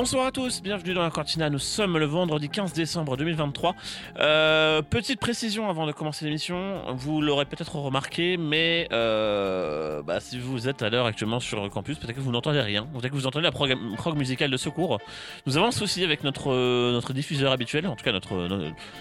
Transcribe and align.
Bonsoir 0.00 0.26
à 0.26 0.30
tous, 0.30 0.62
bienvenue 0.62 0.94
dans 0.94 1.02
la 1.02 1.10
cantina. 1.10 1.50
Nous 1.50 1.58
sommes 1.58 1.98
le 1.98 2.04
vendredi 2.04 2.48
15 2.48 2.72
décembre 2.72 3.16
2023. 3.16 3.74
Euh, 4.20 4.80
petite 4.80 5.18
précision 5.18 5.68
avant 5.68 5.88
de 5.88 5.92
commencer 5.92 6.24
l'émission, 6.24 6.84
vous 6.94 7.20
l'aurez 7.20 7.46
peut-être 7.46 7.74
remarqué, 7.74 8.36
mais 8.36 8.86
euh, 8.92 10.00
bah, 10.04 10.20
si 10.20 10.38
vous 10.38 10.68
êtes 10.68 10.82
à 10.82 10.88
l'heure 10.88 11.06
actuellement 11.06 11.40
sur 11.40 11.64
le 11.64 11.68
campus, 11.68 11.98
peut-être 11.98 12.14
que 12.14 12.20
vous 12.20 12.30
n'entendez 12.30 12.60
rien, 12.60 12.86
peut-être 12.92 13.10
que 13.10 13.16
vous 13.16 13.26
entendez 13.26 13.42
la 13.42 13.50
prog, 13.50 13.74
prog 13.96 14.16
musicale 14.16 14.52
de 14.52 14.56
secours. 14.56 15.00
Nous 15.46 15.56
avons 15.56 15.66
un 15.66 15.72
souci 15.72 16.04
avec 16.04 16.22
notre, 16.22 16.52
euh, 16.52 16.92
notre 16.92 17.12
diffuseur 17.12 17.50
habituel, 17.50 17.88
en 17.88 17.96
tout 17.96 18.04
cas 18.04 18.12
notre, 18.12 18.46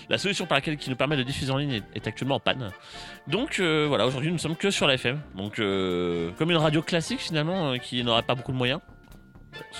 la 0.09 0.17
solution 0.17 0.47
par 0.47 0.57
laquelle 0.57 0.77
qui 0.77 0.89
nous 0.89 0.95
permet 0.95 1.15
de 1.15 1.21
diffuser 1.21 1.51
en 1.51 1.57
ligne 1.57 1.73
est, 1.73 1.83
est 1.93 2.07
actuellement 2.07 2.37
en 2.37 2.39
panne. 2.39 2.71
Donc 3.27 3.59
voilà, 3.59 4.07
aujourd'hui 4.07 4.31
nous 4.31 4.39
sommes 4.39 4.55
que 4.55 4.71
sur 4.71 4.87
la 4.87 4.95
FM, 4.95 5.21
donc 5.35 5.57
comme 5.57 6.49
une 6.49 6.57
radio 6.57 6.81
classique 6.81 7.19
finalement 7.19 7.77
qui 7.77 8.03
n'aurait 8.03 8.23
pas 8.23 8.33
beaucoup 8.33 8.51
de 8.51 8.57
moyens. 8.57 8.81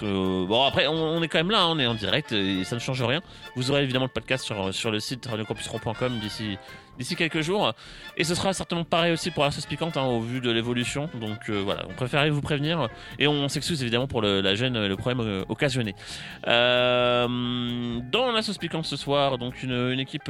Bon 0.02 0.64
après 0.66 0.88
on, 0.88 0.94
on 0.94 1.22
est 1.24 1.28
quand 1.28 1.40
même 1.40 1.52
là, 1.52 1.62
hein, 1.64 1.70
on 1.72 1.80
est 1.80 1.88
en 1.88 1.94
direct 1.96 2.32
et 2.32 2.64
ça 2.64 2.76
ne 2.76 2.80
change 2.80 3.02
rien. 3.04 3.22
Vous 3.56 3.72
aurez 3.72 3.84
évidemment 3.84 4.06
le 4.06 4.12
podcast 4.12 4.44
sur, 4.44 4.74
sur 4.74 4.92
le 4.92 5.00
site 5.00 5.26
radiocampusron.com 5.26 6.20
d'ici 6.20 6.58
d'ici 6.98 7.16
quelques 7.16 7.42
jours 7.42 7.74
et 8.16 8.24
ce 8.24 8.34
sera 8.36 8.54
certainement 8.54 8.84
pareil 8.84 9.14
aussi 9.14 9.32
pour 9.32 9.44
la 9.44 9.52
sauce 9.52 9.66
piquante 9.66 9.98
hein, 9.98 10.04
au 10.04 10.20
vu 10.20 10.42
de 10.42 10.50
l'évolution. 10.52 11.10
Donc 11.20 11.50
euh, 11.50 11.62
voilà, 11.64 11.84
on 11.90 11.94
préférait 11.94 12.30
vous 12.30 12.42
prévenir 12.42 12.88
et 13.20 13.28
on 13.28 13.48
s'excuse 13.50 13.82
évidemment 13.82 14.08
pour 14.08 14.22
le, 14.22 14.42
la 14.42 14.56
gêne 14.56 14.76
et 14.76 14.88
le 14.88 14.96
problème 14.98 15.20
euh, 15.28 15.44
occasionné. 15.50 15.96
Euh, 16.48 18.00
dans 18.12 18.32
la 18.32 18.42
sauce 18.42 18.58
piquante 18.58 18.86
ce 18.86 18.96
soir, 18.96 19.38
donc 19.38 19.64
une, 19.64 19.92
une 19.92 20.00
équipe 20.00 20.28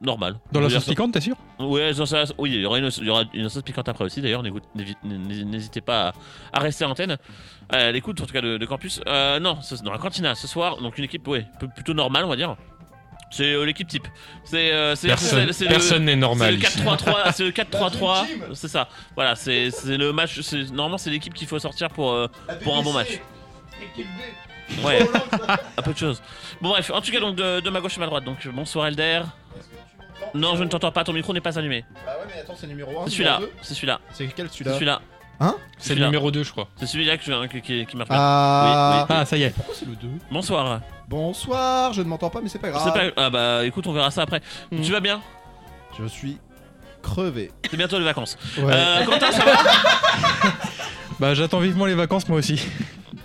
normale. 0.00 0.36
Dans 0.52 0.60
la 0.60 0.70
sauce 0.70 0.86
piquante, 0.86 1.12
t'es 1.12 1.20
sûr? 1.20 1.36
Ouais, 1.58 1.92
dans 1.94 2.06
ça- 2.06 2.24
oui, 2.38 2.50
il 2.54 2.60
y 2.60 2.66
aura 2.66 2.78
une, 2.78 2.90
il 2.98 3.04
y 3.04 3.10
aura 3.10 3.24
une 3.32 3.48
sauce 3.48 3.62
piquante 3.62 3.88
après 3.88 4.04
aussi. 4.04 4.20
D'ailleurs, 4.20 4.42
n'hésitez 5.04 5.80
pas 5.80 6.08
à, 6.08 6.12
à 6.58 6.60
rester 6.60 6.84
à 6.84 6.88
l'antenne, 6.88 7.16
à 7.70 7.92
l'écoute 7.92 8.20
en 8.20 8.26
tout 8.26 8.32
cas 8.32 8.40
de, 8.40 8.58
de 8.58 8.66
campus. 8.66 9.00
Non, 9.06 9.60
ce- 9.62 9.82
dans 9.82 9.92
la 9.92 9.98
cantina 9.98 10.34
ce 10.34 10.46
soir, 10.46 10.78
donc 10.78 10.98
une 10.98 11.04
équipe, 11.04 11.26
ouais, 11.28 11.46
plutôt 11.74 11.94
normale, 11.94 12.24
on 12.24 12.28
va 12.28 12.36
dire. 12.36 12.56
C'est 13.30 13.52
euh, 13.54 13.64
l'équipe 13.64 13.88
type. 13.88 14.06
C'est 14.44 14.72
euh, 14.72 14.94
c'est- 14.94 15.08
Personne 15.08 15.46
c'est- 15.48 15.52
c'est 15.52 15.64
le- 15.64 15.70
personne 15.70 16.04
n'est 16.04 16.12
c'est 16.12 16.16
normal 16.16 16.54
le 16.54 16.58
ici. 16.62 16.78
4-3-3, 16.80 17.32
c'est 17.32 17.44
le 17.44 17.50
4-3-3, 17.50 18.26
team. 18.26 18.44
c'est 18.54 18.68
ça. 18.68 18.88
Voilà, 19.14 19.34
c'est 19.34 19.70
c'est 19.70 19.96
le 19.96 20.12
match. 20.12 20.40
c'est- 20.40 20.70
Normalement, 20.72 20.98
c'est 20.98 21.10
l'équipe 21.10 21.34
qu'il 21.34 21.48
faut 21.48 21.58
sortir 21.58 21.88
pour 21.90 22.12
euh, 22.12 22.28
pour 22.62 22.76
un 22.76 22.82
bon 22.82 22.92
match. 22.92 23.20
Équipe 23.82 24.06
B. 24.06 24.84
Ouais, 24.84 24.98
un 25.76 25.82
peu 25.82 25.92
de 25.92 25.98
choses. 25.98 26.22
Bon 26.60 26.70
bref, 26.70 26.90
en 26.92 27.00
tout 27.00 27.12
cas 27.12 27.20
donc 27.20 27.36
de, 27.36 27.60
de 27.60 27.70
ma 27.70 27.80
gauche 27.80 27.96
à 27.96 28.00
ma 28.00 28.06
droite. 28.06 28.24
Donc 28.24 28.46
bonsoir 28.48 28.86
Elder. 28.88 29.22
Est-ce 29.56 29.66
que 29.68 29.74
tu 29.74 29.96
m'entends 29.98 30.38
Non, 30.38 30.56
je 30.56 30.64
ne 30.64 30.68
t'entends 30.68 30.90
pas. 30.92 31.04
Ton 31.04 31.12
micro 31.12 31.32
n'est 31.32 31.40
pas 31.40 31.56
allumé. 31.58 31.84
Bah 32.04 32.12
ouais, 32.20 32.26
mais 32.34 32.40
attends, 32.40 32.54
c'est 32.56 32.66
numéro 32.66 32.90
1. 33.02 33.04
C'est 33.06 33.10
celui-là. 33.12 33.40
C'est 33.62 33.74
celui-là. 33.74 34.00
C'est 34.12 34.26
quel 34.34 34.48
C'est 34.48 34.54
celui-là 34.58 34.74
celui-là. 34.74 35.00
C'est 35.38 35.44
le 35.46 35.54
celui-là. 35.80 36.06
numéro 36.06 36.30
2, 36.30 36.42
je 36.44 36.50
crois. 36.50 36.68
C'est 36.76 36.86
celui-là 36.86 37.16
que 37.18 37.24
je- 37.24 37.46
qui, 37.48 37.60
qui, 37.60 37.86
qui 37.86 37.96
marche 37.96 38.08
pas. 38.08 38.16
Ah. 38.18 39.06
Ah, 39.08 39.24
ça 39.26 39.36
y 39.36 39.42
est. 39.42 39.50
Pourquoi 39.50 39.74
c'est 39.74 39.86
le 39.86 39.94
2 39.96 40.08
Bonsoir. 40.30 40.80
Bonsoir, 41.08 41.92
je 41.92 42.02
ne 42.02 42.08
m'entends 42.08 42.30
pas, 42.30 42.40
mais 42.40 42.48
c'est 42.48 42.58
pas 42.58 42.70
grave. 42.70 42.82
C'est 42.84 42.92
pas... 42.92 43.12
Ah 43.16 43.30
bah 43.30 43.64
écoute, 43.64 43.86
on 43.86 43.92
verra 43.92 44.10
ça 44.10 44.22
après. 44.22 44.40
Mm. 44.72 44.80
Tu 44.82 44.92
vas 44.92 45.00
bien? 45.00 45.20
Je 45.98 46.04
suis 46.06 46.38
crevé. 47.02 47.52
C'est 47.70 47.76
bientôt 47.76 47.98
les 47.98 48.04
vacances. 48.04 48.36
Ouais. 48.58 48.72
Euh, 48.72 49.04
Quentin, 49.04 49.32
ça 49.32 49.44
va? 49.44 49.52
Bah, 51.18 51.32
j'attends 51.32 51.60
vivement 51.60 51.86
les 51.86 51.94
vacances, 51.94 52.28
moi 52.28 52.38
aussi. 52.38 52.60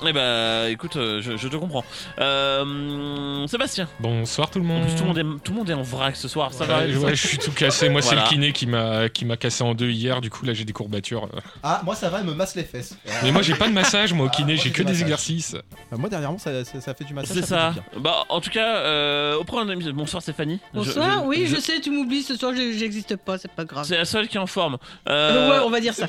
Eh 0.03 0.13
bah 0.13 0.69
écoute, 0.69 0.95
euh, 0.95 1.21
je, 1.21 1.37
je 1.37 1.47
te 1.47 1.55
comprends. 1.57 1.83
Euh, 2.19 3.45
Sébastien. 3.47 3.87
Bonsoir 3.99 4.49
tout 4.49 4.57
le 4.59 4.65
En 4.65 4.67
monde. 4.69 4.83
plus, 4.87 4.95
tout 4.95 5.01
le, 5.03 5.07
monde 5.07 5.17
est, 5.19 5.43
tout 5.43 5.51
le 5.51 5.57
monde 5.59 5.69
est 5.69 5.73
en 5.73 5.83
vrac 5.83 6.15
ce 6.15 6.27
soir. 6.27 6.53
Ça 6.53 6.65
va 6.65 6.79
Ouais, 6.79 6.95
ouais, 6.95 7.15
je 7.15 7.27
suis 7.27 7.37
tout 7.37 7.51
cassé. 7.51 7.87
Moi, 7.89 8.01
Voilà. 8.01 8.21
c'est 8.21 8.23
le 8.25 8.29
kiné 8.29 8.51
qui 8.51 8.65
m'a 8.65 9.09
qui 9.09 9.25
m'a 9.25 9.37
cassé 9.37 9.63
en 9.63 9.75
deux 9.75 9.89
hier. 9.91 10.19
Du 10.21 10.31
coup, 10.31 10.43
là, 10.45 10.53
j'ai 10.53 10.65
des 10.65 10.73
courbatures. 10.73 11.29
Ah, 11.61 11.81
moi 11.85 11.93
ça 11.95 12.09
va, 12.09 12.19
elle 12.19 12.25
me 12.25 12.33
masse 12.33 12.55
les 12.55 12.63
fesses. 12.63 12.97
Mais 13.23 13.31
moi, 13.31 13.43
j'ai 13.43 13.53
pas 13.53 13.67
de 13.67 13.73
massage. 13.73 14.11
Moi, 14.13 14.25
au 14.25 14.29
Ah, 14.31 14.35
kiné, 14.35 14.57
j'ai 14.57 14.71
que 14.71 14.81
des 14.81 15.01
exercices. 15.01 15.55
Bah, 15.91 15.97
moi 15.99 16.09
dernièrement, 16.09 16.39
ça, 16.39 16.65
ça, 16.65 16.81
ça 16.81 16.93
fait 16.95 17.03
du 17.03 17.13
massage. 17.13 17.37
C'est 17.37 17.45
ça. 17.45 17.73
Bah 17.97 18.25
en 18.29 18.41
tout 18.41 18.49
cas, 18.49 18.77
euh, 18.77 19.35
au 19.37 19.43
programme 19.43 19.79
de 19.83 19.91
Bonsoir 19.91 20.23
Stéphanie. 20.23 20.59
Je- 20.73 20.79
Bonsoir, 20.79 21.19
je- 21.21 21.27
oui, 21.27 21.45
je- 21.45 21.55
je 21.57 21.61
sais, 21.61 21.79
tu 21.79 21.91
m'oublies 21.91 22.23
ce 22.23 22.35
soir, 22.35 22.53
j'existe 22.55 23.15
pas, 23.17 23.37
c'est 23.37 23.51
pas 23.51 23.65
grave. 23.65 23.85
C'est 23.85 23.97
la 23.97 24.05
seule 24.05 24.27
qui 24.27 24.37
est 24.37 24.39
en 24.39 24.47
forme. 24.47 24.77
Euh, 25.07 25.21
Euh, 25.31 25.49
ouais, 25.51 25.63
on 25.65 25.69
va 25.69 25.79
dire 25.79 25.93
ça. 25.93 26.07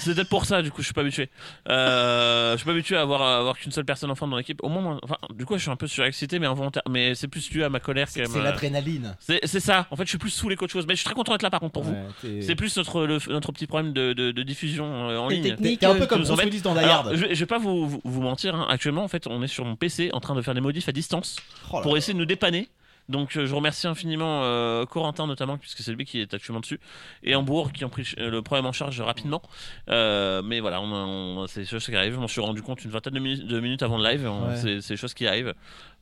C'est 0.00 0.14
peut-être 0.14 0.28
pour 0.28 0.44
ça, 0.44 0.60
du 0.60 0.70
coup, 0.70 0.82
je 0.82 0.86
suis 0.86 0.94
pas 0.94 1.00
habitué. 1.00 1.30
Euh, 1.70 2.52
je 2.52 2.56
suis 2.58 2.66
pas 2.66 2.72
habitué 2.72 2.96
à 2.96 3.05
avoir, 3.06 3.22
à 3.22 3.38
avoir 3.38 3.56
qu'une 3.58 3.72
seule 3.72 3.84
personne 3.84 4.10
en 4.10 4.14
forme 4.14 4.30
dans 4.32 4.36
l'équipe. 4.36 4.62
Au 4.62 4.68
moins, 4.68 4.98
enfin, 5.02 5.16
du 5.34 5.46
coup, 5.46 5.56
je 5.56 5.62
suis 5.62 5.70
un 5.70 5.76
peu 5.76 5.86
surexcité, 5.86 6.38
mais 6.38 6.46
involontaire. 6.46 6.82
Mais 6.88 7.14
c'est 7.14 7.28
plus 7.28 7.48
dû 7.50 7.64
à 7.64 7.68
ma 7.68 7.80
colère 7.80 8.08
C'est 8.08 8.20
qu'à 8.22 8.26
c'est 8.28 8.38
ma- 8.38 8.44
l'adrénaline. 8.44 9.16
C'est 9.20 9.40
c'est 9.44 9.60
ça. 9.60 9.86
En 9.90 9.96
fait, 9.96 10.04
je 10.04 10.10
suis 10.10 10.18
plus 10.18 10.30
saoulé 10.30 10.56
qu'autre 10.56 10.72
chose. 10.72 10.84
Mais 10.86 10.94
je 10.94 10.98
suis 11.00 11.04
très 11.06 11.14
content 11.14 11.32
d'être 11.32 11.42
là, 11.42 11.50
par 11.50 11.60
contre, 11.60 11.72
pour 11.72 11.82
vous. 11.84 11.92
Ouais, 11.92 12.42
C'est 12.42 12.54
plus 12.54 12.76
notre, 12.76 13.06
le- 13.06 13.18
notre 13.28 13.52
petit 13.52 13.66
problème 13.66 13.92
de, 13.92 14.12
de- 14.12 14.32
de 14.32 14.42
diffusion 14.42 15.08
euh, 15.10 15.18
en 15.18 15.28
ligne. 15.28 15.56
T'es 15.56 15.86
un 15.86 15.90
euh, 15.94 15.98
peu 15.98 16.06
comme 16.06 16.18
nous 16.20 16.26
Bruce 16.26 16.38
embête. 16.38 16.46
Willis 16.52 16.62
dans 16.62 16.74
Die 16.74 16.80
Alors, 16.80 17.10
je, 17.14 17.24
vais- 17.24 17.34
je 17.34 17.40
vais 17.40 17.46
pas 17.46 17.58
vous, 17.58 17.88
vous, 17.88 18.00
vous 18.04 18.20
mentir. 18.22 18.54
hein. 18.54 18.66
Actuellement, 18.68 19.04
en 19.04 19.08
fait, 19.08 19.26
on 19.26 19.42
est 19.42 19.46
sur 19.48 19.64
mon 19.64 19.76
PC 19.76 20.10
en 20.12 20.20
train 20.20 20.34
de 20.34 20.42
faire 20.42 20.54
des 20.54 20.60
modifs 20.60 20.88
à 20.88 20.92
distance 20.92 21.36
Oh 21.72 21.76
là 21.76 21.82
pour 21.82 21.92
là. 21.92 21.98
essayer 21.98 22.14
de 22.14 22.18
nous 22.18 22.26
dépanner. 22.26 22.68
Donc 23.08 23.36
euh, 23.36 23.46
je 23.46 23.54
remercie 23.54 23.86
infiniment 23.86 24.40
euh, 24.42 24.84
Corentin 24.84 25.26
notamment 25.28 25.58
puisque 25.58 25.78
c'est 25.78 25.92
lui 25.92 26.04
qui 26.04 26.20
est 26.20 26.34
actuellement 26.34 26.60
dessus 26.60 26.80
et 27.22 27.36
Hambourg 27.36 27.70
qui 27.72 27.84
ont 27.84 27.88
pris 27.88 28.04
euh, 28.18 28.30
le 28.30 28.42
problème 28.42 28.66
en 28.66 28.72
charge 28.72 29.00
rapidement. 29.00 29.42
Euh, 29.90 30.42
mais 30.42 30.58
voilà, 30.60 30.80
on, 30.80 30.92
on- 30.92 31.46
c'est 31.46 31.60
des 31.60 31.66
choses 31.66 31.84
qui 31.86 31.94
arrivent. 31.94 32.14
Je 32.14 32.18
m'en 32.18 32.28
suis 32.28 32.40
rendu 32.40 32.62
compte 32.62 32.84
une 32.84 32.90
vingtaine 32.90 33.14
de, 33.14 33.20
minutes- 33.20 33.46
de 33.46 33.60
minutes 33.60 33.82
avant 33.82 33.98
le 33.98 34.04
live. 34.04 34.24
Ouais. 34.28 34.56
C'est 34.56 34.80
c'est 34.80 34.94
des 34.94 34.98
choses 34.98 35.14
qui 35.14 35.26
arrivent. 35.26 35.54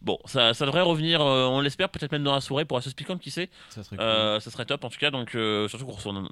Bon, 0.02 0.18
ça, 0.24 0.54
ça 0.54 0.66
devrait 0.66 0.80
revenir. 0.82 1.20
euh, 1.20 1.46
on 1.46 1.60
l'espère 1.60 1.88
peut-être 1.88 2.12
même 2.12 2.24
dans 2.24 2.34
la 2.34 2.40
soirée 2.40 2.64
pour 2.64 2.82
sauce 2.82 2.94
piquante 2.94 3.20
qui 3.20 3.30
sait. 3.30 3.50
Ça 3.70 3.82
serait 3.82 3.96
cool. 3.96 4.40
Ça 4.40 4.50
serait 4.50 4.64
top 4.64 4.84
en 4.84 4.88
tout 4.90 4.98
cas. 4.98 5.10
Donc 5.10 5.36
surtout 5.68 5.84
qu'on 5.86 5.92
reçoit 5.92 6.12
une, 6.12 6.26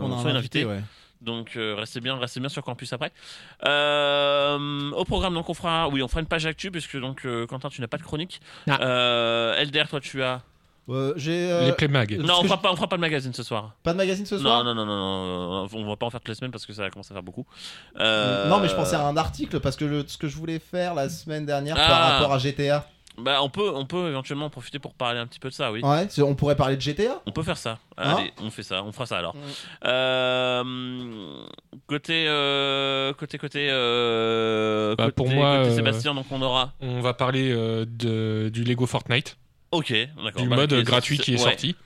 on 0.00 0.16
reçoit 0.16 0.30
un 0.30 0.36
invité, 0.36 0.62
invitée. 0.62 0.64
ouais. 0.64 0.80
Donc 1.24 1.52
euh, 1.56 1.74
restez 1.76 2.00
bien, 2.00 2.16
restez 2.18 2.38
bien 2.40 2.48
sur 2.48 2.62
campus 2.62 2.92
après. 2.92 3.10
Euh, 3.88 4.90
au 4.92 5.04
programme 5.04 5.34
donc 5.34 5.48
on 5.48 5.54
fera, 5.54 5.88
oui 5.88 6.02
on 6.02 6.08
fera 6.08 6.20
une 6.20 6.26
page 6.26 6.46
actu 6.46 6.70
puisque 6.70 6.98
donc 6.98 7.24
euh, 7.24 7.46
Quentin 7.46 7.68
tu 7.68 7.80
n'as 7.80 7.86
pas 7.86 7.96
de 7.98 8.02
chronique. 8.02 8.40
Ah. 8.68 8.78
Euh, 8.82 9.56
Elder 9.58 9.84
toi 9.88 10.00
tu 10.00 10.22
as. 10.22 10.42
Euh, 10.90 11.14
J'ai 11.16 11.50
euh, 11.50 11.64
Les 11.64 11.72
Playmag. 11.72 12.18
Non 12.18 12.34
on 12.40 12.44
fera 12.44 12.60
pas, 12.60 12.70
on 12.70 12.76
fera 12.76 12.88
pas 12.88 12.96
de 12.96 13.00
magazine 13.00 13.32
ce 13.32 13.42
soir. 13.42 13.72
pas 13.82 13.92
de 13.92 13.96
magazine 13.96 14.26
ce 14.26 14.36
soir. 14.38 14.62
Non 14.64 14.74
non 14.74 14.84
non 14.84 14.86
non 14.94 15.62
non, 15.64 15.68
on 15.72 15.88
va 15.88 15.96
pas 15.96 16.06
en 16.06 16.10
faire 16.10 16.20
toutes 16.20 16.28
les 16.28 16.34
semaines 16.34 16.50
parce 16.50 16.66
que 16.66 16.72
ça 16.74 16.90
commence 16.90 17.10
à 17.10 17.14
faire 17.14 17.22
beaucoup. 17.22 17.46
Euh, 17.98 18.48
Non 18.48 18.60
mais 18.60 18.68
je 18.68 18.74
pensais 18.74 18.96
à 18.96 19.06
un 19.06 19.16
article 19.16 19.60
parce 19.60 19.76
que 19.76 19.84
le- 19.86 20.04
ce 20.06 20.18
que 20.18 20.28
je 20.28 20.36
voulais 20.36 20.58
faire 20.58 20.94
la 20.94 21.08
semaine 21.08 21.46
dernière 21.46 21.76
Ah. 21.78 21.88
par 21.88 22.10
rapport 22.12 22.32
à 22.34 22.38
GTA. 22.38 22.86
Bah 23.16 23.42
on 23.42 23.48
peut, 23.48 23.70
on 23.72 23.86
peut 23.86 24.08
éventuellement 24.08 24.46
en 24.46 24.50
profiter 24.50 24.78
pour 24.80 24.94
parler 24.94 25.20
un 25.20 25.26
petit 25.26 25.38
peu 25.38 25.48
de 25.48 25.54
ça 25.54 25.70
oui. 25.70 25.80
Ouais, 25.82 26.08
on 26.20 26.34
pourrait 26.34 26.56
parler 26.56 26.76
de 26.76 26.80
GTA. 26.80 27.22
On 27.26 27.30
peut 27.30 27.44
faire 27.44 27.56
ça. 27.56 27.78
Hein 27.96 28.16
Allez, 28.16 28.32
on 28.42 28.50
fait 28.50 28.64
ça, 28.64 28.82
on 28.82 28.90
fera 28.90 29.06
ça 29.06 29.18
alors. 29.18 29.36
Euh, 29.84 31.44
côté, 31.86 32.26
euh, 32.26 33.12
côté, 33.12 33.38
côté, 33.38 33.68
euh, 33.70 34.96
Bah, 34.96 35.04
côté, 35.04 35.14
pour 35.14 35.28
moi, 35.30 35.58
côté 35.58 35.70
euh, 35.70 35.76
Sébastien, 35.76 36.14
donc 36.14 36.26
on 36.30 36.42
aura. 36.42 36.72
On 36.80 37.00
va 37.00 37.14
parler 37.14 37.52
euh, 37.52 37.84
de, 37.88 38.48
du 38.48 38.64
Lego 38.64 38.86
Fortnite, 38.86 39.36
Ok, 39.70 39.92
d'accord. 40.24 40.42
du 40.42 40.48
Bah, 40.48 40.56
mode 40.56 40.74
gratuit 40.82 41.18
qui 41.18 41.34
est 41.34 41.38
ouais, 41.38 41.42
sorti. 41.50 41.76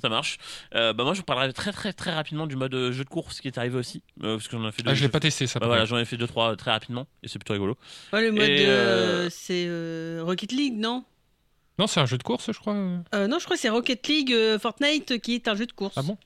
Ça 0.00 0.08
marche. 0.08 0.38
Euh, 0.74 0.92
bah 0.92 1.04
moi, 1.04 1.12
je 1.14 1.18
vous 1.18 1.24
parlerai 1.24 1.52
très, 1.52 1.72
très, 1.72 1.92
très 1.92 2.12
rapidement 2.12 2.46
du 2.46 2.56
mode 2.56 2.74
euh, 2.74 2.90
jeu 2.92 3.04
de 3.04 3.08
course 3.08 3.40
qui 3.40 3.48
est 3.48 3.58
arrivé 3.58 3.76
aussi, 3.78 4.02
euh, 4.22 4.36
parce 4.36 4.48
qu'on 4.48 4.64
a 4.64 4.72
fait. 4.72 4.82
Ah, 4.86 4.90
deux- 4.90 4.94
je 4.94 5.02
l'ai 5.02 5.08
pas 5.08 5.20
testé 5.20 5.46
ça. 5.46 5.58
Bah 5.60 5.66
voilà, 5.66 5.84
j'en 5.84 5.98
ai 5.98 6.04
fait 6.04 6.16
deux 6.16 6.26
trois 6.26 6.56
très 6.56 6.70
rapidement 6.70 7.06
et 7.22 7.28
c'est 7.28 7.38
plutôt 7.38 7.52
rigolo. 7.54 7.76
Ouais, 8.12 8.22
le 8.22 8.32
mode, 8.32 8.42
euh, 8.42 9.26
euh, 9.26 9.28
c'est 9.30 9.64
euh, 9.66 10.22
Rocket 10.24 10.52
League, 10.52 10.74
non? 10.78 11.04
Non, 11.78 11.86
c'est 11.86 12.00
un 12.00 12.06
jeu 12.06 12.16
de 12.18 12.22
course, 12.22 12.50
je 12.52 12.58
crois. 12.58 12.74
Euh, 12.74 13.26
Non, 13.26 13.38
je 13.38 13.44
crois 13.44 13.56
que 13.56 13.60
c'est 13.62 13.68
Rocket 13.68 14.06
League 14.06 14.32
euh, 14.32 14.58
Fortnite 14.58 15.20
qui 15.20 15.34
est 15.34 15.48
un 15.48 15.54
jeu 15.56 15.66
de 15.66 15.72
course. 15.72 15.94
Ah 15.96 16.02
bon? 16.02 16.16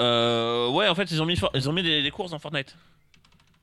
Euh, 0.00 0.68
ouais, 0.70 0.86
en 0.86 0.94
fait, 0.94 1.10
ils 1.10 1.20
ont 1.20 1.26
mis, 1.26 1.34
for- 1.34 1.50
ils 1.54 1.68
ont 1.68 1.72
mis 1.72 1.82
des, 1.82 2.04
des 2.04 2.10
courses 2.12 2.30
dans 2.30 2.38
Fortnite. 2.38 2.76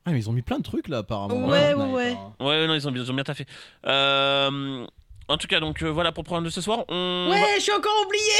Ah 0.05 0.11
mais 0.11 0.19
ils 0.19 0.29
ont 0.29 0.33
mis 0.33 0.41
plein 0.41 0.57
de 0.57 0.63
trucs 0.63 0.89
là 0.89 0.97
apparemment. 0.97 1.47
Ouais, 1.47 1.71
Fortnite, 1.71 1.87
ouais, 1.87 1.93
ouais. 1.93 2.11
hein. 2.11 2.45
Ouais, 2.45 2.67
non, 2.67 2.73
ils 2.73 2.85
ont, 2.87 2.91
bien- 2.91 3.03
ils 3.03 3.09
ont 3.09 3.13
bien 3.13 3.23
taffé. 3.23 3.45
Euh, 3.85 4.85
en 5.27 5.37
tout 5.37 5.47
cas, 5.47 5.59
donc 5.59 5.81
euh, 5.81 5.89
voilà 5.89 6.11
pour 6.11 6.23
le 6.23 6.25
programme 6.25 6.45
de 6.45 6.49
ce 6.49 6.61
soir. 6.61 6.85
On 6.87 7.29
Ouais, 7.31 7.55
je 7.57 7.61
suis 7.61 7.71
encore 7.71 8.05
oublié 8.05 8.33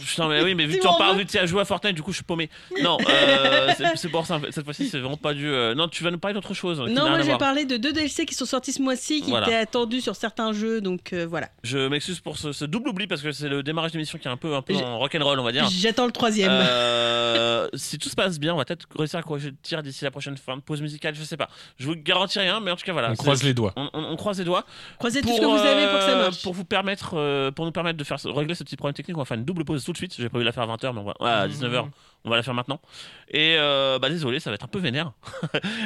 Putain, 0.00 0.28
mais 0.28 0.42
oui, 0.42 0.54
mais 0.54 0.66
vu 0.66 0.76
que 0.76 0.82
tu 0.82 0.86
en 0.86 0.96
parles, 0.98 1.16
vu 1.16 1.24
que 1.24 1.30
tu 1.30 1.38
as 1.38 1.46
joué 1.46 1.60
à 1.60 1.64
Fortnite, 1.64 1.94
du 1.94 2.02
coup, 2.02 2.10
je 2.12 2.16
suis 2.16 2.24
paumé. 2.24 2.48
Non, 2.82 2.98
euh, 3.08 3.70
c'est- 3.96 4.08
pour 4.08 4.26
ça. 4.26 4.40
Cette 4.50 4.64
fois-ci, 4.64 4.88
c'est 4.88 4.98
vraiment 4.98 5.16
pas 5.16 5.34
du. 5.34 5.48
euh, 5.48 5.74
Non, 5.74 5.88
tu 5.88 6.02
vas 6.04 6.10
nous 6.10 6.18
parler 6.18 6.34
d'autre 6.34 6.54
chose. 6.54 6.80
n'a 6.80 6.86
Non, 6.88 7.08
moi 7.10 7.22
j'ai 7.22 7.36
parlé 7.38 7.64
de 7.64 7.76
deux 7.76 7.92
DLC 7.92 8.26
qui 8.26 8.34
sont 8.34 8.44
sortis 8.46 8.72
ce 8.72 8.82
mois-ci, 8.82 9.22
qui 9.22 9.30
Voilà. 9.30 9.46
étaient 9.46 9.56
attendus 9.56 10.00
sur 10.00 10.16
certains 10.16 10.52
jeux, 10.52 10.80
donc 10.80 11.12
euh, 11.12 11.26
voilà. 11.28 11.48
Je 11.62 11.88
m'excuse 11.88 12.20
pour 12.20 12.38
ce, 12.38 12.52
ce 12.52 12.64
double 12.64 12.88
oubli 12.90 13.06
parce 13.06 13.22
que 13.22 13.32
c'est 13.32 13.48
le 13.48 13.62
démarrage 13.62 13.92
d'émission 13.92 14.18
qui 14.18 14.28
est 14.28 14.30
un 14.30 14.36
peu, 14.36 14.54
un 14.54 14.62
peu 14.62 14.74
en 14.76 14.98
rock'n'roll, 14.98 15.38
on 15.38 15.44
va 15.44 15.52
dire. 15.52 15.68
J'attends 15.70 16.06
le 16.06 16.12
troisième. 16.12 16.50
Euh, 16.52 17.68
si 17.74 17.98
tout 17.98 18.08
se 18.08 18.14
passe 18.16 18.38
bien, 18.38 18.54
on 18.54 18.56
va 18.56 18.64
peut-être 18.64 18.86
réussir 18.98 19.18
à 19.18 19.22
corriger 19.22 19.50
le 19.50 19.56
tir 19.62 19.82
d'ici 19.82 20.04
la 20.04 20.10
prochaine 20.10 20.36
fin 20.36 20.56
de 20.56 20.62
pause 20.62 20.80
musicale. 20.82 21.14
Je 21.14 21.22
sais 21.22 21.36
pas. 21.36 21.48
Je 21.78 21.86
vous 21.86 21.94
garantis 21.96 22.38
rien, 22.38 22.60
mais 22.60 22.70
en 22.70 22.76
tout 22.76 22.84
cas, 22.84 22.92
voilà. 22.92 23.10
On 23.10 23.14
croise 23.14 23.42
les 23.42 23.54
doigts. 23.54 23.72
On, 23.76 23.88
on- 23.92 24.04
on 24.04 24.16
croise 24.16 24.38
les 24.38 24.44
doigts. 24.44 24.64
Croisez 24.98 25.22
tout 25.22 25.28
ce 25.34 25.40
que 25.40 25.46
vous 25.46 25.56
avez 25.56 25.86
pour 25.88 25.98
que 25.98 26.04
ça 26.04 26.16
marche. 26.16 26.42
Pour 26.42 26.52
vous 26.54 26.64
permettre, 26.64 27.50
pour 27.50 27.64
nous 27.64 27.72
permettre 27.72 27.98
de 27.98 28.04
faire 28.04 28.18
régler 28.34 28.54
ce 28.54 28.64
petit 28.64 28.76
problème 28.76 28.94
technique, 28.94 29.16
on 29.16 29.20
va 29.20 29.24
faire 29.24 29.36
une 29.38 29.44
double 29.44 29.64
pause 29.64 29.83
tout 29.84 29.92
de 29.92 29.96
suite. 29.96 30.14
J'ai 30.16 30.28
prévu 30.28 30.44
de 30.44 30.46
la 30.46 30.52
faire 30.52 30.68
à 30.68 30.76
20h, 30.76 30.92
mais 30.92 31.00
on 31.00 31.04
va, 31.04 31.14
ouais, 31.20 31.30
à 31.30 31.46
mhm. 31.46 31.54
19h, 31.54 31.88
on 32.24 32.30
va 32.30 32.36
la 32.36 32.42
faire 32.42 32.54
maintenant. 32.54 32.80
Et 33.28 33.56
euh, 33.58 33.98
bah, 33.98 34.08
désolé, 34.08 34.40
ça 34.40 34.50
va 34.50 34.54
être 34.54 34.64
un 34.64 34.68
peu 34.68 34.78
vénère. 34.78 35.12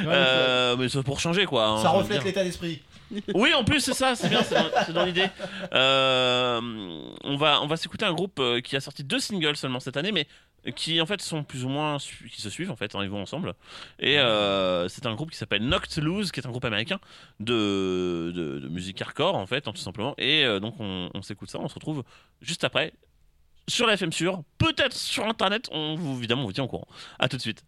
Euh, 0.05 0.75
mais 0.77 0.89
c'est 0.89 1.03
pour 1.03 1.19
changer, 1.19 1.45
quoi. 1.45 1.65
Hein, 1.65 1.81
ça 1.81 1.89
reflète 1.89 2.23
l'état 2.23 2.43
d'esprit. 2.43 2.81
Oui, 3.33 3.53
en 3.53 3.63
plus, 3.63 3.79
c'est 3.79 3.93
ça, 3.93 4.15
c'est 4.15 4.29
bien, 4.29 4.41
c'est 4.43 4.93
dans, 4.93 5.03
l'idée. 5.03 5.25
Euh, 5.73 6.59
on 7.23 7.37
va, 7.37 7.61
on 7.61 7.67
va 7.67 7.75
s'écouter 7.75 8.05
un 8.05 8.13
groupe 8.13 8.41
qui 8.63 8.75
a 8.75 8.79
sorti 8.79 9.03
deux 9.03 9.19
singles 9.19 9.55
seulement 9.55 9.79
cette 9.79 9.97
année, 9.97 10.11
mais 10.11 10.27
qui 10.75 11.01
en 11.01 11.07
fait 11.07 11.19
sont 11.21 11.43
plus 11.43 11.65
ou 11.65 11.69
moins 11.69 11.97
qui 11.97 12.41
se 12.41 12.49
suivent 12.51 12.69
en 12.69 12.75
fait, 12.75 12.93
hein, 12.93 12.99
ils 13.01 13.09
vont 13.09 13.21
ensemble. 13.21 13.55
Et 13.99 14.17
c'est 14.89 15.07
un 15.07 15.15
groupe 15.15 15.31
qui 15.31 15.37
s'appelle 15.37 15.63
Noctloose, 15.63 16.31
qui 16.31 16.39
est 16.39 16.45
un 16.45 16.51
groupe 16.51 16.65
américain 16.65 16.99
de, 17.39 18.31
de, 18.33 18.67
musique 18.69 19.01
hardcore 19.01 19.35
en 19.35 19.47
fait, 19.47 19.67
hein, 19.67 19.71
tout 19.71 19.81
simplement. 19.81 20.13
Et 20.19 20.45
donc 20.59 20.75
on 20.79 21.21
s'écoute 21.23 21.49
ça, 21.49 21.59
on 21.59 21.67
se 21.67 21.75
retrouve 21.75 22.03
juste 22.41 22.63
après 22.63 22.93
sur 23.69 23.87
la 23.87 23.93
FM 23.93 24.11
Sur, 24.11 24.43
peut-être 24.57 24.93
sur 24.93 25.25
Internet. 25.25 25.69
On 25.71 25.95
vous, 25.95 26.17
évidemment, 26.17 26.43
on 26.43 26.45
vous 26.45 26.53
tient 26.53 26.63
au 26.63 26.67
courant. 26.67 26.87
À 27.19 27.27
tout 27.29 27.37
de 27.37 27.41
suite. 27.41 27.63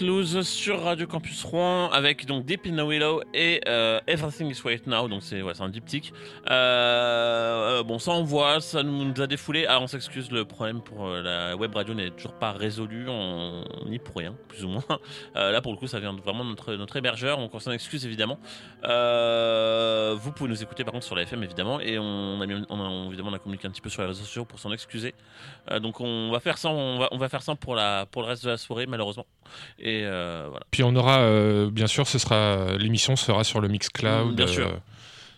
Loose 0.00 0.42
sur 0.42 0.82
Radio 0.82 1.06
Campus 1.06 1.44
Rouen 1.44 1.88
avec 1.92 2.26
donc 2.26 2.44
Deep 2.44 2.66
in 2.66 2.76
the 2.76 2.86
Willow 2.86 3.22
et 3.32 3.60
euh, 3.68 4.00
Everything 4.08 4.50
is 4.50 4.60
Right 4.64 4.84
Now. 4.86 5.06
Donc 5.06 5.22
c'est 5.22 5.42
ouais, 5.42 5.52
un 5.60 5.68
diptyque. 5.68 6.12
Euh, 6.50 7.78
euh, 7.78 7.82
bon, 7.84 7.98
ça 8.00 8.10
on 8.10 8.24
voit, 8.24 8.60
ça 8.60 8.82
nous, 8.82 9.14
a 9.22 9.26
défoulé. 9.28 9.64
Ah, 9.68 9.80
on 9.80 9.86
s'excuse, 9.86 10.30
le 10.32 10.44
problème 10.44 10.80
pour 10.82 11.08
la 11.08 11.56
web 11.56 11.72
radio 11.74 11.94
n'est 11.94 12.10
toujours 12.10 12.34
pas 12.34 12.50
résolu. 12.52 13.06
On, 13.08 13.64
on 13.86 13.90
y 13.92 13.98
pour 14.00 14.16
rien, 14.16 14.34
plus 14.48 14.64
ou 14.64 14.68
moins. 14.68 14.82
Là 15.36 15.60
pour 15.62 15.72
le 15.72 15.78
coup, 15.78 15.86
ça 15.86 16.00
vient 16.00 16.12
vraiment 16.16 16.44
de 16.44 16.50
notre, 16.50 16.74
notre 16.74 16.96
hébergeur. 16.96 17.38
Donc 17.38 17.54
on 17.54 17.60
s'en 17.60 17.70
excuse 17.70 18.04
évidemment. 18.04 18.38
Vous 18.82 20.32
pouvez 20.32 20.50
nous 20.50 20.62
écouter 20.62 20.82
par 20.82 20.92
contre 20.94 21.06
sur 21.06 21.14
la 21.14 21.22
FM 21.22 21.44
évidemment. 21.44 21.80
Et 21.80 21.96
on 21.98 22.40
a, 22.40 22.46
mis- 22.46 22.64
on 22.68 22.80
a- 22.80 23.06
évidemment 23.06 23.30
on 23.32 23.38
communiqué 23.38 23.68
un 23.68 23.70
petit 23.70 23.80
peu 23.80 23.88
sur 23.90 24.02
les 24.02 24.08
réseaux 24.08 24.24
sociaux 24.24 24.44
pour 24.44 24.58
s'en 24.58 24.72
excuser. 24.72 25.14
Donc 25.80 26.00
on 26.00 26.30
va 26.32 26.40
faire 26.40 26.58
ça, 26.58 26.70
on 26.70 26.98
va, 26.98 27.08
on 27.12 27.18
va 27.18 27.28
faire 27.28 27.42
ça 27.42 27.54
pour, 27.54 27.76
la, 27.76 28.06
pour 28.06 28.22
le 28.22 28.28
reste 28.28 28.44
de 28.44 28.50
la 28.50 28.56
soirée 28.56 28.86
malheureusement. 28.86 29.26
Et 29.78 30.02
euh, 30.04 30.46
voilà. 30.48 30.66
Puis 30.70 30.82
on 30.82 30.94
aura, 30.96 31.20
euh, 31.20 31.70
bien 31.70 31.86
sûr, 31.86 32.06
ce 32.06 32.18
sera 32.18 32.76
l'émission 32.76 33.16
sera 33.16 33.44
sur 33.44 33.60
le 33.60 33.68
Mixcloud. 33.68 34.34
Bien 34.36 34.46
sûr. 34.46 34.68
euh, 34.68 34.76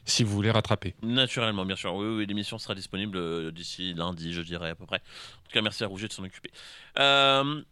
si 0.05 0.25
vous 0.25 0.33
voulez 0.33 0.51
rattraper. 0.51 0.95
Naturellement, 1.03 1.67
bien 1.67 1.77
sûr. 1.77 1.95
Oui, 1.95 2.07
oui, 2.17 2.27
l'émission 2.27 2.57
sera 2.59 2.75
disponible 2.75 3.53
d'ici 3.53 3.93
lundi, 3.95 4.33
je 4.33 4.41
dirais 4.41 4.71
à 4.71 4.75
peu 4.75 4.87
près. 4.87 4.97
En 4.97 5.45
tout 5.45 5.53
cas, 5.53 5.61
merci 5.61 5.85
à 5.85 5.87
Rouget 5.87 6.09
de 6.09 6.13
s'en 6.15 6.25
occuper. 6.25 6.51
Euh, 6.99 7.63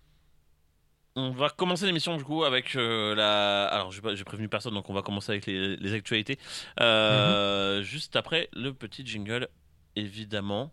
on 1.19 1.31
va 1.31 1.49
commencer 1.49 1.87
l'émission 1.87 2.15
du 2.19 2.25
coup 2.25 2.45
avec 2.45 2.77
euh, 2.77 3.15
la. 3.15 3.65
Alors, 3.69 3.91
j'ai 3.91 4.25
prévenu 4.25 4.49
personne, 4.51 4.75
donc 4.75 4.91
on 4.91 4.93
va 4.93 5.01
commencer 5.01 5.33
avec 5.33 5.47
les, 5.47 5.77
les 5.77 5.95
actualités. 5.95 6.39
Euh, 6.81 7.83
Juste 7.83 8.17
après 8.17 8.51
le 8.53 8.75
petit 8.75 9.07
jingle, 9.07 9.49
évidemment. 9.97 10.73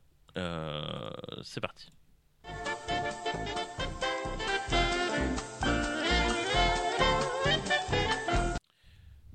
C'est 1.44 1.62
parti. 1.62 1.94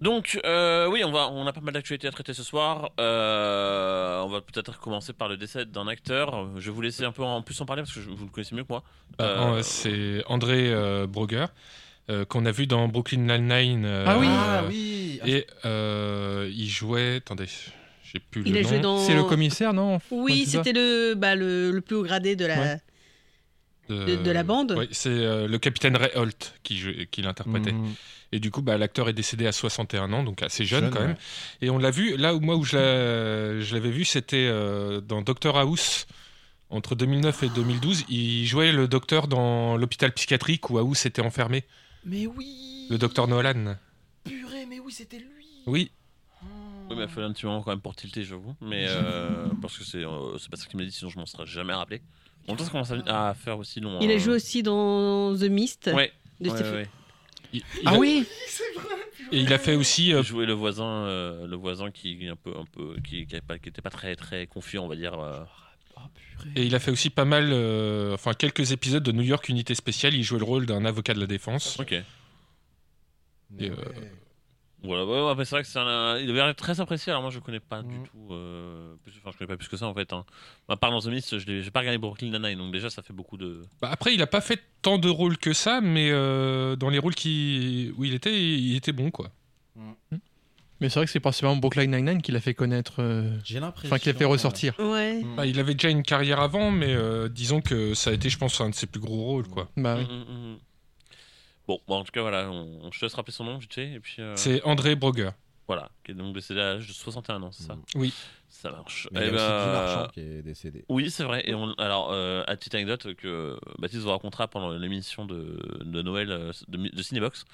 Donc, 0.01 0.39
euh, 0.45 0.87
oui, 0.89 1.03
on, 1.05 1.11
va, 1.11 1.29
on 1.31 1.47
a 1.47 1.53
pas 1.53 1.61
mal 1.61 1.75
d'actualités 1.75 2.07
à 2.07 2.11
traiter 2.13 2.33
ce 2.33 2.43
soir. 2.45 2.91
Euh, 3.01 4.21
on 4.23 4.29
va 4.29 4.41
peut-être 4.41 4.79
commencer 4.79 5.13
par 5.13 5.29
le 5.29 5.37
décès 5.37 5.65
d'un 5.67 5.89
acteur. 5.89 6.49
Je 6.57 6.67
vais 6.67 6.75
vous 6.75 6.81
laisser 6.83 7.05
un 7.05 7.13
peu 7.13 7.23
en 7.25 7.43
plus 7.43 7.61
en 7.61 7.67
parler 7.67 7.83
parce 7.83 7.93
que 7.95 8.01
je- 8.01 8.09
vous 8.11 8.25
le 8.27 8.31
connaissez 8.31 8.55
mieux 8.55 8.63
que 8.63 8.69
moi. 8.73 8.85
Bah, 9.19 9.25
Euh, 9.57 9.63
C'est 9.63 10.23
André 10.27 10.73
euh, 10.73 11.07
Broger, 11.09 11.47
euh, 12.11 12.25
qu'on 12.25 12.47
a 12.47 12.53
vu 12.53 12.67
dans 12.69 12.87
Brooklyn 12.87 13.19
Nine-Nine. 13.39 13.85
euh, 13.85 14.05
Ah 14.07 14.19
oui. 14.19 14.27
Ah 14.31 14.63
oui. 14.69 15.21
Et 15.27 15.47
euh, 15.65 16.49
il 16.55 16.69
jouait. 16.69 17.17
Attendez, 17.17 17.47
j'ai 18.05 18.21
plus 18.21 18.43
Il 18.47 18.55
le 18.55 18.63
nom. 18.63 18.81
dans. 18.81 18.99
C'est 18.99 19.15
le 19.15 19.25
commissaire, 19.25 19.73
non 19.75 19.99
Oui, 20.13 20.47
c'était 20.47 20.73
le, 20.73 21.15
bah, 21.15 21.35
le, 21.35 21.73
le 21.73 21.81
plus 21.81 21.97
haut 21.97 22.05
gradé 22.05 22.37
de 22.37 22.47
la. 22.47 22.57
Ouais. 22.59 22.79
de- 23.89 24.17
de 24.23 24.31
la 24.31 24.43
bande. 24.43 24.75
Oui, 24.79 24.87
c'est 24.93 25.09
euh, 25.09 25.49
le 25.49 25.59
capitaine 25.59 25.97
Ray 25.97 26.11
Holt 26.15 26.55
qui, 26.63 26.79
l'interprétait. 27.23 27.73
Mhm. 27.73 27.95
Et 28.33 28.41
du 28.41 28.51
coup, 28.51 28.61
bah, 28.61 28.77
l'acteur 28.77 29.09
est 29.09 29.15
décédé 29.15 29.47
à 29.47 29.53
61 29.53 30.13
ans, 30.13 30.23
donc 30.23 30.43
assez 30.43 30.65
jeune, 30.67 30.85
Jeune, 30.85 30.91
quand 30.93 31.01
même. 31.01 31.11
ouais. 31.13 31.17
Et 31.63 31.71
on 31.71 31.79
l'a 31.79 31.91
vu, 31.91 32.17
là 32.17 32.35
où 32.35 32.41
moi 32.41 32.57
où 32.57 32.65
je 32.65 32.77
l'avais 33.75 33.91
vu, 33.91 34.05
c'était 34.05 34.47
euh, 34.51 35.01
dans 35.01 35.23
Doctor 35.23 35.57
House. 35.59 36.07
Entre 36.71 36.95
2009 36.95 37.45
et 37.45 37.49
2012, 37.49 38.05
il 38.11 38.45
jouait 38.45 38.73
le 38.73 38.87
docteur 38.89 39.27
dans 39.27 39.79
l'hôpital 39.79 40.13
psychiatrique 40.13 40.69
où 40.69 40.77
House 40.77 41.07
était 41.07 41.23
enfermé. 41.23 41.65
Mais 42.05 42.27
oui. 42.27 42.87
Le 42.91 42.99
docteur 42.99 43.27
Nolan. 43.27 43.77
Purée, 44.25 44.67
mais 44.69 44.79
oui, 44.79 44.93
c'était 44.93 45.17
lui. 45.19 45.47
Oui, 45.67 45.91
Oui, 46.43 46.49
mais 46.91 46.97
il 46.97 47.03
a 47.05 47.09
fallu 47.09 47.27
un 47.27 47.33
petit 47.33 47.47
moment 47.47 47.63
quand 47.63 47.71
même 47.71 47.81
pour 47.81 47.97
tilter, 47.97 48.23
j'avoue. 48.23 48.55
Mais 48.61 48.85
euh, 48.87 49.47
parce 49.63 49.79
que 49.79 49.85
c'est 49.85 50.05
euh, 50.05 50.37
c'est 50.39 50.51
pas 50.51 50.59
ça 50.59 50.67
qu'il 50.67 50.79
m'a 50.79 50.85
dit, 50.85 50.93
sinon 50.93 51.11
je 51.11 51.19
m'en 51.19 51.25
serais 51.25 51.47
jamais 51.47 51.73
rappelé. 51.73 52.03
En 52.47 52.53
même 52.53 52.59
temps, 52.59 52.65
ça 52.65 52.71
commence 52.71 52.93
à, 53.07 53.29
à 53.31 53.35
faire 53.35 53.59
aussi 53.59 53.81
long. 53.81 53.99
Il 54.03 54.11
hein. 54.11 54.15
a 54.15 54.19
joué 54.19 54.35
aussi 54.35 54.63
dans 54.63 55.35
The 55.37 55.45
Mist. 55.45 55.91
Ouais, 55.95 56.13
de 56.41 56.51
ouais, 56.51 56.57
Stephen- 56.57 56.75
ouais. 56.75 56.89
Il- 57.53 57.63
il 57.77 57.83
Ah 57.87 57.95
a- 57.95 57.99
oui 57.99 58.27
Et 59.33 59.41
il 59.41 59.53
a 59.53 59.59
fait 59.59 59.75
aussi. 59.75 60.09
Il 60.09 60.15
euh, 60.15 60.23
jouait 60.23 60.47
le 60.47 60.53
voisin, 60.55 60.85
euh, 61.07 61.47
le 61.47 61.57
voisin 61.57 61.91
qui 61.91 62.29
un 62.29 62.37
peu, 62.37 62.51
un 62.57 62.65
peu, 62.65 62.97
qui, 63.03 63.27
qui, 63.27 63.41
pas, 63.41 63.59
qui 63.59 63.69
était 63.69 63.83
pas 63.83 63.91
très, 63.91 64.15
très 64.17 64.47
confiant, 64.47 64.85
on 64.85 64.89
va 64.89 64.97
dire. 64.97 65.19
euh. 65.19 65.43
Oh 65.97 66.01
purée. 66.15 66.51
et 66.55 66.65
il 66.65 66.75
a 66.77 66.79
fait 66.79 66.93
aussi 66.93 67.11
pas 67.11 67.25
mal, 67.25 67.49
euh, 67.53 68.15
enfin 68.15 68.33
quelques 68.33 68.71
épisodes 68.71 69.03
de 69.03 69.11
New 69.11 69.23
York 69.23 69.49
Unité 69.49 69.75
Spéciale. 69.75 70.15
Il 70.15 70.23
jouait 70.23 70.39
le 70.39 70.45
rôle 70.45 70.65
d'un 70.67 70.85
avocat 70.85 71.13
de 71.15 71.21
la 71.21 71.27
défense. 71.27 71.79
Ok. 71.81 71.93
Et, 71.93 72.05
euh, 73.61 73.71
ouais. 73.75 74.13
Voilà, 74.85 75.05
ouais, 75.05 75.27
ouais, 75.27 75.35
mais 75.37 75.45
c'est 75.45 75.57
vrai 75.57 75.63
que 75.63 75.69
c'est 75.69 75.79
un, 75.81 76.19
il 76.19 76.31
avait 76.31 76.39
l'air 76.39 76.55
très 76.55 76.81
apprécié. 76.81 77.11
Alors 77.11 77.23
moi, 77.23 77.33
je 77.33 77.41
connais 77.41 77.59
pas 77.59 77.83
du 77.83 77.97
Mhm. 77.97 78.05
tout. 78.07 78.29
euh, 78.33 78.95
plus- 79.03 79.13
enfin, 79.19 79.31
je 79.33 79.39
connais 79.39 79.49
pas 79.49 79.57
plus 79.57 79.67
que 79.69 79.77
ça 79.77 79.87
en 79.87 79.95
fait. 79.95 80.13
Hein. 80.13 80.25
À 80.69 80.77
part 80.77 80.91
dans 80.93 81.01
The 81.01 81.07
Mist, 81.07 81.37
je 81.39 81.61
j'ai 81.63 81.71
pas 81.73 81.81
regardé 81.81 81.99
Brooklyn 81.99 82.29
Nine-Nine, 82.31 82.59
donc 82.59 82.73
déjà 82.73 82.89
ça 82.89 83.03
fait 83.03 83.13
beaucoup 83.13 83.37
de. 83.37 83.63
Bah, 83.83 83.89
après, 83.91 84.15
il 84.15 84.23
a 84.23 84.29
pas 84.29 84.41
fait 84.41 84.63
tant 84.83 84.99
de 84.99 85.09
rôles 85.09 85.37
que 85.37 85.53
ça, 85.53 85.81
mais 85.81 86.11
euh, 86.13 86.77
dans 86.77 86.91
les 86.91 86.99
rôles 87.01 87.17
qui, 87.17 87.93
où 87.97 88.05
il 88.05 88.15
était, 88.15 88.33
il 88.41 88.77
était 88.77 88.93
bon 88.93 89.11
quoi. 89.11 89.31
Mais 90.81 90.89
c'est 90.89 91.01
vrai 91.01 91.07
que 91.07 91.11
c'est 91.11 91.19
principalement 91.19 91.57
Brooklyn 91.57 91.87
Nine-Nine 91.87 92.23
qui 92.23 92.31
l'a 92.31 92.41
fait 92.41 92.55
connaître, 92.55 93.03
euh, 93.03 93.37
J'ai 93.43 93.59
l'impression. 93.59 93.89
enfin 93.89 93.99
qui 93.99 94.09
l'a 94.11 94.15
fait 94.15 94.25
ressortir. 94.25 94.75
Ouais. 94.79 95.25
Mm. 95.25 95.35
Bah, 95.37 95.45
il 95.45 95.59
avait 95.59 95.75
déjà 95.75 95.89
une 95.91 96.05
carrière 96.05 96.39
avant, 96.39 96.71
mais 96.71 96.95
euh, 96.95 97.29
disons 97.29 97.61
que 97.61 97.95
ça 97.95 98.11
a 98.11 98.13
été, 98.13 98.31
je 98.31 98.39
pense, 98.39 98.61
un 98.61 98.71
de 98.71 98.75
ses 98.77 98.87
plus 98.87 99.01
gros 99.01 99.17
rôles 99.25 99.49
quoi. 99.49 99.69
Bah 99.77 99.97
oui. 99.99 100.07
Bon, 101.69 101.79
bon, 101.87 101.97
en 101.99 102.05
tout 102.05 102.11
cas, 102.13 102.23
voilà, 102.23 102.51
on, 102.51 102.81
on- 102.87 102.91
je 102.93 102.99
te 102.99 103.05
laisse 103.05 103.15
rappeler 103.15 103.33
son 103.33 103.45
nom, 103.45 103.59
vite 103.59 103.73
fait, 103.75 103.93
et 103.93 104.01
puis 104.01 104.17
euh, 104.19 104.35
C'est 104.37 104.63
André 104.65 104.97
Broger. 104.97 105.31
voilà, 105.67 105.91
qui 106.03 106.13
est 106.13 106.15
donc 106.15 106.35
décédé 106.35 106.61
à 106.61 106.75
l'âge 106.75 106.89
de 106.89 106.93
61 106.93 107.43
ans, 107.43 107.53
c'est 107.53 107.65
ça 107.65 107.75
Mm. 107.75 107.83
Oui. 107.97 108.13
Ça 108.49 108.71
marche. 108.71 109.07
Mais 109.13 109.21
il 109.21 109.25
y 109.27 109.29
Eh 109.29 109.33
a 109.33 109.35
aussi 109.35 109.45
ben, 109.45 109.65
Guy 109.65 109.73
Marchand 109.73 110.09
qui 110.15 110.21
est 110.21 110.43
décédé. 110.43 110.85
Oui, 110.89 111.11
c'est 111.11 111.23
vrai. 111.25 111.43
Et 111.47 111.55
on, 111.55 111.73
alors, 111.75 112.09
euh, 112.11 112.43
à 112.47 112.57
petite 112.57 112.75
anecdote 112.75 113.15
que 113.15 113.59
Baptiste 113.79 114.03
vous 114.03 114.11
racontera 114.11 114.49
pendant 114.49 114.71
l'émission 114.71 115.27
de, 115.27 115.61
de 115.85 116.01
Noël 116.03 116.31
euh, 116.33 116.53
de, 116.69 116.79
de 116.89 117.03
Cinébox, 117.03 117.45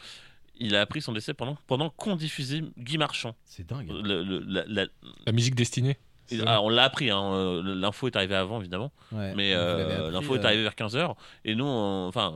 il 0.57 0.77
a 0.77 0.81
appris 0.83 1.03
son 1.03 1.13
décès 1.13 1.35
pendant, 1.35 1.59
pendant 1.67 1.91
qu'on 1.91 2.15
diffusait 2.15 2.63
Guy 2.79 2.97
Marchand. 2.97 3.35
C'est 3.45 3.67
dingue. 3.67 3.91
Le- 3.91 4.23
le- 4.23 4.39
la- 4.47 4.65
la- 4.69 4.87
La 5.27 5.33
musique 5.33 5.57
destinée. 5.57 5.99
Ah, 6.47 6.61
on 6.63 6.69
l'a 6.69 6.85
appris, 6.85 7.11
hein, 7.11 7.23
euh, 7.35 7.63
l'info 7.75 8.07
est 8.07 8.17
arrivée 8.17 8.35
avant 8.35 8.61
évidemment, 8.61 8.93
Ouais. 9.13 9.35
mais 9.35 9.55
euh, 9.55 10.11
l'info 10.11 10.35
est 10.37 10.41
euh, 10.41 10.45
arrivée 10.47 10.63
vers 10.63 10.75
15h. 10.75 11.15
Et 11.45 11.55
nous, 11.55 11.65
on- 11.65 12.07
enfin, 12.09 12.35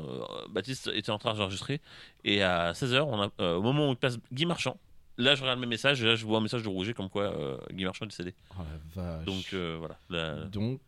Baptiste 0.50 0.90
était 0.94 1.10
en 1.10 1.18
train 1.18 1.34
d'enregistrer. 1.34 1.80
Et 2.24 2.42
à 2.42 2.72
16h, 2.74 3.02
on 3.06 3.22
a, 3.22 3.28
euh, 3.40 3.56
au 3.56 3.62
moment 3.62 3.88
où 3.88 3.92
il 3.92 3.96
passe 3.96 4.18
Guy 4.32 4.46
Marchand, 4.46 4.76
là 5.16 5.34
je 5.34 5.42
regarde 5.42 5.58
mes 5.60 5.66
messages, 5.66 6.02
et 6.02 6.06
là 6.06 6.14
je 6.14 6.24
vois 6.26 6.38
un 6.38 6.42
message 6.42 6.62
de 6.62 6.68
Rouget 6.68 6.94
comme 6.94 7.08
quoi 7.08 7.32
Guy 7.72 7.84
Marchand 7.84 8.04
est 8.04 8.08
décédé. 8.08 8.34
Oh 8.58 8.62
la 8.96 9.02
vache. 9.02 9.24
Donc 9.24 9.54
voilà. 9.78 9.96
La- 10.10 10.44
Donc, 10.44 10.80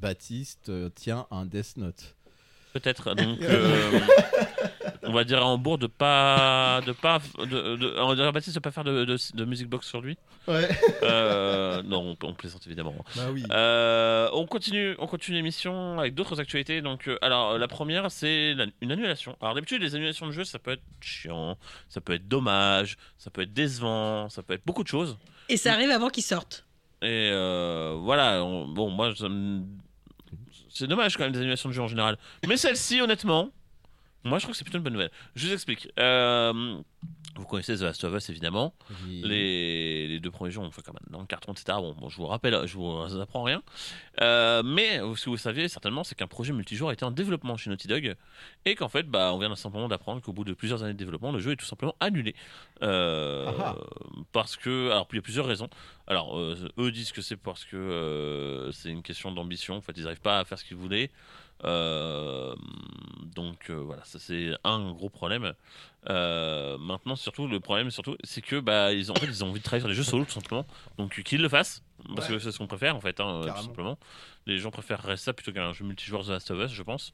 Baptiste 0.00 0.70
tient 0.94 1.26
un 1.30 1.46
Death 1.46 1.76
Note. 1.76 2.14
Peut-être. 2.80 3.14
Donc, 3.14 3.40
euh, 3.42 4.00
on 5.04 5.12
va 5.12 5.24
dire 5.24 5.38
à 5.38 5.46
Hambourg 5.46 5.78
de 5.78 5.86
pas, 5.86 6.80
de 6.84 6.92
pas, 6.92 7.20
de, 7.38 7.76
de- 7.76 7.94
on 7.98 8.08
va 8.08 8.14
dire 8.16 8.24
à 8.26 8.32
Baptiste 8.32 8.56
de 8.56 8.60
pas 8.60 8.70
faire 8.70 8.84
de, 8.84 9.04
de, 9.04 9.16
de 9.34 9.44
music 9.44 9.68
box 9.68 9.86
sur 9.86 10.00
lui. 10.00 10.18
Ouais. 10.48 10.68
Euh, 11.02 11.82
non, 11.82 12.16
on, 12.22 12.26
on 12.26 12.34
plaisante 12.34 12.66
évidemment. 12.66 12.94
Bah 13.14 13.22
oui. 13.32 13.42
Euh, 13.52 14.28
on 14.32 14.46
continue, 14.46 14.94
on 14.98 15.06
continue 15.06 15.36
l'émission 15.36 15.98
avec 15.98 16.14
d'autres 16.14 16.40
actualités. 16.40 16.82
Donc, 16.82 17.08
euh, 17.08 17.16
alors 17.22 17.56
la 17.58 17.68
première, 17.68 18.10
c'est 18.10 18.54
une 18.80 18.92
annulation. 18.92 19.36
Alors 19.40 19.54
d'habitude, 19.54 19.80
les 19.82 19.94
annulations 19.94 20.26
de 20.26 20.32
jeux, 20.32 20.44
ça 20.44 20.58
peut 20.58 20.72
être 20.72 20.82
chiant, 21.00 21.56
ça 21.88 22.00
peut 22.00 22.14
être 22.14 22.28
dommage, 22.28 22.96
ça 23.16 23.30
peut 23.30 23.42
être 23.42 23.52
décevant, 23.54 24.28
ça 24.28 24.42
peut 24.42 24.54
être 24.54 24.66
beaucoup 24.66 24.82
de 24.82 24.88
choses. 24.88 25.16
Et 25.48 25.56
ça 25.56 25.72
arrive 25.72 25.90
avant 25.90 26.08
qu'il 26.10 26.24
sorte. 26.24 26.64
Et 27.02 27.30
euh, 27.32 27.96
voilà, 28.00 28.42
on- 28.44 28.66
bon, 28.66 28.90
moi, 28.90 29.14
ça 29.14 29.28
me- 29.28 29.62
c'est 30.76 30.86
dommage 30.86 31.16
quand 31.16 31.24
même 31.24 31.32
des 31.32 31.38
animations 31.38 31.68
de 31.68 31.74
jeux 31.74 31.82
en 31.82 31.88
général. 31.88 32.18
Mais 32.46 32.56
celle-ci, 32.56 33.00
honnêtement, 33.00 33.50
moi 34.24 34.38
je 34.38 34.44
trouve 34.44 34.52
que 34.52 34.58
c'est 34.58 34.64
plutôt 34.64 34.78
une 34.78 34.84
bonne 34.84 34.92
nouvelle. 34.92 35.10
Je 35.34 35.46
vous 35.46 35.52
explique. 35.52 35.88
Euh, 35.98 36.76
vous 37.36 37.44
connaissez 37.46 37.76
The 37.76 37.82
Last 37.82 38.04
of 38.04 38.14
Us 38.14 38.28
évidemment. 38.30 38.74
Oui. 39.04 39.22
Les, 39.24 39.85
les 40.16 40.20
deux 40.20 40.30
premiers 40.30 40.50
jeux, 40.50 40.60
on 40.60 40.70
fait 40.70 40.82
quand 40.82 40.92
même 40.92 41.06
dans 41.10 41.20
le 41.20 41.26
carton, 41.26 41.52
etc. 41.52 41.78
Bon, 41.80 41.94
bon, 41.98 42.08
je 42.08 42.16
vous 42.16 42.26
rappelle, 42.26 42.66
je 42.66 42.76
vous 42.76 43.20
apprends 43.20 43.42
rien. 43.42 43.62
Euh, 44.20 44.62
mais 44.64 44.98
ce 45.16 45.24
que 45.24 45.30
vous 45.30 45.36
saviez 45.36 45.68
certainement, 45.68 46.04
c'est 46.04 46.14
qu'un 46.14 46.26
projet 46.26 46.52
multijoueur 46.52 46.90
était 46.92 47.04
en 47.04 47.10
développement 47.10 47.56
chez 47.56 47.70
Naughty 47.70 47.88
Dog 47.88 48.14
et 48.64 48.74
qu'en 48.74 48.88
fait, 48.88 49.04
bah, 49.04 49.32
on 49.32 49.38
vient 49.38 49.54
simplement 49.54 49.88
d'apprendre 49.88 50.20
qu'au 50.22 50.32
bout 50.32 50.44
de 50.44 50.52
plusieurs 50.52 50.82
années 50.82 50.94
de 50.94 50.98
développement, 50.98 51.32
le 51.32 51.38
jeu 51.38 51.52
est 51.52 51.56
tout 51.56 51.66
simplement 51.66 51.94
annulé. 52.00 52.34
Euh, 52.82 53.50
Ah 53.58 53.76
parce 54.32 54.56
que, 54.56 54.90
alors, 54.90 55.06
il 55.12 55.16
y 55.16 55.18
a 55.18 55.22
plusieurs 55.22 55.46
raisons. 55.46 55.68
Alors, 56.06 56.38
euh, 56.38 56.56
eux 56.78 56.90
disent 56.90 57.12
que 57.12 57.22
c'est 57.22 57.36
parce 57.36 57.64
que 57.64 58.70
c'est 58.72 58.90
une 58.90 59.02
question 59.02 59.32
d'ambition. 59.32 59.76
En 59.76 59.80
fait, 59.80 59.92
ils 59.96 60.04
n'arrivent 60.04 60.20
pas 60.20 60.40
à 60.40 60.44
faire 60.44 60.58
ce 60.58 60.64
qu'ils 60.64 60.76
voulaient. 60.76 61.10
Euh, 61.64 62.54
donc 63.34 63.70
euh, 63.70 63.74
voilà, 63.74 64.04
ça 64.04 64.18
c'est 64.18 64.52
un 64.64 64.92
gros 64.92 65.08
problème. 65.10 65.54
Euh, 66.08 66.78
maintenant, 66.78 67.16
surtout 67.16 67.48
le 67.48 67.58
problème, 67.60 67.90
surtout, 67.90 68.16
c'est 68.22 68.42
que 68.42 68.60
bah 68.60 68.92
ils 68.92 69.10
ont, 69.10 69.14
en 69.16 69.18
fait, 69.18 69.26
ils 69.26 69.42
ont 69.44 69.48
envie 69.50 69.58
de 69.60 69.64
travailler 69.64 69.80
sur 69.82 69.88
des 69.88 69.94
jeux 69.94 70.02
solo 70.04 70.24
tout 70.24 70.32
simplement. 70.32 70.66
Donc 70.98 71.20
qu'ils 71.22 71.42
le 71.42 71.48
fassent, 71.48 71.82
parce 72.14 72.28
Ouais. 72.28 72.34
que 72.36 72.38
c'est 72.40 72.52
ce 72.52 72.58
qu'on 72.58 72.66
préfère 72.66 72.94
en 72.96 73.00
fait, 73.00 73.18
hein, 73.20 73.40
tout 73.56 73.62
simplement. 73.62 73.98
Les 74.46 74.58
gens 74.58 74.70
préfèrent 74.70 75.18
ça 75.18 75.32
plutôt 75.32 75.52
qu'un 75.52 75.72
jeu 75.72 75.84
multijoueur 75.84 76.24
The 76.24 76.28
Last 76.28 76.50
of 76.52 76.58
Us, 76.64 76.72
je 76.72 76.82
pense. 76.82 77.12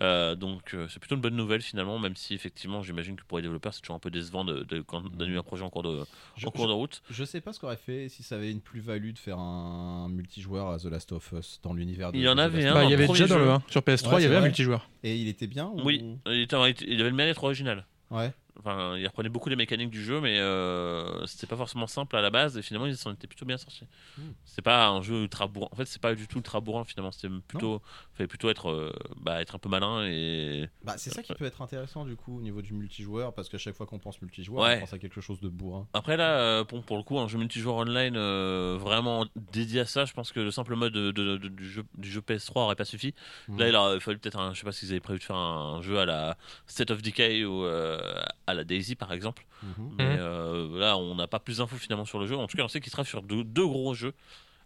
Euh, 0.00 0.36
donc 0.36 0.74
euh, 0.74 0.86
c'est 0.88 1.00
plutôt 1.00 1.16
une 1.16 1.20
bonne 1.20 1.34
nouvelle 1.34 1.60
finalement, 1.60 1.98
même 1.98 2.14
si 2.14 2.32
effectivement 2.34 2.82
j'imagine 2.82 3.16
que 3.16 3.24
pour 3.24 3.38
les 3.38 3.42
développeurs 3.42 3.74
c'est 3.74 3.80
toujours 3.80 3.96
un 3.96 3.98
peu 3.98 4.10
décevant 4.10 4.44
de, 4.44 4.62
de, 4.62 4.80
quand- 4.80 5.02
d'annuler 5.16 5.38
un 5.38 5.42
projet 5.42 5.64
en 5.64 5.70
cours 5.70 5.82
de, 5.82 6.04
Je, 6.36 6.46
en 6.46 6.50
cours 6.52 6.68
de 6.68 6.72
route. 6.72 7.02
je- 7.10 7.24
sais 7.24 7.40
pas 7.40 7.52
ce 7.52 7.58
qu'aurait 7.58 7.76
fait 7.76 8.08
si 8.08 8.22
ça 8.22 8.36
avait 8.36 8.50
une 8.52 8.60
plus-value 8.60 9.10
de 9.12 9.18
faire 9.18 9.38
un 9.38 10.08
multijoueur 10.08 10.68
à 10.70 10.78
The 10.78 10.84
Last 10.84 11.10
of 11.12 11.32
Us 11.32 11.58
dans 11.64 11.72
l'univers 11.72 12.12
de 12.12 12.16
Il 12.18 12.22
y 12.22 12.28
en 12.28 12.36
de 12.36 12.40
avait 12.40 12.64
un 12.66 12.74
Bah, 12.74 12.84
il 12.84 12.90
y 12.90 12.94
avait 12.94 13.08
déjà 13.08 13.26
dans 13.26 13.38
le 13.38 13.50
1. 13.50 13.62
Sur 13.68 13.80
PS3, 13.82 14.14
Ouais, 14.14 14.20
il 14.20 14.22
y 14.22 14.26
avait 14.26 14.36
un 14.36 14.40
multijoueur. 14.42 14.88
Et 15.02 15.16
il 15.16 15.26
était 15.26 15.46
bien 15.48 15.66
ou- 15.66 15.80
Oui, 15.84 16.02
il, 16.26 16.42
était, 16.42 16.56
il 16.86 17.00
avait 17.00 17.10
le 17.10 17.16
mérite 17.16 17.38
original. 17.42 17.84
Ouais. 18.10 18.32
Enfin, 18.58 18.96
il 18.96 19.06
reprenait 19.06 19.28
beaucoup 19.28 19.48
les 19.48 19.56
mécaniques 19.56 19.90
du 19.90 20.02
jeu, 20.02 20.20
mais 20.20 20.38
euh, 20.40 21.24
c'était 21.26 21.46
pas 21.46 21.56
forcément 21.56 21.86
simple 21.86 22.16
à 22.16 22.20
la 22.20 22.30
base, 22.30 22.56
et 22.58 22.62
finalement 22.62 22.86
ils 22.86 22.96
s'en 22.96 23.12
étaient 23.12 23.26
plutôt 23.28 23.46
bien 23.46 23.56
sortis. 23.56 23.86
Hmm. 24.16 24.32
C'est 24.44 24.62
pas 24.62 24.88
un 24.88 25.00
jeu 25.00 25.22
ultra 25.22 25.46
bourrin. 25.46 25.68
En 25.72 25.76
fait, 25.76 25.84
c'est 25.84 26.02
pas 26.02 26.14
du 26.14 26.26
tout 26.26 26.38
ultra 26.38 26.60
bourrin 26.60 26.84
finalement. 26.84 27.12
C'était 27.12 27.32
plutôt, 27.46 27.80
fallait 28.14 28.26
plutôt 28.26 28.50
être, 28.50 28.68
euh, 28.70 28.92
bah, 29.16 29.40
être 29.40 29.54
un 29.54 29.58
peu 29.58 29.68
malin 29.68 30.04
et 30.06 30.68
Bah, 30.82 30.94
c'est 30.98 31.10
ça 31.10 31.22
qui 31.22 31.32
peut 31.34 31.44
être 31.44 31.62
intéressant 31.62 32.04
du 32.04 32.16
coup 32.16 32.38
au 32.38 32.40
niveau 32.40 32.60
du 32.62 32.72
multijoueur 32.74 33.32
parce 33.32 33.48
qu'à 33.48 33.58
chaque 33.58 33.74
fois 33.76 33.86
qu'on 33.86 33.98
pense 34.00 34.20
multijoueur, 34.20 34.64
Ouais. 34.64 34.76
on 34.78 34.80
pense 34.80 34.92
à 34.92 34.98
quelque 34.98 35.20
chose 35.20 35.40
de 35.40 35.48
bourrin. 35.48 35.86
Après 35.92 36.16
là, 36.16 36.38
euh, 36.40 36.64
bon, 36.64 36.82
pour 36.82 36.96
le 36.96 37.02
coup, 37.04 37.18
un 37.18 37.28
jeu 37.28 37.38
multijoueur 37.38 37.76
online 37.76 38.14
euh, 38.16 38.76
vraiment 38.80 39.24
dédié 39.52 39.80
à 39.80 39.86
ça, 39.86 40.04
je 40.04 40.12
pense 40.12 40.32
que 40.32 40.40
le 40.40 40.50
simple 40.50 40.74
mode 40.74 40.92
de- 40.92 41.10
de- 41.12 41.36
de- 41.36 41.48
du, 41.48 41.68
jeu, 41.70 41.84
du 41.96 42.10
jeu 42.10 42.20
PS3 42.20 42.62
aurait 42.64 42.74
pas 42.76 42.84
suffi. 42.84 43.14
Là, 43.56 43.68
il 43.68 43.76
aurait 43.76 44.00
fallu 44.00 44.18
peut-être, 44.18 44.38
un- 44.38 44.52
je 44.52 44.58
sais 44.58 44.64
pas 44.64 44.72
s'ils 44.72 44.90
avaient 44.90 45.00
prévu 45.00 45.20
de 45.20 45.24
faire 45.24 45.36
un, 45.36 45.80
jeu 45.82 45.98
à 45.98 46.04
la 46.06 46.36
State 46.66 46.90
of 46.90 47.02
Decay 47.02 47.44
ou 47.44 47.64
euh, 47.64 48.00
à 48.48 48.54
la 48.54 48.64
Daisy 48.64 48.96
par 48.96 49.12
exemple. 49.12 49.44
Mhm. 49.62 49.90
Mais 49.98 50.16
euh, 50.18 50.78
là, 50.78 50.96
on 50.96 51.14
n'a 51.14 51.26
pas 51.26 51.38
plus 51.38 51.58
d'infos 51.58 51.76
finalement 51.76 52.06
sur 52.06 52.18
le 52.18 52.26
jeu. 52.26 52.36
En 52.36 52.46
tout 52.46 52.56
cas, 52.56 52.64
on 52.64 52.68
sait 52.68 52.80
qu'il 52.80 52.90
travaille 52.90 53.08
sur 53.08 53.22
deux, 53.22 53.44
deux 53.44 53.66
gros 53.66 53.94
jeux. 53.94 54.14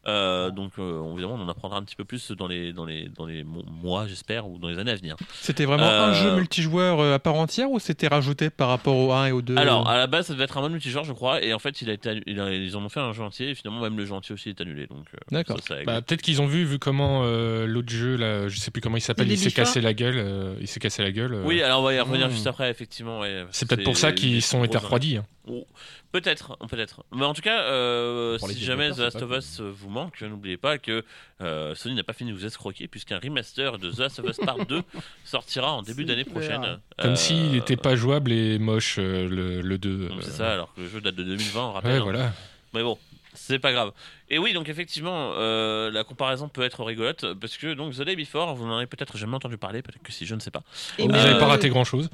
Euh, 0.08 0.50
donc 0.50 0.72
euh, 0.80 1.12
évidemment, 1.12 1.34
on 1.34 1.42
en 1.44 1.48
apprendra 1.48 1.78
un 1.78 1.82
petit 1.84 1.94
peu 1.94 2.04
plus 2.04 2.32
dans 2.32 2.48
les, 2.48 2.72
dans 2.72 2.84
les, 2.84 3.08
dans 3.08 3.24
les 3.24 3.44
mo- 3.44 3.62
mois, 3.70 4.06
j'espère, 4.08 4.48
ou 4.48 4.58
dans 4.58 4.68
les 4.68 4.78
années 4.78 4.90
à 4.90 4.96
venir. 4.96 5.16
C'était 5.40 5.64
vraiment 5.64 5.84
Euh, 5.88 6.08
un 6.10 6.12
jeu 6.12 6.34
multijoueur 6.34 6.98
euh, 7.00 7.14
à 7.14 7.18
part 7.20 7.34
entière 7.36 7.70
ou 7.70 7.78
c'était 7.78 8.08
rajouté 8.08 8.50
par 8.50 8.68
rapport 8.68 8.96
au 8.96 9.12
1 9.12 9.26
et 9.26 9.32
au 9.32 9.42
2 9.42 9.56
Alors, 9.56 9.88
à 9.88 9.96
la 9.96 10.08
base, 10.08 10.26
ça 10.26 10.32
devait 10.32 10.44
être 10.44 10.58
un 10.58 10.60
mode 10.62 10.72
multijoueur, 10.72 11.04
je 11.04 11.12
crois, 11.12 11.40
et 11.42 11.54
en 11.54 11.58
fait, 11.60 11.82
il 11.82 11.90
a 11.90 11.92
été, 11.92 12.08
annu- 12.10 12.22
il 12.26 12.40
a- 12.40 12.52
ils 12.52 12.76
en 12.76 12.82
ont 12.84 12.88
fait 12.88 12.98
un 13.00 13.12
jeu 13.12 13.22
entier, 13.22 13.50
et 13.50 13.54
finalement, 13.54 13.80
même 13.80 13.96
le 13.96 14.04
jeu 14.04 14.12
entier 14.14 14.32
aussi 14.34 14.48
est 14.48 14.60
annulé. 14.60 14.88
Donc, 14.88 15.04
euh, 15.14 15.18
D'accord. 15.30 15.58
ça, 15.60 15.66
ça 15.68 15.74
règle. 15.74 15.86
Bah, 15.86 16.02
peut-être 16.02 16.22
qu'ils 16.22 16.42
ont 16.42 16.46
vu, 16.46 16.64
vu 16.64 16.78
comment 16.80 17.22
euh, 17.24 17.66
l'autre 17.66 17.90
jeu, 17.92 18.16
là, 18.16 18.48
je 18.48 18.58
sais 18.58 18.70
plus 18.72 18.80
comment 18.80 18.96
il 18.96 19.00
s'appelle, 19.02 19.30
il 19.30 19.38
s'est 19.38 19.52
cassé 19.52 19.80
la 19.80 19.94
gueule. 19.94 20.16
euh, 20.18 20.54
il 20.60 20.66
s'est 20.66 20.80
cassé 20.80 21.02
la 21.02 21.12
gueule. 21.12 21.34
euh, 21.34 21.42
oui, 21.44 21.62
alors 21.62 21.80
on 21.80 21.84
va 21.84 21.94
y 21.94 22.00
revenir 22.00 22.26
Hmm. 22.26 22.30
juste 22.32 22.46
après, 22.48 22.70
effectivement. 22.70 23.20
ouais, 23.20 23.44
c'est 23.52 23.68
peut-être 23.68 23.84
pour 23.84 23.96
ça 23.96 24.10
qu'ils 24.12 24.42
sont 24.42 24.64
été 24.64 24.78
refroidis. 24.78 25.18
hein. 25.18 25.24
Oh, 25.48 25.66
Peut-être, 26.12 26.56
peut-être. 26.68 27.04
Mais 27.12 27.24
en 27.24 27.34
tout 27.34 27.42
cas, 27.42 27.62
euh, 27.62 28.38
si 28.38 28.62
jamais 28.64 28.92
The 28.92 28.98
Last 28.98 29.22
of 29.22 29.30
Us 29.36 29.60
vous 29.60 29.90
manque, 29.90 30.20
n'oubliez 30.22 30.56
pas 30.56 30.78
que 30.78 31.02
euh, 31.40 31.74
Sony 31.74 31.94
n'a 31.96 32.04
pas 32.04 32.12
fini 32.12 32.30
de 32.30 32.36
vous 32.36 32.46
escroquer 32.46 32.86
puisqu'un 32.86 33.18
remaster 33.18 33.78
de 33.78 33.90
The 33.90 33.98
Last 33.98 34.18
of 34.20 34.26
Us 34.30 34.36
Part 34.36 34.64
2 34.66 34.82
sortira 35.24 35.72
en 35.72 35.82
début 35.82 36.04
d'année 36.04 36.24
prochaine. 36.24 36.78
Comme 36.98 37.10
Euh, 37.12 37.16
s'il 37.16 37.50
n'était 37.52 37.76
pas 37.76 37.96
jouable 37.96 38.30
et 38.30 38.58
moche, 38.60 38.96
euh, 39.00 39.28
le, 39.28 39.60
le 39.62 39.78
2. 39.78 40.08
donc 40.08 40.18
euh, 40.18 40.22
C'est 40.22 40.30
ça, 40.30 40.52
alors 40.52 40.72
que 40.74 40.80
le 40.82 40.88
jeu 40.88 41.00
date 41.00 41.16
de 41.16 41.24
2020, 41.24 41.60
on 41.60 41.72
rappelle. 41.72 41.90
Ouais, 41.92 41.98
hein. 41.98 42.02
voilà. 42.02 42.32
Mais 42.74 42.82
bon, 42.82 42.96
c'est 43.34 43.58
pas 43.58 43.72
grave. 43.72 43.92
Et 44.28 44.38
oui, 44.38 44.52
donc 44.52 44.68
effectivement, 44.68 45.32
euh, 45.34 45.90
la 45.90 46.04
comparaison 46.04 46.48
peut 46.48 46.62
être 46.62 46.84
rigolote 46.84 47.34
parce 47.34 47.56
que 47.56 47.74
donc 47.74 47.94
The 47.94 48.02
Day 48.02 48.16
Before, 48.16 48.54
vous 48.54 48.66
n'en 48.66 48.76
avez 48.76 48.86
peut-être 48.86 49.16
jamais 49.16 49.36
entendu 49.36 49.56
parler, 49.56 49.82
peut-être 49.82 50.02
que 50.02 50.12
si, 50.12 50.26
je 50.26 50.34
ne 50.34 50.40
sais 50.40 50.50
pas. 50.50 50.62
Et 50.98 51.02
Vous 51.02 51.08
n'avez 51.08 51.38
pas 51.38 51.44
euh, 51.44 51.48
raté 51.48 51.68
grand 51.68 51.84
chose. 51.84 52.10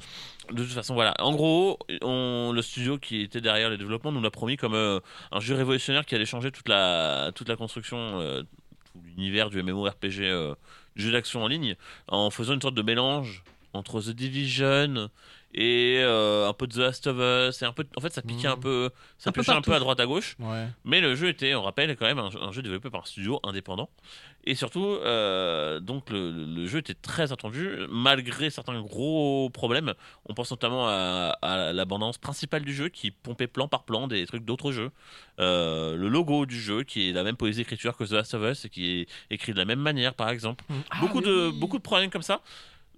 De 0.51 0.63
toute 0.63 0.73
façon, 0.73 0.93
voilà. 0.93 1.13
En 1.19 1.33
gros, 1.33 1.79
on, 2.01 2.51
le 2.53 2.61
studio 2.61 2.97
qui 2.97 3.21
était 3.21 3.41
derrière 3.41 3.69
les 3.69 3.77
développements 3.77 4.11
nous 4.11 4.21
l'a 4.21 4.31
promis 4.31 4.57
comme 4.57 4.73
euh, 4.73 4.99
un 5.31 5.39
jeu 5.39 5.55
révolutionnaire 5.55 6.05
qui 6.05 6.15
allait 6.15 6.25
changer 6.25 6.51
toute 6.51 6.69
la, 6.69 7.31
toute 7.35 7.49
la 7.49 7.55
construction, 7.55 8.43
tout 8.93 8.99
l'univers 9.05 9.49
du 9.49 9.61
MMORPG, 9.61 10.55
jeu 10.95 11.11
d'action 11.11 11.43
en 11.43 11.47
ligne, 11.47 11.75
en 12.07 12.29
faisant 12.29 12.53
une 12.53 12.61
sorte 12.61 12.75
de 12.75 12.81
mélange 12.81 13.43
entre 13.73 14.01
The 14.01 14.09
Division 14.09 15.09
et 15.53 15.97
euh, 16.01 16.47
un 16.47 16.53
peu 16.53 16.67
de 16.67 16.73
The 16.73 16.77
Last 16.77 17.07
of 17.07 17.17
Us. 17.17 17.61
Et 17.61 17.65
un 17.65 17.73
peu, 17.73 17.83
en 17.97 18.01
fait, 18.01 18.13
ça 18.13 18.21
piquait 18.21 18.47
Mhm. 18.47 18.53
un 18.53 18.57
peu, 18.57 18.89
ça 19.17 19.29
Un 19.29 19.33
peu 19.33 19.41
un 19.47 19.61
peu 19.61 19.73
à 19.73 19.79
droite 19.79 19.99
à 19.99 20.05
gauche. 20.05 20.35
Ouais. 20.39 20.67
Mais 20.85 21.01
le 21.01 21.15
jeu 21.15 21.27
était, 21.29 21.55
on 21.55 21.63
rappelle, 21.63 21.95
quand 21.97 22.05
même 22.05 22.19
un, 22.19 22.29
jeu- 22.29 22.39
un 22.41 22.51
jeu 22.51 22.61
développé 22.61 22.89
par 22.89 23.01
un 23.01 23.05
studio 23.05 23.39
indépendant. 23.43 23.89
Et 24.45 24.55
surtout, 24.55 24.85
euh, 24.85 25.79
donc 25.79 26.09
le, 26.11 26.31
le 26.31 26.65
jeu 26.67 26.79
était 26.79 26.93
très 26.93 27.31
attendu, 27.31 27.71
malgré 27.89 28.49
certains 28.49 28.79
gros 28.81 29.49
problèmes. 29.49 29.93
On 30.27 30.33
pense 30.33 30.49
notamment 30.51 30.87
à, 30.87 31.35
à 31.41 31.73
l'abondance 31.73 32.17
principale 32.17 32.63
du 32.63 32.73
jeu, 32.73 32.89
qui 32.89 33.11
pompait 33.11 33.47
plan 33.47 33.67
par 33.67 33.83
plan 33.83 34.07
des 34.07 34.25
trucs 34.27 34.45
d'autres 34.45 34.71
jeux. 34.71 34.91
Euh, 35.39 35.95
le 35.97 36.07
logo 36.09 36.45
du 36.45 36.59
jeu, 36.59 36.83
qui 36.83 37.09
est 37.09 37.11
la 37.13 37.23
même 37.23 37.35
police 37.35 37.57
d'écriture 37.57 37.97
que 37.97 38.03
The 38.05 38.11
Last 38.11 38.33
of 38.33 38.43
Us, 38.49 38.65
et 38.65 38.69
qui 38.69 39.01
est 39.01 39.07
écrit 39.29 39.51
de 39.53 39.57
la 39.57 39.65
même 39.65 39.79
manière, 39.79 40.13
par 40.13 40.29
exemple. 40.29 40.63
beaucoup, 40.99 41.21
de, 41.21 41.49
beaucoup 41.49 41.77
de 41.77 41.83
problèmes 41.83 42.09
comme 42.09 42.21
ça. 42.21 42.41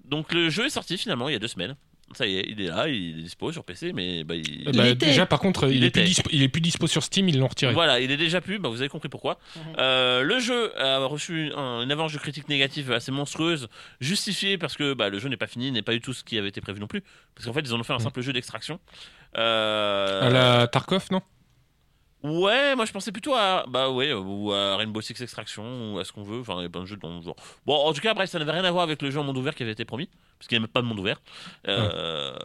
Donc 0.06 0.34
le 0.34 0.50
jeu 0.50 0.66
est 0.66 0.70
sorti 0.72 0.98
finalement 0.98 1.30
il 1.30 1.34
y 1.34 1.36
a 1.36 1.40
deux 1.40 1.48
semaines. 1.48 1.76
Ça 2.14 2.26
y 2.28 2.38
est, 2.38 2.46
il 2.50 2.62
est 2.62 2.68
là, 2.68 2.88
il 2.88 3.20
est 3.20 3.24
dispo 3.24 3.52
sur 3.52 3.64
PC, 3.64 3.94
mais 3.94 4.24
bah, 4.24 4.36
il, 4.36 4.70
bah, 4.76 4.88
était. 4.90 5.06
déjà, 5.08 5.26
par 5.26 5.40
contre, 5.40 5.70
il, 5.70 5.78
Il 5.78 5.84
est 5.86 5.92
plus 5.92 6.04
dispo, 6.04 6.30
il 6.34 6.44
est 6.44 6.50
plus 6.50 6.62
dispo 6.62 6.88
sur 6.88 7.04
Steam, 7.04 7.30
ils 7.30 7.40
l'ont 7.40 7.48
retiré. 7.48 7.74
Voilà, 7.74 8.00
il 8.00 8.12
est 8.12 8.18
déjà 8.18 8.42
plus, 8.42 8.60
bah, 8.60 8.70
vous 8.70 8.80
avez 8.82 8.90
compris 8.90 9.10
pourquoi. 9.10 9.40
Euh, 9.78 10.22
le 10.24 10.40
jeu 10.40 10.72
a 10.80 10.98
reçu 11.06 11.52
un- 11.56 11.82
une 11.84 11.92
avalanche 11.92 12.14
de 12.14 12.20
critiques 12.20 12.50
négatives 12.50 12.92
assez 12.92 13.12
monstrueuse, 13.12 13.68
justifiée 14.00 14.58
parce 14.58 14.76
que 14.76 14.94
bah, 14.94 15.10
le 15.10 15.20
jeu 15.20 15.30
n'est 15.30 15.38
pas 15.38 15.48
fini, 15.48 15.72
n'est 15.72 15.82
pas 15.82 15.94
du 15.94 16.02
tout 16.02 16.14
ce 16.14 16.24
qui 16.24 16.38
avait 16.38 16.50
été 16.50 16.62
prévu 16.62 16.80
non 16.80 16.88
plus. 16.88 17.04
Parce 17.36 17.46
qu'en 17.46 17.54
fait, 17.54 17.62
ils 17.62 17.74
en 17.74 17.80
ont 17.80 17.84
fait 17.84 17.94
un 17.94 17.98
Mm. 17.98 18.00
simple 18.02 18.22
jeu 18.22 18.34
d'extraction. 18.34 18.80
Euh, 19.38 20.28
À 20.28 20.30
la 20.30 20.68
Tarkov, 20.68 21.06
non? 21.12 21.22
Ouais, 22.24 22.76
moi 22.76 22.86
je 22.86 22.92
pensais 22.92 23.12
plutôt 23.12 23.34
à 23.34 23.66
bah 23.68 23.90
ouais 23.90 24.14
ou 24.14 24.52
à 24.54 24.78
Rainbow 24.78 25.02
Six 25.02 25.20
Extraction 25.20 25.96
ou 25.96 26.00
à 26.00 26.06
ce 26.06 26.12
qu'on 26.12 26.22
veut, 26.22 26.42
enfin 26.42 26.58
il 26.60 26.62
y 26.62 26.66
a 26.66 26.70
de 26.70 26.86
jeux 26.86 26.98
dans 26.98 27.16
le 27.18 27.22
genre. 27.24 27.36
Bon, 27.66 27.76
en 27.76 27.94
tout 27.94 28.02
cas, 28.02 28.14
bref, 28.14 28.30
ça 28.30 28.38
n'avait 28.38 28.52
rien 28.52 28.64
à 28.64 28.70
voir 28.70 28.84
avec 28.84 29.02
le 29.02 29.10
jeu 29.10 29.20
en 29.20 29.24
monde 29.24 29.38
ouvert 29.38 29.56
qui 29.56 29.64
avait 29.64 29.72
été 29.72 29.86
promis, 29.86 30.08
parce 30.38 30.48
qu'il 30.48 30.56
n'y 30.56 30.60
a 30.60 30.68
même 30.68 30.72
pas 30.72 30.84
de 30.84 30.86
monde 30.86 31.00
ouvert. 31.00 31.20
Euh, 31.68 32.38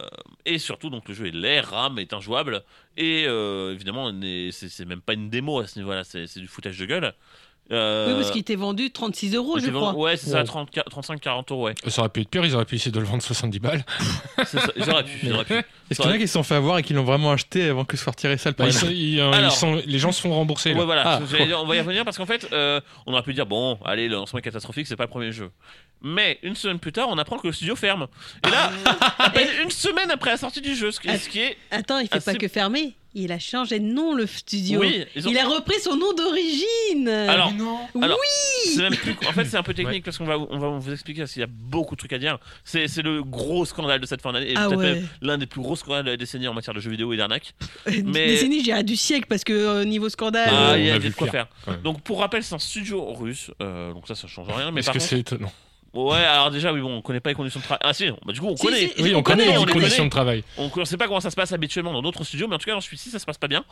Et 0.45 0.57
surtout, 0.57 0.89
donc 0.89 1.07
le 1.07 1.13
jeu 1.13 1.27
est 1.27 1.31
laid, 1.31 1.59
rame, 1.61 1.99
est 1.99 2.11
injouable, 2.13 2.63
et 2.95 3.25
euh, 3.27 3.71
évidemment, 3.73 4.11
c'est 4.51 4.85
même 4.85 5.01
pas 5.01 5.13
une 5.13 5.29
démo 5.29 5.59
à 5.59 5.67
ce 5.67 5.77
niveau-là, 5.77 6.03
c'est 6.03 6.25
c'est 6.25 6.39
du 6.39 6.47
foutage 6.47 6.79
de 6.79 6.85
gueule. 6.87 7.13
Euh, 7.71 8.07
Oui, 8.09 8.13
parce 8.19 8.31
qu'il 8.31 8.39
était 8.41 8.55
vendu 8.55 8.91
36 8.91 9.35
euros, 9.35 9.59
je 9.59 9.65
vendu- 9.65 9.71
crois. 9.73 9.93
Ouais, 9.93 10.15
c'est 10.17 10.29
ça, 10.29 10.39
Wow. 10.39 10.45
30 10.45 10.69
35-40 10.89 11.51
euros, 11.51 11.65
ouais. 11.65 11.75
Ça 11.87 12.01
aurait 12.01 12.09
pu 12.09 12.21
être 12.21 12.29
pire, 12.29 12.45
ils 12.45 12.55
auraient 12.55 12.63
pu 12.65 12.75
essayer 12.75 12.91
de 12.91 12.99
le 12.99 13.05
vendre 13.05 13.21
70 13.21 13.59
balles. 13.59 13.83
Ça, 14.45 14.59
Ils 14.77 14.89
auraient 14.89 15.03
pu, 15.03 15.17
ils 15.23 15.33
auraient 15.33 15.43
pu. 15.45 15.53
Est-ce 15.55 16.01
qu'il 16.01 16.09
y 16.09 16.13
en 16.13 16.15
a 16.15 16.17
qui 16.17 16.27
se 16.27 16.33
sont 16.33 16.43
fait 16.43 16.55
avoir 16.55 16.77
et 16.77 16.83
qui 16.83 16.93
l'ont 16.93 17.03
vraiment 17.03 17.31
acheté 17.31 17.69
avant 17.69 17.83
que 17.85 17.97
soit 17.97 18.11
retiré 18.11 18.37
ça 18.37 18.49
le 18.51 18.55
Bah, 18.55 18.67
ils, 18.89 19.19
euh, 19.19 19.81
les 19.85 19.99
gens 19.99 20.11
se 20.11 20.21
font 20.21 20.33
rembourser. 20.33 20.73
Ouais, 20.73 20.85
voilà, 20.85 21.03
Ah. 21.05 21.19
on 21.59 21.65
va 21.65 21.75
y 21.75 21.79
revenir 21.81 22.05
parce 22.05 22.17
qu'en 22.17 22.25
fait, 22.25 22.47
euh, 22.53 22.79
on 23.05 23.13
aurait 23.13 23.23
pu 23.23 23.33
dire 23.33 23.45
bon, 23.45 23.77
allez, 23.83 24.07
le 24.07 24.15
lancement 24.15 24.39
est 24.39 24.43
catastrophique, 24.43 24.87
c'est 24.87 24.95
pas 24.95 25.03
le 25.05 25.09
premier 25.09 25.31
jeu. 25.31 25.49
Mais 26.01 26.39
une 26.43 26.55
semaine 26.55 26.79
plus 26.79 26.91
tard, 26.91 27.07
on 27.09 27.17
apprend 27.17 27.37
que 27.37 27.47
le 27.47 27.53
studio 27.53 27.75
ferme. 27.75 28.07
Et 28.45 28.49
là, 28.51 28.71
à 29.17 29.29
peine 29.31 29.47
une 29.63 29.71
semaine 29.71 30.11
après 30.11 30.29
la 30.31 30.37
sortie 30.37 30.61
du 30.61 30.75
jeu, 30.75 30.91
ce 30.91 30.99
qui, 30.99 31.09
est. 31.39 31.57
Attends, 31.71 31.99
il 31.99 32.07
fait 32.07 32.17
Ah, 32.17 32.21
pas 32.21 32.35
que 32.35 32.47
fermer. 32.47 32.93
Il 33.13 33.31
a 33.31 33.39
changé 33.39 33.79
de 33.79 33.85
nom, 33.85 34.13
le 34.13 34.27
studio. 34.27 34.79
Oui, 34.81 35.03
ils 35.15 35.27
ont- 35.27 35.31
Il 35.31 35.37
a 35.39 35.47
repris 35.47 35.79
son 35.81 35.95
nom 35.95 36.13
d'origine. 36.13 37.07
Alors, 37.07 37.51
non. 37.53 37.79
alors, 38.01 38.17
c'est 38.65 38.81
même 38.81 38.95
plus. 38.95 39.15
En 39.27 39.31
fait, 39.31 39.45
c'est 39.45 39.57
un 39.57 39.63
peu 39.63 39.73
technique 39.73 40.03
parce 40.03 40.17
qu'on 40.17 40.25
va, 40.25 40.37
on 40.37 40.59
va 40.59 40.69
vous 40.69 40.91
expliquer 40.91 41.21
parce 41.21 41.31
qu'il 41.33 41.39
y 41.39 41.43
a 41.43 41.49
beaucoup 41.49 41.95
de 41.95 41.99
trucs 41.99 42.13
à 42.13 42.19
dire. 42.19 42.37
C'est 42.63 42.87
c'est 42.87 43.01
le 43.01 43.23
gros 43.23 43.65
scandale 43.65 43.99
de 44.01 44.05
cette 44.05 44.21
fin 44.21 44.33
d'année 44.33 44.51
et 44.51 44.55
Ah 44.55 44.67
peut-être 44.67 44.77
ouais. 44.79 44.93
même 44.95 45.07
l'un 45.21 45.37
des 45.37 45.47
plus 45.47 45.61
gros 45.61 45.75
scandales 45.75 46.05
de 46.05 46.11
la 46.11 46.17
décennie 46.17 46.47
en 46.47 46.53
matière 46.53 46.73
de 46.75 46.79
jeux 46.79 46.91
vidéo 46.91 47.11
et 47.13 47.17
d'arnaque. 47.17 47.53
mais... 47.87 48.01
mais- 48.03 48.27
Décennie, 48.27 48.63
j'ai 48.63 48.83
du 48.83 48.95
siècle 48.95 49.25
parce 49.27 49.43
que 49.43 49.53
euh, 49.53 49.85
niveau 49.85 50.09
scandale. 50.09 50.49
Ah, 50.51 50.77
il 50.77 50.85
y 50.85 50.91
a 50.91 50.99
de 50.99 51.09
quoi 51.09 51.27
faire. 51.27 51.47
Donc, 51.83 52.01
pour 52.01 52.19
rappel, 52.19 52.43
c'est 52.43 52.55
un 52.55 52.59
studio 52.59 53.13
russe. 53.13 53.49
euh, 53.61 53.93
donc 53.93 54.07
ça, 54.07 54.15
ça 54.15 54.27
change 54.27 54.47
rien. 54.49 54.71
Mais 54.71 54.81
Est-ce 54.81 54.91
que 54.91 54.99
c'est 54.99 55.19
étonnant 55.19 55.51
ouais, 56.05 56.17
alors 56.17 56.51
déjà, 56.51 56.71
oui, 56.73 56.81
bon, 56.81 56.97
on 56.97 57.01
connaît 57.01 57.19
pas 57.19 57.29
les 57.29 57.35
conditions 57.35 57.59
de 57.59 57.65
travail. 57.65 57.81
Ah 57.83 57.93
si, 57.93 58.07
bah, 58.25 58.33
du 58.33 58.39
coup, 58.39 58.47
on 58.47 58.55
Si, 58.55 58.65
connaît. 58.65 58.87
si, 58.95 59.03
Oui, 59.03 59.13
on, 59.15 59.23
connaît, 59.23 59.57
on 59.57 59.65
les 59.65 59.71
conditions 59.73 59.97
connaît. 59.97 60.05
de 60.05 60.11
travail. 60.11 60.43
On 60.57 60.71
ne 60.75 60.85
sait 60.85 60.97
pas 60.97 61.07
comment 61.07 61.19
ça 61.19 61.29
se 61.31 61.35
passe 61.35 61.51
habituellement 61.53 61.93
dans 61.93 62.01
d'autres 62.01 62.23
studios, 62.23 62.47
mais 62.47 62.55
en 62.55 62.57
tout 62.59 62.65
cas 62.65 62.73
dans 62.73 62.81
celui-ci 62.81 63.09
ça 63.09 63.19
se 63.19 63.25
passe 63.25 63.37
pas 63.37 63.47
bien. 63.47 63.63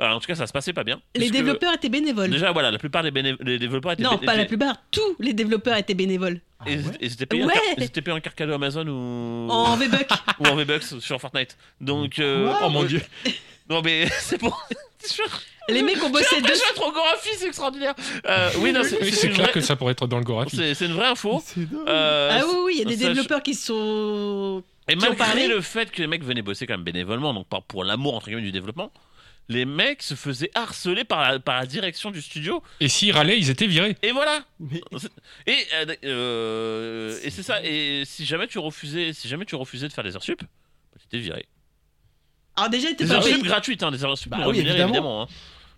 Euh, 0.00 0.10
en 0.10 0.20
tout 0.20 0.26
cas 0.26 0.34
ça 0.34 0.46
se 0.46 0.52
passait 0.52 0.72
pas 0.72 0.84
bien. 0.84 1.00
les 1.14 1.30
développeurs 1.30 1.74
étaient 1.74 1.88
bénévoles. 1.88 2.30
Déjà 2.30 2.52
voilà, 2.52 2.70
la 2.70 2.78
plupart 2.78 3.02
des, 3.02 3.10
béné- 3.10 3.36
développeurs 3.58 3.92
étaient 3.92 4.02
non, 4.02 4.16
bé- 4.16 4.26
pas 4.26 4.36
la 4.36 4.44
plupart. 4.44 4.76
Tous 4.90 5.16
les 5.18 5.32
développeurs 5.32 5.76
étaient 5.76 5.94
bénévoles. 5.94 6.40
et- 6.66 6.74
et 6.74 6.78
ils 7.00 7.12
étaient 7.12 7.26
payés, 7.26 7.42
en 7.42 7.46
Ouais. 7.46 7.52
car- 7.54 7.62
ils 7.78 7.84
étaient 7.84 8.02
payés 8.02 8.16
en 8.16 8.20
carte 8.20 8.36
cadeau 8.36 8.52
Amazon 8.54 8.86
ou 8.86 9.50
En 9.50 9.76
V-Buck. 9.76 10.08
ou 10.40 10.46
en 10.46 10.54
V-Bucks 10.56 11.00
sur 11.00 11.20
Fortnite. 11.20 11.56
Donc 11.80 12.18
euh, 12.18 12.52
Oh 12.62 12.68
mon 12.68 12.84
dieu. 12.84 13.02
Non 13.72 13.80
mais 13.82 14.06
c'est 14.20 14.38
bon. 14.40 14.52
Je 15.04 15.22
les 15.72 15.82
mecs 15.82 16.02
ont 16.02 16.10
bossé 16.10 16.24
suis 16.26 16.42
deux. 16.42 16.52
trop 16.74 16.90
Gorafi, 16.92 17.28
c'est 17.38 17.46
extraordinaire. 17.46 17.94
Euh, 18.26 18.50
oui 18.58 18.72
non, 18.72 18.82
c'est 18.84 19.00
Oui, 19.00 19.12
c'est 19.12 19.28
clair 19.30 19.46
vraie- 19.46 19.52
que 19.52 19.60
ça 19.60 19.76
pourrait 19.76 19.92
être 19.92 20.06
dans 20.08 20.18
le 20.18 20.24
Gorafi. 20.24 20.56
c'est- 20.56 20.74
c'est 20.74 20.86
une 20.86 20.94
vraie 20.94 21.06
info. 21.06 21.42
Euh, 21.86 22.30
Ah 22.32 22.44
oui, 22.46 22.54
oui, 22.64 22.72
il 22.76 22.78
y 22.80 22.82
a 22.82 22.84
des 22.84 22.96
je- 23.02 23.08
développeurs 23.08 23.42
qui 23.44 23.54
sont. 23.54 24.62
Et 24.88 24.94
qui 24.94 24.98
malgré 24.98 25.16
parlé. 25.16 25.46
le 25.46 25.60
fait 25.60 25.90
que 25.92 26.00
les 26.02 26.08
mecs 26.08 26.24
venaient 26.24 26.42
bosser 26.42 26.66
quand 26.66 26.74
même 26.74 26.82
bénévolement, 26.84 27.32
donc 27.32 27.46
par- 27.48 27.62
pour 27.62 27.84
l'amour 27.84 28.14
entre 28.16 28.26
guillemets 28.26 28.42
du 28.42 28.50
développement, 28.52 28.92
les 29.48 29.64
mecs 29.64 30.02
se 30.02 30.14
faisaient 30.14 30.50
harceler 30.54 31.04
par 31.04 31.20
la, 31.22 31.38
par 31.38 31.60
la 31.60 31.66
direction 31.66 32.10
du 32.10 32.20
studio. 32.22 32.60
Et 32.80 32.88
s'ils 32.88 33.12
râlaient, 33.12 33.38
ils 33.38 33.48
étaient 33.50 33.66
virés. 33.68 33.96
Et 34.02 34.10
voilà. 34.12 34.40
Mais 34.58 34.80
Et, 35.46 35.56
euh, 35.74 35.94
euh, 36.04 37.18
et 37.22 37.30
c'est 37.30 37.42
ça. 37.44 37.60
Et 37.64 38.02
si 38.04 38.24
jamais 38.26 38.48
tu 38.48 38.58
refusais, 38.58 39.12
si 39.12 39.28
jamais 39.28 39.44
tu 39.44 39.54
refusais 39.54 39.86
de 39.88 39.92
faire 39.92 40.04
des 40.04 40.16
heures 40.16 40.22
sup, 40.24 40.42
bah, 40.42 40.48
t'étais 41.00 41.22
viré. 41.22 41.46
Alors 42.56 42.70
déjà, 42.70 42.88
ils 42.88 42.92
étaient 42.92 43.04
Des 43.04 43.10
pas 43.10 43.16
heures 43.16 43.22
payés. 43.24 43.34
sup 43.36 43.44
gratuites, 43.44 43.82
hein, 43.82 43.90
des 43.90 44.04
heures 44.04 44.16
sup 44.18 44.30
Bah 44.30 44.38
oui, 44.48 44.58
évidemment. 44.60 44.84
évidemment. 44.84 45.22
hein. 45.22 45.26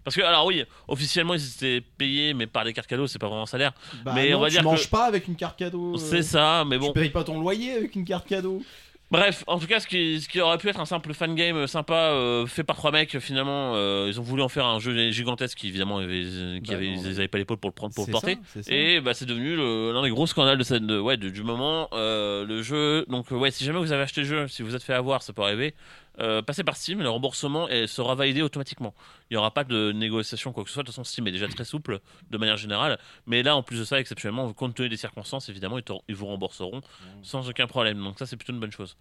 Parce 0.02 0.16
que, 0.16 0.22
alors 0.22 0.44
oui, 0.46 0.62
officiellement, 0.88 1.32
ils 1.34 1.46
étaient 1.46 1.80
payés, 1.96 2.34
mais 2.34 2.46
par 2.46 2.64
des 2.64 2.72
cartes 2.74 2.88
cadeaux, 2.88 3.06
c'est 3.06 3.18
pas 3.18 3.28
vraiment 3.28 3.42
un 3.44 3.46
salaire. 3.46 3.72
Bah 4.04 4.12
Mais 4.14 4.30
non, 4.30 4.38
on 4.38 4.40
va 4.40 4.48
tu 4.48 4.52
dire 4.52 4.60
que- 4.60 4.66
manges 4.66 4.90
pas 4.90 5.06
avec 5.06 5.28
une 5.28 5.36
carte 5.36 5.58
cadeau. 5.58 5.94
euh, 5.94 5.98
C'est 5.98 6.22
ça, 6.22 6.64
mais 6.66 6.76
bon. 6.78 6.88
Tu 6.88 7.00
payes 7.00 7.08
pas 7.10 7.24
ton 7.24 7.40
loyer 7.40 7.72
avec 7.72 7.94
une 7.94 8.04
carte 8.04 8.26
cadeau. 8.28 8.62
Bref, 9.10 9.44
en 9.46 9.58
tout 9.58 9.66
cas, 9.66 9.80
ce 9.80 9.86
qui, 9.86 10.20
ce 10.20 10.28
qui 10.28 10.40
aurait 10.40 10.58
pu 10.58 10.68
être 10.68 10.80
un 10.80 10.86
simple 10.86 11.14
fan 11.14 11.34
game 11.34 11.66
sympa 11.68 11.94
euh, 11.94 12.46
fait 12.46 12.64
par 12.64 12.74
trois 12.76 12.90
mecs, 12.90 13.18
finalement, 13.20 13.72
euh, 13.76 14.08
ils 14.10 14.18
ont 14.18 14.22
voulu 14.24 14.42
en 14.42 14.48
faire 14.48 14.66
un 14.66 14.80
jeu 14.80 15.10
gigantesque 15.10 15.56
qui, 15.56 15.68
évidemment, 15.68 15.98
avait, 15.98 16.22
qui 16.24 16.60
Bah 16.66 16.74
avait, 16.74 16.88
non, 16.96 17.02
ils 17.04 17.06
avaient 17.08 17.28
pas 17.28 17.38
l'épaule 17.38 17.58
pour 17.58 17.70
le 17.70 17.74
prendre, 17.74 17.94
pour 17.94 18.06
le 18.06 18.12
porter. 18.12 18.34
ça, 18.34 18.40
c'est 18.54 18.62
ça. 18.64 18.74
Et 18.74 19.00
bah, 19.00 19.14
c'est 19.14 19.26
devenu 19.26 19.56
l'un 19.56 20.02
des 20.02 20.10
gros 20.10 20.26
scandales 20.26 20.58
de 20.58 20.64
cette, 20.64 20.84
de- 20.84 20.98
ouais, 20.98 21.16
de- 21.16 21.28
du 21.30 21.42
moment. 21.44 21.88
Euh, 21.92 22.44
le 22.44 22.62
jeu, 22.62 23.04
donc 23.08 23.30
ouais, 23.30 23.50
si 23.50 23.64
jamais 23.64 23.78
vous 23.78 23.92
avez 23.92 24.02
acheté 24.02 24.22
le 24.22 24.26
jeu, 24.26 24.48
si 24.48 24.62
vous 24.62 24.74
êtes 24.74 24.82
fait 24.82 24.94
avoir, 24.94 25.22
ça 25.22 25.32
peut 25.32 25.42
arriver. 25.42 25.74
Euh, 26.20 26.42
passez 26.42 26.62
par 26.64 26.76
Steam, 26.76 27.00
le 27.02 27.08
remboursement 27.10 27.68
sera 27.86 28.14
validé 28.14 28.42
automatiquement. 28.42 28.94
Il 29.30 29.34
n'y 29.34 29.36
aura 29.38 29.52
pas 29.52 29.64
de 29.64 29.92
négociation 29.92 30.52
quoi 30.52 30.62
que 30.64 30.68
ce 30.70 30.74
soit. 30.74 30.82
De 30.82 30.86
toute 30.86 30.94
façon, 30.94 31.04
Steam 31.04 31.26
est 31.26 31.32
déjà 31.32 31.48
très 31.48 31.64
souple 31.64 32.00
de 32.30 32.38
manière 32.38 32.56
générale. 32.56 32.98
Mais 33.26 33.42
là, 33.42 33.56
en 33.56 33.62
plus 33.62 33.78
de 33.78 33.84
ça, 33.84 33.98
exceptionnellement, 33.98 34.52
compte 34.52 34.74
tenu 34.74 34.88
des 34.88 34.96
circonstances, 34.96 35.48
évidemment, 35.48 35.78
ils, 36.08 36.14
vous 36.14 36.26
rembourseront 36.26 36.82
sans 37.22 37.48
aucun 37.48 37.66
problème. 37.66 38.02
Donc 38.02 38.18
ça, 38.18 38.26
c'est 38.26 38.36
plutôt 38.36 38.52
une 38.52 38.60
bonne 38.60 38.70
chose. 38.72 38.96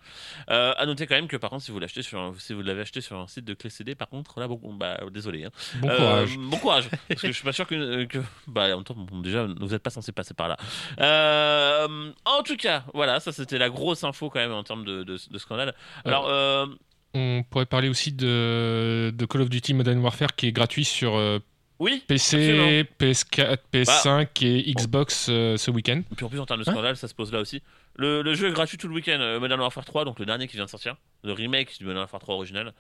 Euh, 0.50 0.74
à 0.78 0.86
noter 0.86 1.06
quand 1.08 1.16
même 1.16 1.28
que 1.28 1.38
par 1.38 1.50
contre, 1.50 1.64
si 1.64 1.72
vous 1.72 1.80
l'achetez 1.80 2.02
sur, 2.02 2.20
un- 2.20 2.34
si 2.40 2.54
vous 2.54 2.62
l'avez 2.62 2.82
acheté 2.82 3.02
sur 3.02 3.18
un 3.20 3.28
site 3.28 3.46
de 3.46 3.54
clé 3.54 3.70
CD, 3.70 3.96
par 3.96 4.10
contre, 4.10 4.40
là, 4.40 4.48
bon, 4.48 4.74
bah, 4.74 4.98
désolé. 5.12 5.44
hein. 5.46 5.52
Bon 5.82 5.90
Euh, 5.90 5.98
courage. 5.98 6.38
bon 6.38 6.58
courage. 6.58 6.90
Parce 7.10 7.22
que 7.22 7.28
je 7.28 7.34
suis 7.34 7.44
pas 7.44 7.54
sûr 7.54 7.68
que, 7.68 8.06
que- 8.06 8.20
bah, 8.48 8.66
en 8.74 8.78
même 8.78 8.84
temps, 8.84 8.96
bon, 8.96 9.20
déjà, 9.20 9.46
vous 9.46 9.68
n'êtes 9.68 9.84
pas 9.84 9.90
censé 9.90 10.12
passer 10.12 10.34
par 10.34 10.48
là. 10.48 10.58
Euh, 11.00 12.12
en 12.26 12.44
tout 12.44 12.58
cas, 12.58 12.84
voilà, 12.94 13.20
ça 13.20 13.32
c'était 13.32 13.58
la 13.58 13.70
grosse 13.70 14.04
info 14.04 14.30
quand 14.30 14.40
même 14.40 14.52
en 14.54 14.64
termes 14.64 14.86
de, 14.86 15.04
de- 15.04 15.18
de 15.30 15.38
scandale. 15.38 15.76
Alors, 16.06 16.28
euh, 16.30 16.66
On 17.14 17.44
pourrait 17.50 17.66
parler 17.66 17.90
aussi 17.90 18.12
de, 18.12 19.12
de 19.16 19.26
Call 19.26 19.42
of 19.42 19.50
Duty 19.50 19.74
Modern 19.74 20.00
Warfare 20.00 20.36
qui 20.36 20.48
est 20.48 20.52
gratuit 20.52 20.86
sur 20.86 21.16
euh, 21.16 21.40
oui. 21.80 22.04
PC, 22.08 22.86
PS4, 23.00 23.58
PS5 23.72 24.28
et 24.46 24.74
Xbox 24.74 25.28
euh, 25.30 25.58
ce 25.58 25.70
week-end. 25.70 26.02
Et 26.12 26.16
puis 26.16 26.26
en 26.26 26.30
plus, 26.30 26.40
en 26.40 26.46
termes 26.46 26.64
de 26.64 26.70
Hein 26.70 26.74
scandale, 26.74 26.98
ça 26.98 27.08
se 27.08 27.14
pose 27.14 27.32
là 27.32 27.40
aussi. 27.40 27.62
Le, 27.96 28.24
le 28.24 28.34
jeu 28.34 28.50
est 28.50 28.54
gratuit 28.54 28.78
tout 28.78 28.88
le 28.88 28.96
week-end. 28.96 29.20
euh, 29.20 29.40
Modern 29.40 29.60
Warfare 29.60 29.86
3, 29.86 30.06
donc 30.06 30.18
le 30.20 30.26
dernier 30.26 30.48
qui 30.48 30.56
vient 30.56 30.66
de 30.66 30.70
sortir, 30.70 30.96
le 31.24 31.34
remake 31.34 31.78
du 31.78 31.86
Modern 31.86 32.00
Warfare 32.00 32.20
3 32.22 32.36
original. 32.36 32.74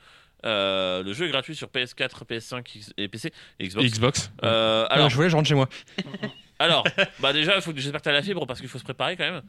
Euh, 0.45 1.03
le 1.03 1.13
jeu 1.13 1.25
est 1.27 1.29
gratuit 1.29 1.56
sur 1.56 1.67
PS4, 1.69 2.25
PS5 2.29 2.75
X- 2.75 2.93
et 2.97 3.08
PC 3.08 3.32
et 3.60 3.67
Xbox. 3.67 3.88
Xbox. 3.91 4.32
Euh, 4.43 4.82
Alors, 4.86 4.91
alors, 4.91 5.10
je 5.10 5.15
voulais, 5.15 5.29
je 5.29 5.36
rentre 5.36 5.47
chez 5.47 5.56
moi. 5.56 5.69
Alors, 6.60 6.86
bah 7.19 7.34
déjà, 7.34 7.60
faut 7.62 7.73
que 7.73 7.79
j'espère 7.79 7.99
que 7.99 8.06
t'as 8.06 8.12
la 8.13 8.21
fibre 8.21 8.45
parce 8.45 8.60
qu'il 8.62 8.69
faut 8.69 8.77
se 8.77 8.84
préparer 8.84 9.17
quand 9.17 9.29
même. 9.29 9.41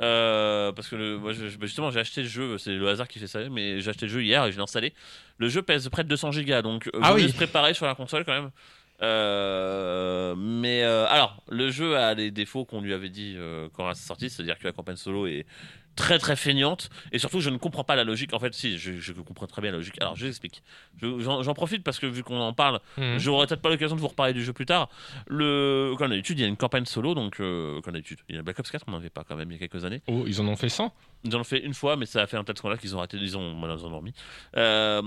Euh, 0.00 0.72
parce 0.72 0.88
que 0.88 0.96
le, 0.96 1.18
moi, 1.18 1.32
je- 1.32 1.56
bah, 1.58 1.66
justement, 1.66 1.90
j'ai 1.90 2.00
acheté 2.00 2.22
le 2.22 2.28
jeu, 2.28 2.56
c'est 2.56 2.70
le 2.72 2.88
hasard 2.88 3.08
qui 3.08 3.18
fait 3.18 3.26
ça, 3.26 3.40
mais 3.50 3.80
j'ai 3.80 3.90
acheté 3.90 4.06
le 4.06 4.12
jeu 4.12 4.22
hier 4.22 4.44
et 4.46 4.52
je 4.52 4.56
l'ai 4.56 4.62
installé. 4.62 4.94
Le 5.38 5.48
jeu 5.48 5.60
pèse 5.60 5.88
près 5.90 6.04
de 6.04 6.08
200 6.08 6.30
gigas, 6.32 6.62
donc 6.62 6.86
euh, 6.86 7.00
Ah 7.02 7.10
mieux 7.10 7.24
oui. 7.24 7.28
se 7.30 7.34
préparer 7.34 7.74
sur 7.74 7.84
la 7.84 7.94
console 7.94 8.24
quand 8.24 8.32
même. 8.32 8.50
Euh, 9.02 10.34
mais 10.36 10.82
euh, 10.84 11.06
alors, 11.08 11.42
le 11.50 11.70
jeu 11.70 11.96
a 11.96 12.14
les 12.14 12.30
défauts 12.30 12.64
qu'on 12.64 12.80
lui 12.80 12.94
avait 12.94 13.08
dit 13.10 13.34
euh, 13.36 13.68
quand 13.74 13.86
elle 13.86 13.92
est 13.92 13.94
sortie, 14.00 14.30
c'est-à-dire 14.30 14.58
que 14.58 14.64
la 14.64 14.72
campagne 14.72 14.96
solo 14.96 15.26
est 15.26 15.44
très 15.94 16.18
très 16.18 16.36
feignante 16.36 16.88
et 17.12 17.18
surtout 17.18 17.40
je 17.40 17.50
ne 17.50 17.56
comprends 17.58 17.84
pas 17.84 17.96
la 17.96 18.04
logique. 18.04 18.32
En 18.32 18.38
fait, 18.38 18.54
si, 18.54 18.78
je, 18.78 18.92
je 19.00 19.12
comprends 19.12 19.46
très 19.46 19.60
bien 19.62 19.70
la 19.72 19.76
logique. 19.78 20.00
Alors, 20.00 20.16
je 20.16 20.26
l'explique. 20.26 20.62
Je- 21.00 21.18
J'en 21.20 21.42
j'en 21.42 21.54
profite 21.54 21.82
parce 21.84 21.98
que 21.98 22.06
vu 22.06 22.22
qu'on 22.22 22.40
en 22.40 22.52
parle, 22.52 22.80
Mhm. 22.96 23.18
J'aurai 23.18 23.46
peut-être 23.46 23.60
pas 23.62 23.68
l'occasion 23.70 23.96
de 23.96 24.00
vous 24.00 24.08
reparler 24.08 24.32
du 24.32 24.42
jeu 24.44 24.52
plus 24.52 24.66
tard. 24.66 24.88
Le... 25.26 25.94
Comme 25.98 26.10
d'habitude, 26.10 26.38
il 26.38 26.42
y 26.42 26.44
a 26.44 26.48
une 26.48 26.56
campagne 26.56 26.84
solo, 26.84 27.14
donc 27.14 27.40
euh, 27.40 27.80
comme 27.82 27.92
d'habitude, 27.94 28.18
il 28.28 28.36
y 28.36 28.38
a 28.38 28.42
Black 28.42 28.58
Ops 28.58 28.70
4, 28.70 28.84
on 28.88 28.92
n'en 28.92 28.96
avait 28.98 29.10
pas 29.10 29.24
quand 29.24 29.36
même 29.36 29.50
il 29.50 29.54
y 29.54 29.56
a 29.56 29.66
quelques 29.66 29.84
années. 29.84 30.02
Oh, 30.06 30.24
ils 30.26 30.40
en 30.40 30.46
ont 30.48 30.56
fait 30.56 30.68
100 30.68 30.92
Ils 31.24 31.36
en 31.36 31.40
ont 31.40 31.44
fait 31.44 31.58
une 31.60 31.74
fois, 31.74 31.96
mais 31.96 32.06
ça 32.06 32.22
a 32.22 32.26
fait 32.26 32.36
un 32.36 32.44
tel 32.44 32.56
scandale 32.56 32.78
qu'ils 32.78 32.94
ont 32.96 32.98
raté, 32.98 33.16
ils 33.18 33.36
ont, 33.36 33.40
ont 33.62 33.90
dormi. 33.90 34.12
Euh, 34.56 35.02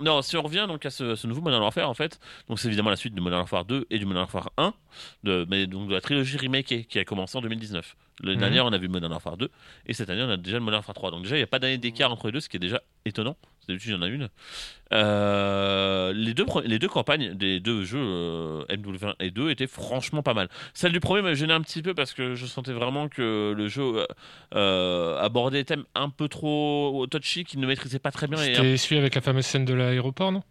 non, 0.00 0.22
si 0.22 0.36
on 0.36 0.42
revient 0.42 0.66
donc 0.68 0.84
à 0.86 0.90
ce, 0.90 1.14
ce 1.14 1.26
nouveau 1.26 1.40
Modern 1.40 1.62
Warfare, 1.62 1.88
en 1.88 1.94
fait, 1.94 2.20
donc 2.48 2.58
c'est 2.58 2.68
évidemment 2.68 2.90
la 2.90 2.96
suite 2.96 3.14
de 3.14 3.20
Modern 3.20 3.40
Warfare 3.40 3.64
2 3.64 3.86
et 3.90 3.98
du 3.98 4.04
Modern 4.06 4.22
Warfare 4.24 4.50
1, 4.56 4.74
de, 5.24 5.46
mais 5.48 5.66
donc 5.66 5.88
de 5.88 5.94
la 5.94 6.00
trilogie 6.00 6.36
remake 6.36 6.86
qui 6.88 6.98
a 6.98 7.04
commencé 7.04 7.36
en 7.38 7.40
2019. 7.40 7.96
L'année 8.22 8.34
Mhm. 8.36 8.40
dernière, 8.40 8.66
on 8.66 8.72
a 8.72 8.78
vu 8.78 8.88
Modern 8.88 9.10
Warfare 9.12 9.36
2, 9.36 9.50
et 9.86 9.92
cette 9.92 10.08
année, 10.08 10.22
on 10.22 10.30
a 10.30 10.36
déjà 10.36 10.58
le 10.58 10.64
Modern 10.64 10.78
Warfare 10.78 10.94
3. 10.94 11.10
Donc 11.10 11.22
déjà, 11.22 11.34
il 11.34 11.40
n'y 11.40 11.44
a 11.44 11.48
pas 11.48 11.58
d'année 11.58 11.78
d'écart 11.78 12.12
entre 12.12 12.26
les 12.26 12.32
deux, 12.32 12.40
ce 12.40 12.48
qui 12.48 12.56
est 12.56 12.60
déjà 12.60 12.80
étonnant. 13.04 13.36
D'habitude, 13.66 13.90
il 13.90 13.94
y 13.94 13.96
en 13.96 14.02
a 14.02 14.06
une. 14.08 14.28
Euh, 14.92 16.12
les, 16.14 16.34
deux, 16.34 16.44
les 16.64 16.78
deux 16.78 16.88
campagnes 16.88 17.34
des 17.34 17.60
deux 17.60 17.84
jeux, 17.84 17.98
euh, 18.00 18.64
MW1 18.68 19.14
et 19.20 19.30
2, 19.30 19.50
étaient 19.50 19.66
franchement 19.66 20.22
pas 20.22 20.34
mal. 20.34 20.48
Celle 20.74 20.92
du 20.92 21.00
premier 21.00 21.22
me 21.22 21.34
gênait 21.34 21.52
un 21.54 21.60
petit 21.62 21.82
peu 21.82 21.94
parce 21.94 22.12
que 22.14 22.34
je 22.34 22.46
sentais 22.46 22.72
vraiment 22.72 23.08
que 23.08 23.52
le 23.56 23.68
jeu 23.68 23.82
euh, 23.82 24.06
euh, 24.54 25.20
abordait 25.20 25.58
des 25.58 25.64
thèmes 25.64 25.84
un 25.94 26.08
peu 26.10 26.28
trop 26.28 27.06
touchy, 27.10 27.44
qu'il 27.44 27.60
ne 27.60 27.66
maîtrisait 27.66 27.98
pas 27.98 28.10
très 28.10 28.26
bien. 28.28 28.38
Et 28.42 28.52
un- 28.52 28.54
C'était 28.54 28.76
celui 28.76 28.98
avec 28.98 29.14
la 29.14 29.20
fameuse 29.20 29.44
scène 29.46 29.64
de 29.64 29.74
l'aéroport, 29.74 30.30
non? 30.32 30.42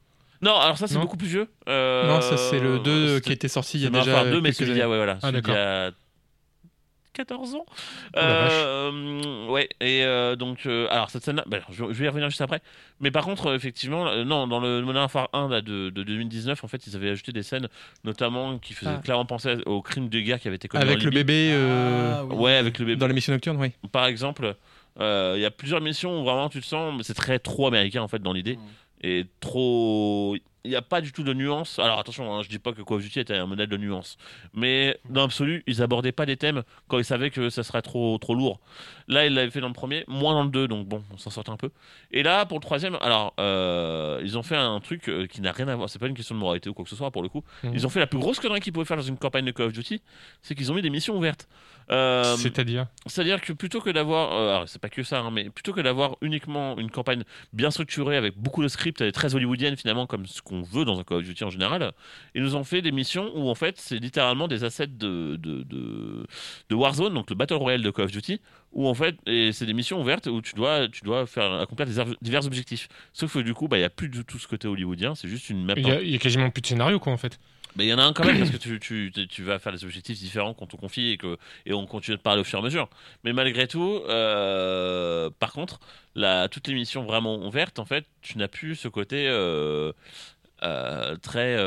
Non, 0.41 0.55
alors 0.59 0.77
ça, 0.77 0.87
c'est 0.87 0.97
beaucoup 0.99 1.15
plus 1.15 1.27
vieux. 1.29 1.47
Euh, 1.69 2.05
non, 2.05 2.19
ça 2.19 2.35
c'est 2.35 2.59
le 2.59 2.79
2 2.79 3.15
c'était- 3.15 3.21
qui 3.27 3.31
était 3.31 3.47
sorti 3.47 3.77
il 3.77 3.83
y 3.83 3.87
a 3.87 3.89
déjà 3.89 4.11
Warfare 4.11 4.31
2, 4.31 4.41
mais 4.41 4.49
quelques 4.49 4.57
celui 4.57 4.71
d'il 4.73 4.79
y 4.79 4.81
a, 4.81 4.89
ouais, 4.89 4.97
voilà, 4.97 5.17
Ah, 5.21 5.29
celui 5.29 5.41
d'il 5.41 5.53
y 5.53 5.55
a 5.55 5.91
14 7.13 7.55
ans. 7.55 7.65
Oh. 7.69 8.17
Euh, 8.17 9.47
ouais, 9.49 9.69
et 9.79 10.03
euh, 10.03 10.35
donc, 10.35 10.65
euh, 10.65 10.87
alors 10.89 11.09
cette 11.09 11.23
scène-là, 11.23 11.43
bah, 11.47 11.59
je, 11.69 11.75
je 11.85 11.91
vais 11.93 12.05
y 12.05 12.07
revenir 12.07 12.29
juste 12.29 12.41
après. 12.41 12.61
Mais 12.99 13.11
par 13.11 13.23
contre, 13.25 13.53
effectivement, 13.55 14.07
euh, 14.07 14.23
non, 14.23 14.47
dans 14.47 14.59
le 14.59 14.81
Modern 14.81 15.03
Warfare 15.03 15.29
1 15.33 15.49
là, 15.49 15.61
de, 15.61 15.89
de 15.89 16.03
2019, 16.03 16.63
en 16.63 16.67
fait, 16.67 16.85
ils 16.87 16.95
avaient 16.95 17.09
ajouté 17.09 17.31
des 17.31 17.43
scènes, 17.43 17.67
notamment 18.03 18.57
qui 18.59 18.73
faisaient 18.73 18.91
Ah. 18.97 19.01
clairement 19.03 19.25
penser 19.25 19.57
au 19.65 19.81
crime 19.81 20.09
de 20.09 20.19
guerre 20.19 20.39
qui 20.39 20.47
avait 20.47 20.55
été 20.57 20.67
commis 20.67 20.83
en 20.83 20.87
Avec 20.87 21.03
le 21.03 21.09
Libye. 21.09 21.19
bébé 21.23 21.49
euh, 21.53 22.13
Ah, 22.15 22.25
oui. 22.25 22.35
Ouais, 22.35 22.55
avec 22.55 22.79
le 22.79 22.85
bébé. 22.85 22.97
dans 22.97 23.07
l'émission 23.07 23.33
nocturne, 23.33 23.57
oui. 23.57 23.71
Par 23.91 24.05
exemple, 24.05 24.55
euh, 24.99 25.33
il 25.35 25.41
y 25.41 25.45
a 25.45 25.51
plusieurs 25.51 25.81
missions 25.81 26.21
où 26.21 26.23
vraiment 26.23 26.49
tu 26.49 26.61
te 26.61 26.65
sens, 26.65 27.01
c'est 27.03 27.13
très 27.15 27.39
trop 27.39 27.67
américain 27.67 28.01
en 28.01 28.07
fait 28.07 28.21
dans 28.21 28.33
l'idée, 28.33 28.55
Mm. 28.57 28.59
Et 29.03 29.25
trop. 29.39 30.35
Il 30.65 30.69
n'y 30.69 30.77
a 30.77 30.81
pas 30.81 31.01
du 31.01 31.11
tout 31.11 31.23
de 31.23 31.33
nuance. 31.33 31.77
Alors 31.77 31.99
attention, 31.99 32.33
hein, 32.33 32.41
je 32.41 32.47
dis 32.47 32.57
pas 32.57 32.71
que 32.71 32.81
Call 32.81 32.95
of 32.95 33.03
Duty 33.03 33.19
était 33.19 33.35
un 33.35 33.45
modèle 33.45 33.67
de 33.67 33.75
nuance, 33.75 34.17
mais 34.53 34.97
dans 35.09 35.19
l'absolu, 35.19 35.61
ils 35.67 35.81
abordaient 35.81 36.13
pas 36.13 36.25
des 36.25 36.37
thèmes 36.37 36.63
quand 36.87 36.97
ils 36.97 37.03
savaient 37.03 37.31
que 37.31 37.49
ça 37.49 37.63
serait 37.63 37.81
trop 37.81 38.17
trop 38.17 38.33
lourd. 38.33 38.61
Là, 39.09 39.25
ils 39.25 39.33
l'avaient 39.33 39.51
fait 39.51 39.59
dans 39.59 39.67
le 39.67 39.73
premier, 39.73 40.05
moins 40.07 40.33
dans 40.33 40.43
le 40.45 40.49
2, 40.49 40.69
donc 40.69 40.87
bon, 40.87 41.03
on 41.11 41.17
s'en 41.17 41.31
sortait 41.31 41.49
un 41.49 41.57
peu. 41.57 41.69
Et 42.11 42.23
là, 42.23 42.45
pour 42.45 42.59
le 42.59 42.61
troisième, 42.63 42.97
alors 43.01 43.33
euh, 43.41 44.21
ils 44.23 44.37
ont 44.37 44.43
fait 44.43 44.55
un 44.55 44.79
truc 44.79 45.09
euh, 45.09 45.27
qui 45.27 45.41
n'a 45.41 45.51
rien 45.51 45.67
à 45.67 45.75
voir. 45.75 45.89
C'est 45.89 45.99
pas 45.99 46.07
une 46.07 46.13
question 46.13 46.35
de 46.35 46.39
moralité 46.39 46.69
ou 46.69 46.73
quoi 46.73 46.85
que 46.85 46.89
ce 46.89 46.95
soit 46.95 47.11
pour 47.11 47.23
le 47.23 47.27
coup. 47.27 47.43
Mhm. 47.63 47.73
Ils 47.73 47.85
ont 47.85 47.89
fait 47.89 47.99
la 47.99 48.07
plus 48.07 48.19
grosse 48.19 48.39
connerie 48.39 48.61
qu'ils 48.61 48.71
pouvaient 48.71 48.85
faire 48.85 48.95
dans 48.95 49.03
une 49.03 49.17
campagne 49.17 49.43
de 49.43 49.51
Call 49.51 49.65
of 49.65 49.73
Duty, 49.73 50.01
c'est 50.41 50.55
qu'ils 50.55 50.71
ont 50.71 50.75
mis 50.75 50.81
des 50.81 50.89
missions 50.89 51.17
ouvertes. 51.17 51.49
Euh, 51.91 52.35
C'est-à-dire 52.37 52.87
c'est-à-dire 53.05 53.41
que 53.41 53.53
plutôt 53.53 53.81
que 53.81 53.89
d'avoir, 53.89 54.33
euh, 54.33 54.65
c'est 54.67 54.81
pas 54.81 54.89
que 54.89 55.03
ça, 55.03 55.19
hein, 55.19 55.31
mais 55.31 55.49
plutôt 55.49 55.73
que 55.73 55.81
d'avoir 55.81 56.15
uniquement 56.21 56.77
une 56.77 56.89
campagne 56.89 57.23
bien 57.51 57.71
structurée 57.71 58.15
avec 58.17 58.37
beaucoup 58.37 58.63
de 58.63 58.67
scripts 58.67 59.01
et 59.01 59.11
très 59.11 59.35
hollywoodienne 59.35 59.75
finalement 59.75 60.07
comme 60.07 60.25
ce 60.25 60.41
qu'on 60.41 60.61
veut 60.61 60.85
dans 60.85 60.99
un 60.99 61.03
Call 61.03 61.17
of 61.17 61.23
Duty 61.23 61.43
en 61.43 61.49
général, 61.49 61.91
ils 62.35 62.41
nous 62.41 62.55
ont 62.55 62.63
fait 62.63 62.81
des 62.81 62.91
missions 62.91 63.31
où 63.35 63.49
en 63.49 63.55
fait 63.55 63.77
c'est 63.77 63.97
littéralement 63.97 64.47
des 64.47 64.63
assets 64.63 64.87
de, 64.87 65.35
de, 65.35 65.63
de, 65.63 66.25
de 66.69 66.75
Warzone, 66.75 67.13
donc 67.13 67.29
le 67.29 67.35
Battle 67.35 67.55
Royale 67.55 67.81
de 67.81 67.91
Call 67.91 68.05
of 68.05 68.11
Duty, 68.11 68.39
où 68.71 68.87
en 68.87 68.93
fait 68.93 69.17
et 69.27 69.51
c'est 69.51 69.65
des 69.65 69.73
missions 69.73 70.01
ouvertes 70.01 70.27
où 70.27 70.41
tu 70.41 70.55
dois, 70.55 70.87
tu 70.87 71.03
dois 71.03 71.25
faire 71.25 71.53
accomplir 71.53 71.87
des 71.87 72.15
divers 72.21 72.45
objectifs. 72.45 72.87
Sauf 73.11 73.33
que 73.33 73.39
du 73.39 73.53
coup, 73.53 73.67
bah, 73.67 73.77
il 73.77 73.81
n'y 73.81 73.85
a 73.85 73.89
plus 73.89 74.09
du 74.09 74.23
tout 74.23 74.39
ce 74.39 74.47
côté 74.47 74.67
hollywoodien, 74.67 75.15
c'est 75.15 75.27
juste 75.27 75.49
une 75.49 75.63
map 75.65 75.73
Il 75.77 75.87
y, 75.87 75.91
a, 76.13 76.15
a 76.15 76.17
quasiment 76.19 76.49
plus 76.49 76.61
de 76.61 76.67
scénario, 76.67 76.99
quoi, 76.99 77.13
en 77.13 77.17
fait. 77.17 77.39
Mais 77.75 77.85
il 77.85 77.89
y 77.89 77.93
en 77.93 77.97
a 77.99 78.03
un 78.03 78.13
quand 78.13 78.25
même 78.25 78.37
parce 78.39 78.51
que 78.51 78.57
tu, 78.57 78.79
tu, 78.79 79.11
tu- 79.27 79.43
vas 79.43 79.59
faire 79.59 79.73
des 79.73 79.83
objectifs 79.83 80.17
différents 80.19 80.53
qu'on 80.53 80.67
te 80.67 80.75
confie 80.75 81.11
et, 81.11 81.17
que, 81.17 81.37
et 81.65 81.73
on 81.73 81.85
continue 81.85 82.17
de 82.17 82.21
parler 82.21 82.41
au 82.41 82.43
fur 82.43 82.59
et 82.59 82.61
à 82.61 82.65
mesure. 82.65 82.89
Mais 83.23 83.33
malgré 83.33 83.67
tout, 83.67 84.01
euh, 84.09 85.29
par 85.39 85.51
contre, 85.53 85.79
la, 86.15 86.47
toutes 86.49 86.67
les 86.67 86.73
missions 86.73 87.03
vraiment 87.03 87.37
ouvertes, 87.45 87.79
en 87.79 87.85
fait, 87.85 88.05
tu 88.21 88.37
n'as 88.37 88.47
plus 88.47 88.75
ce 88.75 88.87
côté 88.87 89.27
euh, 89.27 89.91
euh, 90.63 91.15
très. 91.17 91.57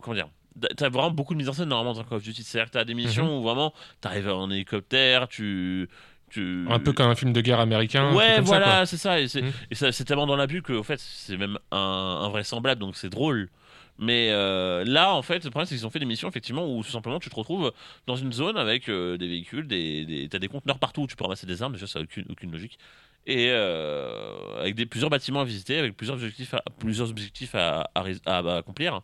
comment 0.00 0.14
dire 0.14 0.28
T'as 0.76 0.88
vraiment 0.88 1.10
beaucoup 1.10 1.34
de 1.34 1.38
mise 1.38 1.48
en 1.48 1.52
scène 1.52 1.68
normalement 1.68 1.94
dans 1.94 2.04
Call 2.04 2.18
of 2.18 2.22
Duty. 2.22 2.44
C'est-à-dire 2.44 2.70
que 2.70 2.78
t'as 2.78 2.84
des 2.84 2.94
missions 2.94 3.38
où 3.38 3.42
vraiment 3.42 3.74
t'arrives 4.00 4.28
en 4.28 4.48
hélicoptère, 4.50 5.26
tu. 5.26 5.88
tu... 6.30 6.64
Un 6.70 6.78
peu 6.78 6.92
comme 6.92 7.08
un 7.10 7.16
film 7.16 7.32
de 7.32 7.40
guerre 7.40 7.58
américain. 7.58 8.14
Ouais, 8.14 8.40
voilà, 8.40 8.86
c'est 8.86 8.96
ça. 8.96 9.20
Et 9.20 9.26
c'est 9.26 9.42
ça- 9.72 9.90
c'est 9.90 10.04
tellement 10.04 10.26
dans 10.28 10.36
l'abus 10.36 10.62
que, 10.62 10.72
au 10.72 10.84
fait, 10.84 11.00
c'est 11.00 11.36
même 11.36 11.58
un, 11.72 12.20
invraisemblable, 12.22 12.80
donc 12.80 12.94
c'est 12.96 13.08
drôle. 13.10 13.48
Mais 13.98 14.30
euh, 14.30 14.84
là, 14.84 15.14
en 15.14 15.22
fait, 15.22 15.44
le 15.44 15.50
problème, 15.50 15.66
c'est 15.66 15.76
qu'ils 15.76 15.86
ont 15.86 15.90
fait 15.90 16.00
des 16.00 16.04
missions, 16.04 16.28
effectivement, 16.28 16.66
où 16.66 16.82
tout 16.82 16.90
simplement 16.90 17.20
tu 17.20 17.30
te 17.30 17.36
retrouves 17.36 17.72
dans 18.06 18.16
une 18.16 18.32
zone 18.32 18.56
avec 18.56 18.88
euh, 18.88 19.16
des 19.16 19.28
véhicules, 19.28 19.68
des, 19.68 20.04
des, 20.04 20.28
t'as 20.28 20.38
des 20.38 20.48
conteneurs 20.48 20.78
partout 20.78 21.02
où 21.02 21.06
tu 21.06 21.16
peux 21.16 21.24
ramasser 21.24 21.46
des 21.46 21.62
armes, 21.62 21.74
déjà, 21.74 21.86
ça 21.86 22.00
n'a 22.00 22.04
aucune, 22.04 22.24
aucune 22.28 22.50
logique. 22.50 22.78
Et 23.26 23.48
euh, 23.50 24.60
avec 24.60 24.74
des, 24.74 24.84
plusieurs 24.84 25.10
bâtiments 25.10 25.40
à 25.40 25.44
visiter, 25.44 25.78
avec 25.78 25.96
plusieurs 25.96 26.16
objectifs 26.16 26.52
à, 26.52 26.62
plusieurs 26.78 27.08
objectifs 27.08 27.54
à, 27.54 27.90
à 27.94 28.56
accomplir. 28.56 29.00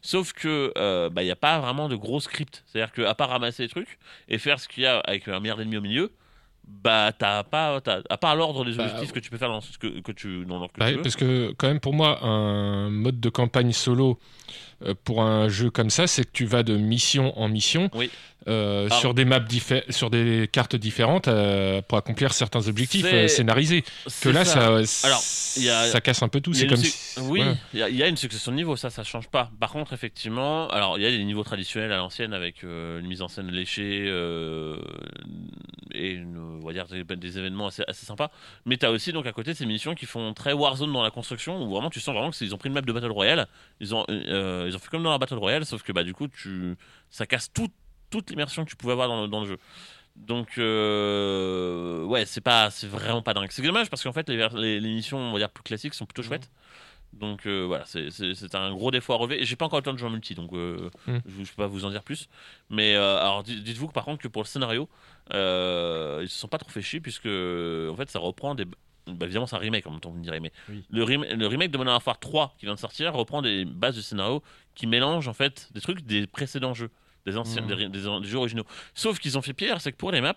Sauf 0.00 0.32
que 0.32 0.72
bah, 1.08 1.22
il 1.22 1.26
n'y 1.26 1.32
a 1.32 1.36
pas 1.36 1.58
vraiment 1.58 1.88
de 1.88 1.96
gros 1.96 2.20
script. 2.20 2.62
C'est-à-dire 2.66 2.92
qu'à 2.92 3.14
part 3.14 3.30
ramasser 3.30 3.64
les 3.64 3.68
trucs 3.68 3.98
et 4.28 4.38
faire 4.38 4.60
ce 4.60 4.68
qu'il 4.68 4.84
y 4.84 4.86
a 4.86 4.98
avec 5.00 5.26
un 5.26 5.40
milliard 5.40 5.56
d'ennemis 5.56 5.78
au 5.78 5.80
milieu, 5.80 6.12
bah 6.66 7.12
t'as 7.16 7.42
pas, 7.44 7.80
t'as- 7.80 8.02
à 8.08 8.16
part 8.16 8.36
l'ordre 8.36 8.64
des 8.64 8.74
Bah, 8.76 8.84
objectifs 8.84 9.12
que 9.12 9.20
tu 9.20 9.30
peux 9.30 9.38
faire 9.38 9.48
dans 9.48 9.60
ce 9.60 9.76
que, 9.78 10.00
que 10.00 10.12
tu, 10.12 10.44
dans 10.44 10.58
l'ordre 10.58 10.72
que 10.72 10.80
Bah 10.80 10.86
tu 10.86 10.92
oui, 10.92 10.96
veux. 10.96 11.02
parce 11.02 11.16
que 11.16 11.52
quand 11.58 11.68
même 11.68 11.80
pour 11.80 11.92
moi 11.94 12.22
un 12.24 12.90
mode 12.90 13.20
de 13.20 13.28
campagne 13.28 13.72
solo 13.72 14.18
pour 15.04 15.22
un 15.22 15.48
jeu 15.48 15.70
comme 15.70 15.90
ça 15.90 16.06
c'est 16.06 16.24
que 16.24 16.30
tu 16.32 16.44
vas 16.44 16.62
de 16.62 16.76
mission 16.76 17.38
en 17.38 17.48
mission 17.48 17.90
Oui. 17.94 18.10
euh, 18.48 18.90
sur 18.90 19.14
des 19.14 19.24
maps 19.24 19.40
sur 19.88 20.10
des 20.10 20.48
cartes 20.52 20.76
différentes 20.76 21.28
euh, 21.28 21.80
pour 21.82 21.96
accomplir 21.96 22.32
certains 22.34 22.68
objectifs 22.68 23.06
euh, 23.10 23.26
scénarisés. 23.28 23.84
Que 24.20 24.28
là, 24.28 24.44
ça, 24.44 24.66
Alors, 24.66 25.18
a- 25.18 25.86
ça 25.88 26.00
casse 26.02 26.22
un 26.22 26.28
peu 26.28 26.40
tout. 26.42 26.52
C'est 26.52 26.66
comme 26.66 26.76
si- 26.76 27.18
Oui, 27.20 27.42
il 27.72 27.80
y, 27.80 27.82
a- 27.82 27.88
il 27.88 27.96
y 27.96 28.02
a 28.02 28.08
une 28.08 28.16
succession 28.18 28.52
de 28.52 28.56
niveaux, 28.56 28.76
ça, 28.76 28.90
ça 28.90 29.02
change 29.04 29.28
pas. 29.28 29.50
Par 29.60 29.70
contre, 29.70 29.92
effectivement, 29.94 30.68
alors 30.68 30.98
il 30.98 31.02
y 31.02 31.06
a 31.06 31.10
des 31.10 31.24
niveaux 31.24 31.44
traditionnels 31.44 31.92
à 31.92 31.96
l'ancienne 31.96 32.34
avec 32.34 32.64
euh, 32.64 33.00
une 33.00 33.06
mise 33.06 33.22
en 33.22 33.28
scène 33.28 33.50
léchée 33.50 34.04
euh, 34.08 34.76
et 35.94 36.10
une, 36.10 36.36
on 36.62 36.66
va 36.66 36.72
dire 36.72 36.86
des, 36.86 37.04
des 37.04 37.38
événements 37.38 37.68
assez, 37.68 37.82
assez 37.86 38.04
sympas. 38.04 38.30
Mais 38.66 38.76
tu 38.76 38.84
as 38.86 38.90
aussi 38.90 39.12
donc 39.12 39.26
à 39.26 39.32
côté 39.32 39.54
ces 39.54 39.64
missions 39.66 39.94
qui 39.94 40.06
font 40.06 40.34
très 40.34 40.52
Warzone 40.52 40.92
dans 40.92 41.02
la 41.02 41.10
construction 41.10 41.62
où 41.62 41.70
vraiment 41.70 41.90
tu 41.90 42.00
sens 42.00 42.14
vraiment 42.14 42.30
qu'ils 42.30 42.54
ont 42.54 42.58
pris 42.58 42.68
une 42.68 42.74
map 42.74 42.80
de 42.82 42.92
Battle 42.92 43.10
Royale. 43.12 43.46
Ils 43.80 43.94
ont, 43.94 44.04
euh, 44.10 44.70
ils 44.74 44.76
ont 44.76 44.80
fait 44.80 44.88
comme 44.90 45.02
dans 45.02 45.10
la 45.12 45.18
Battle 45.18 45.34
Royale, 45.36 45.64
sauf 45.64 45.82
que 45.82 45.92
bah, 45.92 46.04
du 46.04 46.12
coup, 46.14 46.28
tu, 46.28 46.76
ça 47.10 47.26
casse 47.26 47.52
tout- 47.52 47.70
toute 48.10 48.30
l'immersion 48.30 48.64
que 48.64 48.70
tu 48.70 48.76
pouvais 48.76 48.92
avoir 48.92 49.08
dans 49.08 49.22
le, 49.22 49.28
dans 49.28 49.40
le 49.40 49.46
jeu. 49.46 49.58
Donc 50.16 50.58
euh, 50.58 52.04
ouais, 52.04 52.24
c'est 52.26 52.40
pas, 52.40 52.70
c'est 52.70 52.86
vraiment 52.86 53.22
pas 53.22 53.34
dingue. 53.34 53.48
C'est 53.50 53.62
dommage 53.62 53.90
parce 53.90 54.02
qu'en 54.02 54.12
fait 54.12 54.28
les, 54.28 54.48
les, 54.54 54.80
les 54.80 54.88
missions, 54.94 55.18
on 55.18 55.32
va 55.32 55.38
dire 55.38 55.50
plus 55.50 55.62
classiques, 55.64 55.94
sont 55.94 56.06
plutôt 56.06 56.22
chouettes. 56.22 56.50
Donc 57.12 57.46
euh, 57.46 57.64
voilà, 57.66 57.84
c'est- 57.86 58.54
un 58.54 58.72
gros 58.72 58.90
défaut 58.90 59.12
à 59.12 59.16
relever. 59.16 59.44
J'ai 59.44 59.56
pas 59.56 59.66
encore 59.66 59.78
le 59.78 59.84
temps 59.84 59.92
de 59.92 59.98
jouer 59.98 60.08
en 60.08 60.12
multi, 60.12 60.34
donc 60.34 60.52
euh, 60.52 60.90
Mm. 61.06 61.18
je, 61.26 61.44
je 61.44 61.50
peux 61.50 61.62
pas 61.62 61.66
vous 61.68 61.84
en 61.84 61.90
dire 61.90 62.02
plus. 62.02 62.28
Mais 62.70 62.94
euh, 62.94 63.18
alors 63.18 63.42
di- 63.42 63.60
dites-vous 63.62 63.88
que 63.88 63.92
par 63.92 64.04
contre 64.04 64.22
que 64.22 64.28
pour 64.28 64.42
le 64.42 64.48
scénario, 64.48 64.88
ils 65.30 66.28
se 66.28 66.38
sont 66.38 66.48
pas 66.48 66.58
trop 66.58 66.70
fait 66.70 66.82
chier 66.82 67.00
puisque 67.00 67.26
en 67.26 67.96
fait 67.96 68.08
ça 68.10 68.18
reprend 68.18 68.54
des 68.54 68.64
bah, 69.06 69.26
évidemment 69.26 69.46
c'est 69.46 69.56
un 69.56 69.58
remake 69.58 69.86
en 69.86 69.90
même 69.90 70.00
temps 70.00 70.08
vous 70.10 70.16
me 70.18 70.22
direz 70.22 70.40
mais 70.40 70.50
Oui. 70.70 70.82
le, 70.88 71.02
rem- 71.04 71.26
le 71.30 71.46
remake 71.46 71.70
de 71.70 71.76
Modern 71.76 71.92
Warfare 71.92 72.18
3 72.18 72.54
qui 72.58 72.64
vient 72.64 72.74
de 72.74 72.80
sortir 72.80 73.12
reprend 73.12 73.42
des 73.42 73.66
bases 73.66 73.96
de 73.96 74.00
scénario 74.00 74.42
qui 74.74 74.86
mélangent 74.86 75.28
en 75.28 75.34
fait 75.34 75.68
des 75.72 75.80
trucs 75.80 76.02
des 76.02 76.26
précédents 76.26 76.74
jeux 76.74 76.90
des 77.26 77.36
anciens 77.36 77.62
Mhm. 77.62 77.68
des, 77.68 77.76
des- 77.76 77.88
des 78.20 78.28
jeux 78.28 78.38
originaux 78.38 78.64
sauf 78.94 79.18
qu'ils 79.18 79.38
ont 79.38 79.42
fait 79.42 79.54
pire 79.54 79.80
c'est 79.80 79.92
que 79.92 79.96
pour 79.96 80.12
les 80.12 80.20
maps 80.20 80.34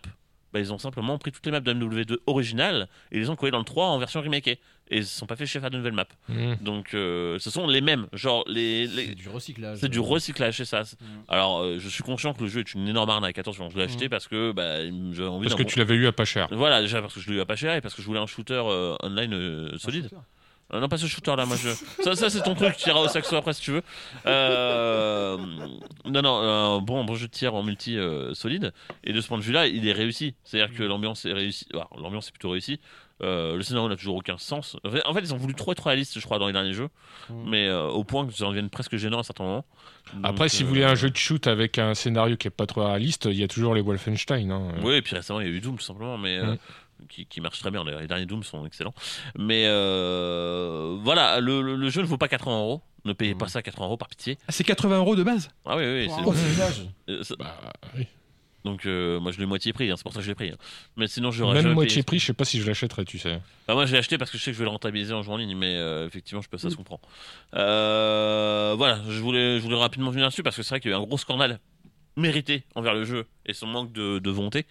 bah, 0.53 0.61
ils 0.61 0.71
ont 0.71 0.77
simplement 0.77 1.17
pris 1.17 1.33
toutes 1.33 1.45
les 1.45 1.51
maps 1.51 1.59
de 1.59 1.73
MW2 1.73 2.19
originales 2.25 2.87
et 3.11 3.19
les 3.19 3.29
ont 3.29 3.35
collées 3.35 3.51
dans 3.51 3.57
le 3.59 3.65
3 3.65 3.87
en 3.87 3.97
version 3.99 4.21
remakée 4.21 4.59
et 4.89 4.99
ils 4.99 5.05
se 5.05 5.17
sont 5.17 5.25
pas 5.25 5.35
fait 5.35 5.45
chier 5.45 5.61
à 5.61 5.69
de 5.69 5.75
nouvelles 5.75 5.91
maps 5.91 6.05
Mm. 6.29 6.53
donc 6.61 6.93
euh, 6.93 7.37
ce 7.39 7.49
sont 7.49 7.67
les 7.67 7.81
mêmes 7.81 8.07
genre 8.13 8.45
les, 8.47 8.87
les- 8.87 9.07
C'est 9.07 9.15
du 9.15 9.27
recyclage. 9.27 9.77
c'est 9.79 9.89
du 9.89 9.99
recyclage, 9.99 10.55
c'est 10.55 10.63
ça. 10.63 10.83
Mhm. 10.83 11.07
Alors, 11.27 11.59
euh, 11.59 11.77
je 11.79 11.89
suis 11.89 12.01
conscient 12.03 12.33
que 12.33 12.41
le 12.43 12.47
jeu 12.49 12.61
est 12.61 12.73
une 12.73 12.87
énorme 12.87 13.09
arnaque. 13.09 13.37
Attention, 13.37 13.69
je 13.69 13.75
l'ai 13.77 13.83
acheté 13.83 14.07
parce 14.07 14.29
que 14.29 14.53
bah, 14.53 14.77
envie 15.29 15.47
Parce 15.47 15.55
que 15.55 15.63
bon- 15.63 15.67
tu 15.69 15.79
l'avais 15.79 15.95
eu 15.95 16.07
à 16.07 16.13
pas 16.13 16.23
cher. 16.23 16.47
Voilà, 16.51 16.79
déjà 16.81 17.01
parce 17.01 17.13
que 17.13 17.19
je 17.19 17.29
l'ai 17.29 17.35
eu 17.37 17.41
à 17.41 17.45
pas 17.45 17.57
cher 17.57 17.75
et 17.75 17.81
parce 17.81 17.93
que 17.93 18.01
je 18.01 18.07
voulais 18.07 18.19
un 18.21 18.25
shooter 18.27 18.53
euh, 18.65 18.95
online 19.03 19.33
un 19.33 19.77
solide. 19.77 20.03
shooter. 20.03 20.15
Euh, 20.73 20.79
non, 20.81 20.89
pas 20.89 20.97
ce 20.97 21.05
shooter 21.07 21.35
là, 21.37 21.45
moi 21.45 21.55
je. 21.55 21.69
Ça, 22.03 22.15
ça 22.15 22.29
c'est 22.29 22.41
ton 22.43 22.53
truc, 22.55 22.75
tu 22.75 22.89
iras 22.89 22.99
au 22.99 23.07
saxo 23.07 23.35
après 23.37 23.53
si 23.53 23.61
tu 23.61 23.71
veux. 23.71 23.81
Euh, 24.25 25.37
Non, 26.05 26.21
non, 26.21 26.35
un 26.41 26.79
bon, 26.81 27.03
bon 27.03 27.15
jeu 27.15 27.27
de 27.27 27.31
tir 27.31 27.55
en 27.55 27.63
multi 27.63 27.97
euh, 27.97 28.33
solide. 28.33 28.73
Et 29.03 29.13
de 29.13 29.21
ce 29.21 29.27
point 29.27 29.37
de 29.37 29.43
vue-là, 29.43 29.67
il 29.67 29.87
est 29.87 29.93
réussi. 29.93 30.35
C'est-à-dire 30.43 30.75
que 30.75 30.83
l'ambiance 30.83 31.25
est 31.25 31.33
réussie. 31.33 31.67
Alors, 31.73 31.89
l'ambiance 31.99 32.27
est 32.27 32.31
plutôt 32.31 32.49
réussie. 32.49 32.79
Euh, 33.23 33.55
le 33.55 33.63
scénario 33.63 33.89
n'a 33.89 33.95
toujours 33.95 34.15
aucun 34.15 34.37
sens. 34.37 34.77
En 34.83 35.13
fait, 35.13 35.21
ils 35.21 35.33
ont 35.33 35.37
voulu 35.37 35.55
trop 35.55 35.71
être 35.71 35.83
réalistes, 35.87 36.19
je 36.19 36.23
crois, 36.23 36.37
dans 36.37 36.45
les 36.47 36.53
derniers 36.53 36.73
jeux. 36.73 36.89
Mhm. 37.29 37.49
Mais 37.49 37.67
euh, 37.67 37.87
au 37.87 38.03
point 38.03 38.27
que 38.27 38.33
ça 38.33 38.45
en 38.45 38.49
devienne 38.49 38.69
presque 38.69 38.95
gênant 38.97 39.19
à 39.19 39.23
certains 39.23 39.43
moments. 39.43 39.65
Après, 40.23 40.49
si 40.49 40.61
vous 40.63 40.67
euh, 40.67 40.73
voulez 40.73 40.83
un 40.83 40.95
jeu 40.95 41.09
de 41.09 41.17
shoot 41.17 41.47
avec 41.47 41.79
un 41.79 41.93
scénario 41.95 42.37
qui 42.37 42.47
est 42.47 42.51
pas 42.51 42.65
trop 42.67 42.85
réaliste, 42.85 43.25
il 43.25 43.37
y 43.37 43.43
a 43.43 43.47
toujours 43.47 43.73
les 43.73 43.81
Wolfenstein. 43.81 44.51
hein. 44.51 44.71
Oui, 44.83 44.95
et 44.95 45.01
puis 45.01 45.15
récemment, 45.15 45.39
il 45.41 45.47
y 45.47 45.49
a 45.49 45.53
eu 45.53 45.59
Doom, 45.61 45.77
tout 45.77 45.83
simplement, 45.83 46.17
mais 46.17 46.37
euh, 46.37 46.53
Mm. 46.53 46.57
Qui, 47.09 47.25
qui 47.25 47.41
marche 47.41 47.59
très 47.59 47.71
bien. 47.71 47.83
D'ailleurs, 47.85 48.01
les 48.01 48.07
derniers 48.07 48.25
Doom 48.25 48.43
sont 48.43 48.65
excellents. 48.65 48.93
Mais 49.37 49.65
euh, 49.67 50.97
voilà, 51.03 51.39
le, 51.39 51.61
le- 51.61 51.75
le 51.75 51.89
jeu 51.89 52.01
ne 52.01 52.07
vaut 52.07 52.17
pas 52.17 52.27
80 52.27 52.57
euros. 52.59 52.81
Ne 53.05 53.13
payez 53.13 53.35
Mm. 53.35 53.37
pas 53.37 53.47
ça 53.47 53.61
80 53.61 53.85
euros 53.85 53.97
par 53.97 54.07
pitié. 54.09 54.37
Ah, 54.47 54.51
c'est 54.51 54.63
80 54.63 54.97
euros 54.97 55.15
de 55.15 55.23
base? 55.23 55.49
Ah 55.65 55.77
oui, 55.77 55.83
oui, 55.85 56.09
c'est- 56.09 57.11
euh, 57.11 57.23
ça- 57.23 57.35
Bah, 57.39 57.55
oui. 57.95 58.05
Donc, 58.65 58.85
euh, 58.85 59.17
moi, 59.21 59.31
je 59.31 59.39
l'ai 59.39 59.45
moitié 59.45 59.71
prix, 59.71 59.89
hein, 59.89 59.93
c'est 59.95 60.03
pour 60.03 60.11
ça 60.11 60.19
que 60.19 60.25
je 60.25 60.29
l'ai 60.29 60.35
pris. 60.35 60.49
hein. 60.49 60.57
Mais 60.97 61.07
sinon, 61.07 61.31
j'aurais 61.31 61.61
Même 61.63 61.71
moitié 61.73 61.97
payé. 61.97 62.03
prix, 62.03 62.19
je 62.19 62.25
sais 62.25 62.33
pas 62.33 62.43
si 62.43 62.59
je 62.59 62.67
l'achèterais, 62.67 63.05
tu 63.05 63.17
sais. 63.17 63.39
Bah, 63.65 63.75
moi, 63.75 63.85
je 63.85 63.93
l'ai 63.93 63.97
acheté 63.99 64.17
parce 64.17 64.29
que 64.29 64.37
je 64.37 64.43
sais 64.43 64.51
que 64.51 64.55
je 64.55 64.59
vais 64.59 64.65
le 64.65 64.71
rentabiliser 64.71 65.13
en 65.13 65.21
jouant 65.21 65.35
en 65.35 65.37
ligne, 65.37 65.55
mais 65.55 65.75
euh, 65.77 66.05
effectivement, 66.05 66.41
je 66.41 66.49
peux, 66.49 66.57
ça 66.57 66.69
se 66.69 66.75
comprend. 66.75 66.99
Euh, 67.53 68.73
voilà, 68.77 68.99
je 69.07 69.19
voulais, 69.21 69.57
je 69.59 69.63
voulais 69.63 69.77
rapidement 69.77 70.11
venir 70.11 70.27
dessus 70.27 70.43
parce 70.43 70.55
que 70.57 70.63
c'est 70.63 70.69
vrai 70.71 70.79
qu'il 70.81 70.91
y 70.91 70.93
a 70.93 70.97
eu 70.97 70.99
un 70.99 71.05
gros 71.05 71.17
scandale 71.17 71.59
mérité 72.17 72.63
envers 72.75 72.93
le 72.93 73.05
jeu 73.05 73.25
et 73.45 73.53
son 73.53 73.67
manque 73.67 73.93
de, 73.93 74.19
de 74.19 74.29
volonté. 74.29 74.65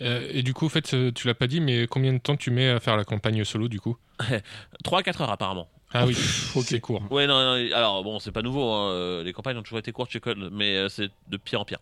Euh, 0.00 0.26
et 0.30 0.42
du 0.42 0.54
coup, 0.54 0.66
en 0.66 0.70
fait, 0.70 0.94
euh, 0.94 1.12
tu 1.12 1.26
l'as 1.26 1.34
pas 1.34 1.46
dit, 1.46 1.60
mais 1.60 1.86
combien 1.86 2.12
de 2.12 2.18
temps 2.18 2.36
tu 2.36 2.50
mets 2.50 2.68
à 2.68 2.80
faire 2.80 2.96
la 2.96 3.04
campagne 3.04 3.44
solo 3.44 3.68
du 3.68 3.80
coup 3.80 3.96
3 4.84 5.00
à 5.00 5.02
4 5.02 5.20
heures 5.20 5.30
apparemment. 5.30 5.68
Ah 5.94 6.06
oui, 6.06 6.14
c'est 6.14 6.80
court. 6.80 7.02
Ouais, 7.10 7.26
non, 7.26 7.38
non, 7.38 7.74
alors 7.74 8.02
bon, 8.02 8.18
c'est 8.18 8.32
pas 8.32 8.40
nouveau, 8.40 8.70
hein, 8.72 8.92
euh, 8.92 9.22
les 9.22 9.34
campagnes 9.34 9.58
ont 9.58 9.62
toujours 9.62 9.78
été 9.78 9.92
courtes 9.92 10.10
chez 10.10 10.20
Code, 10.20 10.48
mais 10.50 10.88
c'est 10.88 11.10
de 11.28 11.36
pire 11.36 11.60
en 11.60 11.66
pire. 11.66 11.80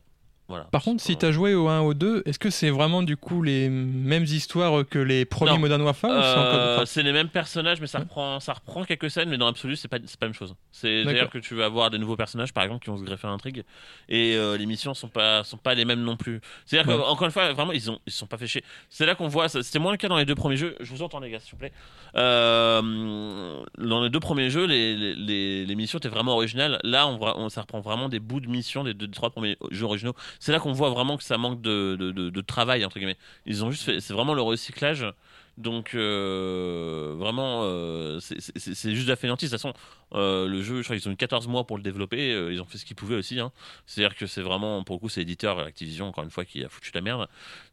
Voilà. 0.51 0.65
Par 0.65 0.83
contre, 0.83 1.01
si 1.01 1.13
Euh, 1.13 1.17
tu 1.17 1.27
as 1.27 1.31
joué 1.33 1.55
au 1.55 1.69
1 1.69 1.79
au 1.81 1.95
2, 1.95 2.25
est-ce 2.27 2.39
que 2.41 2.51
c'est 2.51 2.71
vraiment 2.71 3.03
du 3.05 3.17
coup 3.17 3.41
les 3.43 3.69
mêmes 3.71 4.25
histoires 4.25 4.85
que 4.85 4.99
les 4.99 5.25
premiers 5.25 5.53
Non. 5.53 5.59
Modern 5.61 5.81
Warfare 5.83 6.11
c'est 6.23 6.39
Euh, 6.41 6.75
enfin, 6.77 6.87
c'est 6.87 7.03
les 7.05 7.13
mêmes 7.13 7.29
personnages, 7.29 7.81
mais 7.81 7.87
ça 7.87 7.99
Ouais. 7.99 8.05
reprend, 8.05 8.41
ça 8.41 8.53
reprend 8.55 8.83
quelques 8.85 9.11
scènes, 9.13 9.29
mais 9.29 9.39
dans 9.39 9.47
l'absolu, 9.47 9.77
c'est 9.77 9.87
pas, 9.87 9.99
pas 10.01 10.05
la 10.23 10.27
même 10.27 10.35
chose. 10.35 10.55
C'est- 10.73 11.05
C'est-à-dire 11.05 11.31
que 11.31 11.39
tu 11.39 11.55
vas 11.55 11.67
avoir 11.67 11.89
des 11.91 11.99
nouveaux 11.99 12.17
personnages, 12.17 12.53
par 12.53 12.65
exemple, 12.65 12.83
qui 12.85 12.91
vont 12.91 12.99
se 12.99 13.05
greffer 13.05 13.29
à 13.29 13.31
l'intrigue, 13.31 13.63
et 14.09 14.35
euh, 14.37 14.57
les 14.57 14.67
missions 14.67 14.93
sont 14.93 15.09
pas, 15.09 15.45
sont 15.45 15.57
pas 15.57 15.75
les 15.75 15.85
mêmes 15.85 16.03
non 16.03 16.17
plus. 16.17 16.41
C'est-à-dire 16.67 16.93
Ouais. 16.93 17.01
qu'encore 17.01 17.27
une 17.27 17.33
fois, 17.33 17.53
vraiment, 17.53 17.71
ils 17.73 17.89
ont, 17.91 18.01
ils 18.07 18.13
se 18.13 18.19
sont 18.19 18.27
pas 18.27 18.37
fait 18.37 18.49
chier. 18.49 18.65
C'est 18.89 19.07
là 19.07 19.15
qu'on 19.15 19.29
voit, 19.29 19.49
c'était 19.49 19.79
moins 19.79 19.93
le 19.93 19.99
cas 19.99 20.09
dans 20.09 20.19
les 20.19 20.25
deux 20.25 20.35
premiers 20.35 20.57
jeux. 20.57 20.75
Je 20.81 20.91
vous 20.91 21.03
entends, 21.03 21.21
les 21.21 21.31
gars, 21.31 21.39
s'il 21.39 21.53
vous 21.53 21.59
plaît. 21.59 21.73
Euh, 22.17 23.63
dans 23.79 24.03
les 24.03 24.11
deux 24.11 24.21
premiers 24.21 24.51
jeux, 24.51 24.65
les, 24.67 24.97
les, 24.97 25.15
les- 25.15 25.67
les 25.67 25.75
missions 25.75 25.99
étaient 25.99 26.09
vraiment 26.09 26.33
originales. 26.33 26.79
Là, 26.83 27.07
on, 27.07 27.19
on- 27.21 27.49
ça 27.49 27.61
reprend 27.63 27.81
vraiment 27.81 28.09
des 28.09 28.19
bouts 28.21 28.41
de 28.41 28.49
missions 28.49 28.85
des 28.85 28.95
deux, 28.95 29.07
des 29.07 29.13
trois 29.15 29.31
premiers 29.31 29.57
jeux 29.71 29.85
originaux. 29.85 30.15
C'est 30.41 30.53
là 30.53 30.59
qu'on 30.59 30.73
voit 30.73 30.91
vraiment 30.91 31.17
que 31.17 31.23
ça 31.23 31.39
manque 31.39 31.61
de, 31.61 32.41
travail, 32.41 32.85
entre 32.85 32.99
guillemets. 32.99 33.19
Ils 33.47 33.65
ont 33.65 33.71
juste 33.71 34.01
c'est 34.01 34.13
vraiment 34.13 34.35
le 34.35 34.43
recyclage. 34.43 35.07
Donc 35.59 35.95
euh, 35.95 37.15
vraiment, 37.19 37.63
euh, 37.65 38.19
c'est- 38.21 38.95
juste 38.95 39.05
de 39.05 39.11
la 39.11 39.17
fainéantise. 39.17 39.51
De 39.51 39.57
toute 39.57 39.63
façon, 39.63 39.75
euh, 40.15 40.47
le 40.49 40.63
jeu, 40.63 40.79
je 40.79 40.85
crois 40.85 40.97
qu'ils 40.97 41.09
ont 41.09 41.13
eu 41.13 41.17
14 41.17 41.49
mois 41.49 41.67
pour 41.67 41.77
le 41.77 41.83
développer. 41.83 42.31
ils 42.51 42.61
ont 42.61 42.65
fait 42.65 42.79
ce 42.79 42.85
qu'ils 42.85 42.97
pouvaient 42.97 43.17
aussi. 43.17 43.39
hein. 43.41 43.53
C'est-à-dire 43.87 44.17
que 44.17 44.27
c'est 44.27 44.43
vraiment, 44.43 44.83
pour 44.85 44.97
le 44.97 45.01
coup, 45.01 45.09
c'est 45.09 45.21
l'éditeur 45.21 45.59
Activision, 45.59 46.09
encore 46.09 46.25
une 46.25 46.31
fois, 46.31 46.45
qui 46.45 46.65
a 46.65 46.69
foutu 46.69 46.91
la 46.95 47.01
merde. 47.03 47.29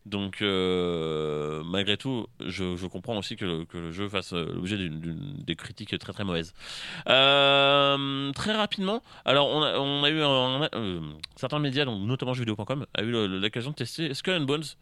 Donc 0.06 0.42
malgré 0.42 1.98
tout, 1.98 2.28
je, 2.46 2.88
comprends 2.88 3.18
aussi 3.18 3.36
que 3.36 3.66
le, 3.74 3.92
jeu 3.92 4.10
fasse 4.10 4.34
l'objet 4.34 4.78
des 4.90 5.56
critiques 5.56 5.98
très 5.98 6.14
très 6.14 6.24
mauvaises. 6.24 6.54
Très 7.06 8.54
rapidement, 8.54 9.02
alors 9.26 9.48
on 9.50 10.04
a, 10.04 10.10
eu 10.10 10.22
certains 11.36 11.60
médias, 11.60 11.86
donc 11.86 12.02
notamment 12.06 12.34
jeuxvideo.com, 12.34 12.86
a 12.94 13.02
eu 13.02 13.12
l'occasion 13.28 13.72
de 13.72 13.76
tester 13.76 14.14
Skull 14.14 14.34
and 14.34 14.46
Bones. 14.46 14.76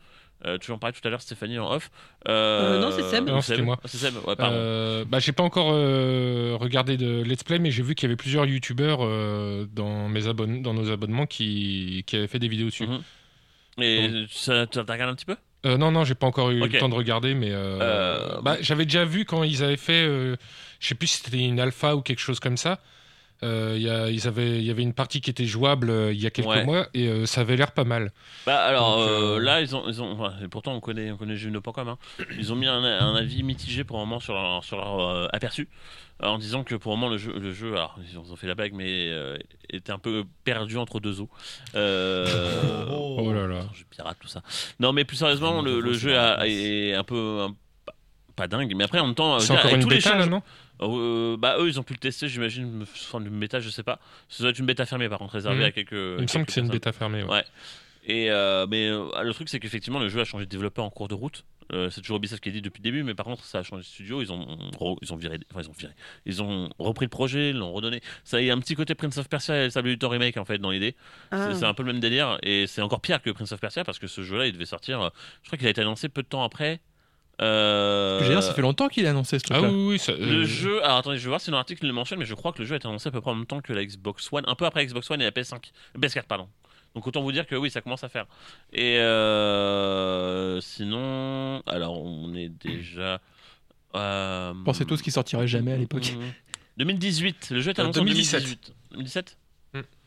Euh, 0.45 0.57
tu 0.59 0.71
en 0.71 0.77
parlais 0.77 0.93
tout 0.93 1.05
à 1.07 1.09
l'heure, 1.09 1.21
Stéphanie 1.21 1.57
en 1.57 1.71
off. 1.71 1.89
Euh, 2.27 2.79
non, 2.79 2.91
c'est 2.91 3.03
Seb. 3.03 3.27
Non, 3.27 3.41
c'était 3.41 3.61
moi. 3.63 3.77
Ah, 3.83 3.87
C'est 3.87 3.97
Seb, 3.97 4.13
ouais, 4.27 4.35
pardon. 4.35 4.55
Euh, 4.55 5.03
bah, 5.07 5.19
j'ai 5.19 5.31
pas 5.31 5.43
encore 5.43 5.71
euh, 5.73 6.55
regardé 6.59 6.97
de 6.97 7.23
let's 7.23 7.43
play, 7.43 7.57
mais 7.59 7.71
j'ai 7.71 7.81
vu 7.83 7.95
qu'il 7.95 8.07
y 8.07 8.09
avait 8.11 8.15
plusieurs 8.15 8.45
youtubeurs 8.45 8.99
euh, 9.01 9.65
dans, 9.73 10.07
mes 10.07 10.27
abonne- 10.27 10.61
dans 10.61 10.73
nos 10.73 10.91
abonnements 10.91 11.25
qui, 11.25 12.03
qui 12.05 12.15
avaient 12.15 12.27
fait 12.27 12.39
des 12.39 12.47
vidéos 12.47 12.67
dessus. 12.67 12.85
Mhm. 12.87 13.01
Et 13.81 14.25
ça, 14.29 14.67
tu 14.67 14.77
as 14.79 14.81
regardé 14.83 15.03
un 15.11 15.15
petit 15.15 15.25
peu? 15.25 15.35
Euh, 15.65 15.77
non, 15.77 15.91
non, 15.91 16.03
j'ai 16.03 16.15
pas 16.15 16.27
encore 16.27 16.51
eu 16.51 16.59
le 16.59 16.79
temps 16.79 16.89
de 16.89 16.93
regarder, 16.95 17.33
mais 17.33 17.51
euh, 17.51 17.79
Euh, 17.81 18.41
bah, 18.41 18.57
j'avais 18.61 18.85
déjà 18.85 19.03
vu 19.03 19.25
quand 19.25 19.43
ils 19.43 19.63
avaient 19.63 19.77
fait, 19.77 20.05
euh, 20.05 20.35
je 20.79 20.87
sais 20.87 20.95
plus 20.95 21.07
si 21.07 21.17
c'était 21.23 21.39
une 21.39 21.59
alpha 21.59 21.95
ou 21.95 22.01
quelque 22.01 22.19
chose 22.19 22.39
comme 22.39 22.55
ça. 22.57 22.79
Euh, 23.43 23.73
il 23.75 23.81
y, 23.83 23.89
a- 23.89 24.09
ils 24.09 24.27
avaient- 24.27 24.59
il 24.59 24.63
y 24.63 24.71
avait 24.71 24.81
une 24.81 24.93
partie 24.93 25.19
qui 25.19 25.29
était 25.29 25.45
jouable 25.45 25.89
euh, 25.89 26.13
il 26.13 26.21
y 26.21 26.25
a 26.25 26.29
quelques 26.31 26.47
Ouais. 26.47 26.63
mois 26.63 26.87
et 26.93 27.07
euh, 27.09 27.25
ça 27.25 27.41
avait 27.41 27.57
l'air 27.57 27.73
pas 27.73 27.83
mal. 27.83 28.13
Bah 28.45 28.57
alors 28.63 28.97
Donc, 29.05 29.41
là 29.41 29.59
ils 29.61 29.75
ont, 29.75 29.83
ils 29.89 30.01
ont 30.01 30.11
enfin, 30.13 30.33
et 30.43 30.47
pourtant 30.47 30.73
on 30.73 30.79
connaît 30.79 31.11
on 31.11 31.17
connaît 31.17 31.35
hein. 31.35 31.97
ils 32.39 32.53
ont 32.53 32.55
mis 32.55 32.65
un, 32.67 32.81
un 32.83 33.15
avis 33.15 33.43
mitigé 33.43 33.83
pour 33.83 33.97
le 33.97 34.05
moment 34.05 34.21
sur 34.21 34.33
leur, 34.33 34.63
sur 34.63 34.77
leur 34.77 35.35
aperçu 35.35 35.67
en 36.23 36.37
disant 36.37 36.63
que 36.63 36.75
pour 36.75 36.93
le 36.93 36.97
moment 36.97 37.11
le 37.11 37.17
jeu 37.17 37.37
le 37.37 37.51
jeu 37.51 37.73
alors 37.73 37.97
ils 38.09 38.17
ont 38.17 38.35
fait 38.37 38.47
la 38.47 38.55
blague 38.55 38.71
mais 38.73 39.11
était 39.69 39.91
un 39.91 39.99
peu 39.99 40.23
perdu 40.45 40.77
entre 40.77 41.01
deux 41.01 41.19
eaux 41.19 41.29
Oh. 42.89 43.31
Là 43.33 43.47
là. 43.47 43.65
Je 43.73 43.83
pirate 43.89 44.17
tout 44.19 44.27
ça 44.29 44.41
non 44.79 44.93
mais 44.93 45.03
plus 45.03 45.17
sérieusement 45.17 45.61
le, 45.61 45.79
le 45.81 45.93
jeu 45.93 46.17
a- 46.17 46.47
est 46.47 46.93
un 46.93 47.03
peu 47.03 47.41
un- 47.49 47.55
pas- 48.35 48.47
dingue 48.47 48.73
mais 48.75 48.83
après 48.83 48.99
en 48.99 49.05
même 49.07 49.15
temps 49.15 49.39
C'est 49.39 49.51
encore 49.53 49.65
avec 49.65 49.77
une 49.77 49.81
tous 49.83 49.89
les 49.89 49.99
là, 49.99 50.25
non 50.27 50.41
euh, 50.81 51.37
bah 51.37 51.55
eux 51.59 51.67
ils 51.69 51.79
ont 51.79 51.83
pu 51.83 51.93
le 51.93 51.99
tester 51.99 52.27
j'imagine 52.27 52.85
sous 52.93 53.05
forme 53.07 53.23
d'une 53.23 53.39
bêta 53.39 53.59
je 53.61 53.69
sais 53.69 53.83
pas 53.83 53.99
ça 54.29 54.43
doit 54.43 54.49
être 54.51 54.59
une 54.59 54.65
bêta 54.65 54.85
fermée 54.85 55.07
par 55.09 55.19
contre 55.19 55.33
réservée 55.33 55.59
Mhm. 55.59 55.65
à 55.65 55.71
quelques 55.71 55.91
Il 55.93 56.21
me 56.21 56.27
semble 56.27 56.45
que 56.45 56.51
c'est 56.51 56.61
une 56.61 56.67
bêta 56.69 56.91
fermée. 56.91 57.23
ouais. 57.23 57.29
Ouais. 57.29 57.43
Et 58.07 58.29
euh, 58.29 58.67
mais 58.69 58.87
euh, 58.89 59.05
le 59.23 59.33
truc 59.33 59.49
c'est 59.49 59.59
qu'effectivement 59.59 59.99
le 59.99 60.09
jeu 60.09 60.19
a 60.21 60.25
changé 60.25 60.45
de 60.45 60.49
développeur 60.51 60.85
en 60.85 60.89
cours 60.91 61.07
de 61.07 61.15
route. 61.15 61.43
Euh, 61.73 61.89
c'est 61.89 62.01
toujours 62.01 62.17
Ubisoft 62.17 62.43
qui 62.43 62.49
est 62.49 62.51
dit 62.51 62.61
depuis 62.61 62.77
le 62.79 62.83
début, 62.83 63.01
mais 63.01 63.15
par 63.15 63.25
contre 63.25 63.43
ça 63.43 63.57
a 63.57 63.63
changé 63.63 63.81
de 63.81 63.87
studio. 63.87 64.21
Ils 64.21 64.31
ont 64.31 64.45
ils 65.01 65.11
ont 65.11 65.15
viré, 65.15 65.39
enfin 65.51 65.61
ils 65.63 65.69
ont 65.69 65.73
viré, 65.75 65.93
ils 66.27 66.43
ont 66.43 66.69
repris 66.77 67.05
le 67.05 67.09
projet, 67.09 67.49
ils 67.49 67.55
l'ont 67.57 67.71
redonné. 67.73 68.01
Ça 68.23 68.39
y 68.39 68.51
a 68.51 68.53
un 68.53 68.59
petit 68.59 68.75
côté 68.75 68.93
Prince 68.93 69.17
of 69.17 69.27
Persia 69.27 69.65
et 69.65 69.69
Sable 69.71 69.87
Luthor 69.89 70.11
remake 70.11 70.37
en 70.37 70.45
fait 70.45 70.59
dans 70.59 70.69
l'idée. 70.69 70.95
Ah. 71.31 71.49
C'est- 71.55 71.65
un 71.65 71.73
peu 71.73 71.81
le 71.81 71.93
même 71.93 71.99
délire 72.01 72.37
et 72.43 72.67
c'est 72.67 72.83
encore 72.83 73.01
pire 73.01 73.19
que 73.23 73.31
Prince 73.31 73.51
of 73.53 73.59
Persia 73.59 73.83
parce 73.83 73.97
que 73.97 74.05
ce 74.05 74.21
jeu-là 74.21 74.45
il 74.45 74.53
devait 74.53 74.65
sortir. 74.67 75.09
Je 75.41 75.47
crois 75.47 75.57
qu'il 75.57 75.65
a 75.65 75.71
été 75.71 75.81
annoncé 75.81 76.07
peu 76.07 76.21
de 76.21 76.27
temps 76.27 76.43
après. 76.43 76.81
Euh, 77.41 78.19
Je 78.19 78.25
veux 78.25 78.29
dire, 78.31 78.43
ça 78.43 78.53
fait 78.53 78.61
longtemps 78.61 78.87
qu'il 78.87 79.05
a 79.05 79.09
annoncé 79.09 79.39
ce 79.39 79.45
Ah 79.49 79.55
truc-là. 79.55 79.69
oui, 79.71 79.85
oui, 79.93 79.99
ça, 79.99 80.13
le 80.13 80.43
euh, 80.43 80.45
jeu, 80.45 80.83
alors 80.83 80.97
attendez, 80.97 81.17
je 81.17 81.23
vais 81.23 81.29
voir 81.29 81.41
si 81.41 81.51
dans 81.51 81.57
l'article 81.57 81.83
il 81.83 81.87
le 81.87 81.93
mentionne, 81.93 82.19
mais 82.19 82.25
je 82.25 82.33
crois 82.33 82.53
que 82.53 82.59
le 82.59 82.65
jeu 82.65 82.73
a 82.73 82.77
été 82.77 82.87
annoncé 82.87 83.09
à 83.09 83.11
peu 83.11 83.19
près 83.21 83.31
en 83.31 83.35
même 83.35 83.45
temps 83.45 83.61
que 83.61 83.73
la 83.73 83.83
Xbox 83.85 84.29
One, 84.31 84.43
un 84.47 84.55
peu 84.55 84.65
après 84.65 84.79
la 84.81 84.85
Xbox 84.85 85.09
One 85.11 85.21
et 85.21 85.25
la 85.25 85.31
PS5, 85.31 85.71
PS4 85.99 86.23
pardon. 86.23 86.47
Donc 86.95 87.05
autant 87.07 87.21
vous 87.21 87.33
dire 87.33 87.45
que 87.45 87.55
oui, 87.55 87.69
ça 87.69 87.81
commence 87.81 88.05
à 88.05 88.09
faire. 88.09 88.25
Et 88.71 88.97
euh, 88.99 90.61
sinon, 90.61 91.61
alors 91.67 92.01
on 92.01 92.33
est 92.35 92.47
déjà. 92.49 93.19
Euh, 93.95 94.53
Pensez 94.63 94.85
tous 94.85 95.01
qu'il 95.01 95.11
sortirait 95.11 95.47
jamais 95.47 95.73
à 95.73 95.77
l'époque. 95.77 96.13
2018, 96.77 97.49
le 97.51 97.59
jeu 97.61 97.71
est 97.71 97.79
annoncé 97.79 97.99
2017. 97.99 98.41
en 98.41 98.43
2018. 98.45 98.73
2017 98.91 99.37
Hmm. 99.37 99.44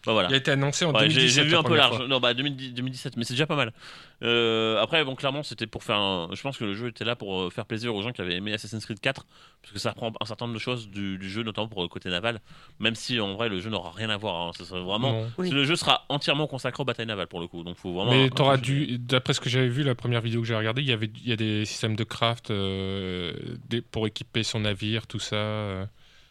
Bah 0.06 0.12
voilà. 0.12 0.28
Il 0.30 0.34
a 0.34 0.36
été 0.36 0.50
annoncé 0.52 0.84
en 0.84 0.92
Ouais, 0.94 1.00
j'ai 1.10 1.16
2017. 1.16 1.42
j'ai 1.44 1.48
vu 1.50 1.56
un 1.56 1.62
peu 1.62 1.76
large. 1.76 1.96
fois. 1.96 2.06
Non, 2.06 2.20
bah 2.20 2.32
2010 2.32 2.72
2017, 2.72 3.16
mais 3.16 3.24
c'est 3.24 3.34
déjà 3.34 3.46
pas 3.46 3.56
mal. 3.56 3.72
Euh, 4.22 4.80
après, 4.80 5.04
bon, 5.04 5.14
clairement, 5.14 5.42
c'était 5.42 5.66
pour 5.66 5.82
faire. 5.84 5.96
un- 5.96 6.28
Je 6.32 6.40
pense 6.40 6.56
que 6.56 6.64
le 6.64 6.74
jeu 6.74 6.88
était 6.88 7.04
là 7.04 7.16
pour 7.16 7.40
euh, 7.42 7.50
faire 7.50 7.66
plaisir 7.66 7.94
aux 7.94 8.02
gens 8.02 8.12
qui 8.12 8.20
avaient 8.20 8.36
aimé 8.36 8.52
Assassin's 8.52 8.84
Creed 8.84 9.00
4, 9.00 9.26
parce 9.60 9.72
que 9.72 9.78
ça 9.78 9.90
reprend 9.90 10.12
un 10.20 10.24
certain 10.24 10.46
nombre 10.46 10.54
de 10.56 10.60
choses 10.62 10.88
du, 10.88 11.18
du 11.18 11.28
jeu, 11.28 11.42
notamment 11.42 11.68
pour 11.68 11.82
le 11.82 11.88
côté 11.88 12.08
naval. 12.10 12.40
Même 12.78 12.94
si 12.94 13.18
en 13.20 13.34
vrai, 13.34 13.48
le 13.48 13.60
jeu 13.60 13.70
n'aura 13.70 13.90
rien 13.92 14.08
à 14.10 14.16
voir. 14.16 14.48
hein. 14.48 14.50
Ça 14.54 14.64
vraiment. 14.78 15.26
Oui. 15.36 15.50
Le 15.50 15.64
jeu 15.64 15.76
sera 15.76 16.04
entièrement 16.08 16.46
consacré 16.46 16.80
aux 16.80 16.84
batailles 16.86 17.06
navales 17.06 17.26
pour 17.28 17.40
le 17.40 17.46
coup. 17.48 17.62
Donc, 17.64 17.76
faut 17.76 17.92
vraiment. 17.92 18.10
Mais 18.12 18.30
t'auras 18.30 18.56
dû, 18.56 18.98
d'après 18.98 19.32
ce 19.34 19.40
que 19.40 19.48
j'avais 19.50 19.68
vu, 19.68 19.82
la 19.82 19.94
première 19.94 20.20
vidéo 20.20 20.40
que 20.42 20.46
j'ai 20.46 20.54
regardée, 20.56 20.82
il 20.82 20.88
y 20.88 20.92
avait, 20.92 21.10
il 21.22 21.28
y 21.28 21.32
a 21.32 21.36
des 21.36 21.64
systèmes 21.64 21.96
de 21.96 22.04
craft 22.04 22.50
euh, 22.50 23.32
des- 23.68 23.82
pour 23.82 24.06
équiper 24.06 24.42
son 24.42 24.60
navire, 24.60 25.06
tout 25.06 25.18
ça. 25.18 25.36
euh. 25.36 25.84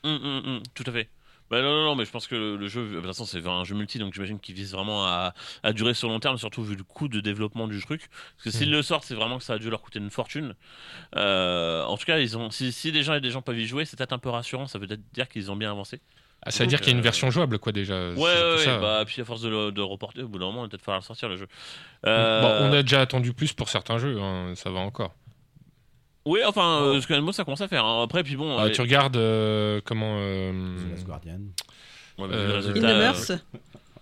Hum, 0.04 0.20
hum, 0.24 0.42
hum, 0.46 0.60
tout 0.74 0.84
à 0.88 0.92
fait. 0.92 1.10
Bah 1.50 1.62
non, 1.62 1.70
non, 1.74 1.84
non, 1.86 1.96
mais 1.96 2.04
je 2.06 2.12
pense 2.12 2.28
que 2.28 2.36
le, 2.36 2.68
jeu, 2.68 2.90
de 2.90 2.96
toute 2.96 3.06
façon, 3.06 3.26
c'est 3.26 3.46
un 3.48 3.64
jeu 3.64 3.74
multi, 3.76 4.00
donc 4.00 4.14
j'imagine 4.14 4.40
qu'il 4.40 4.54
vise 4.56 4.74
vraiment 4.74 5.06
à, 5.06 5.34
à 5.64 5.74
durer 5.74 5.94
sur 5.94 6.10
long 6.10 6.20
terme, 6.20 6.38
surtout 6.38 6.64
vu 6.64 6.76
le 6.76 6.84
coût 6.84 7.08
de 7.08 7.22
développement 7.22 7.68
du 7.68 7.82
truc. 7.82 8.10
Parce 8.36 8.44
que 8.44 8.52
s'ils 8.52 8.68
Mhm. 8.68 8.74
le 8.76 8.82
sortent, 8.82 9.06
c'est 9.06 9.16
vraiment 9.16 9.38
que 9.38 9.44
ça 9.46 9.54
a 9.54 9.58
dû 9.58 9.70
leur 9.70 9.82
coûter 9.82 10.00
une 10.00 10.10
fortune. 10.10 10.56
Euh, 11.16 11.84
en 11.86 11.98
tout 11.98 12.06
cas, 12.06 12.20
ils 12.20 12.38
ont, 12.38 12.52
si, 12.52 12.72
si 12.72 12.92
des 12.92 13.04
gens 13.04 13.14
et 13.16 13.22
des 13.22 13.32
gens 13.32 13.42
peuvent 13.42 13.60
y 13.60 13.68
jouer, 13.68 13.86
c'est 13.86 13.98
peut-être 13.98 14.14
un 14.14 14.20
peu 14.20 14.30
rassurant, 14.30 14.68
ça 14.68 14.80
veut 14.80 14.88
peut-être 14.88 15.04
dire 15.14 15.30
qu'ils 15.30 15.52
ont 15.52 15.56
bien 15.56 15.72
avancé. 15.72 16.02
Ah, 16.44 16.52
ça 16.52 16.64
veut 16.64 16.68
dire 16.68 16.80
qu'il 16.80 16.90
y 16.90 16.92
a 16.92 16.94
une 16.94 17.00
euh, 17.00 17.04
version 17.04 17.32
jouable, 17.32 17.60
quoi, 17.60 17.72
déjà. 17.72 18.10
Ouais, 18.12 18.18
ouais, 18.18 18.58
ça. 18.66 18.80
bah, 18.80 19.04
puis 19.06 19.22
à 19.22 19.26
force 19.26 19.42
de, 19.42 19.50
le- 19.50 19.72
de 19.72 19.82
reporter, 19.82 20.24
au 20.24 20.28
bout 20.28 20.40
d'un 20.40 20.46
moment, 20.46 20.62
il 20.62 20.66
va 20.66 20.70
peut-être 20.70 20.84
falloir 20.84 21.00
le 21.02 21.06
sortir 21.06 21.30
le 21.30 21.38
jeu. 21.38 21.48
Bon, 22.04 22.10
Euh, 22.12 22.70
on 22.70 22.74
a 22.74 22.82
déjà 22.84 23.02
attendu 23.02 23.34
plus 23.34 23.54
pour 23.54 23.70
certains 23.70 23.98
jeux, 23.98 24.20
hein, 24.22 24.54
ça 24.56 24.70
va 24.70 24.80
encore. 24.80 25.14
Oui, 26.28 26.40
enfin, 26.46 26.82
euh, 26.82 27.02
ce 27.02 27.08
que 27.08 27.14
moi, 27.20 27.32
ça 27.34 27.44
commence 27.44 27.62
à 27.62 27.68
faire. 27.68 27.86
hein. 27.86 28.04
Après, 28.04 28.24
puis 28.24 28.36
bon. 28.36 28.58
Ah, 28.58 28.66
euh, 28.66 28.70
tu 28.72 28.82
regardes 28.82 29.16
comment. 29.86 30.18
euh, 30.20 30.52
euh, 30.52 30.78
The 30.88 30.92
Last 30.92 31.06
Guardian. 31.06 31.40
ouais, 32.18 32.28
euh, 32.32 32.48
le 32.48 32.52
In 32.54 32.56
résultat, 32.58 32.80
the 32.82 32.84
euh, 32.86 33.00
Mers. 33.30 33.40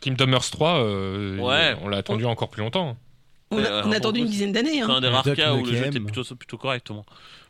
Kingdom 0.01 0.31
Hearts 0.33 0.51
3, 0.51 0.79
euh, 0.79 1.37
Ouais. 1.39 1.75
on 1.81 1.87
l'a 1.87 1.97
attendu 1.97 2.25
encore 2.25 2.49
plus 2.49 2.61
longtemps. 2.61 2.97
On 3.51 3.57
a, 3.57 3.61
Euh, 3.61 3.81
on 3.85 3.91
a 3.91 3.97
attendu 3.97 4.19
une 4.21 4.27
dizaine 4.27 4.51
d'années. 4.51 4.73
C'est 4.73 4.81
Hein. 4.81 4.89
un 4.89 5.01
des 5.01 5.07
rares 5.07 5.23
Duck 5.23 5.35
cas 5.35 5.53
où 5.53 5.59
le 5.63 5.65
jeu 5.65 5.71
Nukem. 5.77 5.89
était 5.89 5.99
plutôt, 5.99 6.35
plutôt 6.35 6.57
correct, 6.57 6.89
au 6.91 6.95
moins. 6.95 7.05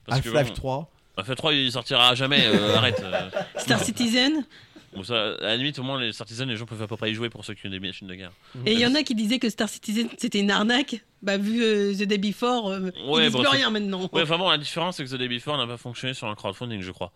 Parce 0.05 0.21
que 0.21 0.27
Half-Life 0.29 0.47
bon, 0.49 0.53
3. 0.55 0.89
Half-Life 1.17 1.35
3, 1.37 1.53
il 1.53 1.71
sortira 1.71 2.13
jamais, 2.15 2.43
euh, 2.45 2.75
arrête. 2.75 3.01
euh. 3.03 3.29
Star 3.57 3.79
Citizen. 3.79 4.45
Bon, 4.95 5.03
ça, 5.03 5.33
à 5.35 5.41
la 5.41 5.57
limite, 5.57 5.77
au 5.79 5.83
moins, 5.83 5.99
les 5.99 6.19
Artisans, 6.21 6.47
les 6.47 6.55
gens 6.55 6.65
peuvent 6.65 6.81
à 6.81 6.87
peu 6.87 6.95
près 6.97 7.11
y 7.11 7.13
jouer 7.13 7.29
pour 7.29 7.43
ceux 7.45 7.53
qui 7.53 7.67
ont 7.67 7.69
des 7.69 7.79
machines 7.79 8.07
de 8.07 8.15
guerre. 8.15 8.31
Et 8.65 8.73
il 8.73 8.79
y 8.79 8.85
en 8.85 8.95
a 8.95 9.03
qui 9.03 9.13
disaient 9.15 9.39
que 9.39 9.49
Star 9.49 9.69
Citizen 9.69 10.07
c'était 10.17 10.39
une 10.39 10.51
arnaque. 10.51 11.03
Bah, 11.21 11.37
vu 11.37 11.63
euh, 11.63 11.93
The 11.93 12.03
Day 12.03 12.17
Before, 12.17 12.69
euh, 12.69 12.91
Ouais, 13.07 13.23
ils 13.23 13.25
disent 13.25 13.31
bon, 13.33 13.39
plus 13.39 13.47
rien 13.49 13.69
maintenant. 13.71 14.09
Ouais, 14.13 14.23
vraiment, 14.23 14.49
la 14.51 14.57
différence, 14.57 14.97
c'est 14.97 15.05
que 15.05 15.09
The 15.09 15.15
Day 15.17 15.27
Before 15.27 15.57
n'a 15.57 15.65
pas 15.67 15.77
fonctionné 15.77 16.13
sur 16.13 16.27
un 16.27 16.35
crowdfunding, 16.35 16.81
je 16.81 16.91
crois. 16.91 17.11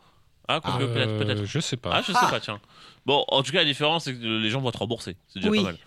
Ah, 0.47 0.59
Euh, 0.65 0.87
peut-être, 0.93 1.17
peut-être. 1.19 1.45
Je 1.45 1.59
sais 1.59 1.77
pas. 1.77 1.91
Ah, 1.93 2.01
je 2.01 2.07
sais 2.11 2.19
pas, 2.27 2.39
tiens. 2.39 2.59
Bon, 3.05 3.23
en 3.27 3.43
tout 3.43 3.51
cas, 3.51 3.59
la 3.59 3.65
différence, 3.65 4.05
c'est 4.05 4.15
que 4.15 4.25
les 4.25 4.49
gens 4.49 4.61
vont 4.61 4.69
être 4.69 4.79
remboursés. 4.79 5.15
C'est 5.27 5.39
déjà 5.39 5.51
Oui. 5.51 5.59
pas 5.59 5.65
mal. 5.65 5.77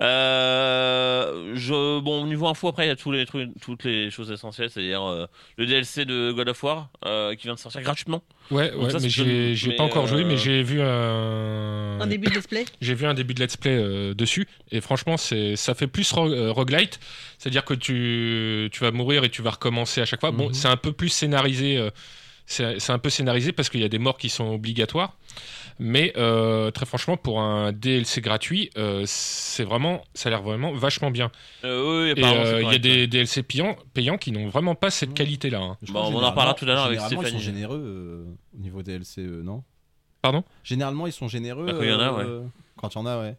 Euh, 0.00 1.52
je, 1.54 2.00
bon, 2.00 2.22
au 2.22 2.26
niveau 2.26 2.46
info, 2.48 2.68
après, 2.68 2.84
il 2.86 2.88
y 2.88 2.92
a 2.92 2.96
tous 2.96 3.12
les 3.12 3.26
trucs, 3.26 3.50
toutes 3.60 3.84
les 3.84 4.10
choses 4.10 4.30
essentielles, 4.30 4.70
c'est-à-dire 4.70 5.02
euh, 5.02 5.26
le 5.56 5.66
DLC 5.66 6.04
de 6.04 6.32
God 6.32 6.48
of 6.48 6.62
War 6.62 6.88
euh, 7.04 7.34
qui 7.34 7.44
vient 7.44 7.54
de 7.54 7.58
sortir 7.58 7.82
gratuitement. 7.82 8.22
Ouais, 8.50 8.70
Donc 8.70 8.82
ouais, 8.84 8.90
ça, 8.90 8.98
mais 9.00 9.08
j'ai 9.08 9.72
pas 9.76 9.84
encore 9.84 10.06
joué, 10.06 10.22
euh, 10.22 10.26
mais 10.26 10.36
j'ai 10.36 10.62
vu 10.62 10.80
un. 10.82 11.98
Un 12.00 12.06
début 12.06 12.28
de 12.28 12.32
display. 12.34 12.64
J'ai 12.80 12.94
vu 12.94 13.06
un 13.06 13.14
début 13.14 13.34
de 13.34 13.42
let's 13.44 13.56
play 13.56 13.76
euh, 13.76 14.14
dessus 14.14 14.48
et 14.72 14.80
franchement 14.80 15.16
c'est 15.16 15.54
ça 15.56 15.74
fait 15.74 15.86
plus 15.86 16.10
ro- 16.12 16.28
euh, 16.30 16.50
roguelite, 16.50 16.98
c'est-à-dire 17.38 17.64
que 17.64 17.74
tu, 17.74 18.68
tu 18.72 18.80
vas 18.80 18.90
mourir 18.90 19.22
et 19.24 19.28
tu 19.28 19.42
vas 19.42 19.50
recommencer 19.50 20.00
à 20.00 20.06
chaque 20.06 20.20
fois. 20.20 20.30
Bon, 20.30 20.48
Mhm. 20.48 20.54
c'est 20.54 20.68
un 20.68 20.76
peu 20.76 20.92
plus 20.92 21.10
scénarisé, 21.10 21.76
euh, 21.76 21.90
c'est 22.46 22.80
c'est 22.80 22.92
un 22.92 22.98
peu 22.98 23.10
scénarisé 23.10 23.52
parce 23.52 23.68
qu'il 23.68 23.80
y 23.82 23.84
a 23.84 23.88
des 23.88 23.98
morts 23.98 24.16
qui 24.18 24.30
sont 24.30 24.48
obligatoires. 24.54 25.16
Mais 25.82 26.12
euh, 26.18 26.70
très 26.70 26.84
franchement, 26.84 27.16
pour 27.16 27.40
un 27.40 27.72
DLC 27.72 28.20
gratuit, 28.20 28.68
euh, 28.76 29.02
c'est 29.06 29.64
vraiment, 29.64 30.02
ça 30.14 30.28
a 30.28 30.30
l'air 30.30 30.42
vraiment 30.42 30.72
vachement 30.72 31.10
bien. 31.10 31.32
Euh, 31.64 32.12
oui, 32.14 32.20
c'est 32.22 32.24
euh, 32.24 32.62
il 32.62 32.70
y 32.70 32.74
a 32.74 32.78
des 32.78 33.06
DLC 33.06 33.42
payants, 33.42 33.76
payants 33.94 34.18
qui 34.18 34.30
n'ont 34.30 34.48
vraiment 34.48 34.74
pas 34.74 34.90
cette 34.90 35.08
Mhm. 35.10 35.14
qualité-là. 35.14 35.58
hein. 35.60 35.76
Que 35.86 35.90
on 35.92 35.96
en 35.96 36.10
reparlera 36.30 36.52
tout 36.54 36.64
à 36.66 36.68
l'heure 36.68 36.84
avec 36.84 36.98
généralement, 36.98 37.20
Stéphanie. 37.22 37.42
Ils 37.42 37.46
sont 37.46 37.52
généreux 37.52 37.82
euh, 37.82 38.24
au 38.54 38.60
niveau 38.60 38.82
DLC, 38.82 39.22
euh, 39.22 39.42
non? 39.42 39.64
Pardon? 40.20 40.44
Généralement, 40.64 41.06
ils 41.06 41.12
sont 41.14 41.28
généreux. 41.28 41.64
Bah, 41.64 41.72
quand 41.72 41.82
il 41.82 41.88
y 41.88 41.92
en 41.94 41.98
a, 42.00 42.12
euh, 42.24 42.42
Quand 42.76 42.94
il 42.94 42.98
y 42.98 43.00
en 43.00 43.06
a, 43.06 43.18
ouais. 43.20 43.36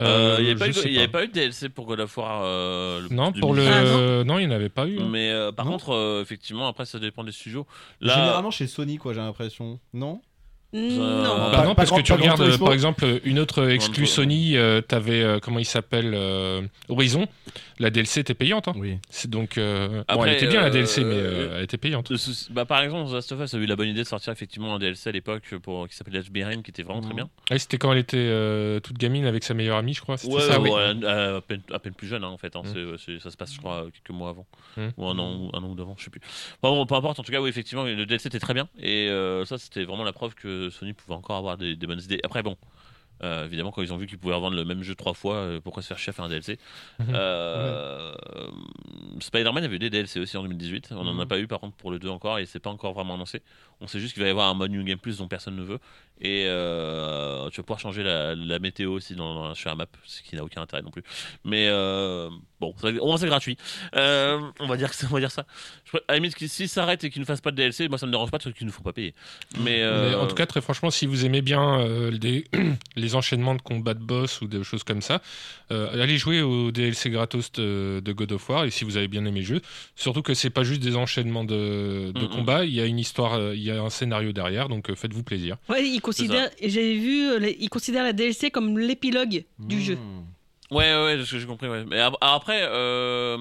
Euh, 0.00 0.36
il 0.38 0.44
n'y 0.44 0.50
avait, 0.50 0.58
pas 0.58 0.64
je 0.66 0.70
eu- 0.70 0.82
sais 0.82 0.88
il 0.88 0.94
y 0.94 0.98
avait 0.98 1.08
pas. 1.08 1.18
pas 1.18 1.24
eu 1.24 1.28
de 1.28 1.32
DLC 1.32 1.68
pour 1.68 1.86
God 1.86 2.00
of 2.00 2.16
War. 2.16 2.42
euh, 2.44 3.00
le 3.08 3.14
Non, 3.14 3.32
pour 3.32 3.52
le, 3.54 3.62
2018. 3.64 4.20
Ah, 4.20 4.24
non, 4.24 4.38
il 4.38 4.46
n'y 4.48 4.52
en 4.52 4.56
avait 4.56 4.68
pas 4.68 4.86
eu. 4.86 5.00
hein. 5.00 5.08
Mais 5.10 5.30
euh, 5.30 5.50
par 5.52 5.64
Non. 5.66 5.72
contre, 5.72 5.90
euh, 5.92 6.22
effectivement, 6.22 6.66
après, 6.68 6.86
ça 6.86 6.98
dépend 7.00 7.24
des 7.24 7.32
studios. 7.32 7.66
Là, 8.00 8.14
Généralement 8.14 8.50
chez 8.52 8.66
Sony, 8.68 8.96
quoi, 8.98 9.12
j'ai 9.12 9.20
l'impression. 9.20 9.78
Non? 9.92 10.20
Non. 10.72 11.36
Bah, 11.36 11.50
Pas- 11.52 11.62
non, 11.64 11.68
pas 11.70 11.74
parce 11.76 11.88
grand- 11.90 11.98
que 11.98 12.02
tu 12.02 12.12
regardes, 12.12 12.42
euh, 12.42 12.58
par 12.58 12.72
exemple, 12.74 13.20
une 13.24 13.38
autre 13.38 13.68
exclue 13.70 13.94
Turismo. 14.04 14.14
Sony, 14.16 14.56
euh, 14.56 14.80
t'avais, 14.82 15.22
euh, 15.22 15.38
comment 15.40 15.58
il 15.60 15.64
s'appelle, 15.64 16.12
euh, 16.14 16.60
Horizon. 16.90 17.26
La 17.78 17.90
DLC 17.90 18.20
était 18.20 18.34
payante. 18.34 18.66
hein. 18.68 18.72
Oui. 18.76 18.98
C'est 19.08 19.30
donc, 19.30 19.56
euh, 19.56 20.02
bon, 20.12 20.24
elle 20.24 20.34
était 20.34 20.46
bien 20.48 20.60
la 20.60 20.66
euh, 20.66 20.70
DLC, 20.70 21.04
mais 21.04 21.14
euh, 21.14 21.58
elle 21.58 21.64
était 21.64 21.78
payante. 21.78 22.12
Bah, 22.50 22.64
par 22.64 22.82
exemple, 22.82 23.10
The 23.10 23.14
Last 23.14 23.32
of 23.32 23.40
Us 23.40 23.54
a 23.54 23.58
eu 23.58 23.66
la 23.66 23.76
bonne 23.76 23.88
idée 23.88 24.00
de 24.02 24.06
sortir 24.06 24.32
effectivement 24.32 24.74
un 24.74 24.78
DLC 24.78 25.08
à 25.08 25.12
l'époque 25.12 25.54
pour 25.62 25.88
qui 25.88 25.94
s'appelait 25.94 26.20
Behind, 26.30 26.62
qui 26.62 26.70
était 26.70 26.82
vraiment 26.82 27.00
très 27.00 27.10
Mhm. 27.10 27.16
bien. 27.16 27.30
Ouais, 27.50 27.58
c'était 27.58 27.78
quand 27.78 27.92
elle 27.92 27.98
était 27.98 28.16
euh, 28.18 28.80
toute 28.80 28.98
gamine 28.98 29.26
avec 29.26 29.44
sa 29.44 29.54
meilleure 29.54 29.76
amie, 29.76 29.94
je 29.94 30.00
crois. 30.00 30.16
C'était 30.16 30.34
Ouais, 30.34 30.40
ça, 30.42 30.60
ouais, 30.60 30.68
oui. 30.70 30.74
ouais, 30.76 31.04
euh, 31.04 31.38
à, 31.38 31.40
peine, 31.40 31.62
à 31.72 31.78
peine 31.78 31.94
plus 31.94 32.08
jeune 32.08 32.24
hein, 32.24 32.28
en 32.28 32.36
fait. 32.38 32.56
hein. 32.56 32.62
Mhm. 32.64 32.96
Ça 33.20 33.30
se 33.30 33.36
passe, 33.36 33.52
je 33.54 33.58
crois, 33.58 33.86
quelques 33.92 34.10
mois 34.16 34.30
avant, 34.30 34.46
Mhm. 34.76 34.92
ou 34.96 35.06
un 35.06 35.18
an, 35.18 35.36
ou 35.36 35.50
un 35.56 35.62
an 35.62 35.68
ou 35.70 35.74
deux 35.74 35.82
avant, 35.84 35.94
je 35.98 36.04
sais 36.04 36.10
plus. 36.10 36.20
Bon, 36.62 36.74
bon, 36.74 36.84
peu 36.86 36.94
importe. 36.96 37.20
En 37.20 37.22
tout 37.22 37.32
cas, 37.32 37.40
oui, 37.40 37.48
effectivement, 37.48 37.84
le 37.84 38.06
DLC 38.06 38.26
était 38.28 38.40
très 38.40 38.54
bien, 38.54 38.68
et 38.80 39.08
euh, 39.08 39.44
ça, 39.44 39.56
c'était 39.58 39.84
vraiment 39.84 40.04
la 40.04 40.12
preuve 40.12 40.34
que 40.34 40.68
Sony 40.70 40.94
pouvait 40.94 41.14
encore 41.16 41.36
avoir 41.36 41.56
des, 41.56 41.76
des 41.76 41.86
bonnes 41.86 42.00
idées. 42.02 42.20
Après, 42.24 42.42
bon. 42.42 42.56
Euh, 43.22 43.44
évidemment, 43.46 43.70
quand 43.72 43.82
ils 43.82 43.92
ont 43.92 43.96
vu 43.96 44.06
qu'ils 44.06 44.18
pouvaient 44.18 44.34
revendre 44.34 44.56
le 44.56 44.64
même 44.64 44.82
jeu 44.82 44.94
trois 44.94 45.14
fois, 45.14 45.34
euh, 45.36 45.60
pourquoi 45.60 45.82
se 45.82 45.88
faire 45.88 45.98
chier 45.98 46.10
à 46.10 46.12
faire 46.12 46.24
un 46.24 46.28
DLC 46.28 46.58
Mhm. 46.98 47.06
Euh, 47.14 48.14
Spider-Man 49.20 49.64
avait 49.64 49.76
eu 49.76 49.78
des 49.80 49.90
DLC 49.90 50.20
aussi 50.20 50.36
en 50.36 50.42
2018. 50.42 50.90
On 50.92 51.04
n'en 51.04 51.18
a 51.18 51.22
Mhm. 51.24 51.28
pas 51.28 51.38
eu 51.38 51.46
par 51.46 51.60
contre 51.60 51.76
pour 51.76 51.90
le 51.90 51.98
2 51.98 52.08
encore 52.08 52.38
et 52.38 52.46
c'est 52.46 52.60
pas 52.60 52.70
encore 52.70 52.92
vraiment 52.92 53.14
annoncé. 53.14 53.42
On 53.80 53.86
sait 53.86 54.00
juste 54.00 54.14
qu'il 54.14 54.22
va 54.22 54.28
y 54.28 54.30
avoir 54.30 54.48
un 54.48 54.54
mode 54.54 54.70
New 54.70 54.82
Game 54.82 54.98
Plus 54.98 55.18
dont 55.18 55.28
personne 55.28 55.56
ne 55.56 55.62
veut. 55.62 55.78
Et 56.20 56.46
euh, 56.46 57.48
tu 57.50 57.58
vas 57.58 57.62
pouvoir 57.62 57.78
changer 57.78 58.02
la, 58.02 58.34
la 58.34 58.58
météo 58.58 58.92
aussi 58.92 59.14
dans, 59.14 59.34
dans, 59.34 59.54
sur 59.54 59.70
la 59.70 59.76
map, 59.76 59.86
ce 60.04 60.20
qui 60.22 60.34
n'a 60.34 60.42
aucun 60.42 60.60
intérêt 60.62 60.82
non 60.82 60.90
plus. 60.90 61.04
Mais 61.44 61.68
euh, 61.68 62.28
bon, 62.60 62.74
au 63.00 63.06
moins 63.06 63.18
c'est 63.18 63.28
gratuit. 63.28 63.56
Euh, 63.94 64.40
on, 64.58 64.66
va 64.66 64.76
dire, 64.76 64.90
on 65.10 65.14
va 65.14 65.20
dire 65.20 65.30
ça. 65.30 65.46
Je, 65.84 65.96
à 65.96 66.00
la 66.08 66.14
limite, 66.16 66.36
s'ils 66.36 66.68
s'arrêtent 66.68 67.04
et 67.04 67.10
qu'ils 67.10 67.20
ne 67.20 67.26
fassent 67.26 67.40
pas 67.40 67.52
de 67.52 67.56
DLC, 67.56 67.88
moi 67.88 67.98
ça 67.98 68.06
me 68.06 68.10
dérange 68.10 68.30
pas 68.30 68.38
parce 68.38 68.52
qu'ils 68.52 68.66
ne 68.66 68.72
faut 68.72 68.82
pas 68.82 68.92
payer. 68.92 69.14
Mais, 69.56 69.62
Mais 69.64 69.82
euh, 69.82 70.20
en 70.20 70.26
tout 70.26 70.34
cas, 70.34 70.46
très 70.46 70.60
franchement, 70.60 70.90
si 70.90 71.06
vous 71.06 71.24
aimez 71.24 71.40
bien 71.40 71.80
euh, 71.80 72.10
les, 72.10 72.44
les 72.96 73.14
enchaînements 73.14 73.54
de 73.54 73.62
combats 73.62 73.94
de 73.94 74.02
boss 74.02 74.40
ou 74.40 74.48
des 74.48 74.64
choses 74.64 74.82
comme 74.82 75.02
ça, 75.02 75.22
euh, 75.70 76.02
allez 76.02 76.18
jouer 76.18 76.42
au 76.42 76.70
DLC 76.70 77.10
gratos 77.10 77.52
de, 77.52 78.00
de 78.04 78.12
God 78.12 78.32
of 78.32 78.48
War. 78.48 78.64
Et 78.64 78.70
si 78.70 78.84
vous 78.84 78.96
avez 78.96 79.08
bien 79.08 79.24
aimé 79.24 79.40
le 79.40 79.46
jeu, 79.46 79.60
surtout 79.96 80.22
que 80.22 80.34
c'est 80.34 80.50
pas 80.50 80.64
juste 80.64 80.82
des 80.82 80.96
enchaînements 80.96 81.44
de, 81.44 82.12
de 82.12 82.26
combats, 82.26 82.64
il 82.64 82.74
y 82.74 82.80
a 82.80 82.86
une 82.86 82.98
histoire, 82.98 83.34
euh, 83.34 83.54
y 83.68 83.76
a 83.76 83.80
un 83.82 83.90
scénario 83.90 84.32
derrière, 84.32 84.68
donc 84.68 84.90
euh, 84.90 84.94
faites-vous 84.94 85.22
plaisir. 85.22 85.56
Ouais, 85.68 85.86
ils 85.88 86.00
considèrent, 86.00 86.50
et 86.58 86.68
j'avais 86.70 86.94
vu, 86.96 87.28
euh, 87.28 87.52
ils 87.58 87.68
considèrent 87.70 88.04
la 88.04 88.12
DLC 88.12 88.50
comme 88.50 88.78
l'épilogue 88.78 89.44
du 89.58 89.76
Mmh. 89.76 89.80
jeu. 89.80 89.98
Ouais, 90.70 90.84
ouais, 90.94 91.04
ouais, 91.04 91.16
de 91.16 91.24
ce 91.24 91.32
que 91.32 91.38
j'ai 91.38 91.46
compris. 91.46 91.66
Ouais. 91.66 91.84
Mais 91.88 91.98
ap- 91.98 92.16
après, 92.20 92.60
euh, 92.62 93.38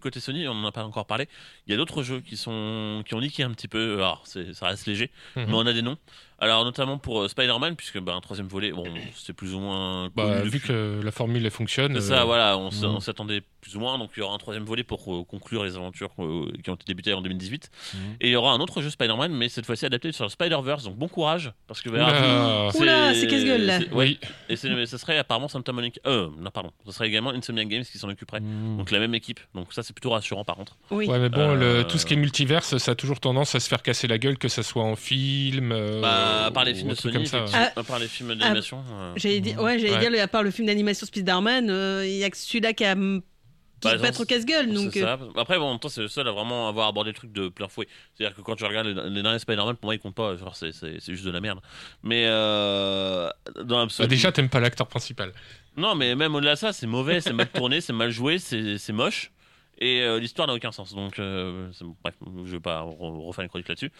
côté 0.00 0.18
Sony, 0.18 0.48
on 0.48 0.54
n'en 0.54 0.66
a 0.68 0.72
pas 0.72 0.82
encore 0.84 1.06
parlé. 1.06 1.28
Il 1.66 1.70
y 1.70 1.74
a 1.74 1.76
d'autres 1.76 2.02
jeux 2.02 2.20
qui 2.20 2.36
sont 2.36 3.04
qui 3.06 3.14
ont 3.14 3.20
niqué 3.20 3.44
un 3.44 3.50
petit 3.52 3.68
peu. 3.68 3.94
Alors, 3.98 4.22
c'est- 4.24 4.54
ça 4.54 4.66
reste 4.66 4.86
léger, 4.86 5.10
Mhm. 5.36 5.44
mais 5.46 5.54
on 5.54 5.66
a 5.66 5.72
des 5.72 5.82
noms. 5.82 5.96
Alors, 6.40 6.64
notamment 6.64 6.98
pour 6.98 7.22
euh, 7.22 7.28
Spider-Man, 7.28 7.76
puisque 7.76 7.98
bah, 8.00 8.14
un 8.14 8.20
troisième 8.20 8.48
volet, 8.48 8.72
bon, 8.72 8.84
c'est 9.14 9.32
plus 9.32 9.54
ou 9.54 9.60
moins. 9.60 10.10
Bah, 10.14 10.40
vu 10.42 10.50
depuis- 10.50 10.60
que 10.68 11.00
la 11.02 11.10
formule 11.12 11.44
elle 11.44 11.50
fonctionne, 11.50 11.94
C'est 11.94 12.08
ça, 12.08 12.22
euh, 12.22 12.24
voilà, 12.24 12.58
on 12.58 12.70
Mhm. 12.70 13.00
s'attendait 13.00 13.42
plus 13.60 13.76
ou 13.76 13.80
moins. 13.80 13.98
Donc, 13.98 14.10
il 14.16 14.20
y 14.20 14.22
aura 14.22 14.34
un 14.34 14.38
troisième 14.38 14.64
volet 14.64 14.82
pour 14.82 15.00
euh, 15.14 15.24
conclure 15.24 15.64
les 15.64 15.76
aventures 15.76 16.10
euh, 16.18 16.50
qui 16.62 16.68
ont 16.70 16.74
été 16.74 16.84
débutées 16.86 17.14
en 17.14 17.22
2018. 17.22 17.70
Mhm. 17.94 18.00
Et 18.20 18.28
il 18.28 18.32
y 18.32 18.36
aura 18.36 18.52
un 18.52 18.60
autre 18.60 18.82
jeu 18.82 18.90
Spider-Man, 18.90 19.32
mais 19.32 19.48
cette 19.48 19.64
fois-ci 19.64 19.86
adapté 19.86 20.12
sur 20.12 20.24
le 20.24 20.30
Spider-Verse. 20.30 20.84
Donc, 20.84 20.96
bon 20.96 21.08
courage, 21.08 21.52
parce 21.66 21.80
que. 21.80 21.88
bah, 21.88 22.70
Oula. 22.74 23.14
C'est 23.14 23.26
casse-gueule, 23.26 23.64
là. 23.64 23.78
oui, 23.92 24.18
et 24.48 24.56
ce 24.56 24.98
serait 24.98 25.16
apparemment 25.18 25.48
Santa 25.48 25.72
Monica. 25.72 26.00
Euh, 26.06 26.28
non, 26.38 26.50
pardon. 26.50 26.70
Ce 26.84 26.92
serait 26.92 27.06
également 27.08 27.30
Insomniac 27.30 27.68
Games 27.68 27.84
qui 27.84 27.96
s'en 27.98 28.08
occuperait. 28.08 28.40
Mmh. 28.40 28.76
Donc 28.78 28.90
la 28.90 28.98
même 28.98 29.14
équipe. 29.14 29.40
Donc 29.54 29.72
ça 29.72 29.82
c'est 29.82 29.92
plutôt 29.94 30.10
rassurant 30.10 30.44
par 30.44 30.56
contre. 30.56 30.76
Oui. 30.90 31.06
Ouais, 31.06 31.18
mais 31.18 31.28
bon, 31.28 31.40
Euh, 31.56 31.78
le- 31.82 31.84
tout 31.86 31.96
ce 31.98 32.04
qui 32.06 32.14
est 32.14 32.16
multiverse, 32.16 32.76
ça 32.78 32.90
a 32.92 32.94
toujours 32.94 33.20
tendance 33.20 33.54
à 33.54 33.60
se 33.60 33.68
faire 33.68 33.82
casser 33.82 34.06
la 34.08 34.18
gueule, 34.18 34.36
que 34.36 34.48
ça 34.48 34.62
soit 34.62 34.82
en 34.84 34.96
film. 34.96 35.72
euh, 35.72 36.00
bah, 36.44 36.50
par 36.52 36.64
les 36.64 36.72
ou 36.72 36.76
films 36.76 36.90
un 36.90 36.92
de 36.92 36.98
Sony, 36.98 37.26
ça. 37.26 37.44
Ah. 37.52 37.72
à 37.76 37.82
part 37.82 37.98
les 37.98 38.08
films 38.08 38.34
d'animation. 38.34 38.82
euh, 38.92 39.12
J'allais 39.16 39.40
dire, 39.40 39.60
ouais, 39.60 39.78
j'allais 39.78 39.92
Ouais. 40.04 40.10
dire, 40.10 40.22
à 40.22 40.28
part 40.28 40.42
le 40.42 40.50
film 40.50 40.66
d'animation 40.66 41.06
Spider-Man, 41.06 41.68
euh, 41.70 42.06
il 42.06 42.16
y 42.16 42.24
a 42.24 42.30
que 42.30 42.36
celui-là 42.36 42.72
qui 42.72 42.84
a 42.84 42.94
qui 42.94 43.88
Bah, 43.90 43.98
genre, 43.98 44.20
au 44.20 44.24
casse-gueule. 44.24 44.72
Donc, 44.72 44.92
c'est 44.94 45.02
euh, 45.04 45.16
ça. 45.18 45.18
Après, 45.36 45.58
bon, 45.58 45.64
en 45.66 45.70
même 45.72 45.78
temps, 45.78 45.88
c'est 45.90 46.00
le 46.00 46.08
seul 46.08 46.26
à 46.26 46.32
vraiment 46.32 46.68
avoir 46.68 46.88
abordé 46.88 47.10
le 47.10 47.16
truc 47.16 47.32
de 47.32 47.48
plein 47.48 47.68
fouet. 47.68 47.86
C'est-à-dire 48.14 48.34
que 48.34 48.40
quand 48.40 48.56
tu 48.56 48.64
regardes 48.64 48.86
les, 48.86 49.10
les 49.10 49.22
derniers 49.22 49.38
Spider-Man, 49.38 49.76
pour 49.76 49.88
moi, 49.88 49.94
ils 49.94 49.98
comptent 49.98 50.14
pas. 50.14 50.34
C'est, 50.54 50.72
juste 51.06 51.24
de 51.26 51.30
la 51.30 51.40
merde. 51.40 51.60
Mais 52.02 52.24
euh, 52.26 53.28
dans 53.56 53.64
Bah, 53.76 53.80
l'absolu. 53.82 54.08
déjà, 54.08 54.32
t'aimes 54.32 54.48
pas 54.48 54.60
l'acteur 54.60 54.86
principal. 54.86 55.32
Non, 55.76 55.94
mais 55.96 56.14
même 56.14 56.34
au-delà 56.34 56.54
de 56.54 56.58
ça, 56.58 56.72
c'est 56.72 56.86
mauvais, 56.86 57.20
c'est 57.20 57.32
mal 57.34 57.48
tourné, 57.48 57.80
c'est 57.82 57.92
mal 57.92 58.10
joué, 58.10 58.38
c'est 58.38 58.92
moche. 58.92 59.32
Et 59.80 60.02
euh, 60.02 60.20
l'histoire 60.20 60.46
n'a 60.46 60.54
aucun 60.54 60.70
sens. 60.72 60.94
Donc, 60.94 61.18
euh, 61.18 61.68
bref, 62.04 62.14
je 62.46 62.52
vais 62.52 62.60
pas 62.60 62.82
re- 62.82 63.26
refaire 63.26 63.42
une 63.42 63.48
chronique 63.50 63.68
là-dessus. 63.68 63.90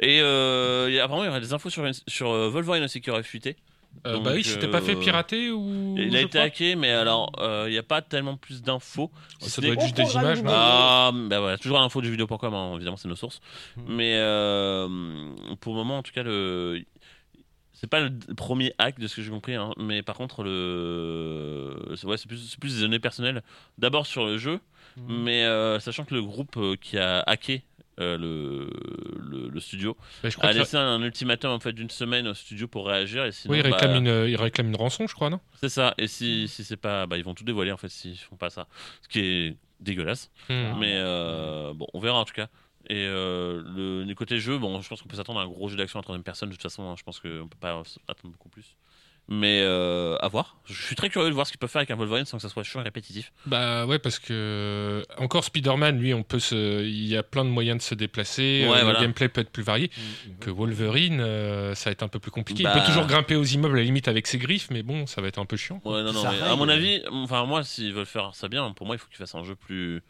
Et 0.00 0.20
euh, 0.20 0.86
il 0.88 0.94
y 0.94 0.98
a- 1.00 1.04
apparemment, 1.04 1.24
il 1.24 1.28
y 1.28 1.30
aurait 1.30 1.40
des 1.40 1.52
infos 1.52 1.70
sur, 1.70 1.84
sur 2.08 2.30
euh, 2.30 2.48
Wolverine 2.50 2.84
aussi 2.84 3.00
qui 3.00 3.10
aurait 3.10 3.22
fuité. 3.22 3.56
Euh, 4.06 4.14
Donc, 4.14 4.24
bah 4.24 4.32
oui, 4.34 4.42
c'était 4.42 4.66
pas 4.66 4.80
fait 4.80 4.96
euh, 4.96 5.00
pirater 5.00 5.50
ou. 5.52 5.94
il 5.96 6.16
a 6.16 6.20
été 6.20 6.30
crois 6.30 6.40
hacké, 6.42 6.74
mais 6.74 6.90
alors, 6.90 7.30
euh, 7.38 7.66
il 7.68 7.72
n'y 7.72 7.78
a 7.78 7.82
pas 7.84 8.02
tellement 8.02 8.36
plus 8.36 8.60
d'infos. 8.60 9.08
Si 9.40 9.50
Ça 9.50 9.62
doit 9.62 9.74
être 9.74 9.82
juste 9.82 9.96
des 9.96 10.12
images, 10.14 10.42
non 10.42 10.50
Ah, 10.52 11.12
bah 11.14 11.38
voilà, 11.38 11.58
toujours 11.58 11.78
l'info 11.78 12.00
du 12.02 12.10
vidéo.com, 12.10 12.52
hein, 12.54 12.72
évidemment, 12.74 12.96
c'est 12.96 13.06
nos 13.06 13.14
sources. 13.14 13.40
Hmm. 13.76 13.94
Mais 13.94 14.16
euh, 14.16 14.88
pour 15.60 15.74
le 15.74 15.78
moment, 15.78 15.98
en 15.98 16.02
tout 16.02 16.10
cas, 16.12 16.24
le. 16.24 16.82
C'est 17.72 17.86
pas 17.88 18.00
le 18.00 18.10
premier 18.36 18.72
hack 18.78 18.98
de 18.98 19.06
ce 19.06 19.14
que 19.16 19.22
j'ai 19.22 19.30
compris, 19.30 19.54
hein, 19.54 19.70
mais 19.76 20.02
par 20.02 20.16
contre, 20.16 20.42
le. 20.42 21.76
c'est- 21.96 22.06
Ouais, 22.06 22.16
c'est 22.16 22.26
plus, 22.28 22.38
c'est 22.38 22.58
plus 22.58 22.74
des 22.76 22.80
données 22.82 22.98
personnelles. 22.98 23.42
D'abord 23.78 24.06
sur 24.06 24.24
le 24.26 24.38
jeu, 24.38 24.58
Mhm. 24.96 25.22
mais 25.22 25.44
euh, 25.44 25.78
sachant 25.80 26.04
que 26.04 26.14
le 26.14 26.22
groupe 26.22 26.56
euh, 26.56 26.76
qui 26.80 26.98
a 26.98 27.20
hacké 27.26 27.62
euh, 28.00 28.16
le, 28.18 28.70
le, 29.22 29.48
le 29.48 29.60
studio 29.60 29.96
Bah, 30.22 30.28
je 30.28 30.36
crois 30.36 30.50
a 30.50 30.52
laissé 30.52 30.76
un 30.76 31.00
ultimatum 31.02 31.52
en 31.52 31.60
fait 31.60 31.72
d'une 31.72 31.90
semaine 31.90 32.26
au 32.28 32.34
studio 32.34 32.66
pour 32.68 32.86
réagir. 32.86 33.24
Et 33.24 33.32
sinon, 33.32 33.52
Oui, 33.52 33.60
il 33.64 33.70
bah, 33.70 33.76
réclame, 33.76 34.04
une, 34.04 34.28
il 34.28 34.36
réclame 34.36 34.68
une 34.68 34.76
rançon, 34.76 35.06
je 35.06 35.14
crois, 35.14 35.30
non? 35.30 35.40
C'est 35.60 35.68
ça. 35.68 35.94
Et 35.98 36.06
si, 36.06 36.48
si 36.48 36.64
c'est 36.64 36.76
pas. 36.76 37.06
Bah, 37.06 37.16
ils 37.16 37.24
vont 37.24 37.34
tout 37.34 37.44
dévoiler 37.44 37.72
en 37.72 37.76
fait 37.76 37.88
s'ils 37.88 38.18
font 38.18 38.36
pas 38.36 38.50
ça. 38.50 38.66
Ce 39.02 39.08
qui 39.08 39.20
est 39.20 39.56
dégueulasse. 39.80 40.30
Hmm. 40.48 40.78
Mais 40.78 40.94
euh, 40.96 41.72
bon, 41.74 41.86
on 41.94 42.00
verra 42.00 42.18
en 42.18 42.24
tout 42.24 42.34
cas. 42.34 42.48
Et 42.90 43.06
euh, 43.06 43.62
le, 43.74 44.04
du 44.04 44.14
côté 44.14 44.38
jeu, 44.38 44.58
bon, 44.58 44.80
je 44.82 44.88
pense 44.88 45.00
qu'on 45.00 45.08
peut 45.08 45.16
s'attendre 45.16 45.40
à 45.40 45.44
un 45.44 45.46
gros 45.48 45.68
jeu 45.68 45.76
d'action 45.76 45.98
à 45.98 46.02
troisième 46.02 46.22
personne. 46.24 46.50
De 46.50 46.54
toute 46.54 46.62
façon, 46.62 46.82
hein, 46.82 46.94
je 46.98 47.02
pense 47.02 47.18
qu'on 47.18 47.48
peut 47.48 47.58
pas 47.60 47.82
attendre 48.08 48.32
beaucoup 48.32 48.50
plus. 48.50 48.76
Mais 49.26 49.62
euh, 49.62 50.16
à 50.20 50.28
voir. 50.28 50.56
Je 50.66 50.82
suis 50.82 50.96
très 50.96 51.08
curieux 51.08 51.30
de 51.30 51.34
voir 51.34 51.46
ce 51.46 51.52
qu'ils 51.52 51.58
peuvent 51.58 51.70
faire 51.70 51.80
avec 51.80 51.90
un 51.90 51.96
Wolverine 51.96 52.26
sans 52.26 52.36
que 52.36 52.42
ça 52.42 52.50
soit 52.50 52.62
chiant 52.62 52.80
et 52.80 52.84
répétitif. 52.84 53.32
Bah 53.46 53.86
ouais, 53.86 53.98
parce 53.98 54.18
que 54.18 55.02
encore 55.16 55.44
Spider-Man, 55.44 55.98
lui, 55.98 56.12
on 56.12 56.22
peut 56.22 56.38
se, 56.38 56.82
il 56.84 57.06
y 57.06 57.16
a 57.16 57.22
plein 57.22 57.44
de 57.44 57.48
moyens 57.48 57.78
de 57.78 57.82
se 57.82 57.94
déplacer. 57.94 58.66
Ouais, 58.68 58.76
euh, 58.76 58.82
voilà. 58.82 58.98
Le 58.98 59.04
gameplay 59.04 59.28
peut 59.30 59.40
être 59.40 59.50
plus 59.50 59.62
varié. 59.62 59.90
Mhm. 59.96 60.38
Que 60.40 60.50
Wolverine, 60.50 61.20
euh, 61.20 61.74
ça 61.74 61.88
va 61.88 61.92
être 61.92 62.02
un 62.02 62.08
peu 62.08 62.18
plus 62.18 62.30
compliqué. 62.30 62.64
Bah. 62.64 62.72
Il 62.74 62.80
peut 62.80 62.86
toujours 62.86 63.06
grimper 63.06 63.36
aux 63.36 63.44
immeubles 63.44 63.76
à 63.76 63.78
la 63.78 63.84
limite 63.84 64.08
avec 64.08 64.26
ses 64.26 64.36
griffes, 64.36 64.68
mais 64.70 64.82
bon, 64.82 65.06
ça 65.06 65.22
va 65.22 65.28
être 65.28 65.38
un 65.38 65.46
peu 65.46 65.56
chiant. 65.56 65.80
Ouais, 65.84 66.02
non, 66.02 66.12
non, 66.12 66.22
mais 66.30 66.40
à 66.42 66.56
mon 66.56 66.68
avis, 66.68 67.02
enfin, 67.10 67.46
moi, 67.46 67.62
s'ils 67.64 67.94
veulent 67.94 68.04
faire 68.04 68.34
ça 68.34 68.48
bien, 68.48 68.72
pour 68.72 68.86
moi, 68.86 68.96
il 68.96 68.98
faut 68.98 69.08
qu'ils 69.08 69.16
fassent 69.16 69.34
un 69.34 69.44
jeu 69.44 69.54
plus. 69.54 70.02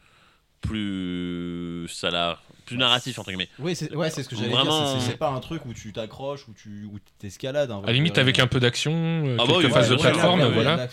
Plus. 0.65 1.87
salar, 1.89 2.41
plus 2.65 2.77
narratif, 2.77 3.19
entre 3.19 3.29
guillemets. 3.29 3.49
Oui, 3.59 3.75
c'est 3.75 3.95
ouais, 3.95 4.09
c'est 4.09 4.23
ce 4.23 4.29
que 4.29 4.35
j'allais 4.35 4.49
Vraiment- 4.49 4.93
dire. 4.93 5.01
c'est- 5.01 5.17
pas 5.17 5.29
un 5.29 5.39
truc 5.39 5.65
où 5.65 5.73
tu 5.73 5.93
t'accroches, 5.93 6.47
où 6.47 6.53
tu 6.53 6.85
où 6.91 6.97
t'escalades. 7.19 7.71
hein, 7.71 7.81
À 7.83 7.87
la 7.87 7.93
limite, 7.93 8.17
avec 8.17 8.39
un 8.39 8.47
peu 8.47 8.59
d'action, 8.59 8.91
euh, 8.93 9.37
Ah 9.39 9.43
bah 9.45 9.53
quelques 9.53 9.65
oui, 9.65 9.71
phases 9.71 9.89
ouais, 9.91 9.97
de 9.97 10.01
ouais, 10.01 10.09
plateforme, 10.11 10.45
voilà. 10.51 10.73
À 10.73 10.77
la 10.77 10.87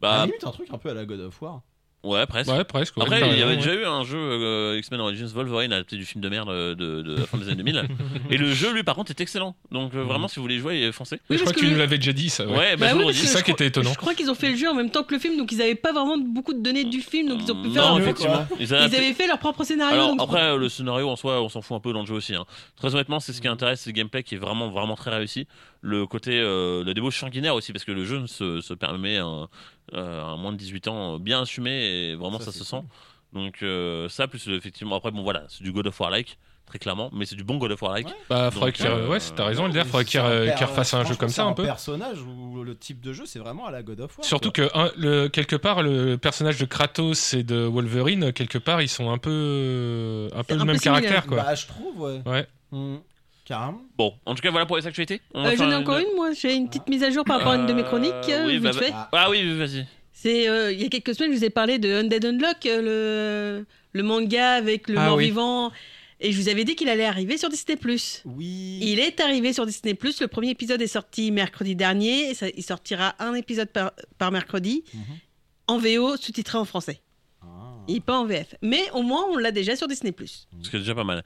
Bah, 0.00 0.26
limite, 0.26 0.44
un 0.44 0.50
truc 0.50 0.68
un 0.72 0.78
peu 0.78 0.90
à 0.90 0.94
la 0.94 1.04
God 1.06 1.20
of 1.20 1.40
War. 1.42 1.62
Ouais, 2.04 2.26
presque. 2.26 2.50
Ouais, 2.50 2.64
presque. 2.64 2.96
ouais, 2.96 3.02
Après, 3.02 3.20
t'as 3.20 3.26
il 3.28 3.38
y 3.38 3.42
avait 3.42 3.52
ouais. 3.52 3.56
déjà 3.56 3.74
eu 3.74 3.84
un 3.84 4.04
jeu 4.04 4.18
euh, 4.18 4.78
X-Men 4.78 5.00
Origins 5.00 5.26
Wolverine 5.26 5.72
adapté 5.72 5.96
du 5.96 6.04
film 6.04 6.22
de 6.22 6.28
merde 6.28 6.48
de, 6.50 6.74
de, 6.74 7.02
de 7.02 7.16
la 7.20 7.26
fin 7.26 7.38
des 7.38 7.46
années 7.48 7.56
2000. 7.62 7.84
et 8.30 8.36
le 8.36 8.52
jeu, 8.52 8.72
lui, 8.72 8.82
par 8.82 8.94
contre, 8.94 9.10
est 9.10 9.20
excellent. 9.20 9.56
Donc, 9.72 9.94
euh, 9.94 10.02
vraiment, 10.02 10.28
si 10.28 10.36
vous 10.36 10.42
voulez 10.42 10.56
y 10.56 10.60
jouer, 10.60 10.90
foncez. 10.92 11.16
Mais 11.16 11.20
Oui, 11.30 11.36
je 11.38 11.42
crois 11.42 11.52
que 11.52 11.60
que 11.60 11.64
tu 11.64 11.70
nous 11.72 11.78
l'avais 11.78 11.98
déjà 11.98 12.12
dit, 12.12 12.28
ça. 12.30 12.46
ouais. 12.46 12.56
Ouais, 12.56 12.76
bah, 12.76 12.94
Bah 12.94 13.02
oui, 13.06 13.14
C'est 13.14 13.26
ça 13.26 13.42
qui 13.42 13.50
était 13.50 13.66
étonnant. 13.66 13.92
Je 13.92 13.98
crois 13.98 14.14
qu'ils 14.14 14.30
ont 14.30 14.34
fait 14.34 14.50
le 14.50 14.56
jeu 14.56 14.68
en 14.68 14.74
même 14.74 14.90
temps 14.90 15.02
que 15.02 15.14
le 15.14 15.20
film, 15.20 15.36
donc 15.36 15.50
ils 15.52 15.58
n'avaient 15.58 15.74
pas 15.74 15.92
vraiment 15.92 16.18
beaucoup 16.18 16.52
de 16.54 16.60
données 16.62 16.84
du 16.84 17.00
film, 17.00 17.28
donc 17.28 17.40
ils 17.42 17.50
ont 17.52 17.62
pu 17.62 17.70
faire. 17.70 17.82
Non, 17.90 17.96
un- 17.96 18.00
effectivement. 18.00 18.46
Ils 18.60 18.74
avaient 18.74 19.12
fait 19.14 19.26
leur 19.26 19.38
propre 19.38 19.64
scénario. 19.64 19.94
Alors 19.94 20.08
donc- 20.16 20.22
après 20.22 20.56
le 20.56 20.68
scénario 20.68 21.08
en 21.08 21.16
soi 21.16 21.40
on 21.42 21.48
s'en 21.48 21.62
fout 21.62 21.76
un 21.76 21.80
peu 21.80 21.92
dans 21.92 22.00
le 22.00 22.06
jeu 22.06 22.14
aussi. 22.14 22.34
hein. 22.34 22.44
Très 22.76 22.94
honnêtement 22.94 23.20
c'est 23.20 23.32
ce 23.32 23.40
qui 23.40 23.48
intéresse 23.48 23.80
c'est 23.82 23.90
le 23.90 23.94
gameplay 23.94 24.22
qui 24.22 24.34
est 24.34 24.38
vraiment 24.38 24.70
vraiment 24.70 24.94
très 24.96 25.10
réussi. 25.10 25.46
Le 25.80 26.06
côté 26.06 26.38
euh, 26.40 26.82
la 26.84 26.94
débauche 26.94 27.18
sanguinaire 27.18 27.54
aussi 27.54 27.72
parce 27.72 27.84
que 27.84 27.92
le 27.92 28.04
jeu 28.04 28.26
se, 28.26 28.60
se 28.60 28.72
permet 28.74 29.18
un, 29.18 29.26
euh, 29.42 29.46
un 29.92 30.36
moins 30.36 30.52
de 30.52 30.56
18 30.58 30.88
ans 30.88 31.18
bien 31.18 31.42
assumé 31.42 31.70
et 31.72 32.14
vraiment 32.14 32.38
ça, 32.38 32.46
Ça, 32.46 32.52
se 32.52 32.64
sent. 32.64 32.82
Donc 33.32 33.62
euh, 33.62 34.08
ça 34.08 34.28
plus 34.28 34.48
euh, 34.48 34.56
effectivement 34.56 34.96
après 34.96 35.10
bon 35.10 35.22
voilà 35.22 35.44
c'est 35.48 35.62
du 35.64 35.72
God 35.72 35.88
of 35.88 35.98
War 35.98 36.08
like 36.10 36.38
très 36.66 36.78
clairement 36.78 37.10
mais 37.12 37.26
c'est 37.26 37.34
du 37.34 37.42
bon 37.44 37.58
God 37.58 37.72
of 37.72 37.82
War 37.82 37.92
like. 37.92 38.06
Ouais. 38.06 38.14
Bah, 38.30 38.50
faudrait 38.52 38.70
Donc, 38.70 38.76
qu'il. 38.76 38.86
euh, 38.86 39.08
Ouais, 39.08 39.18
t'as 39.34 39.44
raison, 39.44 39.66
Elder, 39.66 39.82
faudrait 39.84 40.04
qu'il 40.04 40.20
un 40.20 40.24
euh, 40.26 40.54
refasse 40.60 40.94
un 40.94 41.04
jeu 41.04 41.16
comme 41.16 41.28
ça 41.28 41.44
un 41.44 41.52
peu. 41.52 41.64
personnage 41.64 42.22
où 42.22 42.62
le 42.62 42.76
type 42.76 43.00
de 43.00 43.12
jeu, 43.12 43.26
c'est 43.26 43.40
vraiment 43.40 43.66
à 43.66 43.70
la 43.72 43.82
God 43.82 44.00
of 44.00 44.16
War. 44.16 44.24
Surtout 44.24 44.52
quoi. 44.52 44.68
que 44.68 44.78
un, 44.78 44.90
le, 44.96 45.28
quelque 45.28 45.56
part 45.56 45.82
le 45.82 46.16
personnage 46.16 46.58
de 46.58 46.64
Kratos 46.64 47.34
et 47.34 47.42
de 47.42 47.56
Wolverine 47.64 48.32
quelque 48.32 48.58
part 48.58 48.80
ils 48.82 48.88
sont 48.88 49.10
un 49.10 49.18
peu 49.18 50.28
un 50.34 50.44
peu 50.44 50.54
le 50.54 50.60
un 50.60 50.64
même 50.64 50.76
peu 50.76 50.82
caractère 50.82 51.26
quoi. 51.26 51.38
Bah, 51.42 51.54
je 51.56 51.66
trouve, 51.66 52.00
ouais. 52.00 52.22
Ouais. 52.24 52.46
Mhm. 52.70 53.00
Carrément. 53.44 53.82
Bon 53.98 54.14
en 54.24 54.34
tout 54.34 54.42
cas 54.42 54.50
voilà 54.50 54.66
pour 54.66 54.76
les 54.76 54.86
actualités. 54.86 55.20
On 55.34 55.44
Euh, 55.44 55.54
J'en 55.56 55.70
ai 55.70 55.74
encore 55.74 55.98
une, 55.98 56.14
moi. 56.16 56.32
J'ai 56.32 56.54
une 56.54 56.68
petite 56.68 56.88
mise 56.88 57.02
à 57.02 57.10
jour 57.10 57.24
par 57.24 57.38
rapport 57.38 57.52
à 57.52 57.56
une 57.56 57.66
de 57.66 57.72
mes 57.74 57.84
chroniques. 57.84 58.12
Euh, 58.28 58.44
euh, 58.44 58.46
oui, 58.46 58.54
vite 58.54 58.62
bah, 58.62 58.72
fait. 58.72 58.90
Ah, 58.94 59.08
Ah 59.12 59.30
oui 59.30 59.42
vas-y. 59.58 59.86
C'est 60.12 60.48
euh, 60.48 60.72
il 60.72 60.80
y 60.80 60.84
a 60.86 60.88
quelques 60.88 61.14
semaines, 61.14 61.32
je 61.32 61.36
vous 61.38 61.44
ai 61.44 61.50
parlé 61.50 61.78
de 61.78 61.92
Undead 61.92 62.24
Unlock, 62.24 62.64
euh, 62.66 63.60
le, 63.60 63.66
le 63.92 64.02
manga 64.02 64.52
avec 64.52 64.88
le 64.88 64.96
Ah 64.96 65.02
oui. 65.02 65.08
mort-vivant. 65.08 65.72
Et 66.20 66.32
je 66.32 66.40
vous 66.40 66.48
avais 66.48 66.64
dit 66.64 66.74
qu'il 66.76 66.88
allait 66.88 67.04
arriver 67.04 67.36
sur 67.36 67.50
Disney+. 67.50 67.76
oui. 68.24 68.78
Il 68.80 68.98
est 69.00 69.20
arrivé 69.20 69.52
sur 69.52 69.66
Disney+. 69.66 69.94
Le 70.20 70.26
premier 70.26 70.48
épisode 70.50 70.80
est 70.80 70.86
sorti 70.86 71.30
mercredi 71.30 71.76
dernier. 71.76 72.30
Et 72.30 72.34
ça- 72.34 72.46
il 72.56 72.62
sortira 72.62 73.14
un 73.18 73.34
épisode 73.34 73.68
par, 73.68 73.92
par 74.16 74.30
mercredi 74.32 74.84
Mhm. 74.94 75.00
en 75.66 75.78
VO, 75.78 76.16
sous-titré 76.16 76.56
en 76.56 76.64
français. 76.64 77.00
Ah. 77.86 77.92
Et 77.92 78.00
pas 78.00 78.18
en 78.18 78.26
VF. 78.26 78.54
Mais 78.62 78.90
au 78.92 79.02
moins, 79.02 79.24
on 79.30 79.36
l'a 79.36 79.52
déjà 79.52 79.76
sur 79.76 79.88
Disney+. 79.88 80.14
Ce 80.62 80.70
qui 80.70 80.76
est 80.76 80.80
déjà 80.80 80.94
pas 80.94 81.04
mal. 81.04 81.24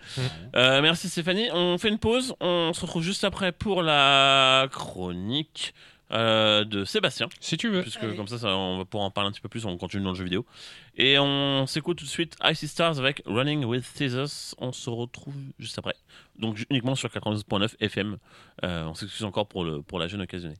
Euh, 0.56 0.82
merci 0.82 1.08
Stéphanie. 1.08 1.48
On 1.52 1.78
fait 1.78 1.88
une 1.88 1.98
pause. 1.98 2.34
On 2.40 2.72
se 2.72 2.80
retrouve 2.82 3.02
juste 3.02 3.24
après 3.24 3.52
pour 3.52 3.82
la 3.82 4.68
chronique 4.70 5.74
euh, 6.10 6.64
de 6.64 6.84
Sébastien. 6.84 7.28
Si 7.40 7.56
tu 7.56 7.68
veux. 7.68 7.82
Puisque 7.82 8.02
Allez. 8.02 8.16
comme 8.16 8.28
ça, 8.28 8.38
ça, 8.38 8.56
on 8.56 8.78
va 8.78 8.84
pouvoir 8.84 9.06
en 9.06 9.10
parler 9.10 9.28
un 9.28 9.32
petit 9.32 9.40
peu 9.40 9.48
plus. 9.48 9.64
On 9.66 9.76
continue 9.76 10.02
dans 10.02 10.10
le 10.10 10.16
jeu 10.16 10.24
vidéo. 10.24 10.46
Et 10.96 11.18
on 11.18 11.66
s'écoute 11.66 11.98
tout 11.98 12.04
de 12.04 12.10
suite 12.10 12.36
Icy 12.42 12.66
Stars 12.66 12.98
avec 12.98 13.22
Running 13.26 13.64
with 13.64 13.84
Scissors. 13.84 14.54
On 14.58 14.72
se 14.72 14.90
retrouve 14.90 15.34
juste 15.58 15.78
après. 15.78 15.94
Donc 16.38 16.64
uniquement 16.70 16.94
sur 16.94 17.08
92.9 17.08 17.74
FM. 17.80 18.16
Euh, 18.64 18.84
on 18.84 18.94
s'excuse 18.94 19.24
encore 19.24 19.46
pour, 19.46 19.64
le, 19.64 19.82
pour 19.82 19.98
la 19.98 20.08
jeune 20.08 20.22
occasionnée. 20.22 20.56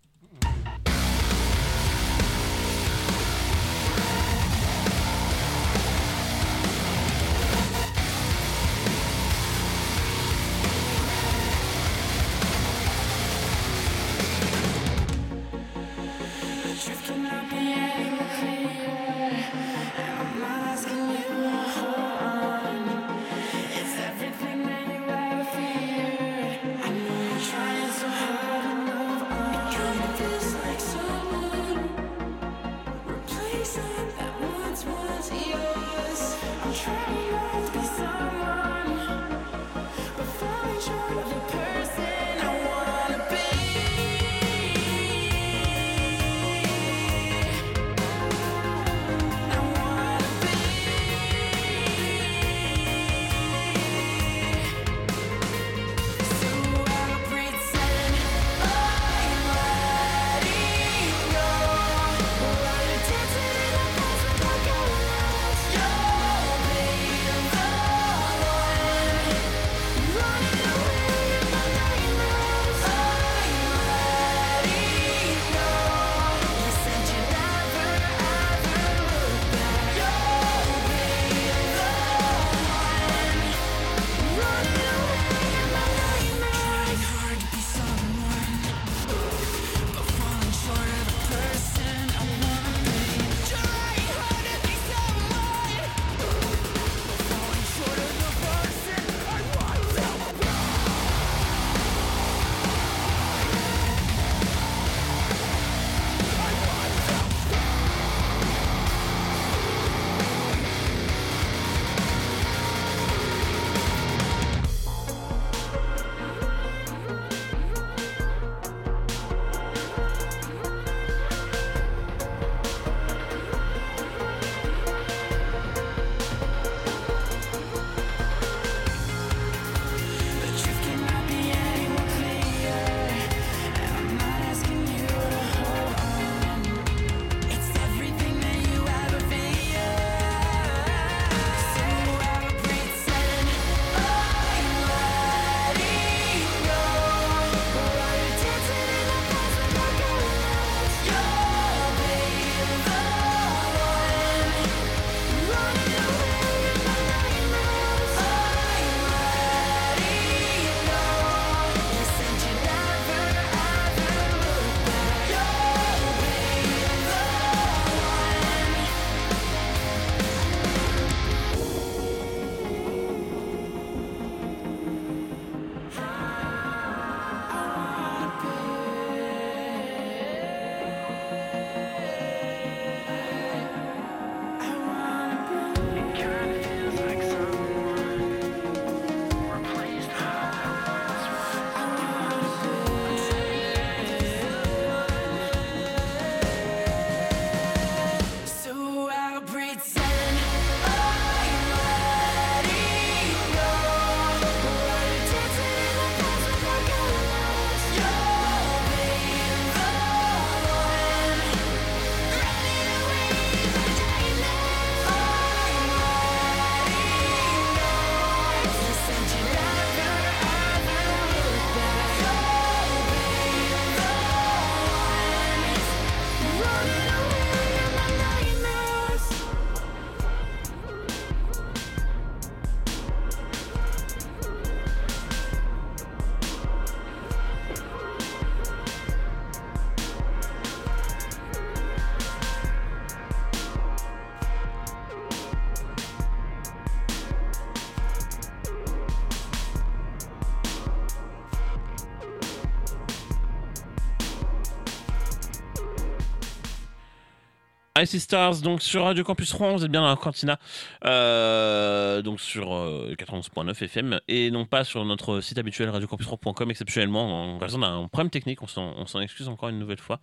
Icy 258.01 258.21
Stars, 258.21 258.61
donc 258.61 258.81
sur 258.81 259.05
Radio 259.05 259.25
Campus 259.25 259.53
Rouen, 259.53 259.73
vous 259.73 259.85
êtes 259.85 259.91
bien 259.91 260.03
dans 260.03 260.09
la 260.09 260.17
cantina, 260.17 260.59
euh, 261.05 262.23
donc 262.23 262.41
sur 262.41 262.73
euh, 262.73 263.15
91.9 263.19 263.83
FM, 263.83 264.21
et 264.29 264.53
non 264.53 264.67
pas 264.67 264.85
sur 264.85 265.05
notre 265.05 265.41
site 265.41 265.59
habituel 265.59 265.91
radiocampusrouen.com, 265.91 266.71
exceptionnellement, 266.71 267.55
en 267.55 267.59
raison 267.59 267.79
d'un 267.79 268.07
problème 268.07 268.31
technique, 268.31 268.63
on 268.63 268.67
s'en 268.69 269.21
excuse 269.21 269.49
encore 269.49 269.69
une 269.71 269.81
nouvelle 269.81 269.99
fois. 269.99 270.21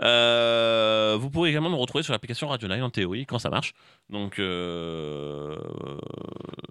Euh, 0.00 1.18
vous 1.20 1.28
pouvez 1.28 1.50
également 1.50 1.68
nous 1.68 1.76
retrouver 1.76 2.02
sur 2.02 2.12
l'application 2.12 2.48
Radio 2.48 2.66
Line 2.66 2.82
en 2.82 2.90
théorie, 2.90 3.26
quand 3.26 3.38
ça 3.38 3.50
marche. 3.50 3.74
Donc, 4.08 4.38
euh, 4.38 5.56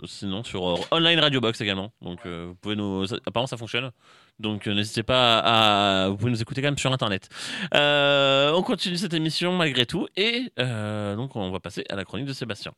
sinon 0.05 0.43
sur 0.43 0.63
Online 0.91 1.19
Radio 1.19 1.39
Box 1.39 1.61
également. 1.61 1.91
Donc, 2.01 2.25
vous 2.25 2.55
pouvez 2.55 2.75
nous. 2.75 3.05
apparemment, 3.25 3.47
ça 3.47 3.57
fonctionne. 3.57 3.91
Donc, 4.39 4.67
euh, 4.67 4.73
n'hésitez 4.73 5.03
pas 5.03 5.39
à. 5.39 6.09
Vous 6.09 6.17
pouvez 6.17 6.31
nous 6.31 6.41
écouter 6.41 6.61
quand 6.61 6.67
même 6.67 6.77
sur 6.77 6.91
Internet. 6.91 7.29
Euh, 7.73 8.51
on 8.53 8.61
continue 8.61 8.97
cette 8.97 9.13
émission 9.13 9.55
malgré 9.55 9.85
tout. 9.85 10.07
Et 10.15 10.51
euh, 10.59 11.15
donc, 11.15 11.35
on 11.35 11.51
va 11.51 11.59
passer 11.59 11.83
à 11.89 11.95
la 11.95 12.05
chronique 12.05 12.27
de 12.27 12.33
Sébastien. 12.33 12.71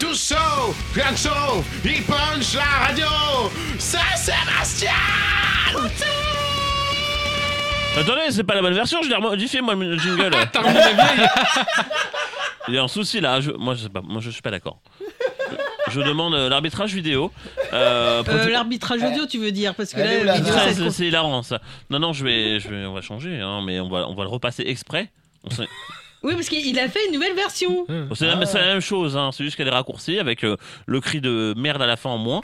Tout 0.00 0.14
chaud, 0.14 0.74
rien 0.94 1.12
de 1.12 1.16
chaud, 1.16 1.64
il 1.84 2.02
punch 2.04 2.54
la 2.54 2.86
radio, 2.86 3.06
c'est 3.78 3.98
Sébastien 4.16 4.90
Attendez, 7.96 8.20
c'est 8.30 8.44
pas 8.44 8.54
la 8.54 8.62
bonne 8.62 8.74
version, 8.74 9.00
je 9.02 9.08
l'ai 9.08 9.18
modifié 9.18 9.60
moi 9.60 9.74
le 9.74 9.96
jingle. 9.98 10.30
T'as 10.52 10.60
remis 10.60 10.74
la 10.74 10.92
vieille 10.92 11.26
Il 12.68 12.74
y 12.74 12.78
a 12.78 12.82
un 12.82 12.88
souci 12.88 13.20
là. 13.20 13.40
Je- 13.40 13.52
moi, 13.52 13.74
je 13.74 13.84
sais 13.84 13.88
pas. 13.88 14.02
Moi, 14.02 14.20
je 14.20 14.30
suis 14.30 14.42
pas 14.42 14.50
d'accord. 14.50 14.80
Je 15.90 16.00
demande 16.00 16.34
euh, 16.34 16.48
l'arbitrage 16.48 16.92
vidéo. 16.94 17.32
Euh, 17.72 18.22
Euh, 18.28 18.48
L'arbitrage 18.48 19.00
audio, 19.02 19.24
tu 19.26 19.38
veux 19.38 19.52
dire 19.52 19.74
Parce 19.76 19.92
que 19.92 20.00
là, 20.00 20.24
la 20.24 20.34
vidéo, 20.34 20.52
ça 20.52 20.68
c'est 20.68 20.74
se- 20.74 20.90
c'est 20.90 21.06
hilarant 21.06 21.42
ça. 21.42 21.60
Non, 21.90 22.00
non, 22.00 22.12
je 22.12 22.24
vais, 22.24 22.58
je 22.60 22.68
vais, 22.68 22.86
on 22.86 22.92
va 22.92 23.02
changer, 23.02 23.40
hein, 23.40 23.60
mais 23.64 23.78
on 23.80 23.88
va, 23.88 24.08
on 24.08 24.14
va 24.14 24.24
le 24.24 24.28
repasser 24.30 24.64
exprès. 24.66 25.10
On 25.44 25.50
sait- 25.50 25.68
Oui, 26.26 26.34
parce 26.34 26.48
qu'il 26.48 26.76
a 26.80 26.88
fait 26.88 27.06
une 27.06 27.12
nouvelle 27.14 27.36
version. 27.36 27.86
C'est 28.14 28.26
la, 28.26 28.44
c'est 28.46 28.58
la 28.58 28.66
même 28.66 28.80
chose, 28.80 29.16
hein, 29.16 29.30
c'est 29.32 29.44
juste 29.44 29.56
qu'elle 29.56 29.68
est 29.68 29.70
raccourcie 29.70 30.18
avec 30.18 30.42
euh, 30.44 30.56
le 30.86 31.00
cri 31.00 31.20
de 31.20 31.54
merde 31.56 31.80
à 31.80 31.86
la 31.86 31.96
fin 31.96 32.10
en 32.10 32.18
moins. 32.18 32.40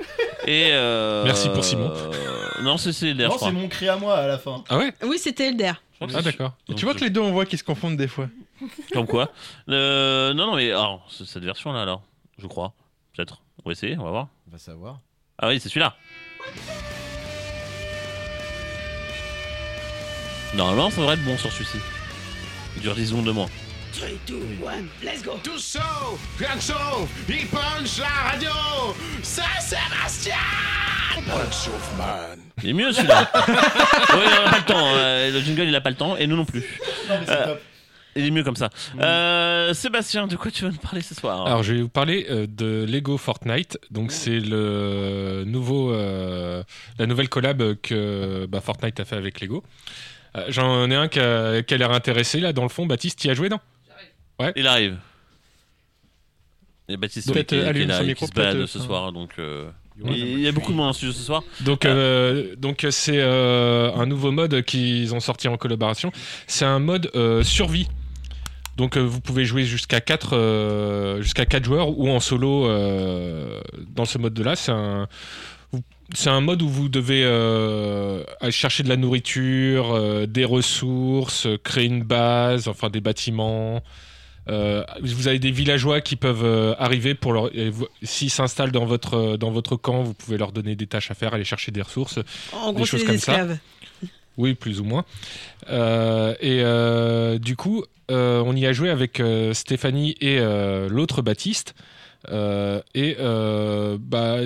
Et 0.46 0.68
euh, 0.70 1.24
Merci 1.24 1.48
pour 1.48 1.64
Simon. 1.64 1.90
euh, 1.92 2.62
non, 2.62 2.76
c'est 2.76 2.92
je 2.92 3.06
Non, 3.22 3.28
crois. 3.30 3.48
c'est 3.48 3.52
mon 3.52 3.66
cri 3.66 3.88
à 3.88 3.96
moi 3.96 4.14
à 4.16 4.26
la 4.28 4.38
fin. 4.38 4.62
Ah 4.68 4.78
ouais 4.78 4.94
Oui, 5.02 5.18
c'était 5.18 5.48
Elder. 5.48 5.72
Ah 6.00 6.22
d'accord. 6.22 6.52
donc, 6.68 6.78
Tu 6.78 6.84
vois 6.84 6.94
que 6.94 7.00
les 7.00 7.10
deux, 7.10 7.20
on 7.20 7.32
voit 7.32 7.44
qu'ils 7.44 7.58
se 7.58 7.64
confondent 7.64 7.96
des 7.96 8.06
fois. 8.08 8.28
Comme 8.92 9.06
quoi 9.08 9.30
Euh, 9.68 10.32
Non, 10.32 10.46
non, 10.46 10.54
mais 10.56 10.70
alors, 10.70 11.04
c'est 11.10 11.26
cette 11.26 11.42
version-là, 11.44 11.82
alors, 11.82 12.02
je 12.38 12.46
crois. 12.46 12.74
Peut-être. 13.16 13.42
On 13.64 13.68
va 13.68 13.72
essayer, 13.72 13.96
on 13.98 14.04
va 14.04 14.10
voir. 14.10 14.28
On 14.48 14.52
va 14.52 14.58
savoir. 14.58 15.00
Ah 15.38 15.48
oui, 15.48 15.58
c'est 15.60 15.68
celui-là. 15.68 15.96
Normalement, 20.54 20.90
ça 20.90 21.00
devrait 21.00 21.14
être 21.14 21.24
bon 21.24 21.36
sur 21.36 21.50
celui-ci. 21.50 21.78
Il 22.76 22.82
dure 22.82 22.94
10 22.94 23.08
secondes 23.08 23.24
de 23.26 23.32
moins. 23.32 23.48
Tout 25.42 25.58
chaud, 25.58 26.18
rien 26.38 26.56
de 26.56 26.60
chaud, 26.62 27.08
il 27.28 27.46
punch 27.48 27.98
la 27.98 28.30
radio, 28.30 28.50
c'est 29.22 29.42
Sébastien 29.60 30.34
Il 32.62 32.70
est 32.70 32.72
mieux 32.72 32.90
celui-là. 32.92 33.30
oui, 33.48 34.20
on 34.42 34.46
a 34.46 34.50
pas 34.50 34.58
le 34.58 34.64
temps. 34.64 34.94
euh, 34.94 35.30
le 35.30 35.40
jingle, 35.40 35.62
il 35.64 35.76
a 35.76 35.80
pas 35.82 35.90
le 35.90 35.96
temps, 35.96 36.16
et 36.16 36.26
nous 36.26 36.36
non 36.36 36.44
plus. 36.46 36.60
Non, 37.08 37.16
mais 37.20 37.26
c'est 37.26 37.32
Euh, 37.32 37.44
top. 37.46 37.60
Il 38.16 38.26
est 38.26 38.30
mieux 38.30 38.44
comme 38.44 38.56
ça. 38.56 38.70
Euh, 39.00 39.72
Sébastien, 39.74 40.26
de 40.26 40.36
quoi 40.36 40.50
tu 40.50 40.64
vas 40.64 40.70
nous 40.70 40.76
parler 40.78 41.00
ce 41.02 41.14
soir? 41.14 41.46
Alors, 41.46 41.62
je 41.62 41.74
vais 41.74 41.80
vous 41.82 41.88
parler 41.88 42.26
euh, 42.30 42.46
de 42.48 42.86
Lego 42.88 43.16
Fortnite. 43.18 43.78
Donc, 43.90 44.10
c'est 44.12 44.38
le 44.40 45.44
nouveau, 45.46 45.92
euh, 45.92 46.62
la 46.98 47.06
nouvelle 47.06 47.28
collab 47.28 47.74
que 47.82 48.46
bah, 48.46 48.60
Fortnite 48.60 49.00
a 49.00 49.04
fait 49.04 49.16
avec 49.16 49.40
Lego. 49.40 49.62
Euh, 50.36 50.44
J'en 50.48 50.90
ai 50.90 50.94
un 50.94 51.08
qui 51.08 51.20
a, 51.20 51.62
qui 51.62 51.74
a 51.74 51.76
l'air 51.76 51.90
intéressé 51.92 52.40
là 52.40 52.52
dans 52.52 52.62
le 52.62 52.68
fond. 52.70 52.84
Baptiste, 52.86 53.18
tu 53.20 53.28
y 53.28 53.30
as 53.30 53.34
joué 53.34 53.48
non? 53.48 53.60
Il 54.56 54.66
arrive. 54.66 54.96
Il 56.88 56.92
y 56.92 56.94
a 56.94 56.96
Baptiste 56.98 57.32
qui, 57.32 57.38
est- 57.38 57.44
qui 57.44 57.54
est 57.54 57.86
là 57.86 58.02
et 58.02 58.14
qui 58.14 58.26
se 58.26 58.32
balade 58.32 58.56
peut-être, 58.56 58.68
ce 58.68 58.78
hein. 58.78 58.82
soir. 58.82 59.12
Donc, 59.12 59.30
euh, 59.38 59.70
il 60.04 60.40
y 60.40 60.48
a 60.48 60.52
beaucoup 60.52 60.72
de 60.72 60.76
monde 60.76 60.88
en 60.88 60.92
studio 60.92 61.12
ce 61.12 61.22
soir. 61.22 61.42
Donc, 61.60 61.84
euh, 61.84 62.56
donc 62.56 62.86
c'est 62.90 63.20
euh, 63.20 63.92
un 63.94 64.06
nouveau 64.06 64.32
mode 64.32 64.62
qu'ils 64.62 65.14
ont 65.14 65.20
sorti 65.20 65.48
en 65.48 65.56
collaboration. 65.56 66.10
C'est 66.46 66.64
un 66.64 66.78
mode 66.80 67.10
euh, 67.14 67.42
survie. 67.42 67.88
Donc, 68.76 68.96
euh, 68.96 69.00
vous 69.00 69.20
pouvez 69.20 69.44
jouer 69.44 69.64
jusqu'à 69.64 70.00
4 70.00 71.18
jusqu'à 71.20 71.46
quatre 71.46 71.64
joueurs 71.64 71.96
ou 71.98 72.08
en 72.10 72.20
solo 72.20 72.66
euh, 72.66 73.60
dans 73.94 74.04
ce 74.06 74.18
mode-là. 74.18 74.56
C'est 74.56 74.72
un 74.72 75.08
c'est 76.14 76.30
un 76.30 76.40
mode 76.42 76.60
où 76.62 76.68
vous 76.68 76.88
devez 76.90 77.22
euh, 77.24 78.22
aller 78.40 78.52
chercher 78.52 78.82
de 78.82 78.88
la 78.88 78.96
nourriture, 78.98 79.92
euh, 79.94 80.26
des 80.26 80.44
ressources, 80.44 81.46
euh, 81.46 81.56
créer 81.62 81.86
une 81.86 82.02
base, 82.02 82.68
enfin 82.68 82.90
des 82.90 83.00
bâtiments. 83.00 83.82
Euh, 84.48 84.84
vous 85.00 85.28
avez 85.28 85.38
des 85.38 85.50
villageois 85.50 86.00
qui 86.00 86.16
peuvent 86.16 86.44
euh, 86.44 86.74
arriver 86.78 87.14
pour 87.14 87.32
leur 87.32 87.50
s'ils 88.02 88.30
s'installent 88.30 88.72
dans 88.72 88.86
votre 88.86 89.14
euh, 89.14 89.36
dans 89.36 89.50
votre 89.50 89.76
camp, 89.76 90.02
vous 90.02 90.14
pouvez 90.14 90.36
leur 90.36 90.50
donner 90.52 90.74
des 90.74 90.86
tâches 90.86 91.10
à 91.10 91.14
faire, 91.14 91.34
aller 91.34 91.44
chercher 91.44 91.70
des 91.70 91.82
ressources. 91.82 92.18
En 92.52 92.70
Des 92.72 92.76
gros, 92.76 92.84
choses 92.86 93.00
des 93.00 93.06
comme 93.06 93.18
ça. 93.18 93.32
esclaves. 93.32 93.58
Oui, 94.38 94.54
plus 94.54 94.80
ou 94.80 94.84
moins. 94.84 95.04
Et 95.70 96.64
du 97.38 97.56
coup, 97.56 97.84
on 98.08 98.56
y 98.56 98.66
a 98.66 98.72
joué 98.72 98.90
avec 98.90 99.22
Stéphanie 99.52 100.16
et 100.20 100.40
l'autre 100.88 101.22
Baptiste. 101.22 101.74
Euh, 102.28 102.80
et 102.94 103.16
euh, 103.18 103.98
bah, 104.00 104.36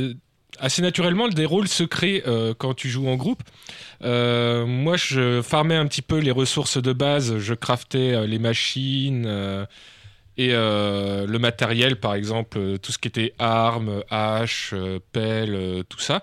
assez 0.60 0.82
naturellement, 0.82 1.28
des 1.28 1.44
rôles 1.44 1.68
se 1.68 1.84
créent 1.84 2.22
euh, 2.26 2.54
quand 2.56 2.74
tu 2.74 2.88
joues 2.88 3.08
en 3.08 3.16
groupe. 3.16 3.42
Euh, 4.02 4.66
moi, 4.66 4.96
je 4.96 5.42
farmais 5.42 5.76
un 5.76 5.86
petit 5.86 6.02
peu 6.02 6.18
les 6.18 6.30
ressources 6.30 6.80
de 6.80 6.92
base. 6.92 7.38
Je 7.38 7.54
craftais 7.54 8.14
euh, 8.14 8.26
les 8.26 8.38
machines 8.38 9.24
euh, 9.26 9.64
et 10.36 10.50
le 10.52 11.38
matériel, 11.38 11.96
par 11.96 12.14
exemple, 12.14 12.78
tout 12.78 12.92
ce 12.92 12.98
qui 12.98 13.08
était 13.08 13.32
armes, 13.38 14.02
haches, 14.10 14.74
pelles, 15.12 15.82
tout 15.88 15.98
ça. 15.98 16.20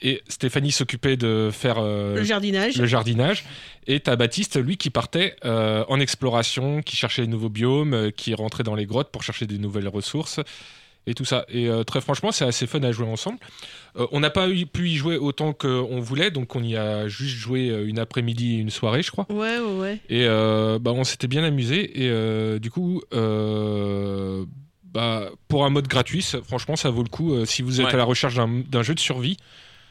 Et 0.00 0.22
Stéphanie 0.28 0.72
s'occupait 0.72 1.18
de 1.18 1.50
faire 1.52 1.82
Le 1.82 2.24
jardinage. 2.24 2.76
le 2.76 2.86
jardinage. 2.86 3.44
Et 3.86 4.00
t'as 4.00 4.16
Baptiste, 4.16 4.58
lui, 4.58 4.78
qui 4.78 4.88
partait 4.88 5.36
en 5.44 6.00
exploration, 6.00 6.80
qui 6.80 6.96
cherchait 6.96 7.20
de 7.20 7.30
nouveaux 7.30 7.50
biomes, 7.50 8.10
qui 8.12 8.32
rentrait 8.32 8.62
dans 8.62 8.74
les 8.74 8.86
grottes 8.86 9.10
pour 9.10 9.22
chercher 9.22 9.46
des 9.46 9.58
nouvelles 9.58 9.88
ressources 9.88 10.40
et 11.06 11.14
tout 11.14 11.24
ça. 11.24 11.44
Et 11.48 11.68
euh, 11.68 11.84
très 11.84 12.00
franchement, 12.00 12.32
c'est 12.32 12.44
assez 12.44 12.66
fun 12.66 12.82
à 12.82 12.92
jouer 12.92 13.06
ensemble. 13.06 13.38
Euh, 13.96 14.06
on 14.12 14.20
n'a 14.20 14.30
pas 14.30 14.48
eu- 14.48 14.66
pu 14.66 14.88
y 14.88 14.96
jouer 14.96 15.16
autant 15.18 15.52
qu'on 15.52 16.00
voulait, 16.00 16.30
donc 16.30 16.56
on 16.56 16.62
y 16.62 16.76
a 16.76 17.06
juste 17.08 17.36
joué 17.36 17.68
euh, 17.70 17.86
une 17.86 17.98
après-midi 17.98 18.54
et 18.54 18.58
une 18.58 18.70
soirée, 18.70 19.02
je 19.02 19.10
crois. 19.10 19.26
Ouais, 19.30 19.58
ouais, 19.58 19.78
ouais. 19.80 20.00
Et 20.08 20.24
euh, 20.26 20.78
bah, 20.78 20.92
on 20.94 21.04
s'était 21.04 21.26
bien 21.28 21.44
amusé. 21.44 22.02
Et 22.04 22.08
euh, 22.10 22.58
du 22.58 22.70
coup, 22.70 23.02
euh, 23.12 24.44
bah, 24.84 25.30
pour 25.48 25.64
un 25.64 25.70
mode 25.70 25.88
gratuit, 25.88 26.22
ça- 26.22 26.40
franchement, 26.42 26.76
ça 26.76 26.90
vaut 26.90 27.02
le 27.02 27.08
coup. 27.08 27.34
Euh, 27.34 27.44
si 27.44 27.62
vous 27.62 27.80
êtes 27.80 27.86
Ouais. 27.88 27.94
à 27.94 27.96
la 27.98 28.04
recherche 28.04 28.34
d'un 28.36 28.82
jeu 28.82 28.94
de 28.94 29.00
survie, 29.00 29.36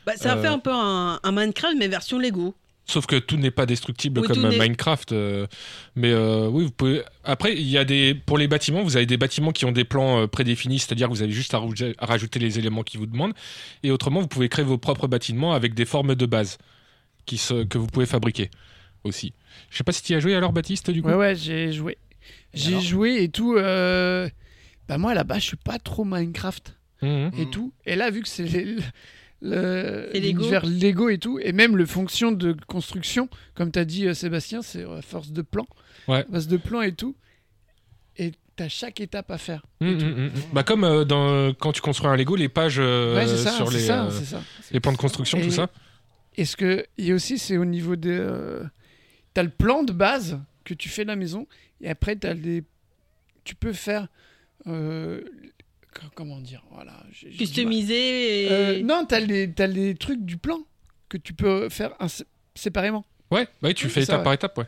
Bah, 0.06 0.14
ça 0.18 0.34
a 0.34 0.38
Euh, 0.38 0.42
fait 0.42 0.48
un 0.50 0.60
peu 0.60 0.70
un, 0.74 1.18
un 1.24 1.32
Minecraft, 1.32 1.76
mais 1.80 1.88
version 1.88 2.20
Lego. 2.20 2.54
Sauf 2.86 3.06
que 3.06 3.16
tout 3.16 3.38
n'est 3.38 3.50
pas 3.52 3.66
destructible 3.66 4.20
Oui, 4.22 4.28
comme 4.28 4.50
Minecraft. 4.50 5.14
euh, 5.14 5.48
mais 5.96 6.12
euh, 6.12 6.50
oui, 6.50 6.66
vous 6.66 6.72
pouvez. 6.72 7.02
Après, 7.24 7.54
il 7.54 7.68
y 7.68 7.78
a 7.78 7.86
des 7.86 8.14
pour 8.14 8.38
les 8.38 8.50
bâtiments, 8.50 8.84
vous 8.84 8.98
avez 8.98 9.06
des 9.06 9.16
bâtiments 9.16 9.52
qui 9.54 9.64
ont 9.64 9.72
des 9.72 9.86
plans 9.86 10.22
euh, 10.24 10.28
prédéfinis, 10.28 10.80
c'est-à-dire 10.80 11.08
que 11.08 11.14
vous 11.14 11.22
avez 11.22 11.32
juste 11.32 11.54
à, 11.54 11.62
rajouter 12.00 12.40
les 12.40 12.60
éléments 12.60 12.84
qu'ils 12.84 13.00
vous 13.00 13.06
demandent. 13.06 13.34
Et 13.84 13.92
autrement, 13.92 14.20
vous 14.20 14.28
pouvez 14.28 14.50
créer 14.50 14.66
vos 14.66 14.78
propres 14.78 15.08
bâtiments 15.08 15.54
avec 15.54 15.74
des 15.76 15.86
formes 15.86 16.16
de 16.16 16.26
base 16.26 16.58
qui 17.26 17.38
se, 17.38 17.64
que 17.64 17.78
vous 17.78 17.88
pouvez 17.88 18.06
fabriquer 18.06 18.52
aussi. 19.06 19.34
Je 19.70 19.78
sais 19.78 19.86
pas 19.86 19.94
si 19.94 20.04
tu 20.04 20.12
y 20.12 20.16
as 20.16 20.20
joué 20.20 20.36
alors, 20.36 20.52
Baptiste, 20.52 20.92
du 20.92 21.02
coup. 21.02 21.08
Ouais, 21.08 21.16
ouais, 21.16 21.36
j'ai 21.38 21.72
joué. 21.72 21.98
J'ai 22.54 22.82
joué 22.82 23.24
et 23.24 23.30
tout. 23.30 23.56
Bah, 23.56 24.98
moi, 24.98 25.14
là-bas, 25.14 25.40
je 25.40 25.46
suis 25.46 25.58
pas 25.58 25.80
trop 25.80 26.04
Minecraft 26.04 26.76
Mhm. 27.02 27.32
et 27.38 27.46
Mhm. 27.46 27.50
tout. 27.52 27.74
Et 27.86 27.96
là, 27.96 28.10
vu 28.12 28.22
que 28.22 28.28
c'est 28.28 28.44
les- 28.44 28.76
le 29.44 30.10
C'est 30.14 30.20
Lego. 30.22 30.40
l'univers 30.40 30.66
Lego 30.66 31.10
et 31.10 31.18
tout, 31.18 31.38
et 31.40 31.52
même 31.52 31.76
le 31.78 31.86
fonction 31.86 32.32
de 32.32 32.56
construction, 32.68 33.30
comme 33.56 33.72
tu 33.72 33.78
as 33.80 33.86
dit, 33.86 34.08
euh, 34.08 34.14
Sébastien, 34.14 34.62
c'est 34.62 34.84
euh, 34.86 35.02
force 35.02 35.32
de 35.32 35.42
plan. 35.42 35.68
Ouais. 36.08 36.26
Force 36.32 36.48
de 36.48 36.58
plan 36.58 36.82
et 36.82 36.94
tout. 36.94 37.16
Et 38.18 38.32
tu 38.56 38.64
as 38.64 38.70
chaque 38.70 39.02
étape 39.02 39.30
à 39.32 39.38
faire. 39.38 39.66
Mhm, 39.82 39.90
mhm, 39.94 40.24
mhm. 40.26 40.32
Bah 40.54 40.64
comme 40.64 40.84
euh, 40.84 41.04
dans, 41.06 41.54
quand 41.54 41.72
tu 41.74 41.82
construis 41.82 42.10
un 42.10 42.16
Lego, 42.16 42.36
les 42.36 42.50
pages 42.50 42.78
euh, 42.80 43.16
ouais, 43.16 43.28
c'est 43.28 43.38
ça, 43.38 43.52
sur 43.52 43.70
les, 43.70 43.80
ça, 43.80 44.06
euh, 44.06 44.10
c'est 44.12 44.26
ça. 44.26 44.42
les 44.72 44.80
plans 44.80 44.92
de 44.94 44.98
construction, 44.98 45.38
Et- 45.40 45.44
tout 45.44 45.52
ça. 45.52 45.68
Et 46.36 46.46
ce 46.46 46.56
que 46.56 46.86
il 46.98 47.06
y 47.06 47.12
a 47.12 47.16
aussi, 47.16 47.38
c'est 47.38 47.58
au 47.58 47.66
niveau 47.66 47.96
de. 47.96 48.10
euh, 48.12 48.64
t'as 49.36 49.44
le 49.44 49.50
plan 49.50 49.84
de 49.84 49.92
base 49.94 50.40
que 50.64 50.74
tu 50.74 50.90
fais 50.90 51.04
de 51.04 51.10
la 51.10 51.16
maison, 51.16 51.48
et 51.82 51.90
après 51.90 52.16
t'as 52.16 52.34
les. 52.34 52.64
Tu 53.44 53.56
peux 53.56 53.74
faire. 53.74 54.08
Co- 55.94 56.08
Comment 56.16 56.40
dire 56.40 56.64
Voilà. 56.72 56.94
Customisé 57.38 58.46
et... 58.46 58.52
Euh, 58.52 58.82
non, 58.84 59.06
t'as 59.08 59.20
les, 59.20 59.52
t'as 59.52 59.68
les 59.68 59.96
trucs 59.96 60.24
du 60.26 60.38
plan 60.38 60.60
que 61.10 61.18
tu 61.18 61.34
peux 61.34 61.70
faire 61.70 61.92
séparément. 62.56 63.06
Ouais, 63.32 63.48
ouais, 63.64 63.74
tu 63.74 63.86
Oui, 63.88 63.92
fais 63.92 64.02
c'est 64.02 64.08
ça, 64.08 64.14
étape 64.14 64.20
ouais. 64.20 64.24
par 64.26 64.34
étape, 64.34 64.58
ouais. 64.60 64.66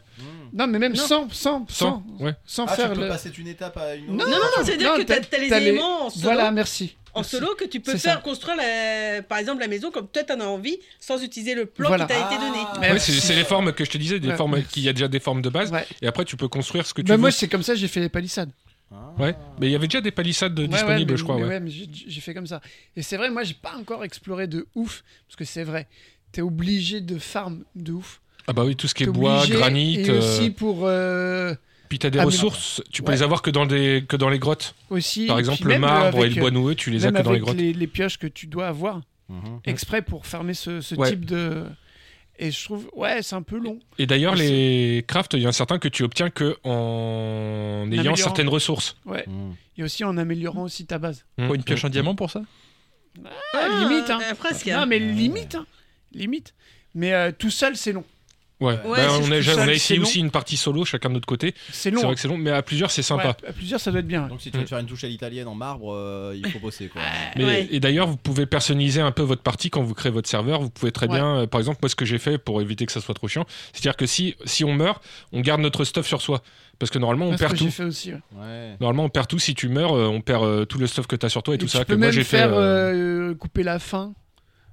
Non, 0.53 0.65
mais 0.67 0.79
même 0.79 0.93
Non. 0.93 1.05
sans, 1.05 1.29
sans, 1.29 1.65
Sans, 1.67 1.67
sans, 1.67 2.03
ouais. 2.19 2.33
sans 2.45 2.65
Ah, 2.65 2.69
tu 2.75 2.81
faire 2.81 2.93
peux 2.93 3.01
le. 3.01 3.07
passer 3.09 3.29
d'une 3.29 3.47
étape 3.47 3.77
à 3.77 3.93
une 3.95 4.09
autre 4.15 4.25
Non, 4.25 4.31
non, 4.31 4.37
non, 4.37 4.63
c'est-à-dire 4.65 4.91
Non, 4.91 4.97
que 4.97 5.03
t'as 5.03 5.17
t'as- 5.17 5.25
t'as 5.25 5.37
les 5.37 5.49
t'as 5.49 5.59
les- 5.59 5.67
éléments 5.67 6.05
en 6.07 6.09
solo. 6.09 6.23
Voilà, 6.23 6.49
merci. 6.51 6.95
en 7.13 7.21
solo 7.23 7.53
que 7.55 7.63
tu 7.65 7.79
peux 7.79 7.91
C'est 7.93 7.99
faire 7.99 8.15
ça. 8.15 8.21
construire, 8.21 8.57
la- 8.57 9.21
par 9.21 9.37
exemple, 9.37 9.61
la 9.61 9.67
maison 9.67 9.91
comme 9.91 10.07
toi 10.07 10.23
t'en 10.23 10.39
as 10.39 10.45
envie, 10.45 10.77
sans 10.99 11.21
utiliser 11.23 11.53
le 11.53 11.65
plan 11.67 11.87
Voilà. 11.89 12.05
qui 12.05 12.13
t'a 12.13 12.19
été 12.19 12.35
Ah. 12.39 12.49
donné. 12.49 12.63
Mais- 12.81 12.91
Ouais, 12.93 12.99
c'est 12.99 13.11
c'est 13.13 13.35
les 13.35 13.43
formes 13.45 13.71
que 13.71 13.85
je 13.85 13.91
te 13.91 13.97
disais, 13.99 14.19
des 14.19 14.29
Ouais. 14.29 14.35
formes 14.35 14.61
qui 14.63 14.81
y 14.81 14.89
a 14.89 14.93
déjà 14.93 15.07
des 15.07 15.19
formes 15.19 15.41
de 15.43 15.49
base, 15.49 15.71
Ouais. 15.71 15.85
et 16.01 16.07
après 16.07 16.25
tu 16.25 16.35
peux 16.35 16.47
construire 16.47 16.85
ce 16.87 16.93
que 16.93 17.01
tu 17.01 17.07
Bah, 17.07 17.15
veux. 17.15 17.21
moi, 17.21 17.31
c'est 17.31 17.47
comme 17.47 17.61
ça 17.63 17.73
que 17.73 17.79
j'ai 17.79 17.87
fait 17.87 17.99
les 18.01 18.09
palissades. 18.09 18.49
Ah. 18.91 19.13
Ouais, 19.19 19.35
mais 19.59 19.67
il 19.67 19.71
y 19.71 19.75
avait 19.75 19.87
déjà 19.87 20.01
des 20.01 20.11
palissades 20.11 20.57
Ouais, 20.59 20.67
disponibles, 20.67 21.11
ouais, 21.11 21.17
je 21.17 21.23
crois. 21.23 21.37
mais 21.37 21.43
ouais. 21.43 21.59
mais 21.59 21.71
j'ai 21.71 22.21
fait 22.21 22.33
comme 22.33 22.47
ça. 22.47 22.61
Et 22.95 23.01
c'est 23.01 23.17
vrai, 23.17 23.29
moi, 23.29 23.43
j'ai 23.43 23.55
pas 23.55 23.75
encore 23.77 24.03
exploré 24.03 24.47
de 24.47 24.67
ouf, 24.75 25.03
parce 25.27 25.35
que 25.35 25.45
c'est 25.45 25.63
vrai, 25.63 25.87
t'es 26.31 26.41
obligé 26.41 27.01
de 27.01 27.17
farm 27.17 27.63
de 27.75 27.93
ouf. 27.93 28.21
Ah 28.47 28.53
bah 28.53 28.63
oui, 28.63 28.75
tout 28.75 28.87
ce 28.87 28.93
qui 28.93 29.03
est 29.03 29.07
bois, 29.07 29.45
granit. 29.47 29.95
Et 29.99 30.09
euh, 30.09 30.19
aussi 30.19 30.51
pour. 30.51 30.81
euh, 30.85 31.55
Puis 31.89 31.97
t'as 31.97 32.11
des 32.11 32.19
Ah, 32.19 32.25
ressources, 32.25 32.83
tu 32.91 33.01
peux 33.01 33.11
les 33.11 33.23
avoir 33.23 33.41
que 33.41 33.49
dans, 33.49 33.65
des, 33.65 34.05
que 34.07 34.15
dans 34.15 34.29
les 34.29 34.37
grottes. 34.39 34.75
aussi, 34.91 35.25
Par 35.25 35.39
exemple, 35.39 35.67
le 35.67 35.73
euh, 35.75 35.79
marbre 35.79 36.23
et 36.23 36.29
le 36.29 36.39
bois 36.39 36.51
noueux, 36.51 36.75
tu 36.75 36.91
les 36.91 37.05
as 37.05 37.11
que 37.11 37.21
dans 37.23 37.31
les 37.31 37.39
grottes. 37.39 37.57
les, 37.57 37.73
les 37.73 37.87
pioches 37.87 38.19
que 38.19 38.27
tu 38.27 38.47
dois 38.47 38.67
avoir 38.67 39.01
Mhm. 39.27 39.61
exprès 39.65 40.03
pour 40.03 40.27
fermer 40.27 40.53
ce, 40.53 40.79
type 41.07 41.25
de. 41.25 41.63
Et 42.37 42.51
je 42.51 42.63
trouve, 42.65 42.89
ouais, 42.93 43.21
c'est 43.23 43.35
un 43.35 43.41
peu 43.41 43.57
long. 43.57 43.79
Et 43.97 44.05
d'ailleurs, 44.05 44.35
les 44.35 45.03
crafts, 45.07 45.33
il 45.33 45.39
y 45.41 45.45
en 45.45 45.49
a 45.49 45.53
certains 45.53 45.79
que 45.79 45.87
tu 45.87 46.03
obtiens 46.03 46.29
que 46.29 46.57
en 46.63 47.89
ayant 47.91 48.15
certaines 48.15 48.49
ressources. 48.49 48.97
Ouais. 49.05 49.23
Mhm. 49.27 49.55
Et 49.77 49.83
aussi 49.83 50.03
en 50.03 50.17
améliorant 50.17 50.63
aussi 50.63 50.85
ta 50.85 50.97
base. 50.97 51.25
Mmh. 51.37 51.47
Quoi, 51.47 51.55
une 51.55 51.63
pioche 51.63 51.83
en 51.85 51.89
diamant 51.89 52.15
pour 52.15 52.31
ça 52.31 52.41
Ah, 53.53 53.67
limite, 53.79 54.09
hein. 54.09 54.19
euh, 54.31 54.35
presque. 54.35 54.67
Non, 54.67 54.79
hein. 54.79 54.85
mais 54.85 54.99
limite, 54.99 55.55
hein. 55.55 55.65
Limite. 56.13 56.53
Mais 56.93 57.13
euh, 57.13 57.31
tout 57.37 57.49
seul, 57.49 57.75
c'est 57.75 57.91
long. 57.91 58.05
Ouais, 58.61 58.67
Ouais, 58.67 58.79
Bah, 58.85 58.95
c'est 58.95 59.09
on, 59.09 59.13
a, 59.13 59.65
on 59.65 59.67
essayé 59.67 59.77
c'est 59.79 59.99
aussi 59.99 60.19
une 60.19 60.31
partie 60.31 60.55
solo, 60.55 60.85
chacun 60.85 61.09
de 61.09 61.15
notre 61.15 61.25
côté. 61.27 61.53
C'est 61.67 61.73
C'est 61.73 61.91
long. 61.91 62.01
vrai 62.03 62.15
que 62.15 62.21
c'est 62.21 62.27
long, 62.29 62.37
mais 62.37 62.51
à 62.51 62.61
plusieurs, 62.61 62.89
c'est 62.89 63.01
sympa. 63.01 63.35
Ouais, 63.41 63.49
à 63.49 63.53
plusieurs, 63.53 63.79
ça 63.81 63.91
doit 63.91 63.99
être 63.99 64.07
bien. 64.07 64.27
Donc 64.27 64.41
si 64.41 64.49
tu 64.49 64.57
veux 64.57 64.65
faire 64.65 64.79
une 64.79 64.85
touche 64.85 65.03
à 65.03 65.07
l'italienne 65.07 65.47
en 65.49 65.55
marbre, 65.55 65.93
euh, 65.93 66.33
il 66.41 66.49
faut 66.49 66.59
bosser 66.59 66.87
quoi. 66.87 67.01
Mais- 67.35 67.43
Ouais. 67.43 67.67
Et 67.71 67.79
d'ailleurs, 67.81 68.07
vous 68.07 68.15
pouvez 68.17 68.45
personnaliser 68.45 69.01
un 69.01 69.11
peu 69.11 69.23
votre 69.23 69.41
partie 69.41 69.69
quand 69.69 69.81
vous 69.83 69.93
créez 69.93 70.11
votre 70.11 70.29
serveur. 70.29 70.61
Vous 70.61 70.69
pouvez 70.69 70.91
très 70.93 71.07
Ouais. 71.09 71.15
bien, 71.17 71.35
euh, 71.41 71.47
par 71.47 71.59
exemple, 71.59 71.79
moi, 71.81 71.89
ce 71.89 71.95
que 71.95 72.05
j'ai 72.05 72.17
fait 72.17 72.37
pour 72.37 72.61
éviter 72.61 72.85
que 72.85 72.91
ça 72.93 73.01
soit 73.01 73.13
trop 73.13 73.27
chiant, 73.27 73.45
c'est-à-dire 73.73 73.97
que 73.97 74.05
si, 74.05 74.35
si 74.45 74.63
on 74.63 74.73
meurt, 74.73 75.03
on 75.33 75.41
garde 75.41 75.59
notre 75.61 75.83
stuff 75.83 76.07
sur 76.07 76.21
soi. 76.21 76.41
Parce 76.79 76.89
que 76.91 76.99
normalement, 76.99 77.25
on 77.25 77.29
Moi, 77.29 77.37
c'est 77.37 77.43
ce 77.43 77.47
perd 77.49 77.53
que 77.53 77.59
j'ai 77.59 77.65
tout. 77.65 77.71
fait 77.71 77.83
aussi. 77.85 78.11
ouais. 78.13 78.19
Ouais. 78.37 78.75
Normalement, 78.79 79.03
on 79.05 79.09
perd 79.09 79.27
tout. 79.27 79.39
Si 79.39 79.53
tu 79.55 79.67
meurs, 79.69 79.93
euh, 79.93 80.07
on 80.07 80.21
perd 80.21 80.43
euh, 80.43 80.65
tout 80.65 80.77
le 80.77 80.87
stuff 80.87 81.07
que 81.07 81.15
tu 81.15 81.25
as 81.25 81.29
sur 81.29 81.41
toi 81.43 81.53
et, 81.53 81.55
Et 81.55 81.57
tout 81.57 81.65
tu 81.67 81.71
ça. 81.71 81.79
peux 81.85 81.93
que 81.93 81.97
moi, 81.99 82.07
même 82.07 82.13
j'ai 82.13 82.23
fait. 82.23 82.37
faire 82.37 82.53
euh, 82.53 83.31
euh, 83.31 83.35
couper 83.35 83.63
la 83.63 83.79
fin. 83.79 84.13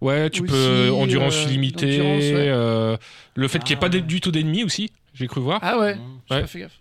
Ouais, 0.03 0.31
tu 0.31 0.43
aussi, 0.43 0.53
peux 0.53 0.91
endurance 0.91 1.47
euh, 1.47 1.49
limitée. 1.49 2.01
endurance, 2.01 2.23
ouais. 2.23 2.49
euh, 2.49 2.97
le 3.35 3.49
fait 3.49 3.59
qu'il 3.61 3.69
n'y 3.69 3.73
ait 3.83 3.85
Ah 3.85 3.89
pas 3.89 3.97
ouais. 3.97 4.03
du 4.03 4.21
tout 4.21 4.31
d'ennemis 4.33 4.65
aussi, 4.65 4.91
j'ai 5.15 5.27
cru 5.29 5.41
voir. 5.41 5.59
Ah 5.63 5.79
ouais, 5.79 5.95
Mhm. 5.95 6.01
j'ai 6.29 6.35
Ouais. 6.35 6.41
pas 6.43 6.47
fait 6.47 6.59
gaffe. 6.61 6.79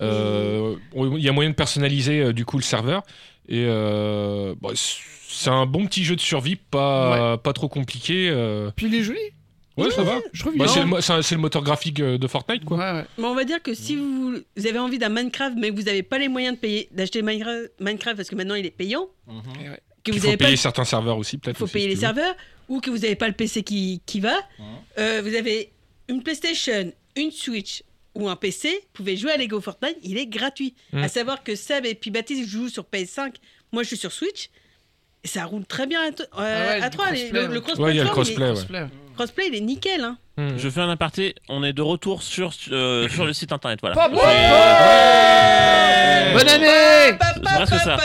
Euh, 0.00 0.74
Il 0.96 1.22
y 1.22 1.28
a 1.28 1.32
moyen 1.32 1.50
de 1.50 1.54
personnaliser 1.54 2.20
euh, 2.20 2.32
du 2.32 2.44
coup 2.44 2.56
le 2.58 2.62
serveur. 2.64 3.02
Et 3.48 3.64
euh, 3.66 4.54
bon, 4.60 4.70
c'est 4.74 5.50
un 5.50 5.66
bon 5.66 5.86
petit 5.86 6.04
jeu 6.04 6.16
de 6.16 6.20
survie, 6.20 6.56
pas, 6.56 7.36
pas 7.38 7.52
trop 7.52 7.68
compliqué. 7.68 8.28
euh. 8.30 8.70
Puis 8.74 8.86
il 8.86 8.94
est 8.94 9.02
joli. 9.02 9.18
Ouais, 9.78 9.90
ça 9.90 10.02
va. 10.02 10.18
Je 10.32 10.44
Bah, 10.56 10.66
c'est 10.68 11.34
le, 11.34 11.40
moteur 11.40 11.62
graphique 11.62 12.00
euh, 12.00 12.18
de 12.18 12.26
Fortnite, 12.26 12.64
quoi. 12.64 12.76
Ouais, 12.78 13.04
on 13.18 13.34
va 13.34 13.44
dire 13.44 13.62
que 13.62 13.72
si 13.74 13.96
vous, 13.96 14.36
vous 14.56 14.66
avez 14.66 14.78
envie 14.78 14.98
d'un 14.98 15.08
Minecraft, 15.08 15.56
mais 15.58 15.70
que 15.70 15.74
vous 15.76 15.82
n'avez 15.82 16.02
pas 16.02 16.18
les 16.18 16.28
moyens 16.28 16.56
de 16.56 16.60
payer, 16.60 16.88
d'acheter 16.92 17.22
Minecraft, 17.22 17.70
Minecraft 17.80 18.16
parce 18.16 18.28
que 18.28 18.34
maintenant 18.34 18.54
il 18.54 18.66
est 18.66 18.70
payant, 18.70 19.06
Mhm. 19.26 19.42
Que 20.04 20.10
Il 20.10 20.14
vous 20.14 20.20
faut 20.20 20.26
n'avez 20.26 20.36
pas 20.36 20.44
payer 20.46 20.56
certains 20.56 20.84
serveurs 20.84 21.16
aussi, 21.18 21.38
peut-être. 21.38 21.56
faut 21.58 21.64
aussi, 21.64 21.74
payer 21.74 21.88
si 21.88 21.94
les 21.94 22.00
serveurs, 22.00 22.34
ou 22.68 22.80
que 22.80 22.90
vous 22.90 22.98
n'avez 22.98 23.16
pas 23.16 23.28
le 23.28 23.34
PC 23.34 23.62
qui, 23.62 24.00
qui 24.06 24.20
va, 24.20 24.36
Mhm. 24.58 24.64
euh, 24.98 25.22
vous 25.24 25.34
avez 25.34 25.70
une 26.08 26.22
PlayStation, 26.22 26.92
une 27.16 27.30
Switch 27.30 27.82
ou 28.14 28.28
un 28.28 28.36
PC, 28.36 28.68
vous 28.70 28.88
pouvez 28.92 29.16
jouer 29.16 29.32
à 29.32 29.36
Lego 29.36 29.60
Fortnite, 29.60 29.96
il 30.02 30.18
est 30.18 30.26
gratuit. 30.26 30.74
Mhm. 30.92 31.02
À 31.04 31.08
savoir 31.08 31.42
que 31.44 31.54
Seb 31.54 31.86
et 31.86 31.94
puis 31.94 32.10
Baptiste 32.10 32.48
jouent 32.48 32.68
sur 32.68 32.84
PS5, 32.84 33.34
moi 33.72 33.82
je 33.82 33.88
suis 33.88 33.96
sur 33.96 34.12
Switch, 34.12 34.50
et 35.24 35.28
ça 35.28 35.44
roule 35.44 35.64
très 35.64 35.86
bien 35.86 36.00
à, 36.02 36.06
euh, 36.06 36.10
Ah 36.32 36.40
ouais, 36.42 36.46
à 36.82 36.88
les- 36.88 36.96
crossplay, 36.96 37.30
le, 37.30 37.46
le 37.46 37.52
ouais. 37.54 37.60
crossplay, 37.60 37.84
Ouais, 37.84 37.92
il 37.92 37.96
y 37.96 38.00
a 38.00 38.02
le 38.02 38.08
il 38.08 38.10
est- 38.10 38.12
crossplay, 38.12 38.44
ouais. 38.48 38.54
Cosplay. 38.54 38.86
crossplay, 39.14 39.46
il 39.48 39.54
est 39.54 39.60
nickel. 39.60 40.00
Hein. 40.02 40.18
Hmm. 40.38 40.56
Je 40.56 40.68
fais 40.70 40.80
un 40.80 40.88
aparté, 40.88 41.34
on 41.50 41.62
est 41.62 41.74
de 41.74 41.82
retour 41.82 42.22
sur, 42.22 42.52
euh, 42.70 43.06
sur 43.08 43.26
le 43.26 43.32
site 43.34 43.52
internet. 43.52 43.80
Voilà. 43.82 44.08
Bonne 46.32 46.48
année 46.48 47.16
C'est 47.34 47.42
presque 47.42 47.74
ça. 47.84 47.98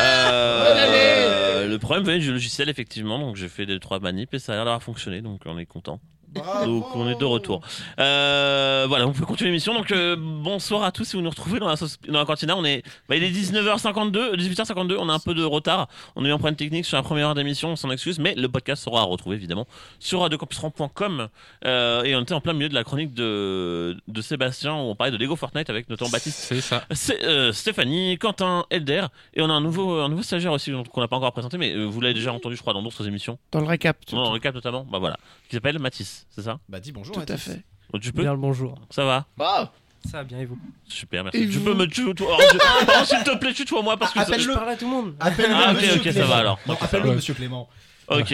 Euh, 0.00 0.68
Bonne 0.68 0.78
année. 0.78 1.68
le 1.70 1.78
problème 1.78 2.04
venait 2.04 2.18
du 2.18 2.32
logiciel, 2.32 2.68
effectivement. 2.70 3.18
Donc 3.18 3.36
j'ai 3.36 3.48
fait 3.48 3.66
des 3.66 3.78
trois 3.78 4.00
manips 4.00 4.32
et 4.32 4.38
ça 4.38 4.52
a 4.52 4.56
l'air 4.56 4.64
d'avoir 4.64 4.82
fonctionné. 4.82 5.20
Donc 5.20 5.42
on 5.44 5.58
est 5.58 5.66
content. 5.66 6.00
Donc 6.34 6.94
on 6.94 7.08
est 7.08 7.18
de 7.18 7.24
retour. 7.24 7.60
Euh, 7.98 8.84
voilà, 8.88 9.06
on 9.06 9.12
peut 9.12 9.24
continuer 9.24 9.50
l'émission. 9.50 9.74
Donc 9.74 9.90
euh, 9.92 10.16
bonsoir 10.18 10.82
à 10.84 10.92
tous 10.92 11.04
si 11.04 11.16
vous 11.16 11.22
nous 11.22 11.30
retrouvez 11.30 11.58
dans 11.58 11.68
la, 11.68 11.74
dans 12.08 12.18
la 12.18 12.24
cantina. 12.24 12.56
On 12.56 12.64
est, 12.64 12.82
bah, 13.08 13.16
il 13.16 13.24
est 13.24 13.30
19h52, 13.30 14.34
18h52. 14.36 14.96
On 14.98 15.08
a 15.08 15.12
un 15.12 15.18
peu 15.18 15.34
de 15.34 15.42
retard. 15.44 15.88
On 16.16 16.24
a 16.24 16.28
eu 16.28 16.32
un 16.32 16.38
problème 16.38 16.56
technique 16.56 16.84
sur 16.84 16.96
la 16.96 17.02
première 17.02 17.28
heure 17.28 17.34
d'émission. 17.34 17.70
On 17.70 17.76
s'en 17.76 17.90
excuse, 17.90 18.18
mais 18.18 18.34
le 18.34 18.48
podcast 18.48 18.84
sera 18.84 19.00
à 19.00 19.04
retrouver 19.04 19.36
évidemment 19.36 19.66
sur 19.98 20.20
radiocampusran.com. 20.20 21.28
Euh, 21.64 22.02
et 22.04 22.14
on 22.14 22.20
était 22.20 22.34
en 22.34 22.40
plein 22.40 22.52
milieu 22.52 22.68
de 22.68 22.74
la 22.74 22.84
chronique 22.84 23.14
de, 23.14 23.96
de 24.06 24.20
Sébastien 24.22 24.74
où 24.74 24.90
on 24.90 24.94
parlait 24.94 25.12
de 25.12 25.16
Lego 25.16 25.36
Fortnite 25.36 25.70
avec 25.70 25.88
notamment 25.88 26.10
Baptiste 26.10 26.38
C'est 26.38 26.60
ça. 26.60 26.84
c'est 26.92 27.24
euh, 27.24 27.52
Stéphanie, 27.52 28.18
Quentin, 28.18 28.66
Elder, 28.70 29.06
et 29.34 29.42
on 29.42 29.50
a 29.50 29.52
un 29.52 29.60
nouveau, 29.60 30.00
un 30.00 30.08
nouveau 30.08 30.22
stagiaire 30.22 30.52
aussi 30.52 30.72
qu'on 30.92 31.00
n'a 31.00 31.08
pas 31.08 31.16
encore 31.16 31.32
présenté, 31.32 31.58
mais 31.58 31.74
vous 31.84 32.00
l'avez 32.00 32.14
déjà 32.14 32.32
entendu, 32.32 32.56
je 32.56 32.60
crois, 32.60 32.72
dans 32.74 32.82
d'autres 32.82 33.06
émissions. 33.06 33.38
Dans 33.52 33.60
le 33.60 33.66
récap. 33.66 33.96
Non, 34.12 34.24
dans 34.24 34.32
le 34.34 34.38
cap 34.40 34.54
notamment, 34.54 34.84
bah 34.84 34.98
voilà, 34.98 35.16
qui 35.48 35.56
s'appelle 35.56 35.78
Mathis, 35.78 36.26
c'est 36.30 36.42
ça 36.42 36.58
Bah 36.68 36.80
dis 36.80 36.92
bonjour. 36.92 37.14
Tout 37.14 37.32
à 37.32 37.36
fait. 37.36 37.62
Donc, 37.92 38.02
Tu 38.02 38.12
peux 38.12 38.22
Bien 38.22 38.32
le 38.32 38.38
bonjour. 38.38 38.78
Ça 38.90 39.04
va 39.04 39.26
Ça 39.38 40.18
va 40.18 40.24
bien 40.24 40.38
et 40.40 40.44
vous 40.44 40.58
Super, 40.86 41.24
merci. 41.24 41.38
Et 41.38 41.46
tu 41.46 41.58
vous 41.58 41.64
peux 41.64 41.74
me 41.74 41.86
tutoyer 41.86 42.14
oh, 42.38 42.42
je- 42.52 42.58
oh, 43.00 43.04
S'il 43.04 43.22
te 43.24 43.36
plaît, 43.36 43.52
tutoie-moi 43.54 43.96
parce 43.96 44.12
que. 44.12 44.20
Appelle-le. 44.20 44.42
Je 44.52 44.52
parle 44.58 44.68
à 44.70 44.76
tout 44.76 44.84
le 44.84 44.90
monde. 44.90 45.14
Appelle-le 45.20 45.54
Ah, 45.54 45.70
ok, 45.72 45.76
Monsieur 45.76 45.94
ok, 45.96 46.04
ça 46.04 46.10
Clément. 46.12 46.26
va 46.28 46.36
alors. 46.36 46.60
Non, 46.66 46.76
appelle-le. 46.80 47.14
Monsieur 47.14 47.34
Clément. 47.34 47.68
Ok. 48.08 48.32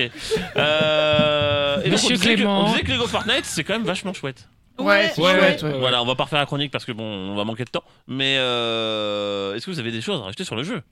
Euh, 0.56 1.80
et 1.80 1.84
donc, 1.84 1.92
Monsieur 1.92 2.14
on 2.14 2.18
disait 2.18 2.30
que- 2.30 2.34
Clément. 2.36 2.64
on 2.66 2.70
disait 2.70 2.82
que 2.82 2.92
Lego 2.92 3.06
Fortnite, 3.06 3.44
c'est 3.44 3.64
quand 3.64 3.72
même 3.74 3.84
vachement 3.84 4.12
chouette. 4.12 4.48
Ouais, 4.78 5.10
c'est 5.14 5.20
Ouais, 5.22 5.38
chouette, 5.38 5.62
ouais. 5.62 5.72
ouais. 5.72 5.78
Voilà, 5.78 6.02
on 6.02 6.06
va 6.06 6.14
pas 6.16 6.24
refaire 6.24 6.38
la 6.40 6.46
chronique 6.46 6.70
parce 6.72 6.84
que 6.84 6.92
bon, 6.92 7.04
on 7.04 7.34
va 7.36 7.44
manquer 7.44 7.64
de 7.64 7.70
temps. 7.70 7.84
Mais 8.08 8.36
euh, 8.38 9.54
est-ce 9.54 9.66
que 9.66 9.70
vous 9.70 9.78
avez 9.78 9.92
des 9.92 10.00
choses 10.00 10.20
à 10.20 10.24
rajouter 10.24 10.44
sur 10.44 10.56
le 10.56 10.64
jeu? 10.64 10.82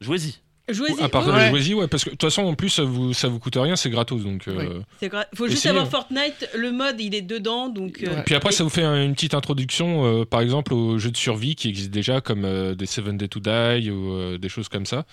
Jouez-y. 0.00 0.36
Jouez-y. 0.68 1.02
À 1.02 1.08
part 1.08 1.22
Oui, 1.26 1.32
de 1.32 1.36
Ouais. 1.36 1.48
jouer-y, 1.50 1.74
ouais, 1.74 1.88
parce 1.88 2.04
que 2.04 2.10
de 2.10 2.14
toute 2.14 2.22
façon, 2.22 2.42
en 2.42 2.54
plus, 2.54 2.68
ça 2.70 2.82
vous, 2.84 3.12
ça 3.14 3.28
vous 3.28 3.38
coûte 3.38 3.56
rien, 3.56 3.74
c'est 3.76 3.90
gratos. 3.90 4.22
Donc, 4.22 4.46
euh, 4.48 4.54
Oui. 4.56 4.82
c'est 5.00 5.08
grave. 5.08 5.26
Faut 5.34 5.48
juste 5.48 5.64
avoir 5.66 5.84
hein. 5.84 5.88
Fortnite, 5.90 6.48
le 6.54 6.72
mode 6.72 7.00
il 7.00 7.14
est 7.14 7.22
dedans 7.22 7.68
donc. 7.68 8.02
euh. 8.02 8.22
Puis 8.26 8.34
après, 8.34 8.52
ça 8.52 8.64
vous 8.64 8.70
fait 8.70 8.82
un- 8.84 9.02
une 9.04 9.14
petite 9.14 9.34
introduction, 9.34 10.04
euh, 10.04 10.24
par 10.24 10.40
exemple, 10.40 10.74
aux 10.74 10.98
jeux 10.98 11.10
de 11.10 11.16
survie 11.16 11.54
qui 11.54 11.68
existent 11.68 11.92
déjà, 11.92 12.20
comme 12.20 12.44
euh, 12.44 12.74
des 12.74 12.86
Seven 12.86 13.16
Day 13.16 13.28
to 13.28 13.40
Die 13.40 13.90
ou 13.90 14.12
euh, 14.12 14.38
des 14.38 14.48
choses 14.48 14.68
comme 14.68 14.86
ça. 14.86 15.04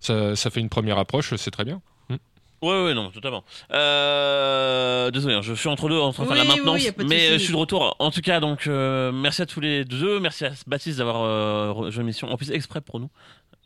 ça. 0.00 0.36
Ça 0.36 0.50
fait 0.50 0.60
une 0.60 0.68
première 0.68 0.98
approche, 0.98 1.34
c'est 1.36 1.50
très 1.50 1.64
bien. 1.64 1.80
Ouais, 2.62 2.84
ouais, 2.84 2.92
non, 2.92 3.08
totalement. 3.10 3.42
Euh, 3.72 5.10
désolé, 5.10 5.34
hein, 5.34 5.40
je 5.42 5.54
suis 5.54 5.68
entre 5.70 5.88
deux 5.88 5.98
en 5.98 6.12
train 6.12 6.24
de 6.24 6.28
faire 6.28 6.36
Oui, 6.42 6.46
la 6.46 6.54
maintenance, 6.56 6.82
oui, 6.98 7.04
mais 7.08 7.32
je 7.32 7.38
suis 7.38 7.52
de 7.52 7.58
retour. 7.58 7.96
En 7.98 8.10
tout 8.10 8.20
cas, 8.20 8.38
donc, 8.40 8.66
euh, 8.66 9.12
merci 9.12 9.40
à 9.42 9.46
tous 9.46 9.60
les 9.60 9.84
deux. 9.86 10.20
Merci 10.20 10.44
à 10.44 10.50
Baptiste 10.66 10.98
d'avoir 10.98 11.22
euh, 11.22 11.72
rejoint 11.72 12.02
l'émission. 12.02 12.28
En 12.30 12.36
plus, 12.36 12.50
exprès 12.50 12.80
pour 12.82 13.00
nous. 13.00 13.08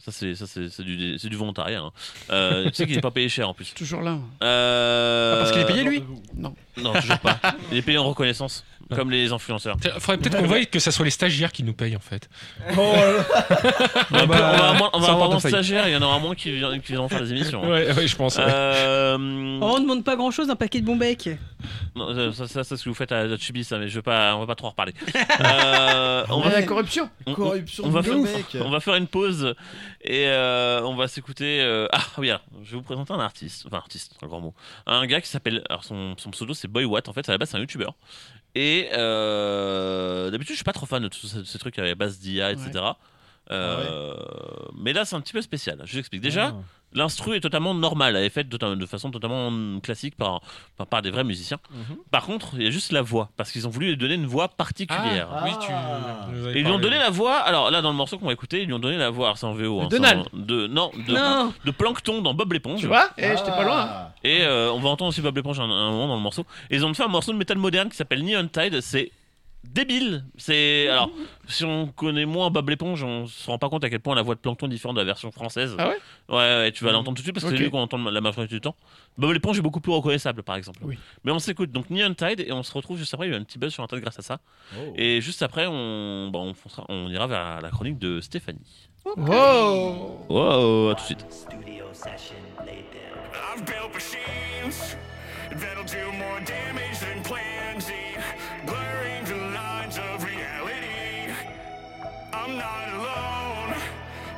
Ça, 0.05 0.13
c'est, 0.13 0.35
ça, 0.35 0.47
c'est, 0.47 0.69
c'est 0.69 0.83
du, 0.83 1.17
du 1.17 1.37
volontariat. 1.37 1.81
hein. 1.81 1.93
Euh, 2.29 2.67
tu 2.67 2.75
sais 2.75 2.85
qu'il 2.87 2.95
n'est 2.95 3.01
pas 3.01 3.11
payé 3.11 3.31
cher 3.31 3.49
en 3.49 3.55
plus. 3.55 3.73
Toujours 3.73 4.03
là. 4.03 4.19
Euh... 4.43 5.33
Ah, 5.35 5.39
parce 5.39 5.53
qu'il 5.53 5.63
est 5.63 5.67
payé, 5.67 5.83
lui? 5.83 6.03
Non. 6.37 6.55
Non, 6.77 6.93
toujours 6.93 7.19
pas. 7.21 7.41
Il 7.73 7.79
est 7.79 7.83
payé 7.83 7.97
en 7.97 8.05
reconnaissance, 8.05 8.67
comme 8.95 9.11
les 9.11 9.33
influenceurs. 9.33 9.77
Il 9.85 9.91
faudrait 10.01 10.19
peut-être 10.19 10.39
qu'on 10.39 10.47
veuille 10.47 10.67
que 10.67 10.79
ça 10.79 10.91
soit 10.91 11.05
les 11.05 11.11
stagiaires 11.11 11.53
qui 11.53 11.63
nous 11.63 11.75
payent, 11.75 11.97
en 11.97 12.01
fait. 12.01 12.29
On 12.77 14.17
va, 14.17 14.25
on 14.25 14.27
va 14.27 14.49
avoir 14.49 14.75
moins- 14.75 14.91
on 14.93 14.99
va 15.01 15.07
sans 15.07 15.13
avoir 15.13 15.29
moins 15.31 15.37
de 15.39 15.49
stagiaires, 15.49 15.89
il 15.89 15.93
y 15.93 15.97
en 15.97 16.03
aura 16.03 16.19
moins 16.19 16.35
qui, 16.35 16.51
vi- 16.51 16.81
qui 16.81 16.89
viendront 16.93 17.09
faire 17.09 17.23
des 17.23 17.31
émissions. 17.33 17.63
hein. 17.65 17.69
Ouais, 17.69 17.93
ouais, 17.93 18.07
je 18.07 18.17
pense. 18.17 18.37
ouais. 18.37 18.45
Euh, 18.47 19.17
Oh, 19.61 19.73
on 19.73 19.77
ne 19.77 19.83
demande 19.83 20.05
pas 20.05 20.17
grand 20.17 20.31
chose, 20.31 20.51
un 20.51 20.57
paquet 20.57 20.81
de 20.81 20.87
bons 20.87 20.97
becs. 20.97 21.29
non, 21.95 22.33
ça, 22.33 22.47
ça, 22.47 22.49
ça, 22.49 22.65
c'est 22.65 22.77
ce 22.77 22.85
que 22.85 22.89
vous 22.89 22.95
faites 22.95 23.13
à, 23.13 23.21
à 23.21 23.37
Chibi, 23.37 23.65
ça, 23.65 23.79
mais 23.79 23.89
je 23.89 23.95
veux 23.97 24.03
pas, 24.03 24.35
on 24.37 24.41
va 24.41 24.47
pas 24.47 24.55
trop 24.55 24.67
en 24.67 24.71
reparler. 24.71 24.93
Euh, 25.41 26.25
on, 26.29 26.41
va, 26.41 26.51
la 26.51 26.63
corruption. 26.63 27.09
on- 27.27 27.33
on- 27.33 27.35
Corruption 27.35 27.85
on 27.87 27.91
va 27.91 28.03
faire- 28.03 28.17
mec. 28.19 28.57
on 28.61 28.71
va 28.71 28.81
faire 28.81 28.95
une 28.95 29.07
pause 29.07 29.55
et 30.03 30.27
euh, 30.29 30.81
on 30.83 30.95
va 30.95 31.09
s'écouter. 31.09 31.61
euh, 31.61 31.87
Ah 31.93 32.03
oui, 32.19 32.31
alors, 32.31 32.43
je 32.63 32.71
vais 32.73 32.77
vous 32.77 32.83
présenter 32.83 33.13
un 33.13 33.21
artiste, 33.21 33.65
enfin 33.67 33.79
artiste, 33.79 34.13
un 34.23 34.27
grand 34.27 34.41
mot, 34.41 34.55
un 34.87 35.07
gars 35.07 35.21
qui 35.21 35.29
s'appelle, 35.29 35.63
alors 35.69 35.85
son, 35.85 36.15
son 36.19 36.31
pseudo 36.31 36.55
c'est 36.55 36.69
Boy 36.69 36.85
Watt. 36.85 37.09
En 37.09 37.13
fait, 37.13 37.29
à 37.29 37.33
la 37.33 37.39
base 37.39 37.51
c'est 37.51 37.57
un 37.57 37.61
youtubeur. 37.61 37.95
Et 38.55 38.89
euh, 38.93 40.31
d'habitude, 40.31 40.53
je 40.55 40.59
suis 40.59 40.65
pas 40.65 40.73
trop 40.73 40.87
fan 40.87 41.03
de 41.03 41.09
tous 41.09 41.27
ces, 41.27 41.45
ces 41.45 41.59
trucs 41.59 41.79
à 41.79 41.95
base 41.95 42.19
d'IA, 42.19 42.53
etc. 42.53 42.85
Euh, 43.51 44.15
Mais 44.77 44.93
là, 44.93 45.05
c'est 45.05 45.17
un 45.17 45.21
petit 45.21 45.33
peu 45.33 45.43
spécial. 45.43 45.81
Je 45.85 45.93
vous 45.93 45.99
explique. 45.99 46.23
Déjà, 46.23 46.47
Ah. 46.49 46.63
L'instru 46.95 47.37
est 47.37 47.41
totalement 47.41 47.75
normal, 47.75 48.17
elle 48.17 48.25
est 48.25 48.31
faite 48.31 48.49
de, 48.49 48.87
façon 48.87 49.11
totalement 49.11 49.81
classique 49.81 50.17
par, 50.17 50.41
par, 50.77 50.87
par 50.87 51.03
des 51.03 51.11
vrais 51.11 51.25
musiciens. 51.25 51.59
Mhm. 51.71 51.97
Par 52.11 52.25
contre, 52.25 52.51
il 52.55 52.63
y 52.63 52.67
a 52.67 52.71
juste 52.71 52.93
la 52.93 53.03
voix, 53.03 53.31
parce 53.37 53.51
qu'ils 53.53 53.67
ont 53.67 53.71
voulu 53.71 53.89
lui 53.89 53.97
donner 53.97 54.15
une 54.15 54.27
voix 54.27 54.49
particulière. 54.49 55.29
Ah. 55.33 55.45
oui, 55.45 55.51
tu 55.61 56.57
Et 56.57 56.61
ils 56.61 56.65
lui 56.65 56.71
ont 56.73 56.79
donné 56.79 56.99
la 56.99 57.11
voix. 57.11 57.37
Alors 57.39 57.71
là, 57.71 57.83
dans 57.83 57.91
le 57.91 57.97
morceau 57.97 58.19
qu'on 58.19 58.27
va 58.27 58.33
écouter, 58.33 58.63
ils 58.63 58.67
lui 58.67 58.75
ont 58.75 58.79
donné 58.79 58.97
la 58.97 59.11
voix. 59.11 59.35
C'est 59.37 59.47
en 59.47 59.55
VO. 59.55 59.81
hein, 59.81 59.89
Donald. 59.91 60.25
c'est 60.31 60.37
en- 60.39 60.43
de, 60.43 60.67
non, 60.67 60.91
de, 61.07 61.13
Non. 61.13 61.53
de 61.65 61.71
Plankton 61.71 62.23
dans 62.23 62.35
Bob 62.35 62.53
l'éponge. 62.53 62.81
Tu 62.81 62.87
vois 62.87 63.11
Eh, 63.19 63.37
j'étais 63.37 63.51
pas 63.51 63.65
loin. 63.65 63.87
Ah. 63.89 64.11
Et 64.23 64.43
euh, 64.43 64.73
on 64.73 64.81
va 64.81 64.89
entendre 64.91 65.09
aussi 65.11 65.21
Bob 65.21 65.37
l'éponge 65.37 65.59
un, 65.61 65.65
un 65.65 65.91
moment 65.91 66.09
dans 66.09 66.17
le 66.17 66.23
morceau. 66.23 66.47
Et 66.71 66.77
ils 66.77 66.85
ont 66.85 66.95
fait 66.95 67.03
un 67.05 67.09
morceau 67.09 67.33
de 67.33 67.37
métal 67.39 67.59
moderne 67.59 67.89
qui 67.89 67.97
s'appelle 67.97 68.25
Neon 68.25 68.49
Tide. 68.49 68.81
C'est 68.81 69.11
débile. 69.73 70.25
C'est 70.37 70.89
alors 70.89 71.11
si 71.49 71.65
on 71.65 71.87
connaît 71.89 72.27
moins 72.27 72.51
Bob 72.51 72.69
l'éponge, 72.69 73.03
on 73.03 73.27
se 73.27 73.51
rend 73.51 73.59
pas 73.59 73.69
compte 73.69 73.85
à 73.85 73.91
quel 73.91 74.01
point 74.01 74.15
la 74.15 74.23
voix 74.23 74.35
de 74.35 74.41
Plankton 74.41 74.67
est 74.67 74.71
différente 74.71 74.97
de 74.97 75.01
la 75.01 75.05
version 75.07 75.31
française. 75.31 75.75
Ah 75.79 75.89
ouais? 75.89 75.97
Ouais, 76.29 76.37
ouais, 76.37 76.73
tu 76.73 76.85
vas 76.85 76.93
l'entendre 76.93 77.17
tout 77.17 77.23
de 77.23 77.27
suite 77.27 77.35
parce 77.35 77.45
que 77.45 77.51
c'est 77.51 77.63
lui 77.63 77.71
qu'on 77.71 77.81
entend 77.81 77.99
la 77.99 78.21
majorité 78.21 78.55
du 78.55 78.61
temps. 78.61 78.77
Bob 79.19 79.33
l'éponge 79.33 79.59
est 79.59 79.63
beaucoup 79.63 79.81
plus 79.81 79.93
reconnaissable 79.93 80.43
par 80.43 80.57
exemple. 80.57 80.81
Oui. 80.83 80.99
Mais 81.25 81.33
on 81.33 81.39
s'écoute 81.39 81.71
donc 81.71 81.91
Neon 81.91 82.15
Tide 82.15 82.41
et 82.41 82.53
on 82.53 82.63
se 82.63 82.73
retrouve 82.73 82.99
juste 82.99 83.13
après. 83.15 83.27
Il 83.27 83.31
y 83.31 83.35
a 83.35 83.37
eu 83.37 83.41
un 83.41 83.45
petit 83.45 83.59
buzz 83.59 83.73
sur 83.73 83.83
Internet 83.83 84.03
grâce 84.05 84.19
à 84.19 84.23
ça. 84.23 84.41
Oh. 84.77 84.93
Et 84.97 85.21
juste 85.21 85.43
après, 85.43 85.67
on, 85.67 86.31
bah, 86.33 86.39
on, 86.41 86.53
foncera- 86.55 86.85
on 86.89 87.09
ira 87.11 87.27
vers 87.27 87.61
la 87.61 87.71
chronique 87.71 87.99
de 87.99 88.21
Stéphanie. 88.21 88.89
Wow 89.05 90.27
Wow, 90.29 90.89
à 90.91 90.95
tout 90.95 91.03
de 91.03 91.07
suite. 91.07 91.27
I've 93.57 93.65
built 93.67 93.93
machines 93.95 94.97
that'll 95.61 95.85
do 95.85 96.11
more 96.19 96.41
damage 96.41 96.99
than 97.01 97.23
Plan 97.23 97.79
Z, 97.81 97.93
blurring 98.67 99.14
I'm 102.47 102.59
not 102.59 102.89
alone. 102.93 103.75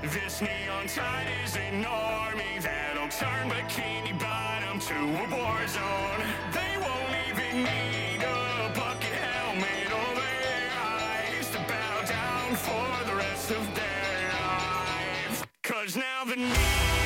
This 0.02 0.40
neon 0.40 0.86
tide 0.86 1.26
is 1.44 1.56
an 1.56 1.84
army 1.84 2.60
that'll 2.60 3.08
turn 3.08 3.50
Bikini 3.50 4.16
Bottom 4.20 4.78
to 4.78 4.94
a 4.94 5.26
war 5.36 5.66
zone. 5.66 6.22
They 6.52 6.76
won't 6.78 7.16
even 7.28 7.64
need 7.64 8.22
a 8.22 8.70
bucket 8.76 9.10
helmet 9.10 9.90
or 9.90 10.14
their 10.14 10.70
eyes 10.78 11.50
to 11.50 11.58
bow 11.58 12.02
down 12.06 12.54
for 12.54 13.10
the 13.10 13.16
rest 13.16 13.50
of 13.50 13.74
their 13.74 14.30
lives. 14.38 15.42
Cause 15.64 15.96
now 15.96 16.22
the 16.24 16.36
neon 16.36 17.05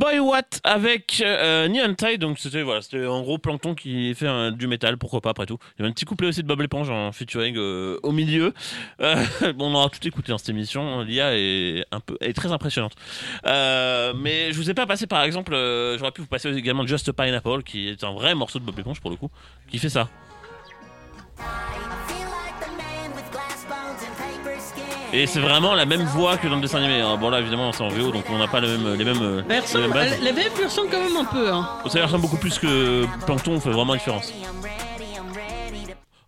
Boy 0.00 0.18
Watt 0.18 0.62
avec 0.64 1.22
euh, 1.22 1.68
Neon 1.68 1.94
Tide, 1.94 2.22
donc 2.22 2.38
c'était 2.38 2.62
voilà, 2.62 2.80
en 3.06 3.20
gros 3.20 3.36
Plankton 3.36 3.74
qui 3.74 4.14
fait 4.14 4.50
du 4.52 4.66
métal, 4.66 4.96
pourquoi 4.96 5.20
pas 5.20 5.28
après 5.28 5.44
tout. 5.44 5.58
Il 5.60 5.80
y 5.80 5.82
avait 5.82 5.90
un 5.90 5.92
petit 5.92 6.06
couplet 6.06 6.26
aussi 6.26 6.42
de 6.42 6.48
Bob 6.48 6.62
l'éponge 6.62 6.88
en 6.88 7.12
featuring 7.12 7.54
euh, 7.58 8.00
au 8.02 8.10
milieu. 8.10 8.54
Euh, 9.02 9.22
bon, 9.56 9.70
on 9.70 9.74
aura 9.74 9.90
tout 9.90 10.08
écouté 10.08 10.32
dans 10.32 10.38
cette 10.38 10.48
émission. 10.48 11.02
L'IA 11.02 11.36
est 11.36 11.84
un 11.92 12.00
peu, 12.00 12.16
est 12.22 12.32
très 12.32 12.50
impressionnante. 12.50 12.94
Euh, 13.44 14.14
mais 14.16 14.54
je 14.54 14.56
vous 14.56 14.70
ai 14.70 14.74
pas 14.74 14.86
passé 14.86 15.06
par 15.06 15.22
exemple, 15.22 15.52
j'aurais 15.98 16.12
pu 16.12 16.22
vous 16.22 16.26
passer 16.26 16.48
également 16.48 16.86
Just 16.86 17.12
Pineapple, 17.12 17.62
qui 17.62 17.90
est 17.90 18.02
un 18.02 18.14
vrai 18.14 18.34
morceau 18.34 18.58
de 18.58 18.64
Bob 18.64 18.78
l'éponge 18.78 19.02
pour 19.02 19.10
le 19.10 19.16
coup, 19.16 19.28
qui 19.70 19.78
fait 19.78 19.90
ça. 19.90 20.08
Et 25.12 25.26
c'est 25.26 25.40
vraiment 25.40 25.74
la 25.74 25.86
même 25.86 26.02
voix 26.04 26.36
que 26.36 26.46
dans 26.46 26.54
le 26.56 26.60
dessin 26.60 26.78
animé. 26.78 27.00
hein. 27.00 27.16
Bon 27.16 27.30
là 27.30 27.40
évidemment 27.40 27.72
c'est 27.72 27.82
en 27.82 27.88
VO 27.88 28.10
donc 28.12 28.24
on 28.30 28.38
n'a 28.38 28.46
pas 28.46 28.60
le 28.60 28.78
même, 28.78 28.94
les 28.96 29.04
mêmes. 29.04 29.44
Elle 29.48 29.62
les 29.74 29.80
mêmes 29.80 29.90
bases. 29.92 30.12
elle- 30.18 30.24
la 30.24 30.32
VF 30.32 30.56
lui 30.56 30.64
ressemble 30.64 30.88
quand 30.90 31.00
même 31.02 31.16
un 31.16 31.24
peu. 31.24 31.52
Hein. 31.52 31.68
Ça 31.88 31.98
lui 31.98 32.04
ressemble 32.04 32.22
beaucoup 32.22 32.36
plus 32.36 32.58
que 32.58 33.04
Plankton, 33.26 33.52
on 33.54 33.60
fait 33.60 33.70
vraiment 33.70 33.92
la 33.94 33.98
différence. 33.98 34.32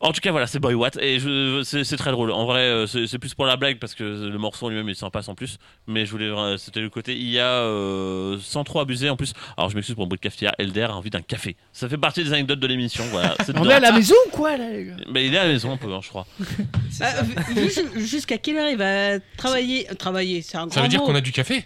En 0.05 0.12
tout 0.12 0.20
cas, 0.20 0.32
voilà, 0.32 0.48
c'est 0.48 0.59
Boy 0.59 0.74
Watt 0.74 0.96
et 1.00 1.20
je- 1.20 1.62
c'est 1.64 1.84
c'est 1.84 1.96
très 1.96 2.11
drôle. 2.11 2.32
En 2.32 2.44
vrai, 2.44 2.62
euh, 2.62 2.86
c'est 2.88 3.18
plus 3.18 3.34
pour 3.34 3.46
la 3.46 3.57
blague 3.57 3.78
parce 3.78 3.94
que 3.94 4.03
le 4.03 4.36
morceau 4.36 4.66
en 4.66 4.68
lui-même 4.68 4.88
est 4.88 4.94
sympa 4.94 5.22
sans 5.22 5.36
plus. 5.36 5.59
Mais 5.86 6.07
je 6.07 6.11
voulais, 6.11 6.28
vra- 6.28 6.59
c'était 6.59 6.80
le 6.80 6.90
côté 6.90 7.16
IA 7.16 7.46
euh, 7.46 8.36
sans 8.40 8.64
trop 8.64 8.80
abuser 8.80 9.09
en 9.11 9.16
plus. 9.16 9.32
Alors, 9.57 9.70
je 9.70 9.76
m'excuse 9.76 9.94
pour 9.94 10.03
le 10.05 10.09
bruit 10.09 10.18
de 10.18 10.22
cafetière. 10.22 10.53
Elder 10.59 10.82
a 10.90 10.96
envie 10.96 11.11
d'un 11.11 11.22
café. 11.22 11.55
Ça 11.72 11.88
fait 11.88 11.98
partie 11.98 12.24
des 12.24 12.32
anecdotes 12.32 12.59
de 12.59 12.66
l'émission. 12.66 13.05
Voilà. 13.12 13.36
c'est 13.46 13.57
On 13.57 13.68
est 13.70 13.74
à 13.74 13.78
la 13.80 13.92
maison 13.92 14.16
ou 14.26 14.30
quoi 14.30 14.57
là 14.57 14.70
les 14.70 14.86
gars? 14.86 14.96
Mais 15.09 15.24
il 15.26 15.34
est 15.34 15.38
à 15.38 15.44
la 15.44 15.50
maison 15.53 15.70
un 15.72 15.76
peu, 15.76 15.92
hein, 15.92 16.00
je 16.03 16.09
crois. 16.09 16.26
Ah, 17.00 17.12
ju- 17.55 18.05
jusqu'à 18.05 18.38
quelle 18.38 18.57
heure 18.59 18.68
il 18.70 18.76
va 18.76 19.18
travailler? 19.36 19.88
Euh, 19.90 19.94
Travailler, 19.94 20.42
c'est 20.42 20.57
un 20.57 20.66
grand 20.66 20.74
Ça 20.74 20.82
veut 20.82 20.88
dire 20.88 21.00
qu'on 21.03 21.14
a 21.14 21.20
du 21.20 21.32
café? 21.32 21.64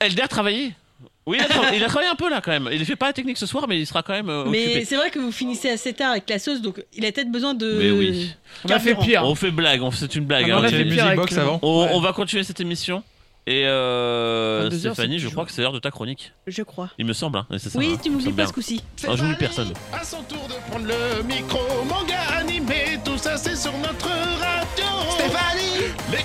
Elder 0.00 0.22
a 0.22 0.28
travaillé? 0.28 0.72
Oui, 1.26 1.38
il 1.40 1.44
a, 1.44 1.48
tra- 1.48 1.74
il 1.76 1.82
a 1.82 1.88
travaillé 1.88 2.10
un 2.10 2.14
peu 2.14 2.30
là 2.30 2.40
quand 2.40 2.52
même. 2.52 2.68
Il 2.72 2.84
fait 2.84 2.94
pas 2.96 3.06
la 3.06 3.12
technique 3.12 3.36
ce 3.36 3.46
soir, 3.46 3.66
mais 3.68 3.78
il 3.80 3.86
sera 3.86 4.02
quand 4.04 4.12
même 4.12 4.28
euh, 4.30 4.44
Mais 4.46 4.84
c'est 4.84 4.94
vrai 4.96 5.10
que 5.10 5.18
vous 5.18 5.32
finissez 5.32 5.68
assez 5.70 5.92
tard 5.92 6.12
avec 6.12 6.30
la 6.30 6.38
sauce, 6.38 6.60
donc 6.62 6.84
il 6.94 7.04
a 7.04 7.10
peut-être 7.10 7.32
besoin 7.32 7.52
de. 7.54 7.68
Mais 7.78 7.90
oui. 7.90 8.30
On 8.64 8.68
a 8.70 8.78
fait 8.78 8.94
pire. 8.94 9.24
On 9.24 9.34
fait 9.34 9.50
blague, 9.50 9.82
on- 9.82 9.90
c'est 9.90 10.14
une 10.14 10.24
blague. 10.24 10.48
Ah, 10.50 10.56
hein. 10.56 10.58
on 10.60 10.64
a 10.64 10.68
fait 10.68 10.84
pire 10.84 11.04
avec 11.06 11.18
Box 11.18 11.36
avant. 11.36 11.58
On, 11.62 11.82
Ouais. 11.84 11.90
on 11.94 12.00
va 12.00 12.12
continuer 12.12 12.44
cette 12.44 12.60
émission. 12.60 13.02
Et 13.48 13.64
euh, 13.66 14.68
Stéphanie, 14.70 15.20
je 15.20 15.28
crois 15.28 15.44
que 15.44 15.52
c'est 15.52 15.62
l'heure 15.62 15.72
de 15.72 15.78
ta 15.78 15.92
chronique. 15.92 16.32
Je 16.48 16.62
crois. 16.64 16.90
Il 16.98 17.06
me 17.06 17.12
semble, 17.12 17.38
hein. 17.38 17.46
ça, 17.58 17.70
Oui, 17.78 17.92
hein. 17.94 18.00
tu 18.02 18.10
m'oublies 18.10 18.32
pas 18.32 18.46
ce 18.46 18.52
coup-ci. 18.52 18.82
Ah, 19.06 19.12
j'oublie 19.14 19.36
personne. 19.36 19.72
À 19.92 20.02
son 20.04 20.22
tour 20.24 20.48
de 20.48 20.54
prendre 20.70 20.86
le 20.86 21.22
micro, 21.22 21.60
manga 21.88 22.18
animé, 22.38 22.98
tout 23.04 23.16
ça 23.18 23.36
c'est 23.36 23.54
sur 23.56 23.72
notre 23.78 24.08
radio. 24.08 24.84
Stéphanie 25.12 25.65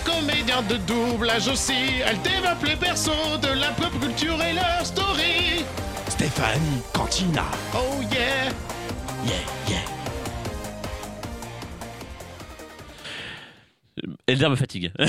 comédiens 0.06 0.62
de 0.64 0.78
doublage 0.78 1.47
aussi, 1.47 1.74
elles 2.06 2.22
développent 2.22 2.64
les 2.66 2.76
persos 2.76 3.39
de 3.41 3.47
la 3.60 3.70
pop 3.70 3.91
culture 3.99 4.41
et 4.43 4.54
leur 4.54 4.86
story. 4.86 5.64
Stéphanie 6.10 6.82
Cantina. 6.93 7.45
Oh 7.76 8.02
yeah 8.12 8.49
Yeah, 9.26 9.34
yeah. 9.70 9.78
Elder 14.26 14.49
me 14.49 14.56
fatigue. 14.56 14.91
vous 14.99 15.04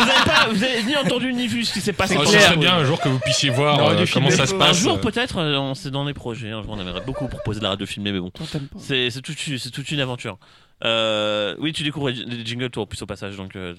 avez 0.00 0.24
pas, 0.24 0.48
vous 0.50 0.62
avez 0.62 0.82
ni 0.84 0.96
entendu 0.96 1.32
ni 1.34 1.48
vu 1.48 1.64
ce 1.64 1.72
qui 1.72 1.80
s'est 1.80 1.92
passé. 1.92 2.16
Oh, 2.18 2.24
serait 2.24 2.56
bien 2.56 2.76
un 2.76 2.84
jour 2.84 3.00
que 3.00 3.08
vous 3.08 3.18
puissiez 3.18 3.50
voir 3.50 3.76
Non, 3.78 3.90
euh, 3.90 4.04
comment 4.12 4.30
ça 4.30 4.46
se 4.46 4.54
passe. 4.54 4.70
Un 4.78 4.80
jour 4.80 4.94
euh. 4.94 5.00
peut-être, 5.00 5.38
euh, 5.38 5.56
on- 5.58 5.74
c'est 5.74 5.90
dans 5.90 6.04
les 6.04 6.14
projets. 6.14 6.50
Un 6.50 6.62
jour, 6.62 6.72
on 6.72 6.80
aimerait 6.80 7.04
beaucoup 7.04 7.26
proposer 7.28 7.58
de 7.58 7.64
la 7.64 7.70
radio 7.70 7.86
filmée, 7.86 8.12
mais 8.12 8.20
bon, 8.20 8.30
toute, 8.30 8.48
c'est 8.78 9.70
toute 9.70 9.90
une 9.90 10.00
aventure. 10.00 10.38
Euh, 10.84 11.54
oui, 11.58 11.72
tu 11.72 11.82
découvres 11.82 12.08
les 12.08 12.24
les 12.24 12.44
jingles 12.46 12.70
toi 12.70 12.84
en 12.84 12.86
plus 12.86 13.00
au 13.02 13.06
passage, 13.06 13.36
donc 13.36 13.54
euh, 13.56 13.74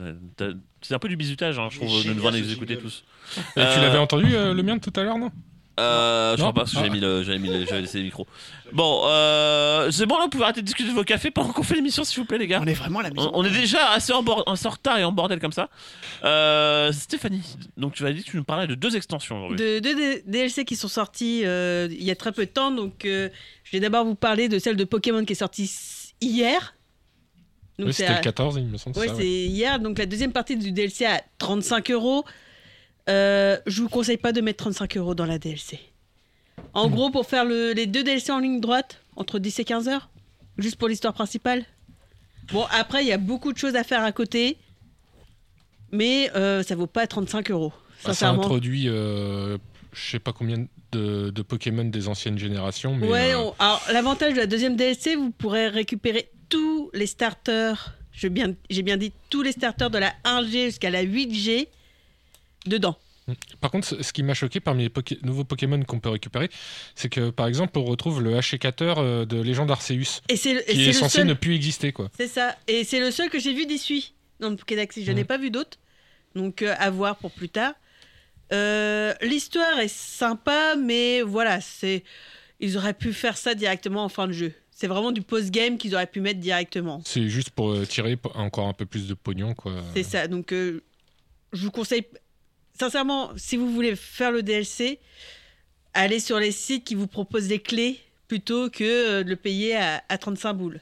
c'est 0.81 0.93
un 0.93 0.99
peu 0.99 1.07
du 1.09 1.15
bisutage, 1.15 1.57
hein, 1.57 1.67
je 1.71 1.77
trouve, 1.79 2.05
de 2.05 2.13
devoir 2.13 2.31
les 2.31 2.51
écouter 2.51 2.77
tous. 2.77 3.03
Et 3.37 3.41
tu 3.53 3.59
Euh, 3.59 3.81
l'avais 3.81 3.97
entendu 3.97 4.35
euh, 4.35 4.53
le 4.53 4.61
mien 4.63 4.75
de 4.75 4.81
tout 4.81 4.93
à 4.99 5.03
l'heure, 5.03 5.17
non? 5.17 5.31
Euh, 5.79 6.33
je 6.35 6.41
crois 6.41 6.53
pas 6.53 6.61
parce 6.61 6.71
que 6.71 6.77
j'avais 6.77 6.89
Ah. 6.89 6.93
mis 6.93 6.99
le, 6.99 7.23
j'avais 7.23 7.39
mis 7.39 7.47
le- 7.47 7.65
j'avais 7.65 7.81
laissé 7.81 7.97
les 7.99 8.03
micros. 8.03 8.27
Bon, 8.73 9.03
euh, 9.05 9.89
c'est 9.89 10.05
bon 10.05 10.17
là, 10.17 10.25
vous 10.25 10.29
pouvez 10.29 10.43
arrêter 10.43 10.61
de 10.61 10.65
discuter 10.65 10.89
de 10.89 10.93
vos 10.93 11.03
cafés 11.05 11.31
pendant 11.31 11.51
qu'on 11.53 11.63
fait 11.63 11.73
l'émission, 11.75 12.03
s'il 12.03 12.19
vous 12.19 12.25
plaît, 12.25 12.37
les 12.37 12.45
gars. 12.45 12.59
On 12.61 12.67
est 12.67 12.73
vraiment 12.73 12.99
à 12.99 13.03
la 13.03 13.09
On, 13.09 13.13
maison. 13.15 13.31
on 13.33 13.43
est 13.45 13.49
déjà 13.49 13.89
assez 13.91 14.13
en, 14.13 14.21
bord- 14.21 14.43
assez 14.47 14.67
en 14.67 14.71
retard 14.71 14.99
et 14.99 15.03
en 15.03 15.11
bordel 15.13 15.39
comme 15.39 15.53
ça. 15.53 15.69
Euh, 16.23 16.91
Stéphanie, 16.91 17.55
donc 17.77 17.93
tu 17.93 18.05
as 18.05 18.13
dit 18.13 18.23
que 18.23 18.29
tu 18.29 18.37
nous 18.37 18.43
parlais 18.43 18.67
de 18.67 18.75
deux 18.75 18.95
extensions 18.95 19.37
aujourd'hui. 19.37 19.57
de 19.65 19.79
deux 19.79 20.21
DLC 20.27 20.65
qui 20.65 20.75
sont 20.75 20.89
sortis 20.89 21.41
euh, 21.45 21.87
il 21.89 22.03
y 22.03 22.11
a 22.11 22.15
très 22.15 22.31
peu 22.33 22.45
de 22.45 22.51
temps. 22.51 22.69
Donc, 22.71 23.05
euh, 23.05 23.29
je 23.63 23.71
vais 23.71 23.79
d'abord 23.79 24.05
vous 24.05 24.13
parler 24.15 24.49
de 24.49 24.59
celle 24.59 24.75
de 24.75 24.83
Pokémon 24.83 25.23
qui 25.25 25.33
est 25.33 25.35
sortie 25.35 25.71
hier. 26.19 26.75
Oui, 27.87 27.93
c'était 27.93 28.09
à- 28.09 28.17
le 28.17 28.21
14, 28.23 28.55
il 28.57 28.65
me 28.65 28.77
semble. 28.77 28.97
Ouais, 28.97 29.07
ça, 29.07 29.13
c'est 29.15 29.21
ouais. 29.21 29.25
hier. 29.27 29.79
Donc, 29.79 29.97
la 29.99 30.05
deuxième 30.05 30.31
partie 30.31 30.55
du 30.57 30.71
DLC 30.71 31.05
à 31.05 31.21
35 31.37 31.91
euros. 31.91 32.23
Euh, 33.09 33.57
je 33.65 33.81
vous 33.81 33.89
conseille 33.89 34.17
pas 34.17 34.31
de 34.31 34.41
mettre 34.41 34.63
35 34.63 34.95
euros 34.97 35.15
dans 35.15 35.25
la 35.25 35.39
DLC. 35.39 35.79
En 36.73 36.87
Hmm. 36.87 36.93
gros, 36.93 37.09
pour 37.09 37.25
faire 37.25 37.45
le- 37.45 37.73
les 37.73 37.87
deux 37.87 38.03
DLC 38.03 38.31
en 38.31 38.39
ligne 38.39 38.61
droite, 38.61 39.01
entre 39.15 39.39
10 39.39 39.57
et 39.59 39.65
15 39.65 39.87
heures, 39.87 40.09
juste 40.57 40.75
pour 40.75 40.87
l'histoire 40.87 41.13
principale. 41.13 41.65
Bon, 42.53 42.65
après, 42.71 43.03
il 43.03 43.07
y 43.07 43.11
a 43.11 43.17
beaucoup 43.17 43.51
de 43.53 43.57
choses 43.57 43.75
à 43.75 43.83
faire 43.83 44.03
à 44.03 44.11
côté, 44.11 44.57
mais 45.91 46.31
euh, 46.35 46.63
ça 46.63 46.75
vaut 46.75 46.87
pas 46.87 47.07
35 47.07 47.51
euros. 47.51 47.73
Bah, 48.05 48.13
ça 48.13 48.29
introduit, 48.29 48.85
euh, 48.87 49.57
je 49.93 50.11
sais 50.11 50.19
pas 50.19 50.33
combien 50.33 50.65
de, 50.91 51.29
de 51.29 51.41
Pokémon 51.41 51.83
des 51.85 52.07
anciennes 52.07 52.37
générations, 52.37 52.95
mais 52.95 53.07
Ouais, 53.07 53.33
euh, 53.33 53.39
on- 53.39 53.55
alors 53.59 53.81
l'avantage 53.91 54.33
de 54.33 54.39
la 54.39 54.47
deuxième 54.47 54.75
DLC, 54.75 55.15
vous 55.15 55.31
pourrez 55.31 55.67
récupérer 55.67 56.29
tous 56.49 56.89
les 56.93 57.07
starters, 57.07 57.95
bien- 58.29 58.53
j'ai 58.69 58.81
bien 58.83 58.97
dit 58.97 59.11
tous 59.29 59.41
les 59.41 59.51
starters 59.51 59.89
de 59.89 59.97
la 59.97 60.13
1G 60.23 60.65
jusqu'à 60.65 60.89
la 60.89 61.03
8G 61.03 61.67
dedans. 62.65 62.97
Par 63.61 63.71
contre, 63.71 64.01
ce 64.03 64.11
qui 64.13 64.23
m'a 64.23 64.33
choqué 64.33 64.59
parmi 64.59 64.83
les 64.83 64.89
Poké- 64.89 65.19
nouveaux 65.23 65.43
Pokémon 65.45 65.81
qu'on 65.83 65.99
peut 65.99 66.09
récupérer, 66.09 66.49
c'est 66.95 67.07
que 67.07 67.29
par 67.29 67.47
exemple, 67.47 67.77
on 67.79 67.85
retrouve 67.85 68.21
le 68.21 68.35
Hachécateur 68.35 69.25
de 69.25 69.41
Légende 69.41 69.71
Arceus, 69.71 70.21
Et 70.27 70.35
c'est 70.35 70.55
le, 70.55 70.69
et 70.69 70.73
qui 70.73 70.89
est 70.89 70.93
censé 70.93 71.19
seul. 71.19 71.27
ne 71.27 71.33
plus 71.33 71.55
exister, 71.55 71.93
quoi. 71.93 72.09
C'est 72.17 72.27
ça. 72.27 72.57
Et 72.67 72.83
c'est 72.83 72.99
le 72.99 73.11
seul 73.11 73.29
que 73.29 73.39
j'ai 73.39 73.53
vu 73.53 73.65
d'issue 73.65 74.01
dans 74.39 74.49
le 74.49 74.55
Pokédex. 74.57 74.99
Je 75.01 75.11
n'ai 75.11 75.21
Mhm. 75.21 75.27
pas 75.27 75.37
vu 75.37 75.49
d'autres. 75.51 75.77
Donc 76.35 76.61
euh, 76.61 76.73
à 76.79 76.89
voir 76.89 77.15
pour 77.17 77.31
plus 77.31 77.49
tard. 77.49 77.73
Euh, 78.53 79.13
L'histoire 79.21 79.79
est 79.79 79.93
sympa, 79.93 80.75
mais 80.75 81.21
voilà, 81.21 81.61
c'est 81.61 82.03
ils 82.59 82.77
auraient 82.77 82.93
pu 82.93 83.13
faire 83.13 83.37
ça 83.37 83.55
directement 83.55 84.03
en 84.03 84.09
fin 84.09 84.27
de 84.27 84.33
jeu. 84.33 84.53
C'est 84.71 84.87
vraiment 84.87 85.11
du 85.11 85.21
post-game 85.21 85.77
qu'ils 85.77 85.93
auraient 85.95 86.07
pu 86.07 86.21
mettre 86.21 86.39
directement. 86.39 87.01
C'est 87.05 87.29
juste 87.29 87.51
pour 87.51 87.71
euh, 87.71 87.85
tirer 87.85 88.17
encore 88.35 88.67
un 88.67 88.73
peu 88.73 88.85
plus 88.85 89.07
de 89.07 89.13
pognon, 89.13 89.53
quoi. 89.53 89.73
C'est 89.93 90.03
ça. 90.03 90.27
Donc, 90.27 90.51
euh, 90.53 90.81
je 91.53 91.63
vous 91.65 91.71
conseille, 91.71 92.05
sincèrement, 92.79 93.31
si 93.37 93.57
vous 93.57 93.71
voulez 93.71 93.95
faire 93.95 94.31
le 94.31 94.41
DLC, 94.43 94.99
allez 95.93 96.19
sur 96.19 96.39
les 96.39 96.51
sites 96.51 96.83
qui 96.83 96.95
vous 96.95 97.07
proposent 97.07 97.47
les 97.49 97.59
clés 97.59 97.99
plutôt 98.27 98.69
que 98.69 99.21
de 99.23 99.29
le 99.29 99.35
payer 99.35 99.75
à, 99.75 100.03
à 100.09 100.17
35 100.17 100.53
boules. 100.53 100.79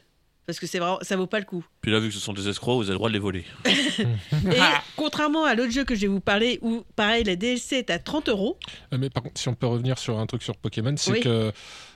Parce 0.49 0.59
que 0.59 0.65
c'est 0.65 0.79
vraiment, 0.79 0.97
ça 1.03 1.15
vaut 1.15 1.27
pas 1.27 1.37
le 1.37 1.45
coup. 1.45 1.63
Puis 1.79 1.91
là, 1.91 1.99
vu 1.99 2.07
que 2.07 2.13
ce 2.15 2.19
sont 2.19 2.33
des 2.33 2.49
escrocs, 2.49 2.77
vous 2.77 2.81
avez 2.85 2.93
le 2.93 2.97
droit 2.97 3.09
de 3.09 3.13
les 3.13 3.19
voler. 3.19 3.45
Et 4.33 4.59
contrairement 4.95 5.45
à 5.45 5.53
l'autre 5.53 5.71
jeu 5.71 5.83
que 5.83 5.93
je 5.93 6.01
vais 6.01 6.07
vous 6.07 6.19
parler, 6.21 6.57
où 6.63 6.83
pareil, 6.95 7.23
la 7.23 7.35
DLC 7.35 7.75
est 7.75 7.91
à 7.91 7.99
30 7.99 8.29
euros. 8.29 8.57
Euh, 8.91 8.97
Mais 8.99 9.11
par 9.11 9.21
contre, 9.21 9.39
si 9.39 9.47
on 9.47 9.53
peut 9.53 9.67
revenir 9.67 9.99
sur 9.99 10.17
un 10.17 10.25
truc 10.25 10.41
sur 10.41 10.55
Pokémon, 10.57 10.95
c'est 10.97 11.11
Oui. 11.11 11.19
que 11.19 11.51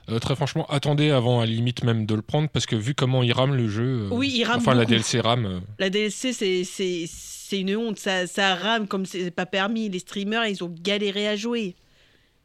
euh, 0.09 0.19
très 0.19 0.35
franchement, 0.35 0.67
attendez 0.69 1.09
avant 1.09 1.39
à 1.41 1.47
la 1.47 1.51
limite 1.51 1.83
même 1.83 2.05
de 2.05 2.13
le 2.13 2.21
prendre 2.21 2.47
parce 2.47 2.67
que 2.67 2.75
vu 2.75 2.93
comment 2.93 3.23
il 3.23 3.33
rame 3.33 3.55
le 3.55 3.67
jeu, 3.67 4.03
euh, 4.03 4.09
Oui, 4.11 4.31
il 4.35 4.43
rame 4.43 4.57
enfin 4.59 4.75
la. 4.75 4.85
DLC 4.85 5.19
rame. 5.19 5.45
euh, 5.47 5.59
La 5.79 5.89
DLC, 5.89 6.31
c'est- 6.31 6.63
c'est 6.63 7.05
c'est 7.07 7.59
une 7.59 7.75
honte. 7.75 7.97
Ça, 7.97 8.27
ça 8.27 8.53
rame 8.53 8.87
comme 8.87 9.07
c'est 9.07 9.31
pas 9.31 9.47
permis. 9.47 9.89
Les 9.89 9.97
streamers, 9.99 10.45
ils 10.45 10.63
ont 10.63 10.71
galéré 10.81 11.27
à 11.27 11.35
jouer. 11.35 11.75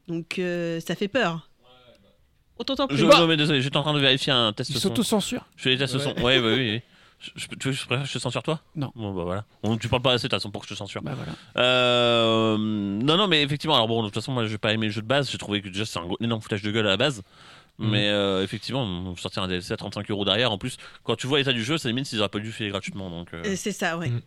Donc, 0.07 0.39
euh, 0.39 0.81
ça 0.81 0.95
fait 0.95 1.09
peur. 1.09 1.48
On 2.59 2.65
t'entend 2.65 2.89
plus. 2.89 2.97
Je, 2.97 3.05
non, 3.07 3.27
mais 3.27 3.37
désolé, 3.37 3.61
j'étais 3.63 3.77
en 3.77 3.83
train 3.83 3.95
de 3.95 4.01
vérifier 4.01 4.33
un 4.33 4.53
test 4.53 4.71
Il 4.71 4.75
son. 4.75 4.89
s'auto-censure. 4.89 5.47
Je 5.57 5.63
fais 5.63 5.71
des 5.71 5.79
tests 5.79 5.95
Ouais. 5.95 6.01
son. 6.01 6.23
Ouais, 6.23 6.41
bah 6.41 6.49
oui. 6.49 6.71
oui. 6.73 6.81
Je, 7.21 7.31
je- 7.35 7.47
tu 7.49 7.55
veux 7.69 7.71
que 7.73 7.79
je, 7.79 7.85
préfère 7.87 8.03
que 8.05 8.09
je 8.09 8.15
te 8.15 8.19
censure 8.21 8.43
toi? 8.45 8.61
Non. 8.77 8.93
Bon, 8.95 9.13
bah 9.13 9.25
voilà. 9.25 9.77
Tu 9.79 9.89
parles 9.89 10.03
pas 10.03 10.13
assez 10.13 10.29
de 10.29 10.29
toute 10.29 10.39
façon 10.39 10.51
pour 10.51 10.63
que 10.63 10.69
je 10.69 10.75
te 10.75 10.79
censure. 10.79 11.03
Bah 11.03 11.15
voilà. 11.17 11.33
Euh, 11.57 12.57
non, 12.59 13.17
non, 13.17 13.27
mais 13.29 13.43
effectivement, 13.43 13.75
alors 13.75 13.89
bon, 13.89 14.03
de 14.03 14.07
toute 14.09 14.15
façon, 14.15 14.33
moi, 14.33 14.47
j'ai 14.47 14.59
pas 14.59 14.73
aimé 14.73 14.87
le 14.87 14.93
jeu 14.93 15.03
de 15.03 15.07
base. 15.07 15.31
J'ai 15.31 15.39
trouvé 15.39 15.61
que 15.63 15.69
déjà, 15.69 15.85
c'est 15.85 15.99
un 15.99 16.07
gros- 16.07 16.17
énorme 16.21 16.41
foutage 16.41 16.63
de 16.63 16.71
gueule 16.71 16.87
à 16.87 16.91
la 16.91 16.97
base. 16.97 17.23
Mhm. 17.79 17.91
Mais 17.91 18.09
euh, 18.09 18.43
effectivement, 18.43 18.83
on 18.83 19.13
va 19.13 19.21
sortir 19.21 19.43
un 19.43 19.49
DLC 19.49 19.73
à 19.73 19.77
35 19.77 20.11
euros 20.11 20.25
derrière. 20.25 20.51
En 20.53 20.59
plus, 20.59 20.77
quand 21.05 21.17
tu 21.17 21.27
vois 21.27 21.39
l'état 21.39 21.53
du 21.53 21.63
jeu, 21.65 21.79
ça 21.79 21.89
limite 21.89 22.07
s'ils 22.07 22.19
auraient 22.21 22.29
pas 22.29 22.39
dû 22.41 22.51
faire 22.53 22.69
gratuitement. 22.71 23.09
Donc, 23.11 23.29
euh, 23.35 23.43
Euh, 23.45 23.55
c'est 23.57 23.73
ça, 23.73 23.97
ouais. 23.99 24.09
Mm. 24.09 24.21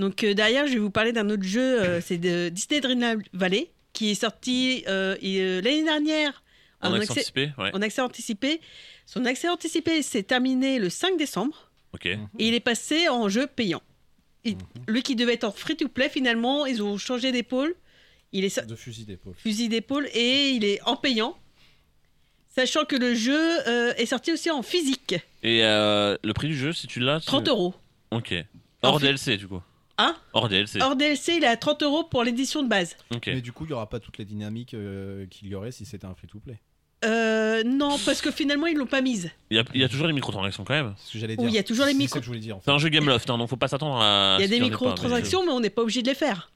Donc 0.00 0.22
euh, 0.22 0.32
derrière, 0.34 0.66
je 0.68 0.74
vais 0.74 0.78
vous 0.78 0.90
parler 0.90 1.12
d'un 1.12 1.28
autre 1.28 1.42
jeu, 1.42 1.80
euh, 1.82 2.00
c'est 2.00 2.18
de 2.18 2.50
Disney 2.50 2.80
Dreamlight 2.80 3.26
Valley, 3.32 3.70
qui 3.92 4.10
est 4.12 4.14
sorti 4.14 4.84
euh, 4.86 5.16
euh, 5.24 5.60
l'année 5.60 5.82
dernière 5.82 6.40
en 6.80 6.92
accès 6.94 7.10
anticipé, 7.12 7.50
ouais. 7.58 7.70
en 7.74 7.82
accès 7.82 8.00
anticipé. 8.02 8.60
Son 9.06 9.24
accès 9.24 9.48
anticipé 9.48 10.02
s'est 10.02 10.22
terminé 10.22 10.78
le 10.78 10.90
5 10.90 11.16
décembre 11.16 11.70
Ok. 11.94 12.06
et 12.06 12.18
il 12.38 12.54
est 12.54 12.60
passé 12.60 13.08
en 13.08 13.28
jeu 13.28 13.46
payant. 13.46 13.82
Il- 14.44 14.56
Lui 14.86 15.02
qui 15.02 15.16
devait 15.16 15.34
être 15.34 15.44
en 15.44 15.50
free-to-play, 15.52 16.08
finalement, 16.08 16.64
ils 16.66 16.82
ont 16.82 16.96
changé 16.98 17.32
d'épaule. 17.32 17.74
Il 18.32 18.44
est 18.44 18.64
De 18.66 18.76
fusil 18.76 19.04
d'épaule. 19.06 19.34
fusil 19.36 19.68
d'épaule 19.68 20.06
et 20.14 20.50
il 20.50 20.64
est 20.64 20.80
en 20.82 20.96
payant. 20.96 21.36
Sachant 22.48 22.84
que 22.84 22.96
le 22.96 23.14
jeu 23.14 23.38
euh, 23.68 23.94
est 23.96 24.06
sorti 24.06 24.32
aussi 24.32 24.50
en 24.50 24.62
physique, 24.62 25.14
Et 25.42 25.62
euh, 25.64 26.16
le 26.24 26.32
prix 26.32 26.48
du 26.48 26.56
jeu, 26.56 26.72
si 26.72 26.86
tu 26.86 26.98
l'as. 27.00 27.20
tu- 27.20 27.26
30 27.26 27.48
euros. 27.48 27.74
Ok. 28.10 28.34
Hors 28.82 28.94
En 28.94 28.98
DLC, 28.98 29.36
du 29.36 29.46
coup. 29.46 29.60
Hein? 29.96 30.16
Hors 30.32 30.48
DLC. 30.48 30.80
Hors 30.80 30.94
DLC, 30.96 31.36
il 31.36 31.44
est 31.44 31.48
à 31.48 31.56
30 31.56 31.82
euros 31.82 32.04
pour 32.04 32.22
l'édition 32.24 32.62
de 32.62 32.68
base. 32.68 32.96
Ok. 33.14 33.26
Mais 33.28 33.40
du 33.40 33.52
coup, 33.52 33.64
il 33.64 33.68
n'y 33.68 33.72
aura 33.74 33.88
pas 33.88 34.00
toutes 34.00 34.18
les 34.18 34.24
dynamiques 34.24 34.74
euh, 34.74 35.26
qu'il 35.26 35.48
y 35.48 35.54
aurait 35.54 35.72
si 35.72 35.84
c'était 35.84 36.06
un 36.06 36.14
free-to-play. 36.14 36.58
Euh, 37.04 37.62
non, 37.64 37.96
parce 38.04 38.20
que 38.20 38.30
finalement, 38.32 38.66
ils 38.66 38.76
l'ont 38.76 38.86
pas 38.86 39.00
mise. 39.02 39.30
Il 39.50 39.56
y, 39.56 39.60
a, 39.60 39.64
il 39.74 39.80
y 39.80 39.84
a 39.84 39.88
toujours 39.88 40.06
les 40.08 40.12
microtransactions 40.12 40.64
quand 40.64 40.74
même. 40.74 40.94
C'est 40.98 41.08
ce 41.08 41.12
que 41.12 41.18
j'allais 41.20 41.34
Oui, 41.38 41.44
dire. 41.44 41.48
il 41.50 41.54
y 41.54 41.58
a 41.58 41.62
toujours 41.62 41.86
les 41.86 41.92
C'est 41.92 41.98
micro- 41.98 42.14
ça 42.14 42.18
que 42.20 42.24
je 42.24 42.30
voulais 42.30 42.40
dire. 42.40 42.56
En 42.56 42.58
fait. 42.60 42.64
C'est 42.64 42.70
un 42.72 42.78
jeu 42.78 42.88
Gameloft, 42.88 43.30
hein, 43.30 43.38
donc 43.38 43.48
faut 43.48 43.56
pas 43.56 43.68
s'attendre 43.68 44.00
à. 44.00 44.36
Il 44.38 44.42
y 44.42 44.44
a 44.44 44.46
ce 44.46 44.50
des 44.50 44.56
qu'il 44.56 44.64
y 44.64 44.66
en 44.66 44.66
ait 44.66 44.70
pas, 44.70 44.78
mais- 44.84 44.90
microtransactions, 44.90 45.46
mais 45.46 45.52
on 45.52 45.60
n'est 45.60 45.70
pas 45.70 45.82
obligé 45.82 46.02
de 46.02 46.08
les 46.08 46.14
faire. 46.16 46.50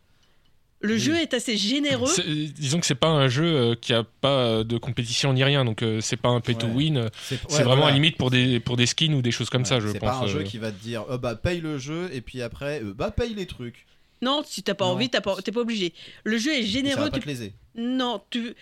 Le 0.84 0.96
jeu 0.98 1.14
est 1.14 1.32
assez 1.32 1.56
généreux. 1.56 2.08
c'est- 2.08 2.24
disons 2.24 2.80
que 2.80 2.86
c'est 2.86 2.96
pas 2.96 3.06
un 3.06 3.28
jeu 3.28 3.44
euh, 3.44 3.74
qui 3.80 3.92
a 3.94 4.02
pas 4.02 4.30
euh, 4.38 4.64
de 4.64 4.78
compétition 4.78 5.32
ni 5.32 5.44
rien, 5.44 5.64
donc 5.64 5.80
euh, 5.84 6.00
c'est 6.00 6.16
pas 6.16 6.28
un 6.30 6.40
pay 6.40 6.56
to 6.56 6.66
Ouais. 6.66 6.72
win. 6.72 6.96
euh, 6.96 7.08
C'est 7.22 7.36
C'est 7.36 7.58
ouais, 7.58 7.62
vraiment 7.62 7.76
voilà. 7.76 7.86
à 7.86 7.90
la 7.90 7.94
limite 7.94 8.16
pour 8.16 8.30
des 8.32 8.58
pour 8.58 8.76
des 8.76 8.86
skins 8.86 9.14
ou 9.14 9.22
des 9.22 9.30
choses 9.30 9.48
comme 9.48 9.62
Ouais, 9.62 9.68
ça, 9.68 9.78
je 9.78 9.86
C'est 9.92 10.00
pense. 10.00 10.10
pas 10.10 10.24
un 10.24 10.26
jeu 10.26 10.40
euh. 10.40 10.42
qui 10.42 10.58
va 10.58 10.72
te 10.72 10.82
dire 10.82 11.04
euh, 11.08 11.18
bah 11.18 11.36
paye 11.36 11.60
le 11.60 11.78
jeu 11.78 12.10
et 12.12 12.20
puis 12.20 12.42
après 12.42 12.82
euh, 12.82 12.92
bah 12.96 13.12
paye 13.12 13.32
les 13.32 13.46
trucs. 13.46 13.86
Non, 14.22 14.42
si 14.44 14.64
t'as 14.64 14.74
pas 14.74 14.86
Non. 14.86 14.92
envie, 14.92 15.08
t'as 15.08 15.20
pas, 15.20 15.36
t'es 15.40 15.52
pas 15.52 15.60
obligé. 15.60 15.94
Le 16.24 16.36
jeu 16.36 16.50
est 16.52 16.58
Et 16.58 16.62
ça 16.62 16.68
généreux. 16.68 17.04
va 17.04 17.10
pas 17.10 17.16
tu- 17.18 17.22
te 17.22 17.28
léser. 17.28 17.52
Non, 17.76 18.20
tu, 18.30 18.52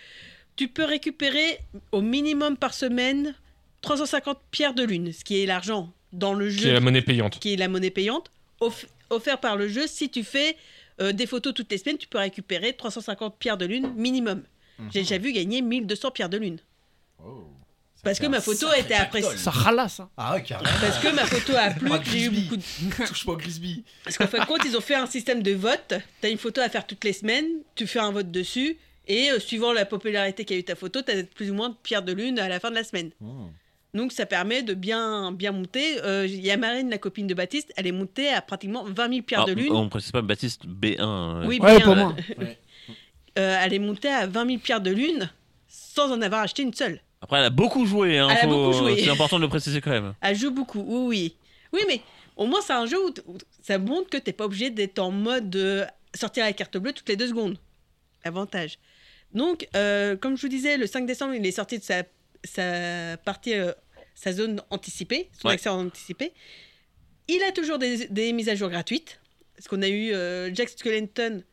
tu 0.55 0.67
peux 0.67 0.83
récupérer 0.85 1.59
au 1.91 2.01
minimum 2.01 2.57
par 2.57 2.73
semaine 2.73 3.33
350 3.81 4.37
pierres 4.51 4.73
de 4.73 4.83
lune, 4.83 5.11
ce 5.13 5.23
qui 5.23 5.41
est 5.41 5.45
l'argent 5.45 5.91
dans 6.13 6.33
le 6.33 6.49
jeu, 6.49 6.59
Qui 6.61 6.67
est 6.67 6.73
la 6.73 6.79
monnaie 6.81 7.01
payante. 7.01 7.39
qui 7.39 7.53
est 7.53 7.57
la 7.57 7.67
monnaie 7.67 7.89
payante, 7.89 8.29
off- 8.59 8.85
offert 9.09 9.39
par 9.39 9.55
le 9.55 9.67
jeu. 9.67 9.87
Si 9.87 10.09
tu 10.09 10.23
fais 10.23 10.55
euh, 11.01 11.13
des 11.13 11.25
photos 11.25 11.53
toutes 11.53 11.71
les 11.71 11.77
semaines, 11.77 11.97
tu 11.97 12.07
peux 12.07 12.17
récupérer 12.19 12.73
350 12.73 13.37
pierres 13.39 13.57
de 13.57 13.65
lune 13.65 13.91
minimum. 13.95 14.43
J'ai 14.93 15.01
déjà 15.01 15.17
vu 15.19 15.31
gagner 15.31 15.61
1200 15.61 16.11
pierres 16.11 16.29
de 16.29 16.37
lune. 16.37 16.57
Parce 18.03 18.17
que 18.19 18.25
ma 18.25 18.41
photo 18.41 18.65
sacré 18.65 18.79
était 18.79 18.93
appréciée. 18.95 19.37
Ça 19.37 19.51
ralasse. 19.51 19.99
Hein. 19.99 20.09
Ah 20.17 20.33
ouais, 20.33 20.41
carrément. 20.41 20.69
Parce 20.81 20.97
que 20.97 21.09
ma 21.09 21.23
photo 21.25 21.53
a 21.55 21.69
plu, 21.69 21.91
j'ai 22.11 22.23
eu 22.23 22.29
beaucoup 22.31 22.57
de... 22.57 22.63
Touche-moi 23.07 23.35
Grisby. 23.35 23.83
Parce 24.03 24.17
qu'en 24.17 24.25
fin 24.25 24.39
de 24.39 24.45
compte, 24.45 24.61
ils 24.65 24.75
ont 24.75 24.81
fait 24.81 24.95
un 24.95 25.05
système 25.05 25.43
de 25.43 25.51
vote. 25.51 25.93
Tu 26.21 26.27
as 26.27 26.29
une 26.31 26.39
photo 26.39 26.61
à 26.61 26.69
faire 26.69 26.87
toutes 26.87 27.03
les 27.03 27.13
semaines, 27.13 27.45
tu 27.75 27.85
fais 27.85 27.99
un 27.99 28.09
vote 28.11 28.31
dessus, 28.31 28.77
et 29.11 29.31
euh, 29.31 29.39
suivant 29.39 29.73
la 29.73 29.85
popularité 29.85 30.45
qu'a 30.45 30.55
eu 30.55 30.63
ta 30.63 30.75
photo, 30.75 31.01
tu 31.01 31.11
as 31.11 31.23
plus 31.23 31.51
ou 31.51 31.53
moins 31.53 31.69
de 31.69 31.75
pierres 31.83 32.03
de 32.03 32.13
lune 32.13 32.39
à 32.39 32.47
la 32.47 32.59
fin 32.59 32.69
de 32.69 32.75
la 32.75 32.83
semaine. 32.83 33.11
Donc 33.93 34.13
ça 34.13 34.25
permet 34.25 34.63
de 34.63 34.73
bien, 34.73 35.31
bien 35.33 35.51
monter. 35.51 36.01
Euh, 36.03 36.25
Il 36.25 36.39
y 36.39 36.49
a 36.49 36.55
Marine, 36.55 36.89
la 36.89 36.97
copine 36.97 37.27
de 37.27 37.33
Baptiste, 37.33 37.73
elle 37.75 37.87
est 37.87 37.91
montée 37.91 38.29
à 38.29 38.41
pratiquement 38.41 38.85
20 38.85 39.09
000 39.09 39.21
pierres 39.23 39.41
Ah, 39.41 39.45
de 39.45 39.53
lune. 39.53 39.71
On 39.73 39.89
précise 39.89 40.11
pas 40.13 40.21
Baptiste 40.21 40.65
B1. 40.65 40.95
euh, 41.01 41.45
Oui, 41.45 41.59
Ouais, 41.59 41.75
bien, 41.77 41.85
pour 41.85 41.95
moi. 41.97 42.15
euh, 43.37 43.57
elle 43.61 43.73
est 43.73 43.79
montée 43.79 44.07
à 44.09 44.27
20 44.27 44.45
000 44.47 44.59
pierres 44.59 44.81
de 44.81 44.91
lune 44.91 45.29
sans 45.67 46.11
en 46.11 46.21
avoir 46.21 46.41
acheté 46.41 46.63
une 46.63 46.73
seule. 46.73 47.01
Après, 47.21 47.37
elle 47.39 47.45
a 47.45 47.49
beaucoup 47.49 47.85
joué. 47.85 48.17
Hein, 48.17 48.29
Elle 48.31 48.37
a 48.37 48.41
faut- 48.41 48.47
beaucoup 48.47 48.77
joué. 48.77 48.95
C'est 49.03 49.09
important 49.09 49.37
de 49.37 49.41
le 49.43 49.49
préciser 49.49 49.81
quand 49.81 49.91
même. 49.91 50.13
Elle 50.21 50.35
joue 50.37 50.51
beaucoup, 50.51 50.81
oui, 50.87 51.05
oui. 51.09 51.35
Oui, 51.73 51.81
mais 51.87 52.01
au 52.37 52.45
moins, 52.45 52.61
c'est 52.61 52.73
un 52.73 52.85
jeu 52.85 52.97
où, 53.05 53.13
ça 53.61 53.77
montre 53.77 54.09
que 54.09 54.17
t'es 54.17 54.33
pas 54.33 54.45
obligé 54.45 54.69
d'être 54.69 54.99
en 54.99 55.11
mode 55.11 55.53
euh, 55.55 55.85
sortir 56.15 56.45
la 56.45 56.53
carte 56.53 56.77
bleue 56.77 56.93
toutes 56.93 57.07
les 57.09 57.15
deux 57.17 57.27
secondes. 57.27 57.57
Avantage. 58.23 58.77
Donc, 59.33 59.67
euh, 59.75 60.15
comme 60.17 60.35
je 60.37 60.41
vous 60.41 60.47
disais, 60.49 60.77
le 60.77 60.87
5 60.87 61.05
décembre, 61.05 61.33
il 61.35 61.45
est 61.45 61.51
sorti 61.51 61.79
de 61.79 61.83
sa, 61.83 62.03
sa 62.43 63.17
partie, 63.17 63.53
euh, 63.53 63.71
sa 64.15 64.33
zone 64.33 64.61
anticipée, 64.69 65.29
son 65.39 65.47
Ouais. 65.47 65.53
accès 65.55 65.69
anticipé. 65.69 66.33
Il 67.27 67.41
a 67.43 67.51
toujours 67.51 67.77
des, 67.77 68.07
des 68.07 68.33
mises 68.33 68.49
à 68.49 68.55
jour 68.55 68.69
gratuites. 68.69 69.19
Parce 69.55 69.67
qu'on 69.67 69.81
a 69.83 69.87
eu 69.87 70.11
euh, 70.11 70.53
Jack 70.53 70.69
Skellington 70.69 71.43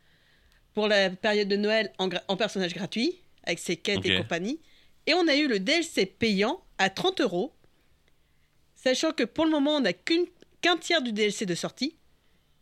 pour 0.74 0.88
la 0.88 1.10
période 1.10 1.48
de 1.48 1.56
Noël 1.56 1.92
en, 1.98 2.08
personnage 2.36 2.72
gratuit, 2.74 3.20
avec 3.44 3.58
ses 3.58 3.76
quêtes 3.76 4.04
et 4.06 4.16
compagnie. 4.16 4.60
Et 5.06 5.14
on 5.14 5.26
a 5.28 5.36
eu 5.36 5.46
le 5.46 5.58
DLC 5.60 6.06
payant 6.06 6.62
à 6.78 6.88
30 6.90 7.20
euros. 7.20 7.54
Sachant 8.74 9.12
que 9.12 9.24
pour 9.24 9.44
le 9.44 9.50
moment, 9.50 9.76
on 9.76 9.80
n'a 9.80 9.92
qu'un 9.92 10.76
tiers 10.80 11.02
du 11.02 11.12
DLC 11.12 11.44
de 11.46 11.54
sortie. 11.54 11.96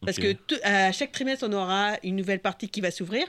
Parce 0.01 0.19
Ok. 0.19 0.37
que 0.47 0.55
à 0.65 0.93
chaque 0.93 1.13
trimestre, 1.13 1.47
on 1.49 1.53
aura 1.53 1.97
une 2.03 2.17
nouvelle 2.17 2.41
partie 2.41 2.69
qui 2.69 2.81
va 2.81 2.91
s'ouvrir. 2.91 3.27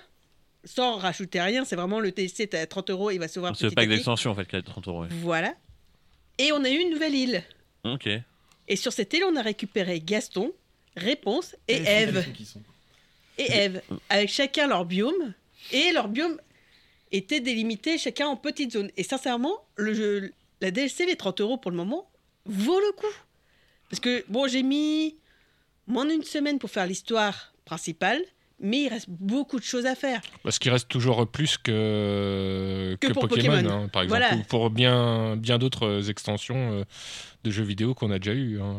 Sans 0.67 0.97
rajouter 0.97 1.39
rien, 1.41 1.63
c'est 1.63 1.77
vraiment 1.77 1.99
le 1.99 2.11
DLC 2.11 2.43
est 2.43 2.53
à 2.53 2.67
30 2.67 2.89
euros, 2.89 3.09
il 3.09 3.19
va 3.19 3.27
s'ouvrir 3.27 3.55
C'est 3.55 3.65
le 3.65 3.71
à 3.71 3.75
pack 3.75 3.87
d'extension 3.87 4.31
en 4.31 4.35
fait 4.35 4.45
qui 4.45 4.55
a 4.57 4.61
30 4.61 4.87
euros. 4.89 5.05
Voilà. 5.21 5.55
Et 6.37 6.51
on 6.51 6.63
a 6.63 6.69
eu 6.69 6.77
une 6.77 6.89
nouvelle 6.89 7.15
île. 7.15 7.43
Ok. 7.83 8.09
Et 8.67 8.75
sur 8.75 8.91
cette 8.91 9.13
île, 9.13 9.23
on 9.23 9.35
a 9.37 9.41
récupéré 9.41 10.01
Gaston, 10.01 10.51
Réponse 10.97 11.55
et 11.67 11.77
Eve. 11.77 12.25
Et 13.37 13.49
Eve, 13.49 13.81
avec 14.09 14.29
chacun 14.29 14.67
leur 14.67 14.85
biome. 14.85 15.33
Et 15.71 15.91
leur 15.91 16.09
biome 16.09 16.39
était 17.11 17.39
délimité 17.39 17.97
chacun 17.97 18.27
en 18.27 18.35
petites 18.35 18.73
zones. 18.73 18.91
Et 18.97 19.03
sincèrement, 19.03 19.57
le 19.77 19.93
jeu, 19.93 20.33
la 20.59 20.71
DLC, 20.71 21.05
les 21.05 21.15
30 21.15 21.41
euros 21.41 21.57
pour 21.57 21.71
le 21.71 21.77
moment, 21.77 22.09
vaut 22.45 22.79
le 22.79 22.91
coup. 22.91 23.05
Parce 23.89 24.01
que, 24.01 24.25
bon, 24.27 24.47
j'ai 24.47 24.63
mis 24.63 25.15
moins 25.87 26.05
d'une 26.05 26.23
semaine 26.23 26.59
pour 26.59 26.69
faire 26.69 26.85
l'histoire 26.85 27.53
principale, 27.63 28.21
mais 28.59 28.81
il 28.83 28.87
reste 28.89 29.07
beaucoup 29.09 29.59
de 29.59 29.63
choses 29.63 29.85
à 29.85 29.95
faire. 29.95 30.21
Parce 30.43 30.59
qu'il 30.59 30.71
reste 30.71 30.87
toujours 30.87 31.27
plus 31.27 31.57
que, 31.57 32.97
Que 32.99 33.07
que 33.07 33.13
pour 33.13 33.27
Pokémon, 33.27 33.55
Pokémon. 33.55 33.69
hein, 33.83 33.87
par 33.87 34.03
exemple, 34.03 34.21
Voilà. 34.21 34.35
ou 34.35 34.43
pour 34.43 34.69
bien, 34.69 35.35
bien 35.37 35.57
d'autres 35.57 36.09
extensions 36.09 36.71
euh, 36.79 36.83
de 37.43 37.51
jeux 37.51 37.63
vidéo 37.63 37.93
qu'on 37.93 38.11
a 38.11 38.19
déjà 38.19 38.33
eu. 38.33 38.59
hein. 38.61 38.77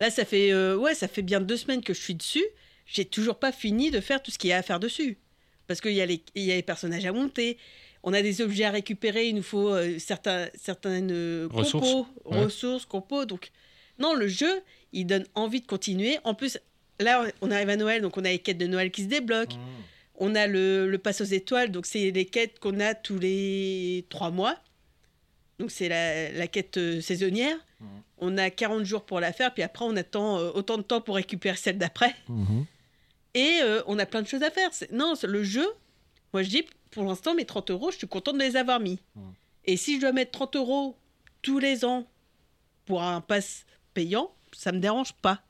Là, 0.00 0.10
ça 0.10 0.24
fait, 0.24 0.52
euh, 0.52 0.76
ouais, 0.76 0.94
ça 0.94 1.08
fait 1.08 1.22
bien 1.22 1.40
deux 1.40 1.56
semaines 1.58 1.82
que 1.82 1.92
je 1.92 2.00
suis 2.00 2.14
dessus. 2.14 2.44
J'ai 2.86 3.04
toujours 3.04 3.38
pas 3.38 3.52
fini 3.52 3.90
de 3.90 4.00
faire 4.00 4.22
tout 4.22 4.30
ce 4.30 4.38
qu'il 4.38 4.50
y 4.50 4.52
a 4.52 4.56
à 4.56 4.62
faire 4.62 4.80
dessus. 4.80 5.18
Parce 5.66 5.80
qu'il 5.80 5.92
y, 5.92 6.00
a 6.00 6.06
les- 6.06 6.24
y 6.34 6.50
a 6.50 6.56
les 6.56 6.62
personnages 6.62 7.04
à 7.06 7.12
monter, 7.12 7.58
on 8.02 8.12
a 8.14 8.22
des 8.22 8.40
objets 8.40 8.64
à 8.64 8.70
récupérer, 8.70 9.28
il 9.28 9.34
nous 9.36 9.42
faut 9.42 9.68
euh, 9.68 9.98
certains, 9.98 10.48
certaines 10.54 11.10
euh, 11.12 11.46
Ressources. 11.52 11.86
compos, 11.92 12.08
Ouais. 12.24 12.40
ressources, 12.44 12.86
compos. 12.86 13.24
Donc, 13.26 13.50
non, 13.98 14.14
le 14.14 14.26
jeu, 14.26 14.62
il 14.92 15.04
donne 15.06 15.26
envie 15.34 15.60
de 15.60 15.66
continuer. 15.66 16.18
En 16.24 16.34
plus, 16.34 16.58
là, 17.00 17.24
on 17.40 17.50
arrive 17.50 17.68
à 17.70 17.76
Noël, 17.76 18.02
donc 18.02 18.16
on 18.16 18.24
a 18.24 18.28
les 18.30 18.38
quêtes 18.38 18.58
de 18.58 18.66
Noël 18.66 18.90
qui 18.90 19.02
se 19.02 19.08
débloquent. 19.08 19.56
On 20.22 20.34
a 20.34 20.46
le, 20.46 20.88
le 20.88 20.98
pass 20.98 21.20
aux 21.22 21.24
étoiles, 21.24 21.70
donc 21.70 21.86
c'est 21.86 22.10
les 22.10 22.26
quêtes 22.26 22.58
qu'on 22.58 22.78
a 22.80 22.94
tous 22.94 23.18
les 23.18 24.04
trois 24.10 24.30
mois. 24.30 24.56
Donc 25.58 25.70
c'est 25.70 25.88
la, 25.88 26.30
la 26.32 26.46
quête 26.46 26.76
euh, 26.76 27.00
saisonnière. 27.00 27.56
On 28.18 28.36
a 28.36 28.50
40 28.50 28.84
jours 28.84 29.04
pour 29.04 29.18
la 29.20 29.32
faire, 29.32 29.52
puis 29.54 29.62
après 29.62 29.84
on 29.86 29.96
attend 29.96 30.38
euh, 30.38 30.50
autant 30.54 30.76
de 30.76 30.82
temps 30.82 31.00
pour 31.00 31.14
récupérer 31.16 31.56
celle 31.56 31.78
d'après. 31.78 32.14
Et 33.34 33.60
euh, 33.62 33.82
on 33.86 33.98
a 33.98 34.04
plein 34.06 34.20
de 34.22 34.26
choses 34.28 34.42
à 34.42 34.50
faire. 34.50 34.68
C'est- 34.72 34.92
Non, 34.92 35.14
c'est- 35.14 35.26
le 35.26 35.42
jeu, 35.42 35.66
moi 36.34 36.42
je 36.42 36.50
dis, 36.50 36.64
pour 36.90 37.04
l'instant, 37.04 37.34
mes 37.34 37.44
30 37.46 37.70
euros, 37.70 37.90
je 37.90 37.96
suis 37.98 38.08
contente 38.08 38.36
de 38.36 38.42
les 38.42 38.56
avoir 38.56 38.80
mis. 38.80 38.98
Et 39.64 39.76
si 39.76 39.96
je 39.96 40.00
dois 40.02 40.12
mettre 40.12 40.32
30 40.32 40.56
euros 40.56 40.96
tous 41.42 41.58
les 41.58 41.84
ans 41.84 42.06
pour 42.84 43.02
un 43.02 43.20
pass 43.22 43.64
payant, 43.94 44.30
ça 44.52 44.72
me 44.72 44.80
dérange 44.80 45.12
pas. 45.22 45.40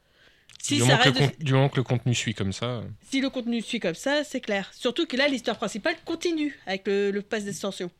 Si, 0.62 0.76
du, 0.76 0.82
moment 0.82 0.98
que 0.98 1.04
le 1.04 1.10
reste 1.10 1.20
de- 1.22 1.26
con- 1.26 1.44
du 1.44 1.52
moment 1.54 1.68
que 1.70 1.76
le 1.76 1.82
contenu 1.82 2.14
suit 2.14 2.34
comme 2.34 2.52
ça. 2.52 2.82
si 3.02 3.20
le 3.20 3.30
contenu 3.30 3.62
suit 3.62 3.80
comme 3.80 3.94
ça, 3.94 4.24
c'est 4.24 4.40
clair. 4.40 4.70
Surtout 4.74 5.06
que 5.06 5.16
là, 5.16 5.26
l'histoire 5.28 5.56
principale 5.56 5.96
continue 6.04 6.58
avec 6.66 6.86
le, 6.86 7.10
le 7.10 7.22
pass 7.22 7.44
d'extension. 7.44 7.90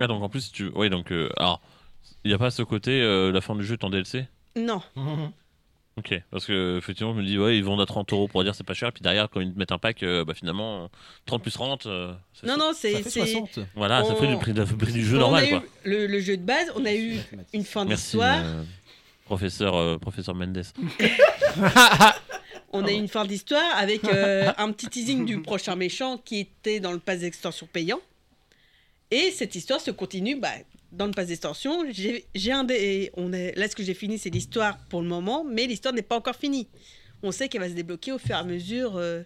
Ah, 0.00 0.06
donc 0.06 0.22
en 0.22 0.28
plus, 0.28 0.50
tu. 0.52 0.70
Oui, 0.74 0.88
donc. 0.90 1.12
euh, 1.12 1.28
alors, 1.36 1.60
il 2.24 2.28
n'y 2.28 2.34
a 2.34 2.38
pas 2.38 2.50
ce 2.50 2.62
côté, 2.62 3.00
euh, 3.02 3.30
la 3.32 3.40
fin 3.40 3.54
du 3.54 3.64
jeu 3.64 3.74
est 3.74 3.84
en 3.84 3.90
DLC 3.90 4.26
Non. 4.56 4.82
Ok, 5.98 6.12
parce 6.30 6.44
que 6.44 6.76
effectivement, 6.76 7.14
je 7.14 7.20
me 7.22 7.24
dis, 7.26 7.38
ouais, 7.38 7.56
ils 7.56 7.64
vendent 7.64 7.80
à 7.80 7.86
30 7.86 8.12
euros 8.12 8.28
pour 8.28 8.44
dire 8.44 8.54
c'est 8.54 8.66
pas 8.66 8.74
cher, 8.74 8.92
puis 8.92 9.00
derrière, 9.02 9.30
quand 9.30 9.40
ils 9.40 9.50
te 9.54 9.58
mettent 9.58 9.72
un 9.72 9.78
pack, 9.78 10.02
euh, 10.02 10.26
bah 10.26 10.34
finalement, 10.34 10.90
30 11.24 11.40
plus 11.40 11.52
30. 11.52 11.86
euh, 11.86 12.12
c'est 12.34 12.46
Non, 12.46 12.52
ça. 12.52 12.58
non, 12.58 12.72
c'est. 12.74 12.92
Ça 12.92 12.98
fait 12.98 13.08
c'est- 13.10 13.32
60. 13.32 13.60
Voilà, 13.74 14.04
ça 14.04 14.14
fait 14.14 14.30
le 14.30 14.36
prix, 14.36 14.52
le 14.52 14.66
prix 14.66 14.92
du 14.92 15.02
jeu 15.02 15.16
on 15.16 15.20
normal, 15.20 15.46
eu 15.46 15.48
quoi. 15.48 15.62
Le, 15.84 16.06
le 16.06 16.20
jeu 16.20 16.36
de 16.36 16.42
base, 16.42 16.70
on 16.76 16.84
a 16.84 16.92
eu 16.92 17.16
une 17.54 17.64
fin 17.64 17.86
Merci, 17.86 18.02
d'histoire. 18.18 18.44
Professeur, 19.26 19.76
euh, 19.76 19.98
professeur 19.98 20.34
Mendes. 20.34 20.62
On 22.72 22.84
a 22.84 22.90
eu 22.90 22.94
une 22.94 23.08
fin 23.08 23.24
d'histoire 23.24 23.76
avec 23.76 24.04
euh, 24.04 24.50
un 24.58 24.72
petit 24.72 24.88
teasing 24.88 25.24
du 25.24 25.40
prochain 25.40 25.76
méchant 25.76 26.18
qui 26.18 26.40
était 26.40 26.80
dans 26.80 26.92
le 26.92 26.98
pass 26.98 27.20
d'extension 27.20 27.68
payant. 27.72 28.00
Et 29.10 29.30
cette 29.30 29.54
histoire 29.54 29.80
se 29.80 29.90
continue 29.90 30.36
bah, 30.36 30.50
dans 30.92 31.06
le 31.06 31.12
pass 31.12 31.28
d'extension. 31.28 31.84
J'ai 31.90 32.52
un 32.52 32.64
des. 32.64 33.10
On 33.16 33.32
est, 33.32 33.54
là, 33.56 33.68
ce 33.68 33.76
que 33.76 33.82
j'ai 33.82 33.94
fini, 33.94 34.18
c'est 34.18 34.30
l'histoire 34.30 34.78
pour 34.88 35.00
le 35.00 35.08
moment, 35.08 35.44
mais 35.44 35.66
l'histoire 35.66 35.94
n'est 35.94 36.02
pas 36.02 36.16
encore 36.16 36.36
finie. 36.36 36.66
On 37.22 37.30
sait 37.32 37.48
qu'elle 37.48 37.60
va 37.62 37.68
se 37.68 37.74
débloquer 37.74 38.12
au 38.12 38.18
fur 38.18 38.34
et 38.34 38.38
à 38.38 38.44
mesure 38.44 38.96
euh, 38.96 39.22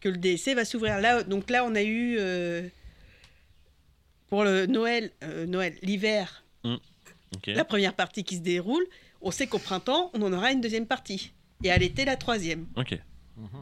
que 0.00 0.08
le 0.08 0.16
DLC 0.16 0.54
va 0.54 0.64
s'ouvrir. 0.64 1.00
Là, 1.00 1.22
donc 1.22 1.50
là, 1.50 1.64
on 1.64 1.74
a 1.74 1.82
eu. 1.82 2.16
euh, 2.18 2.62
pour 4.28 4.42
le 4.44 4.66
Noël, 4.66 5.12
euh, 5.22 5.46
Noël 5.46 5.74
l'hiver, 5.82 6.44
Ok. 6.64 7.46
la 7.46 7.64
première 7.64 7.94
partie 7.94 8.24
qui 8.24 8.36
se 8.36 8.40
déroule. 8.40 8.84
On 9.26 9.30
sait 9.32 9.46
qu'au 9.46 9.58
printemps, 9.58 10.10
on 10.14 10.22
en 10.22 10.32
aura 10.32 10.52
une 10.52 10.60
deuxième 10.60 10.86
partie. 10.86 11.32
Et 11.64 11.70
à 11.72 11.78
l'été, 11.78 12.04
la 12.04 12.16
troisième. 12.16 12.66
Ok. 12.76 12.98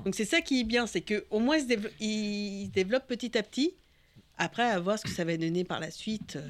Donc 0.04 0.14
c'est 0.14 0.24
ça 0.24 0.40
qui 0.40 0.60
est 0.60 0.64
bien, 0.64 0.86
c'est 0.86 1.00
que 1.00 1.24
au 1.30 1.40
moins 1.40 1.56
il 1.56 1.62
se, 1.62 1.66
développe, 1.66 1.92
il 2.00 2.66
se 2.66 2.70
développe 2.72 3.06
petit 3.06 3.36
à 3.38 3.42
petit. 3.42 3.74
Après, 4.36 4.62
à 4.62 4.78
voir 4.78 4.98
ce 4.98 5.04
que 5.04 5.10
ça 5.10 5.24
va 5.24 5.36
donner 5.36 5.64
par 5.64 5.80
la 5.80 5.90
suite. 5.90 6.36
euh, 6.36 6.46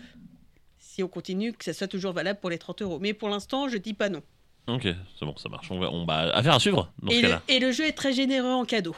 si 0.79 1.03
on 1.03 1.09
continue, 1.09 1.53
que 1.53 1.65
ça 1.65 1.73
soit 1.73 1.89
toujours 1.89 2.13
valable 2.13 2.39
pour 2.41 2.51
les 2.51 2.59
30 2.59 2.83
euros. 2.83 2.99
Mais 3.01 3.15
pour 3.15 3.29
l'instant, 3.29 3.69
je 3.69 3.77
dis 3.79 3.95
pas 3.95 4.09
non. 4.09 4.23
Ok, 4.67 4.83
c'est 4.85 5.25
bon, 5.27 5.37
ça 5.37 5.49
marche. 5.49 5.71
On 5.71 5.79
va, 5.79 5.91
on 5.93 6.05
va 6.07 6.35
affaire 6.35 6.55
à 6.55 6.61
suivre 6.61 6.93
dans 7.03 7.11
ce 7.11 7.17
Et 7.17 7.23
le, 7.23 7.29
cas-là. 7.29 7.43
et 7.49 7.59
le 7.61 7.73
jeu 7.73 7.85
est 7.85 7.93
très 7.93 8.13
généreux 8.13 8.53
en 8.53 8.65
cadeaux. 8.65 8.97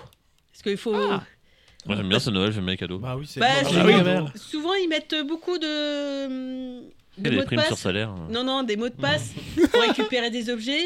Parce 0.53 0.63
qu'il 0.63 0.77
faut. 0.77 0.93
Moi 0.95 1.95
j'aime 1.97 2.09
bien 2.09 2.19
ce 2.19 2.31
Noël, 2.31 2.51
j'aime 2.53 2.65
bien 2.65 2.73
les 2.73 2.79
cadeaux. 2.79 2.99
Bah 2.99 3.17
oui, 3.17 3.27
c'est 3.29 3.39
Bah, 3.41 3.47
bon. 3.63 4.29
souvent, 4.35 4.75
ils 4.75 4.89
mettent 4.89 5.15
beaucoup 5.27 5.57
de, 5.59 6.81
de 7.19 7.27
Et 7.27 7.31
les 7.31 7.37
mots 7.37 7.43
de 7.43 7.47
primes 7.47 7.61
sur 7.61 7.69
passe. 7.71 7.81
salaire. 7.81 8.11
euh. 8.11 8.33
Non, 8.33 8.45
non, 8.45 8.63
des 8.63 8.77
mots 8.77 8.89
de 8.89 8.95
passe 8.95 9.31
pour 9.73 9.81
récupérer 9.81 10.31
des 10.31 10.51
objets. 10.51 10.85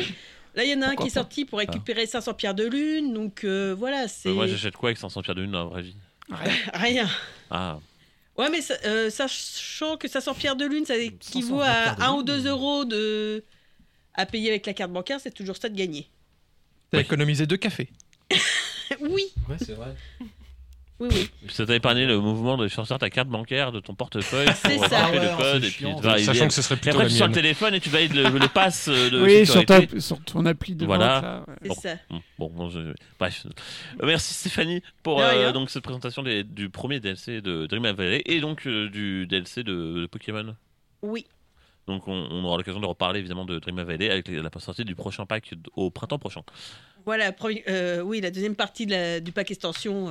Là, 0.55 0.65
il 0.65 0.71
y 0.71 0.75
en 0.75 0.83
a 0.83 0.89
un 0.89 0.97
qui 0.97 1.03
est 1.05 1.07
pas 1.07 1.21
sorti 1.21 1.45
pour 1.45 1.59
récupérer 1.61 2.07
500 2.07 2.35
pierres 2.35 2.55
de 2.55 2.65
lune. 2.67 3.13
Donc 3.15 3.45
euh, 3.45 3.75
voilà, 3.79 4.09
c'est 4.09 4.29
Euh, 4.29 4.35
moi 4.35 4.47
j'achète 4.47 4.77
quoi 4.77 4.89
avec 4.91 4.99
500 4.99 5.23
pierres 5.23 5.35
de 5.37 5.43
lune 5.43 5.53
dans 5.53 5.61
la 5.65 5.65
vraie 5.71 5.83
vie? 5.83 5.97
Rien. 6.75 7.09
Ah, 7.51 7.79
Ouais, 8.37 8.49
mais 8.49 8.61
ça- 8.63 8.79
euh, 8.87 9.11
sachant 9.11 9.97
que 9.97 10.09
500 10.09 10.33
pierres 10.35 10.57
de 10.57 10.65
lune, 10.65 10.87
ça 10.87 10.97
équivaut 10.97 11.61
520 11.61 11.63
à 11.63 11.83
pierres 11.83 11.97
de 11.97 12.03
1 12.03 12.07
lune. 12.07 12.17
ou 12.19 12.23
2 12.23 12.47
euros 12.49 12.85
de... 12.85 13.45
à 14.15 14.25
payer 14.27 14.49
avec 14.51 14.65
la 14.67 14.73
carte 14.73 14.93
bancaire, 14.93 15.21
c'est 15.21 15.31
toujours 15.35 15.57
ça 15.57 15.69
de 15.69 15.77
gagner. 15.77 16.09
T'as 16.91 16.99
Oui. 16.99 17.05
économisé 17.05 17.47
deux 17.47 17.57
cafés. 17.59 17.91
oui, 19.01 19.25
Ouais, 19.49 19.57
c'est 19.59 19.75
vrai. 19.75 19.95
Oui, 21.01 21.09
oui. 21.13 21.31
ça 21.49 21.65
t'a 21.67 21.75
épargné 21.75 22.05
le 22.07 22.19
mouvement 22.21 22.57
de 22.57 22.69
sortir 22.69 22.99
ta 22.99 23.09
carte 23.11 23.29
bancaire 23.29 23.73
de 23.73 23.81
ton 23.81 23.95
portefeuille 23.95 24.47
C'est 24.63 24.77
pour 24.77 24.87
ça. 24.87 25.07
Ah 25.07 25.11
ouais, 25.11 25.19
le 25.21 25.37
code 25.37 25.65
et 25.65 25.69
puis 25.69 25.71
chiant. 25.79 25.97
tu 25.97 26.03
vas 26.03 26.19
Sachant 26.19 26.47
que 26.49 26.55
ce 26.55 26.63
serait 26.63 26.75
Et 26.77 26.79
plutôt 26.79 26.99
après 26.99 27.09
tu 27.09 27.15
sors 27.17 27.29
le 27.29 27.33
téléphone 27.35 27.75
et 27.75 27.81
tu 27.81 27.89
valides 27.89 28.15
le, 28.15 28.25
le 28.39 28.49
pass 28.49 28.89
euh, 28.89 29.11
de 29.11 29.23
Oui, 29.23 29.47
sur, 29.47 29.61
sécurité. 29.61 29.87
ta, 29.95 30.01
sur 30.01 30.23
ton 30.23 30.45
appli 30.47 30.75
de 30.75 30.85
Voilà. 30.87 31.45
ouais. 31.49 31.55
C'est 31.63 31.69
Bon. 31.69 31.75
ça. 31.75 31.95
Bon, 32.11 32.21
bon, 32.39 32.51
bon, 32.51 32.69
je- 32.71 32.93
bref. 33.19 33.47
Euh, 33.47 34.07
Merci 34.07 34.35
Stéphanie 34.35 34.83
pour 35.03 35.21
euh, 35.23 35.53
donc 35.53 35.71
cette 35.71 35.83
présentation 35.83 36.23
des- 36.23 36.45
du 36.45 36.69
premier 36.69 37.01
DLC 37.01 37.41
de 37.41 37.67
Dream 37.67 37.87
Valley 37.91 38.23
et 38.27 38.41
donc 38.41 38.67
euh, 38.67 38.89
du 38.91 39.27
DLC 39.27 39.63
de, 39.63 40.01
de 40.03 40.07
Pokémon. 40.07 40.55
Oui. 41.03 41.27
Donc 41.87 42.07
on, 42.07 42.13
on 42.31 42.45
aura 42.45 42.59
l'occasion 42.59 42.79
de 42.79 42.87
reparler 42.87 43.19
évidemment 43.21 43.47
de 43.47 43.59
Dream 43.59 43.81
Valley 43.83 44.11
avec 44.11 44.29
la 44.29 44.51
sortie 44.59 44.85
du 44.85 44.95
prochain 44.95 45.25
pack 45.27 45.55
au 45.75 45.91
printemps 45.91 46.19
prochain. 46.19 46.43
Voilà, 47.07 47.33
euh, 47.69 48.03
oui, 48.03 48.21
la 48.21 48.31
deuxième 48.31 48.55
partie 48.55 48.85
de 48.87 48.91
la- 48.93 49.21
du 49.21 49.33
pack 49.33 49.51
extension. 49.51 50.11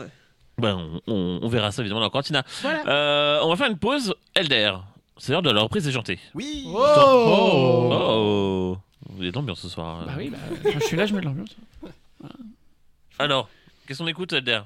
Ben, 0.59 0.75
on, 1.07 1.13
on- 1.13 1.39
on 1.41 1.47
verra 1.47 1.71
ça 1.71 1.81
évidemment 1.81 1.99
dans 2.01 2.05
la 2.07 2.09
cantina. 2.11 2.43
Voilà. 2.61 2.87
Euh, 2.87 3.39
on 3.43 3.49
va 3.49 3.55
faire 3.55 3.69
une 3.71 3.77
pause. 3.77 4.15
Elder, 4.35 4.73
c'est 5.17 5.31
l'heure 5.31 5.41
de 5.41 5.51
la 5.51 5.61
reprise 5.61 5.83
déjantée. 5.85 6.19
Oui 6.35 6.65
Oh, 6.67 7.89
Oh, 7.91 8.77
y 9.23 9.27
a 9.27 9.31
de 9.31 9.35
l'ambiance 9.35 9.59
ce 9.61 9.69
soir. 9.69 10.05
Bah 10.05 10.13
oui, 10.17 10.29
bah, 10.29 10.37
quand 10.63 10.79
je 10.79 10.85
suis 10.85 10.95
là, 10.97 11.05
je 11.05 11.13
mets 11.13 11.21
de 11.21 11.25
l'ambiance. 11.25 11.55
Alors, 13.17 13.49
qu'est-ce 13.87 13.99
qu'on 13.99 14.07
écoute 14.07 14.33
Elder? 14.33 14.61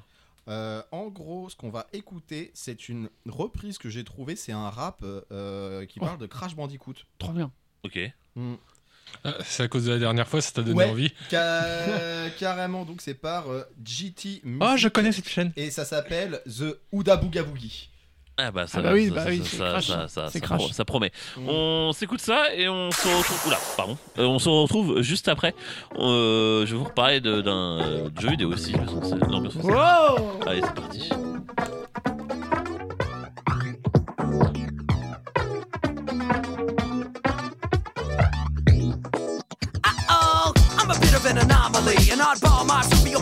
Euh, 0.48 0.82
en 0.92 1.06
gros, 1.08 1.48
ce 1.48 1.56
qu'on 1.56 1.70
va 1.70 1.86
écouter, 1.92 2.50
c'est 2.54 2.88
une 2.88 3.08
reprise 3.26 3.78
que 3.78 3.88
j'ai 3.88 4.04
trouvée. 4.04 4.36
C'est 4.36 4.52
un 4.52 4.68
rap 4.70 5.02
euh, 5.32 5.86
qui 5.86 5.98
Oh. 6.00 6.04
parle 6.04 6.18
de 6.18 6.26
Crash 6.26 6.54
Bandicoot. 6.54 6.94
Trop 7.18 7.32
bien. 7.32 7.50
Ok. 7.84 7.98
Hmm. 8.36 8.54
Ah, 9.24 9.34
C'est 9.44 9.62
à 9.64 9.68
cause 9.68 9.84
de 9.86 9.92
la 9.92 9.98
dernière 9.98 10.26
fois, 10.28 10.40
ça 10.40 10.50
t'a 10.52 10.62
donné 10.62 10.78
Ouais. 10.78 10.90
envie. 10.90 11.12
Ca- 11.30 12.30
carrément, 12.38 12.84
donc 12.84 13.00
c'est 13.00 13.14
par 13.14 13.50
euh, 13.50 13.62
GT 13.84 14.40
Music. 14.44 14.62
Oh, 14.62 14.76
je 14.76 14.88
connais 14.88 15.12
cette 15.12 15.28
chaîne. 15.28 15.52
Et 15.56 15.70
ça 15.70 15.84
s'appelle 15.84 16.40
The 16.46 16.78
Ouda 16.92 17.16
Booga 17.16 17.42
Boogie. 17.42 17.90
Ah 18.36 18.50
bah 18.50 18.66
ça, 18.66 18.78
Ah 18.80 18.82
bah 18.82 18.92
oui, 18.94 19.08
ça, 19.10 19.14
bah 19.14 19.22
ça, 19.22 19.30
oui, 19.30 19.38
ça, 19.38 19.44
c'est 19.44 19.56
ça, 19.56 19.64
Crash. 19.68 19.86
ça, 20.66 20.72
ça, 20.72 20.84
pro- 20.84 20.98
promet. 20.98 21.12
Mm. 21.36 21.48
On 21.48 21.92
s'écoute 21.92 22.20
ça 22.20 22.52
et 22.52 22.68
on 22.68 22.90
se 22.90 23.06
retrouve. 23.06 23.46
Oula, 23.46 23.58
pardon. 23.76 23.96
Euh, 24.18 24.24
on 24.24 24.40
se 24.40 24.48
retrouve 24.48 25.02
juste 25.02 25.28
après. 25.28 25.54
Euh, 26.00 26.66
je 26.66 26.72
vais 26.72 26.78
vous 26.78 26.84
reparler 26.84 27.20
de- 27.20 27.40
d'un 27.42 27.78
euh, 27.80 28.08
jeu 28.20 28.30
vidéo 28.30 28.52
aussi. 28.52 28.72
l'ambiance. 28.72 29.54
Wow 29.54 30.40
Allez, 30.48 30.62
c'est 30.62 30.74
parti. 30.74 31.10
Oh, 41.26 41.30
I'm 41.30 41.53
a 41.64 41.72
bit 41.72 41.80
of 41.80 41.86
an 41.88 42.20
anomaly. 42.20 42.24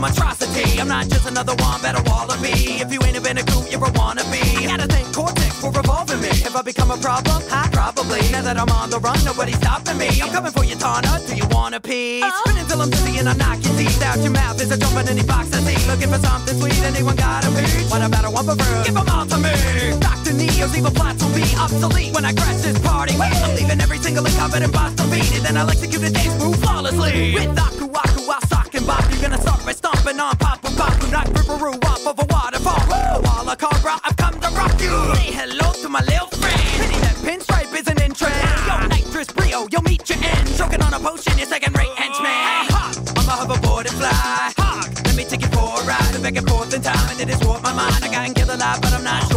monstrosity. 0.02 0.80
I'm 0.80 0.88
not 0.88 1.06
just 1.08 1.28
another 1.28 1.54
one, 1.62 1.80
better 1.80 2.02
wallaby. 2.02 2.82
If 2.82 2.92
you 2.92 3.00
ain't 3.06 3.16
a 3.16 3.20
been 3.20 3.38
a 3.38 3.44
goot, 3.44 3.70
you're 3.70 3.84
a 3.84 3.90
wannabe. 3.94 4.42
I 4.58 4.66
gotta 4.66 4.86
thank 4.86 5.14
Cortex 5.14 5.54
for 5.62 5.70
revolving 5.70 6.20
me. 6.20 6.28
If 6.28 6.56
I 6.56 6.62
become 6.62 6.90
a 6.90 6.98
problem, 6.98 7.40
huh? 7.46 7.70
Probably. 7.70 8.20
Now 8.34 8.42
that 8.42 8.58
I'm 8.58 8.70
on 8.70 8.90
the 8.90 8.98
run, 8.98 9.18
nobody's 9.24 9.56
stopping 9.56 9.96
me. 9.98 10.08
I'm 10.20 10.30
coming 10.30 10.52
for 10.52 10.64
you, 10.64 10.74
Tana. 10.74 11.22
Do 11.26 11.36
you 11.36 11.46
want 11.54 11.74
a 11.74 11.80
piece? 11.80 12.24
Uh-huh. 12.24 12.42
Spinning 12.42 12.66
till 12.66 12.82
I'm 12.82 12.90
dizzy 12.90 13.18
and 13.18 13.28
I 13.28 13.34
knock 13.34 13.62
your 13.62 13.74
teeth 13.78 14.02
out 14.02 14.18
your 14.18 14.32
mouth. 14.32 14.56
There's 14.58 14.72
a 14.72 14.78
jump 14.78 14.98
in 14.98 15.08
any 15.08 15.22
box 15.22 15.54
I 15.54 15.60
see. 15.62 15.78
Looking 15.86 16.10
for 16.10 16.18
something 16.18 16.58
sweet, 16.60 16.82
anyone 16.82 17.16
got 17.16 17.46
a 17.46 17.50
peach? 17.54 17.86
What 17.90 18.02
about 18.02 18.24
a 18.26 18.30
one 18.30 18.44
for 18.44 18.56
fruit? 18.58 18.84
Give 18.86 18.94
them 18.94 19.08
all 19.08 19.26
to 19.26 19.38
me. 19.38 19.54
Dr. 20.02 20.34
Neo's 20.34 20.74
evil 20.76 20.90
plots 20.90 21.22
will 21.22 21.34
be 21.34 21.46
obsolete 21.56 22.12
when 22.14 22.24
I 22.24 22.32
crash 22.34 22.60
this 22.66 22.78
party. 22.82 23.14
I'm 23.14 23.54
leaving 23.54 23.80
every 23.80 23.98
single 23.98 24.26
incompetent 24.26 24.72
boss 24.72 24.92
defeated. 24.98 25.46
Then 25.46 25.56
I'll 25.56 25.70
execute 25.70 26.02
a 26.02 26.10
dance 26.10 26.34
move 26.42 26.58
flawlessly. 26.58 27.34
With 27.34 27.58
Aku 27.58 27.86
Aku, 27.86 28.22
sock 28.26 28.41
and 28.82 28.86
bop. 28.86 29.10
You're 29.10 29.22
gonna 29.22 29.40
start 29.40 29.64
by 29.64 29.72
stomping 29.72 30.18
on 30.20 30.36
Papa 30.36 30.68
Papu. 30.68 31.10
Knock 31.10 31.26
Ripperoo 31.28 31.84
off 31.84 32.06
of 32.06 32.18
a 32.18 32.26
waterfall. 32.32 32.82
A 32.92 33.20
wall 33.20 33.48
of 33.48 33.58
Cobra, 33.58 33.98
I've 34.04 34.16
come 34.16 34.38
to 34.40 34.48
rock 34.50 34.74
you. 34.80 34.94
Say 35.14 35.32
hello 35.32 35.72
to 35.82 35.88
my 35.88 36.00
little 36.00 36.28
friend. 36.28 36.60
Pity 36.78 36.98
that 37.04 37.16
pinstripe 37.26 37.72
isn't 37.80 38.00
in 38.00 38.12
trend. 38.12 38.58
Yo, 38.66 38.86
nitrous 38.88 39.28
brio, 39.28 39.66
you'll 39.70 39.82
meet 39.82 40.08
your 40.08 40.18
end. 40.22 40.56
Choking 40.56 40.82
on 40.82 40.94
a 40.94 41.00
potion, 41.00 41.36
your 41.38 41.46
second 41.46 41.76
rate 41.76 41.94
henchman. 41.96 42.30
Ha! 42.72 42.92
I'm 43.16 43.28
a 43.28 43.34
hoverboard 43.40 43.86
and 43.86 43.96
fly. 44.00 44.52
Ha! 44.58 44.88
Let 45.04 45.16
me 45.16 45.24
take 45.24 45.42
you 45.42 45.48
for 45.48 45.80
a 45.80 45.84
ride. 45.84 46.22
Back 46.22 46.36
and 46.36 46.48
forth 46.48 46.74
in 46.74 46.82
time, 46.82 47.10
and 47.10 47.20
it 47.20 47.28
has 47.28 47.44
warped 47.44 47.62
my 47.64 47.72
mind. 47.72 48.04
I 48.04 48.08
got 48.08 48.34
killed 48.34 48.50
alive, 48.50 48.80
but 48.80 48.92
I'm 48.92 49.04
not 49.04 49.31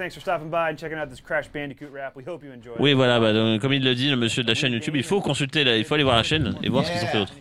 thanks 0.00 0.14
for 0.14 0.20
stopping 0.20 0.50
by 0.50 0.70
and 0.72 0.76
checking 0.76 0.98
out 0.98 1.08
this 1.08 1.20
Crash 1.20 1.48
Bandicoot 1.52 1.90
rap. 1.92 2.16
We 2.16 2.24
hope 2.26 2.42
you 2.44 2.50
enjoy 2.52 2.72
it. 2.72 2.80
Oui, 2.80 2.92
voilà, 2.94 3.20
bah, 3.20 3.32
donc, 3.32 3.60
comme 3.60 3.72
il 3.72 3.84
le 3.84 3.94
dit, 3.94 4.08
le 4.10 4.16
monsieur 4.16 4.42
de 4.42 4.48
la 4.48 4.54
chaîne 4.54 4.72
YouTube, 4.72 4.96
il 4.96 5.02
faut 5.04 5.20
consulter, 5.20 5.62
la- 5.64 5.76
il 5.76 5.84
faut 5.84 5.94
aller 5.94 6.04
voir 6.04 6.16
la 6.16 6.22
chaîne 6.22 6.56
et 6.62 6.68
voir 6.68 6.84
ce 6.84 6.92
qu'ils 6.92 7.02
ont 7.04 7.06
fait 7.06 7.18
d'autre. 7.18 7.32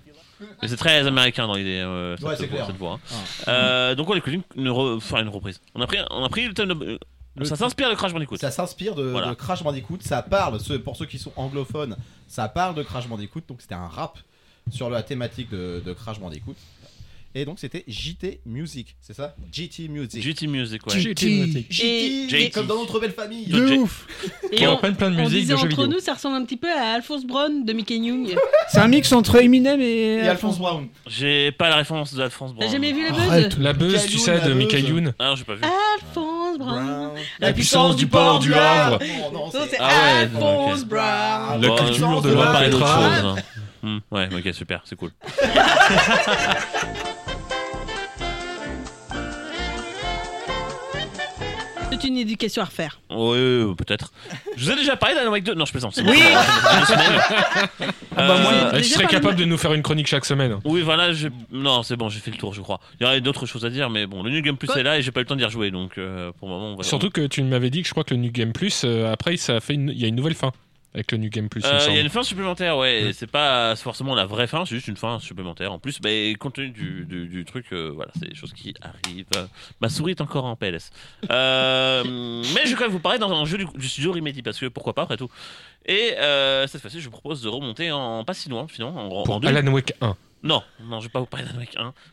Mais 0.62 0.68
c'est 0.70 0.78
très 0.78 1.06
américain 1.06 1.48
dans 1.48 1.56
l'idée, 1.56 1.80
euh, 1.80 2.16
cette, 2.16 2.26
Ouais, 2.26 2.36
c'est 2.38 2.48
clair. 2.48 2.66
cette 2.66 2.78
voix. 2.78 2.94
hein. 2.94 3.16
Ah. 3.46 3.50
Euh, 3.52 3.96
donc 3.96 4.10
on 4.10 4.16
écoute 4.16 4.32
une, 4.34 4.44
une, 4.56 4.70
re- 4.70 4.96
enfin, 4.98 5.22
une 5.22 5.28
reprise. 5.30 5.60
On 5.76 5.82
a 5.82 5.88
pris, 5.88 5.98
on 6.12 6.24
a 6.24 6.30
pris 6.30 6.48
le 6.48 6.54
thème 6.54 6.70
de. 6.70 7.00
Le 7.36 7.46
ça 7.46 7.56
s'inspire 7.56 7.90
de 7.90 7.96
Crash 7.96 8.14
Bandicoot. 8.14 8.38
Ça 8.38 8.50
s'inspire 8.52 8.96
de, 8.96 9.04
Voilà. 9.04 9.28
de 9.30 9.34
Crash 9.34 9.64
Bandicoot. 9.64 9.98
Ça 10.02 10.22
parle, 10.22 10.60
ce- 10.60 10.74
pour 10.74 10.96
ceux 10.96 11.06
qui 11.06 11.18
sont 11.20 11.32
anglophones, 11.36 11.96
ça 12.28 12.48
parle 12.50 12.76
de 12.76 12.84
Crash 12.84 13.08
Bandicoot. 13.08 13.42
Donc 13.48 13.62
c'était 13.62 13.76
un 13.76 13.88
rap 13.88 14.18
sur 14.72 14.90
la 14.90 15.04
thématique 15.04 15.50
de, 15.50 15.82
de 15.86 15.94
Crash 15.94 16.20
Bandicoot. 16.20 16.56
Et 17.36 17.46
donc 17.46 17.60
c'était 17.60 17.84
JT 17.88 18.42
Music, 18.48 18.96
c'est 19.02 19.14
ça? 19.14 19.36
GT 19.52 19.88
Music. 19.88 20.22
GT 20.22 20.48
Music, 20.48 20.82
ouais. 20.88 21.00
GT 21.00 21.26
Music. 21.30 21.68
JT, 21.72 22.28
JT. 22.28 22.50
comme 22.50 22.66
dans 22.66 22.78
notre 22.80 23.00
belle 23.00 23.12
famille. 23.12 23.46
De 23.46 23.68
J- 23.68 23.74
ouf 23.78 24.08
Et 24.52 24.66
on, 24.68 24.78
plein 24.78 24.92
de 24.92 25.06
on 25.06 25.10
musique 25.24 25.44
de 25.46 25.50
jeux 25.50 25.56
entre 25.58 25.68
vidéo. 25.68 25.88
nous, 25.88 26.00
ça 26.00 26.16
ressemble 26.16 26.38
un 26.38 26.44
petit 26.44 26.58
peu 26.58 26.72
à 26.72 26.94
Alphonse 26.96 27.26
Brown 27.26 27.64
de 27.64 27.72
Mickey 27.74 27.98
Young. 27.98 28.36
C'est 28.70 28.80
un 28.80 28.88
mix 28.88 29.12
entre 29.12 29.36
Eminem 29.36 29.80
et, 29.80 30.16
Et 30.16 30.28
Alphonse 30.28 30.58
Brown. 30.58 30.88
J'ai 31.06 31.52
pas 31.52 31.70
la 31.70 31.76
référence 31.76 32.16
d'Alphonse 32.16 32.54
Brown. 32.56 32.66
T'as 32.68 32.74
jamais 32.74 32.94
vu 32.94 33.04
la 33.04 33.12
buzz? 33.12 33.20
Arrête. 33.28 33.58
La 33.60 33.74
buzz, 33.74 33.94
Michael 33.94 34.10
tu 34.10 34.18
sais, 34.18 34.32
la 34.34 34.40
de 34.40 34.46
buzz. 34.54 34.56
Michael 34.58 34.86
Youn. 34.90 35.14
Ah, 35.20 35.34
j'ai 35.38 35.44
pas 35.44 35.54
vu. 35.56 35.62
Alphonse 35.64 36.58
Brown. 36.58 37.12
La 37.40 37.54
puissance 37.54 37.96
du 37.96 38.08
port 38.08 38.40
du 38.40 38.54
Havre. 38.56 39.00
Non, 39.32 39.52
c'est 39.52 39.78
Ah 39.80 39.88
ouais, 39.88 40.22
Alphonse. 40.24 40.86
Brown. 40.86 41.62
La 41.62 41.70
culture 41.78 42.22
de 42.24 42.36
hein. 42.36 43.36
Hmm, 43.82 44.00
ouais, 44.12 44.28
ok, 44.36 44.54
super, 44.54 44.82
c'est 44.84 44.98
cool. 44.98 45.12
C'est 52.00 52.08
une 52.08 52.18
éducation 52.18 52.62
à 52.62 52.66
refaire. 52.66 53.00
Oui, 53.10 53.38
oui, 53.64 53.76
peut-être. 53.76 54.12
Je 54.56 54.66
vous 54.66 54.72
ai 54.72 54.76
déjà 54.76 54.96
parlé 54.96 55.16
d'Alan 55.16 55.32
Wake 55.32 55.44
2 55.44 55.54
Non, 55.54 55.66
je 55.66 55.72
plaisante. 55.72 56.00
Oui. 56.06 56.20
Ah 58.16 58.28
bah, 58.28 58.38
moi, 58.42 58.52
Euh, 58.54 58.78
tu 58.78 58.84
serais 58.86 59.06
capable 59.08 59.36
de 59.36 59.46
nous 59.46 59.58
faire 59.58 59.74
une 59.74 59.82
chronique 59.82 60.08
chaque 60.08 60.26
semaine. 60.26 60.58
Oui, 60.66 60.82
voilà, 60.82 61.14
je... 61.14 61.28
non, 61.52 61.84
c'est 61.84 61.96
bon, 61.96 62.10
j'ai 62.10 62.20
fait 62.20 62.32
le 62.32 62.38
tour, 62.38 62.54
je 62.54 62.62
crois. 62.62 62.80
Il 63.00 63.04
y 63.04 63.06
aurait 63.06 63.22
d'autres 63.22 63.46
choses 63.46 63.66
à 63.66 63.70
dire, 63.70 63.90
mais 63.90 64.06
bon, 64.08 64.24
le 64.24 64.30
New 64.32 64.42
Game 64.42 64.58
Plus 64.58 64.68
Quoi 64.68 64.80
est 64.80 64.84
là 64.84 64.98
et 64.98 65.02
j'ai 65.02 65.12
pas 65.12 65.20
eu 65.22 65.24
le 65.24 65.28
temps 65.28 65.36
d'y 65.36 65.46
rejouer, 65.46 65.72
donc 65.72 65.98
euh, 65.98 66.32
pour 66.40 66.48
le 66.50 66.54
moment, 66.56 66.74
on 66.74 66.76
va. 66.76 66.84
Surtout 66.84 67.10
que 67.10 67.26
tu 67.28 67.42
m'avais 67.44 67.70
dit 67.70 67.82
que 67.82 67.88
je 67.88 67.92
crois 67.94 68.04
que 68.04 68.14
le 68.14 68.20
New 68.20 68.32
Game 68.32 68.52
Plus, 68.54 68.82
euh, 68.86 69.12
après, 69.12 69.38
ça 69.38 69.56
a 69.58 69.60
fait 69.60 69.74
une- 69.74 69.90
il 69.90 70.00
y 70.00 70.06
a 70.06 70.08
une 70.08 70.16
nouvelle 70.16 70.36
fin 70.36 70.52
avec 70.94 71.12
le 71.12 71.18
New 71.20 71.30
Game 71.30 71.50
Plus. 71.50 71.62
il 71.64 71.68
Euh, 71.68 71.80
Il 71.90 71.96
y 71.96 71.98
a 71.98 72.02
une 72.02 72.10
fin 72.10 72.24
supplémentaire, 72.24 72.78
ouais. 72.78 73.04
Mm. 73.04 73.08
et 73.08 73.14
C'est 73.14 73.28
pas 73.28 73.76
forcément 73.76 74.16
la 74.16 74.26
vraie 74.26 74.48
fin, 74.48 74.66
c'est 74.66 74.76
juste 74.76 74.88
une 74.88 74.98
fin 74.98 75.20
supplémentaire. 75.20 75.72
En 75.72 75.80
plus, 75.80 76.00
bah, 76.02 76.10
compte 76.40 76.56
tenu 76.56 76.70
du, 76.70 77.06
du, 77.06 77.28
du 77.28 77.46
truc, 77.46 77.68
euh, 77.72 77.92
voilà, 77.94 78.12
c'est 78.20 78.28
des 78.30 78.36
choses 78.36 78.54
qui 78.54 78.74
arrivent. 78.82 79.26
Ma 79.82 79.90
souris 79.90 80.12
est 80.12 80.22
encore 80.22 80.46
en 80.46 80.56
PLS. 80.56 80.92
Euh, 81.30 82.04
mais 82.56 82.66
je 82.66 82.70
vais 82.70 82.76
quand 82.76 82.86
même 82.86 82.92
vous 82.92 83.00
parler 83.00 83.20
dans 83.20 83.32
un 83.32 83.46
jeu 83.46 83.58
du, 83.58 83.66
du 83.76 83.88
studio 83.88 84.12
Remedy, 84.12 84.42
parce 84.42 84.60
que 84.60 84.66
pourquoi 84.68 84.94
pas, 84.94 85.04
après 85.04 85.18
tout. 85.18 85.30
Et 85.86 86.16
cette 86.68 86.82
fois-ci, 86.82 87.00
je 87.00 87.06
vous 87.06 87.12
propose 87.12 87.42
de 87.42 87.50
remonter 87.50 87.92
en 87.92 88.24
pas 88.24 88.34
si 88.34 88.50
loin, 88.50 88.68
finalement. 88.68 89.22
En, 89.22 89.24
Pour 89.24 89.36
en 89.36 89.40
Alan 89.42 89.72
Wake 89.72 89.94
1. 90.02 90.16
Non, 90.42 90.64
non, 90.82 91.00
je 91.02 91.08
vais 91.08 91.12
pas 91.12 91.20
vous 91.20 91.26
parler 91.26 91.46
d'un 91.46 91.60
1. 91.60 91.64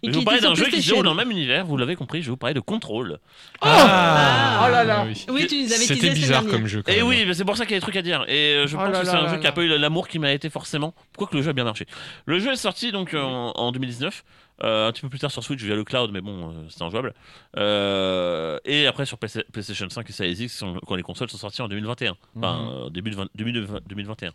Et 0.03 0.09
Je 0.09 0.11
vais 0.11 0.19
vous 0.19 0.24
parler 0.24 0.40
d'un 0.40 0.55
jeu 0.55 0.66
qui 0.66 0.82
se 0.82 0.89
déroule 0.89 1.05
dans 1.05 1.12
le 1.12 1.16
même 1.16 1.31
univers, 1.31 1.65
vous 1.65 1.77
l'avez 1.77 1.94
compris, 1.94 2.23
je 2.23 2.27
vais 2.27 2.31
vous 2.31 2.36
parler 2.36 2.55
de 2.55 2.61
Control. 2.61 3.19
Ah, 3.61 4.65
Oh 4.66 4.70
là 4.70 4.85
là. 4.85 5.05
oui. 5.07 5.24
Oui, 5.28 5.47
tu 5.47 5.62
nous 5.62 5.73
avais 5.73 5.85
C'était 5.85 6.11
bizarre 6.11 6.44
comme 6.47 6.66
jeu. 6.66 6.82
quand 6.82 6.93
Et 6.93 6.97
même. 6.98 7.07
oui, 7.07 7.24
mais 7.27 7.35
c'est 7.35 7.44
pour 7.44 7.57
ça 7.57 7.65
qu'il 7.65 7.73
y 7.73 7.77
a 7.77 7.78
des 7.78 7.82
trucs 7.82 7.97
à 7.97 8.03
dire. 8.03 8.24
Et 8.28 8.55
euh, 8.57 8.66
je 8.66 8.77
Oh 8.77 8.81
pense 8.81 8.93
là 8.93 9.01
que 9.01 9.07
c'est 9.07 9.12
un 9.15 9.23
là 9.23 9.28
jeu 9.35 9.39
qui 9.39 9.47
a 9.47 9.53
pas 9.53 9.62
eu 9.62 9.78
l'amour 9.78 10.09
qui 10.09 10.19
m'a 10.19 10.32
été 10.32 10.51
forcément. 10.51 10.94
Pourquoi 11.12 11.28
que 11.31 11.36
le 11.36 11.43
jeu 11.43 11.51
a 11.51 11.53
bien 11.53 11.65
marché 11.65 11.86
Le 12.27 12.39
jeu 12.39 12.53
est 12.53 12.57
sorti 12.57 12.90
donc 12.93 13.15
euh, 13.15 13.23
en, 13.23 13.53
en 13.55 13.73
2019. 13.73 14.24
Euh, 14.65 14.89
un 14.89 14.93
petit 14.93 15.03
peu 15.03 15.09
plus 15.09 15.19
tard 15.19 15.31
sur 15.31 15.43
Switch 15.45 15.62
via 15.62 15.74
le 15.74 15.85
cloud, 15.85 16.11
mais 16.12 16.20
bon, 16.20 16.51
euh, 16.51 16.53
c'était 16.69 16.83
injouable. 16.85 17.12
Euh, 17.57 18.59
et 18.65 18.87
après 18.87 19.07
sur 19.07 19.19
PC 19.19 19.45
PlayStation 19.53 19.89
5 19.89 20.09
et 20.09 20.12
Series 20.12 20.33
X 20.33 20.65
quand- 20.87 20.95
les 20.95 21.03
consoles 21.03 21.28
sont 21.31 21.37
sorties 21.39 21.62
en 21.62 21.69
2021. 21.69 22.16
Enfin, 22.37 22.70
euh, 22.87 22.91
début 22.91 23.11
de 23.11 23.16
20 23.16 23.28
début 23.35 23.53
de 23.53 23.61
20 23.61 23.81
2021. 23.87 24.33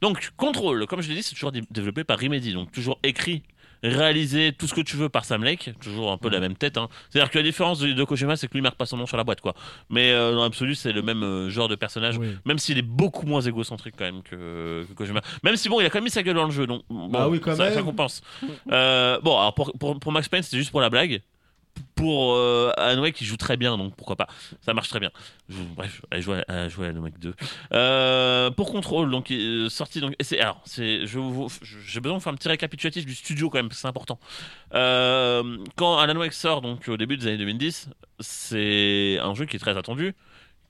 Donc, 0.00 0.30
Control, 0.36 0.86
comme 0.86 1.00
je 1.02 1.08
l'ai 1.08 1.16
dit, 1.16 1.22
c'est 1.22 1.34
toujours 1.34 1.52
dé- 1.52 1.62
développé 1.70 2.04
par 2.04 2.18
Remedy. 2.18 2.52
Donc, 2.52 2.70
toujours 2.72 2.98
écrit, 3.02 3.42
réalisé, 3.88 4.52
tout 4.58 4.66
ce 4.66 4.74
que 4.74 4.80
tu 4.80 4.96
veux 4.96 5.08
par 5.08 5.24
Sam 5.24 5.44
Lake. 5.44 5.70
Toujours 5.82 6.10
un 6.12 6.18
peu 6.18 6.28
la 6.28 6.40
même 6.40 6.54
tête. 6.56 6.76
hein. 6.78 6.88
C'est-à-dire 7.10 7.30
que 7.30 7.38
la 7.38 7.44
différence 7.44 7.78
de, 7.78 7.92
de 7.92 8.04
Kojima, 8.04 8.36
c'est 8.36 8.48
que 8.48 8.54
lui 8.54 8.60
marque 8.62 8.76
pas 8.76 8.86
son 8.86 8.96
nom 8.96 9.06
sur 9.06 9.16
la 9.16 9.24
boîte, 9.24 9.40
quoi. 9.40 9.54
Mais 9.90 10.10
euh, 10.12 10.32
dans 10.34 10.42
l'absolu, 10.42 10.74
c'est 10.74 10.92
le 10.92 11.02
même 11.02 11.22
euh, 11.22 11.50
genre 11.50 11.68
de 11.68 11.74
personnage. 11.76 12.18
Oui. 12.18 12.28
Même 12.44 12.58
s'il 12.58 12.78
est 12.78 12.82
beaucoup 12.82 13.26
moins 13.26 13.40
égocentrique 13.40 13.94
quand 13.98 14.04
même 14.04 14.22
que, 14.22 14.84
que 14.88 14.92
Kojima. 14.94 15.20
Même 15.42 15.56
si 15.56 15.68
bon, 15.68 15.80
il 15.80 15.86
a 15.86 15.90
quand 15.90 15.98
même 15.98 16.04
mis 16.04 16.10
sa 16.10 16.22
gueule 16.22 16.36
dans 16.36 16.44
le 16.46 16.50
jeu, 16.52 16.66
donc 16.66 16.82
bon, 16.88 17.08
Bah 17.08 17.28
oui, 17.28 17.40
quand 17.40 17.54
ça, 17.56 17.64
même. 17.64 17.74
ça 17.74 17.82
compense. 17.82 18.22
Euh, 18.72 19.20
bon, 19.20 19.38
alors 19.38 19.54
pour, 19.54 19.72
pour, 19.78 19.98
pour 19.98 20.12
Max 20.12 20.28
Payne, 20.28 20.42
c'était 20.42 20.56
juste 20.58 20.70
pour 20.70 20.80
la 20.80 20.90
blague. 20.90 21.20
Pour 21.94 22.34
euh, 22.34 22.72
Wake, 22.98 23.20
il 23.20 23.26
joue 23.26 23.36
très 23.36 23.56
bien, 23.56 23.78
donc 23.78 23.94
pourquoi 23.94 24.16
pas. 24.16 24.26
Ça 24.60 24.74
marche 24.74 24.88
très 24.88 25.00
bien. 25.00 25.10
Bref, 25.48 26.02
allez 26.10 26.22
jouer 26.22 26.42
à, 26.48 26.68
jouer 26.68 26.86
à 26.86 26.90
Alan 26.90 27.00
Wake 27.00 27.18
2. 27.18 27.34
Euh, 27.72 28.50
pour 28.50 28.72
Control, 28.72 29.10
donc 29.10 29.30
euh, 29.30 29.68
sorti 29.68 30.00
donc. 30.00 30.14
c'est 30.20 30.40
alors, 30.40 30.62
j'ai 30.76 32.00
besoin 32.00 32.18
de 32.18 32.22
faire 32.22 32.32
un 32.32 32.36
petit 32.36 32.48
récapitulatif 32.48 33.06
du 33.06 33.14
studio 33.14 33.48
quand 33.48 33.58
même, 33.58 33.70
c'est 33.70 33.86
important. 33.86 34.18
Euh, 34.74 35.58
quand 35.76 35.98
Alan 35.98 36.18
Wake 36.18 36.32
sort 36.32 36.62
donc 36.62 36.88
au 36.88 36.96
début 36.96 37.16
des 37.16 37.28
années 37.28 37.38
2010, 37.38 37.90
c'est 38.20 39.18
un 39.20 39.34
jeu 39.34 39.46
qui 39.46 39.56
est 39.56 39.60
très 39.60 39.76
attendu 39.76 40.14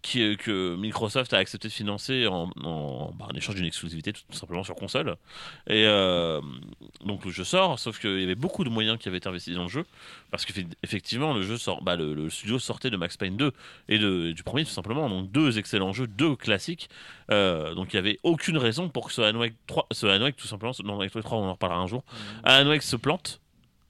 qui, 0.05 0.37
que 0.37 0.77
Microsoft 0.77 1.33
a 1.33 1.39
accepté 1.39 1.69
de 1.69 1.73
financer 1.73 2.27
en, 2.27 2.51
en, 2.63 3.11
bah, 3.19 3.27
en 3.31 3.35
échange 3.35 3.55
d'une 3.55 3.65
exclusivité 3.65 4.13
tout, 4.13 4.21
tout 4.31 4.37
simplement 4.37 4.63
sur 4.63 4.75
console. 4.75 5.17
Et 5.67 5.87
euh, 5.87 6.43
donc 7.07 7.25
le 7.25 7.31
jeu 7.31 7.43
sort, 7.43 7.79
sauf 7.79 7.99
qu'il 7.99 8.21
y 8.21 8.23
avait 8.23 8.35
beaucoup 8.35 8.65
de 8.65 8.69
moyens 8.69 8.99
qui 8.99 9.09
avaient 9.09 9.17
été 9.17 9.29
investis 9.31 9.55
dans 9.55 9.63
le 9.63 9.71
jeu, 9.71 9.87
parce 10.31 10.45
qu'effectivement 10.45 11.33
le 11.33 11.43
jeu 11.43 11.57
sort, 11.57 11.83
bah, 11.83 11.97
le, 11.97 12.13
le 12.13 12.29
studio 12.29 12.59
sortait 12.59 12.91
de 12.91 12.99
Max 12.99 13.17
Payne 13.17 13.39
2 13.39 13.53
et 13.89 13.99
de, 13.99 14.33
du 14.33 14.43
premier 14.43 14.65
tout 14.65 14.71
simplement, 14.71 15.09
donc 15.09 15.33
deux 15.33 15.59
excellents 15.59 15.95
jeux, 15.95 16.07
deux 16.07 16.37
classiques. 16.37 16.91
Euh, 17.31 17.75
donc 17.75 17.95
il 17.95 17.97
n'y 17.97 18.01
avait 18.07 18.19
aucune 18.25 18.59
raison 18.59 18.91
pour 18.91 19.07
que 19.07 19.13
ce 19.15 19.23
Wake 19.23 19.55
3, 19.67 19.87
ce 19.91 20.31
tout 20.33 20.47
simplement, 20.47 20.73
non 20.85 21.01
Alan 21.01 21.09
Wake 21.15 21.25
3 21.25 21.39
on 21.39 21.45
en 21.49 21.53
reparlera 21.53 21.81
un 21.81 21.87
jour, 21.87 22.05
Alan 22.43 22.69
Wake 22.69 22.83
se 22.83 22.97
plante, 22.97 23.41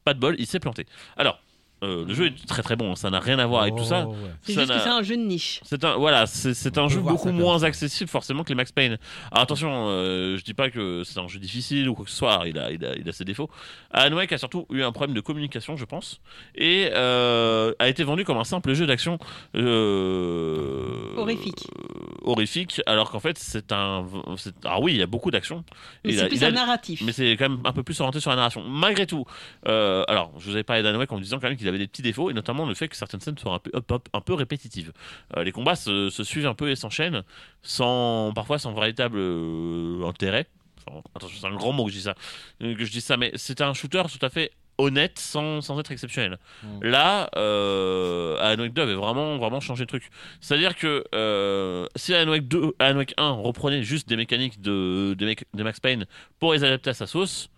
pas 0.04 0.14
de 0.14 0.20
bol, 0.20 0.36
il 0.38 0.46
s'est 0.46 0.60
planté. 0.60 0.86
Alors 1.16 1.40
euh, 1.84 2.04
le 2.06 2.14
jeu 2.14 2.26
est 2.26 2.46
très 2.46 2.62
très 2.62 2.76
bon, 2.76 2.94
ça 2.96 3.10
n'a 3.10 3.20
rien 3.20 3.38
à 3.38 3.46
voir 3.46 3.62
avec 3.62 3.76
tout 3.76 3.84
ça. 3.84 4.06
Ouais. 4.06 4.14
C'est 4.42 4.54
juste 4.54 4.68
que 4.72 4.78
c'est 4.80 4.88
un 4.88 5.02
jeu 5.02 5.16
de 5.16 5.22
niche. 5.22 5.60
c'est 5.64 5.84
un 5.84 5.96
voilà, 5.96 6.26
c'est 6.26 6.54
c'est 6.54 6.78
un 6.78 6.88
jeu 6.88 7.00
beaucoup 7.00 7.30
moins 7.30 7.62
accessible 7.62 8.08
forcément 8.10 8.42
que 8.44 8.48
les 8.48 8.54
Max 8.54 8.72
Payne. 8.72 8.98
Alors 9.30 9.42
attention, 9.44 9.86
euh, 9.88 10.36
je 10.36 10.42
dis 10.44 10.54
pas 10.54 10.70
que 10.70 11.02
c'est 11.04 11.18
un 11.20 11.28
jeu 11.28 11.38
difficile 11.38 11.88
ou 11.88 11.94
quoi 11.94 12.04
que 12.04 12.10
ce 12.10 12.16
soit, 12.16 12.42
il 12.46 12.58
a 12.58 12.70
il 12.72 12.84
a, 12.84 12.96
il 12.96 13.08
a 13.08 13.12
ses 13.12 13.24
défauts. 13.24 13.50
Alan 13.90 14.16
Wake 14.16 14.32
a 14.32 14.38
surtout 14.38 14.66
eu 14.70 14.82
un 14.82 14.92
problème 14.92 15.14
de 15.14 15.20
communication, 15.20 15.76
je 15.76 15.84
pense, 15.84 16.20
et 16.54 16.90
euh, 16.92 17.72
a 17.78 17.88
été 17.88 18.02
vendu 18.04 18.24
comme 18.24 18.38
un 18.38 18.44
simple 18.44 18.72
jeu 18.74 18.86
d'action 18.86 19.18
euh, 19.54 21.14
Horrifique. 21.16 21.66
euh, 21.76 22.04
horrifique, 22.22 22.80
alors 22.86 23.10
qu'en 23.10 23.20
fait 23.20 23.38
c'est 23.38 23.72
un 23.72 24.04
c'est- 24.36 24.54
ah 24.64 24.80
oui, 24.80 24.92
il 24.94 24.98
y 24.98 25.02
a 25.02 25.06
beaucoup 25.06 25.30
d'action. 25.30 25.64
Mais 26.04 26.12
Il 26.12 26.16
c'est 26.18 26.24
a- 26.24 26.28
plus 26.28 26.36
il 26.36 26.44
a- 26.44 26.48
un 26.48 26.52
narratif. 26.52 27.02
mais 27.04 27.12
c'est 27.12 27.32
quand 27.36 27.48
même 27.48 27.60
un 27.64 27.72
peu 27.72 27.82
plus 27.82 27.98
orienté 28.00 28.20
sur 28.20 28.30
la 28.30 28.36
narration. 28.36 28.62
Malgré 28.68 29.06
tout, 29.06 29.24
euh, 29.68 30.04
alors 30.08 30.32
je 30.38 30.46
vous 30.46 30.52
avais 30.54 30.62
parlé 30.64 30.82
d'Alan 30.82 30.98
Wake 30.98 31.12
en 31.12 31.16
me 31.16 31.22
disant 31.22 31.38
quand 31.38 31.48
même 31.48 31.56
qu'il 31.56 31.68
avait 31.68 31.73
des 31.78 31.86
petits 31.88 32.02
défauts, 32.02 32.30
et 32.30 32.34
notamment 32.34 32.66
le 32.66 32.74
fait 32.74 32.88
que 32.88 32.96
certaines 32.96 33.20
scènes 33.20 33.38
soient 33.38 33.54
un 33.54 33.58
peu, 33.58 33.70
hop, 33.74 33.90
hop, 33.92 34.08
un 34.12 34.20
peu 34.20 34.34
répétitives. 34.34 34.92
Euh, 35.36 35.44
les 35.44 35.52
combats 35.52 35.76
se, 35.76 36.10
se 36.10 36.24
suivent 36.24 36.46
un 36.46 36.54
peu 36.54 36.70
et 36.70 36.76
s'enchaînent, 36.76 37.22
sans, 37.62 38.32
parfois 38.34 38.58
sans 38.58 38.72
véritable 38.72 39.18
euh, 39.18 40.04
intérêt. 40.06 40.46
Enfin, 40.86 41.00
attention, 41.14 41.38
c'est 41.40 41.46
un 41.46 41.54
grand 41.56 41.72
mot 41.72 41.84
que 41.86 41.90
je 41.90 41.96
dis 41.96 42.02
ça, 42.02 42.14
euh, 42.62 42.74
que 42.74 42.84
je 42.84 42.90
dis 42.90 43.00
ça, 43.00 43.16
mais 43.16 43.32
c'était 43.36 43.64
un 43.64 43.72
shooter 43.74 44.02
tout 44.12 44.24
à 44.24 44.28
fait 44.28 44.50
honnête 44.76 45.18
sans, 45.20 45.60
sans 45.60 45.78
être 45.78 45.92
exceptionnel. 45.92 46.36
Là, 46.82 47.30
euh, 47.36 48.36
Alan 48.40 48.62
Wake 48.64 48.72
2 48.74 48.82
avait 48.82 48.94
vraiment, 48.94 49.38
vraiment 49.38 49.60
changé 49.60 49.84
de 49.84 49.88
truc. 49.88 50.10
C'est-à-dire 50.40 50.74
que 50.76 51.04
euh, 51.14 51.86
si 51.94 52.12
Alan 52.12 52.30
Wake 52.32 52.48
2, 52.48 52.72
Alan 52.80 52.96
Wake 52.98 53.14
1 53.16 53.30
reprenait 53.30 53.82
juste 53.84 54.08
des 54.08 54.16
mécaniques 54.16 54.60
de, 54.60 55.14
mec- 55.20 55.44
de 55.54 55.62
Max 55.62 55.78
Payne 55.80 56.06
pour 56.40 56.52
les 56.54 56.64
adapter 56.64 56.90
à 56.90 56.94
sa 56.94 57.06
sauce, 57.06 57.50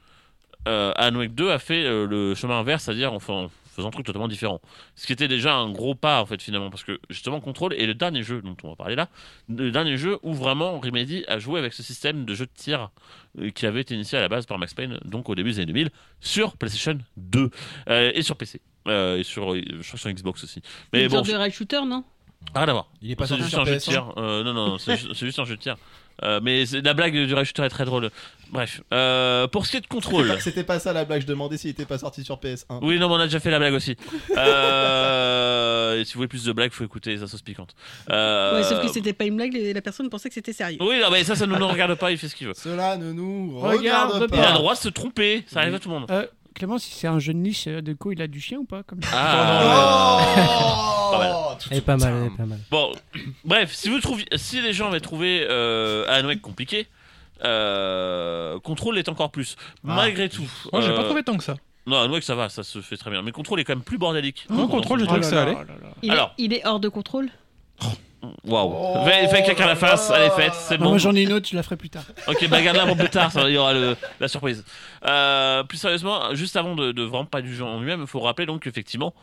euh, 0.69 0.93
Alan 0.97 1.19
Wake 1.19 1.35
2 1.35 1.51
a 1.51 1.59
fait 1.59 1.85
euh, 1.85 2.07
le 2.07 2.35
chemin 2.35 2.59
inverse, 2.61 2.85
c'est-à-dire 2.85 3.13
en, 3.15 3.19
fa- 3.19 3.33
en 3.33 3.49
faisant 3.77 3.89
un 3.89 3.93
truc 3.93 4.07
totalement 4.07 4.29
différent. 4.29 4.61
Ce 4.95 5.07
qui 5.07 5.13
était 5.13 5.29
déjà 5.29 5.55
un 5.55 5.71
gros 5.71 5.95
pas 5.95 6.21
en 6.21 6.27
fait 6.27 6.43
finalement, 6.43 6.71
parce 6.71 6.85
que 6.85 6.99
justement 7.11 7.41
Control 7.41 7.75
est 7.75 7.87
le 7.87 7.95
dernier 7.95 8.23
jeu 8.23 8.43
dont 8.43 8.57
on 8.65 8.71
va 8.71 8.77
parler 8.77 8.97
là, 8.97 9.09
le 9.49 9.71
dernier 9.71 9.97
jeu 9.97 10.19
où 10.23 10.35
vraiment 10.35 10.81
Remedy 10.81 11.25
a 11.29 11.39
joué 11.39 11.59
avec 11.59 11.73
ce 11.73 11.83
système 11.83 12.25
de 12.25 12.35
jeu 12.35 12.47
de 12.47 12.51
tir 12.55 12.91
euh, 13.39 13.51
qui 13.51 13.67
avait 13.67 13.83
été 13.83 13.95
initié 13.95 14.19
à 14.19 14.21
la 14.21 14.29
base 14.29 14.47
par 14.47 14.59
Max 14.59 14.75
Payne, 14.75 14.99
donc 15.05 15.29
au 15.29 15.35
début 15.35 15.51
des 15.51 15.59
années 15.59 15.67
2000, 15.67 15.91
sur 16.21 16.57
PlayStation 16.57 16.99
2 17.17 17.51
euh, 17.89 18.13
et 18.15 18.23
sur 18.23 18.37
PC. 18.37 18.61
Euh, 18.89 19.19
et 19.19 19.25
sur, 19.25 19.55
je 19.55 19.87
crois 19.87 19.99
sur 19.99 20.11
Xbox 20.11 20.45
aussi. 20.45 20.63
Mais 20.93 21.05
Une 21.05 21.09
bon, 21.09 21.17
sorte 21.17 21.29
de 21.29 21.35
rail 21.35 21.51
shooter, 21.51 21.81
non? 21.87 22.05
À 22.55 22.65
voir. 22.65 22.89
Il 23.03 23.11
est 23.11 23.17
pas 23.17 23.27
sorti 23.27 23.43
juste 23.43 23.55
sur 23.55 23.63
un 23.63 23.65
jeu 23.65 23.75
de 23.75 23.79
PS1? 23.79 23.91
tir. 23.91 24.13
Euh, 24.17 24.45
non, 24.45 24.55
non, 24.55 24.79
c'est 24.79 24.97
juste 24.97 25.39
un 25.39 25.45
jeu 25.45 25.57
de 25.57 25.61
tir. 25.61 25.77
Euh, 26.23 26.41
mais 26.43 26.65
la 26.83 26.95
blague 26.95 27.13
du 27.15 27.29
shooter 27.29 27.63
est 27.65 27.69
très 27.69 27.85
drôle. 27.85 28.11
Bref, 28.51 28.81
euh, 28.95 29.47
pour 29.49 29.67
ce 29.67 29.73
qui 29.73 29.77
est 29.79 29.81
de 29.81 29.87
contrôle. 29.87 30.35
C'était 30.41 30.63
pas 30.65 30.79
ça 30.79 30.93
la 30.93 31.05
blague, 31.05 31.21
je 31.23 31.27
demandais 31.27 31.57
s'il 31.57 31.71
était 31.71 31.85
pas 31.85 31.99
sorti 31.99 32.23
sur 32.25 32.37
PS1. 32.37 32.79
Oui, 32.83 32.99
non, 32.99 33.09
mais 33.09 33.15
on 33.17 33.19
a 33.21 33.25
déjà 33.25 33.41
fait 33.41 33.51
la 33.51 33.59
blague 33.59 33.75
aussi. 33.75 33.97
Euh, 34.37 36.01
et 36.01 36.05
si 36.05 36.15
vous 36.15 36.19
voulez 36.19 36.29
plus 36.29 36.45
de 36.45 36.53
blagues, 36.53 36.73
faut 36.73 36.85
écouter 36.85 37.17
sa 37.19 37.27
sauce 37.27 37.43
piquante. 37.43 37.75
Euh, 38.11 38.57
Ouais, 38.57 38.63
sauf 38.63 38.81
que 38.83 38.89
c'était 38.89 39.13
pas 39.13 39.25
une 39.25 39.37
blague, 39.37 39.53
les- 39.53 39.73
la 39.73 39.81
personne 39.83 40.09
pensait 40.09 40.29
que 40.29 40.35
c'était 40.35 40.53
sérieux. 40.53 40.79
Oui, 40.81 41.01
non, 41.01 41.11
mais 41.11 41.25
ça, 41.25 41.35
ça 41.35 41.47
ne 41.47 41.57
nous 41.57 41.69
regarde 41.69 41.95
pas, 41.97 42.11
il 42.11 42.19
fait 42.19 42.29
ce 42.29 42.37
qu'il 42.37 42.47
veut. 42.47 42.55
Cela 42.57 42.97
ne 42.97 43.13
nous 43.13 43.59
Regarde 43.61 44.13
regarde 44.13 44.31
pas. 44.31 44.37
Il 44.37 44.43
a 44.43 44.53
le 44.53 44.59
droit 44.59 44.75
de 44.75 44.79
se 44.79 44.89
tromper, 44.89 45.45
ça 45.49 45.61
arrive 45.61 45.75
à 45.75 45.79
tout 45.79 45.89
le 45.91 45.99
monde. 45.99 46.11
Clément, 46.57 46.79
si 46.79 46.91
c'est 46.91 47.07
un 47.07 47.19
jeu 47.19 47.33
de 47.35 47.39
niche, 47.39 47.67
euh, 47.69 47.83
de 47.83 47.93
quoi 47.93 48.15
il 48.15 48.23
a 48.23 48.27
du 48.27 48.41
chien 48.41 48.59
ou 48.59 48.65
pas 48.65 48.83
comme 48.83 49.03
ça 49.03 49.11
Ah, 49.13 51.11
Pas 51.13 51.19
mal. 51.19 51.33
Oh, 51.35 51.55
Elle 51.71 51.77
est 51.77 51.81
pas 51.83 51.97
mal, 51.97 52.15
elle 52.15 52.27
est 52.33 52.37
pas 52.37 52.47
mal. 52.47 52.59
Bon, 52.71 52.93
bref, 53.45 53.73
si 53.75 53.89
vous 53.91 54.01
trouviez, 54.01 54.27
si 54.37 54.61
les 54.63 54.73
gens 54.73 54.89
avaient 54.89 55.01
trouvé 55.01 55.47
euh, 55.49 56.05
Alan 56.09 56.27
Wake 56.29 56.41
compliqué, 56.41 56.87
euh, 57.45 58.59
Control 58.61 58.99
est 58.99 59.09
encore 59.09 59.31
plus. 59.31 59.57
Malgré 59.85 60.29
tout. 60.29 60.51
Moi, 60.73 60.81
j'ai 60.81 60.89
pas 60.95 61.01
euh, 61.03 61.05
trouvé 61.05 61.23
tant 61.23 61.37
que 61.37 61.45
ça. 61.45 61.57
Non, 61.87 61.99
Alan 62.01 62.13
Wake 62.13 62.25
ça 62.25 62.35
va, 62.35 62.49
ça 62.49 62.63
se 62.65 62.81
fait 62.81 62.97
très 62.97 63.11
bien. 63.11 63.23
Mais 63.23 63.33
Control 63.33 63.61
est 63.61 63.65
quand 63.65 63.75
même 63.75 63.85
plus 63.85 63.99
bordélique. 63.99 64.47
Non, 64.51 64.67
Control, 64.67 64.99
j'ai 64.99 65.05
Oh 65.05 65.09
trouvé 65.09 65.21
là 65.21 65.27
que 65.29 65.35
ça 65.35 65.43
allait. 65.43 65.57
oh 65.61 65.65
là. 65.65 65.75
Il, 66.03 66.11
Alors. 66.11 66.35
est, 66.39 66.43
il 66.43 66.53
est 66.55 66.67
hors 66.67 66.81
de 66.81 66.89
contrôle? 66.89 67.29
Waouh. 68.45 69.05
Fais, 69.05 69.29
fais 69.29 69.43
quelqu'un 69.45 69.67
la 69.67 69.77
face, 69.77 70.11
allez, 70.11 70.31
faites, 70.31 70.55
c'est 70.55 70.79
bon. 70.79 70.89
moi 70.89 70.99
j'en 70.99 71.15
ai 71.15 71.23
une 71.23 71.33
autre, 71.33 71.47
je 71.49 71.55
la 71.57 71.63
ferai 71.63 71.77
plus 71.77 71.91
tard. 71.91 72.03
Ok, 72.27 72.49
bah 72.49 72.61
garde-la 72.63 72.87
pour 72.87 72.97
plus 72.97 73.09
tard, 73.11 73.31
ça, 73.33 73.49
il 73.49 73.55
y 73.55 73.59
aura 73.59 73.73
le- 73.73 73.97
la 74.21 74.29
surprise. 74.29 74.65
Euh, 75.05 75.63
plus 75.65 75.79
sérieusement, 75.79 76.35
juste 76.35 76.57
avant 76.57 76.75
de, 76.75 76.93
de 76.93 77.03
vraiment 77.03 77.25
pas 77.27 77.43
du 77.43 77.55
jeu 77.55 77.65
en 77.65 77.79
lui-même, 77.79 78.01
il 78.01 78.07
faut 78.07 78.21
rappeler 78.21 78.47
donc 78.47 78.63
qu'effectivement, 78.63 79.15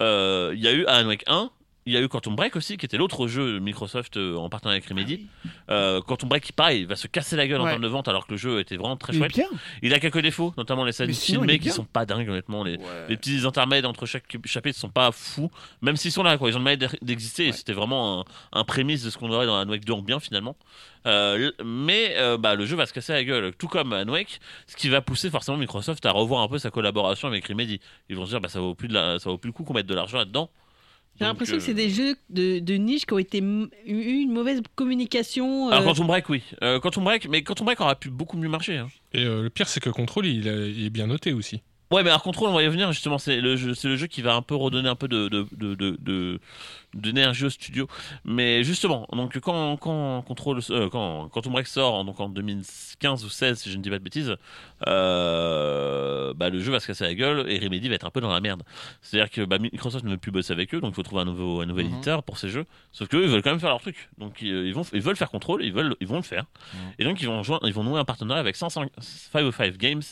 euh, 0.00 0.52
il 0.54 0.60
y 0.60 0.68
a 0.68 0.72
eu 0.72 0.84
Alan 0.86 1.08
Wake 1.08 1.24
1, 1.26 1.50
il 1.86 1.92
y 1.92 1.96
a 1.96 2.00
eu 2.00 2.08
Quantum 2.08 2.36
Break 2.36 2.54
aussi, 2.56 2.76
qui 2.76 2.86
était 2.86 2.96
l'autre 2.96 3.26
jeu 3.26 3.54
de 3.54 3.58
Microsoft 3.58 4.16
euh, 4.16 4.36
en 4.36 4.48
partenariat 4.48 4.76
avec 4.78 4.88
Remedy. 4.88 5.26
Euh, 5.70 6.00
Quantum 6.00 6.28
Break, 6.28 6.52
pareil, 6.52 6.84
va 6.84 6.94
se 6.96 7.06
casser 7.08 7.34
la 7.36 7.46
gueule 7.46 7.60
en 7.60 7.64
termes 7.72 7.82
de 7.82 7.88
vente 7.88 8.06
alors 8.08 8.26
que 8.26 8.32
le 8.32 8.36
jeu 8.38 8.60
était 8.60 8.76
vraiment 8.76 8.96
très 8.96 9.12
chouette. 9.12 9.32
bien. 9.34 9.48
Il 9.82 9.92
a 9.94 9.98
quelques 10.00 10.20
défauts, 10.20 10.54
notamment 10.56 10.84
les 10.84 10.92
scènes 10.92 11.08
filmées 11.40 11.58
qui 11.58 11.70
sont 11.70 11.84
pas 11.84 12.06
dingues, 12.06 12.28
honnêtement. 12.28 12.62
Les, 12.64 12.78
les 13.08 13.16
petits 13.16 13.44
intermèdes 13.46 13.84
entre 13.86 14.06
chaque 14.06 14.24
chapitre 14.44 14.78
sont 14.78 14.90
pas 14.90 15.10
fous, 15.12 15.50
même 15.80 15.96
s'ils 15.96 16.12
sont 16.12 16.22
là, 16.22 16.38
quoi. 16.38 16.48
Ils 16.50 16.54
ont 16.56 16.60
le 16.60 16.64
mérite 16.64 16.96
d'exister 17.02 17.48
et 17.48 17.52
c'était 17.52 17.72
vraiment 17.72 18.20
un, 18.20 18.24
un 18.60 18.64
prémisse 18.64 19.02
de 19.02 19.10
ce 19.10 19.18
qu'on 19.18 19.30
aurait 19.32 19.46
dans 19.46 19.66
Wake 19.68 19.84
2 19.84 19.92
en 19.92 20.02
bien 20.02 20.20
finalement. 20.20 20.56
Euh, 21.06 21.50
mais 21.64 22.14
euh, 22.18 22.38
bah, 22.38 22.54
le 22.54 22.64
jeu 22.64 22.76
va 22.76 22.86
se 22.86 22.92
casser 22.92 23.12
la 23.12 23.24
gueule, 23.24 23.52
tout 23.58 23.66
comme 23.66 23.92
Alan 23.92 24.12
Wake, 24.12 24.40
ce 24.68 24.76
qui 24.76 24.88
va 24.88 25.00
pousser 25.00 25.30
forcément 25.30 25.56
Microsoft 25.58 26.06
à 26.06 26.12
revoir 26.12 26.42
un 26.42 26.48
peu 26.48 26.58
sa 26.58 26.70
collaboration 26.70 27.26
avec 27.26 27.46
Remedy. 27.48 27.80
Ils 28.08 28.14
vont 28.16 28.24
se 28.24 28.30
dire, 28.30 28.40
bah, 28.40 28.48
ça 28.48 28.60
vaut 28.60 28.74
plus, 28.76 28.86
de 28.88 28.94
la- 28.94 29.18
ça 29.18 29.28
vaut 29.30 29.38
plus 29.38 29.48
le 29.48 29.52
coup 29.52 29.64
qu'on 29.64 29.74
mette 29.74 29.86
de 29.86 29.94
l'argent 29.94 30.18
là-dedans. 30.18 30.48
J'ai 31.18 31.26
l'impression 31.26 31.56
que 31.56 31.60
euh, 31.62 31.64
c'est 31.64 31.74
des 31.74 31.90
jeux 31.90 32.16
de, 32.30 32.58
de 32.58 32.74
niche 32.74 33.06
qui 33.06 33.12
ont 33.14 33.18
été 33.18 33.38
eu 33.38 34.20
une 34.22 34.32
mauvaise 34.32 34.60
communication. 34.74 35.68
euh, 35.68 35.72
Alors 35.72 35.84
Quantum 35.84 36.06
Break, 36.06 36.28
oui. 36.28 36.42
Euh, 36.62 36.80
Quantum 36.80 37.04
Break, 37.04 37.28
mais 37.28 37.42
Quantum 37.42 37.66
Break 37.66 37.80
aurait 37.80 37.94
pu 37.96 38.10
beaucoup 38.10 38.36
mieux 38.36 38.48
marcher. 38.48 38.78
hein. 38.78 38.88
Et 39.12 39.24
euh, 39.24 39.42
le 39.42 39.50
pire, 39.50 39.68
c'est 39.68 39.80
que 39.80 39.90
Control, 39.90 40.26
il, 40.26 40.48
a- 40.48 40.66
il 40.66 40.84
est 40.86 40.90
bien 40.90 41.06
noté 41.06 41.32
aussi. 41.32 41.62
Ouais, 41.92 42.02
mais 42.02 42.08
alors 42.08 42.22
Control, 42.22 42.48
on 42.48 42.54
va 42.54 42.62
y 42.62 42.68
venir 42.68 42.90
justement. 42.92 43.18
C'est 43.18 43.40
le 43.40 43.56
jeu, 43.56 43.74
c'est 43.74 43.88
le 43.88 43.96
jeu 43.96 44.06
qui 44.06 44.22
va 44.22 44.34
un 44.34 44.40
peu 44.42 44.54
redonner 44.54 44.88
un 44.88 44.94
peu 44.94 45.08
de 45.08 45.28
de 45.28 45.46
de 45.52 45.74
de- 46.00 46.40
de- 46.94 47.10
d'énergie 47.10 47.44
au 47.44 47.50
studio. 47.50 47.86
Mais 48.24 48.62
justement, 48.64 49.06
donc 49.12 49.38
quand 49.40 49.76
quand 49.76 50.22
Control, 50.22 50.60
euh, 50.70 50.88
quand 50.88 51.28
Quantum 51.28 51.52
Break 51.52 51.66
sort, 51.66 52.04
donc 52.04 52.18
en 52.20 52.28
2015 52.28 53.24
ou 53.24 53.28
16, 53.28 53.58
si 53.60 53.70
je 53.70 53.76
ne 53.78 53.82
dis 53.82 53.90
pas 53.90 53.98
de 53.98 54.04
bêtises, 54.04 54.36
euh, 54.88 56.32
bah 56.34 56.50
le 56.50 56.60
jeu 56.60 56.72
va 56.72 56.80
se 56.80 56.86
casser 56.86 57.04
la 57.04 57.14
gueule 57.14 57.50
et 57.50 57.58
Remedy 57.58 57.88
va 57.88 57.94
être 57.94 58.06
un 58.06 58.10
peu 58.10 58.20
dans 58.20 58.30
la 58.32 58.40
merde. 58.40 58.62
C'est-à-dire 59.00 59.30
que 59.30 59.42
bah, 59.44 59.58
Microsoft 59.58 60.04
ne 60.04 60.10
veut 60.10 60.16
plus 60.16 60.30
bosser 60.30 60.52
avec 60.52 60.74
eux, 60.74 60.80
donc 60.80 60.92
il 60.92 60.94
faut 60.94 61.02
trouver 61.02 61.22
un 61.22 61.26
nouveau 61.26 61.60
un 61.60 61.66
nouvel 61.66 61.86
Mhm. 61.86 61.92
éditeur 61.94 62.22
pour 62.22 62.38
ces 62.38 62.48
jeux. 62.48 62.64
Sauf 62.92 63.08
qu'eux, 63.08 63.22
ils 63.24 63.28
veulent 63.28 63.42
quand 63.42 63.50
même 63.50 63.60
faire 63.60 63.70
leur 63.70 63.80
truc. 63.80 64.08
Donc 64.18 64.40
ils, 64.42 64.48
ils 64.48 64.74
vont 64.74 64.84
ils 64.92 65.00
veulent 65.00 65.16
faire 65.16 65.30
Control, 65.30 65.64
ils 65.64 65.72
veulent 65.72 65.94
ils 66.00 66.06
vont 66.06 66.16
le 66.16 66.22
faire. 66.22 66.44
Et 66.98 67.04
donc 67.04 67.20
ils 67.20 67.26
vont 67.28 67.42
ils 67.62 67.72
vont 67.72 67.84
nouer 67.84 67.98
un 68.00 68.04
partenariat 68.04 68.40
avec 68.40 68.56
505 68.56 68.90
505 69.00 69.76
Games, 69.76 70.02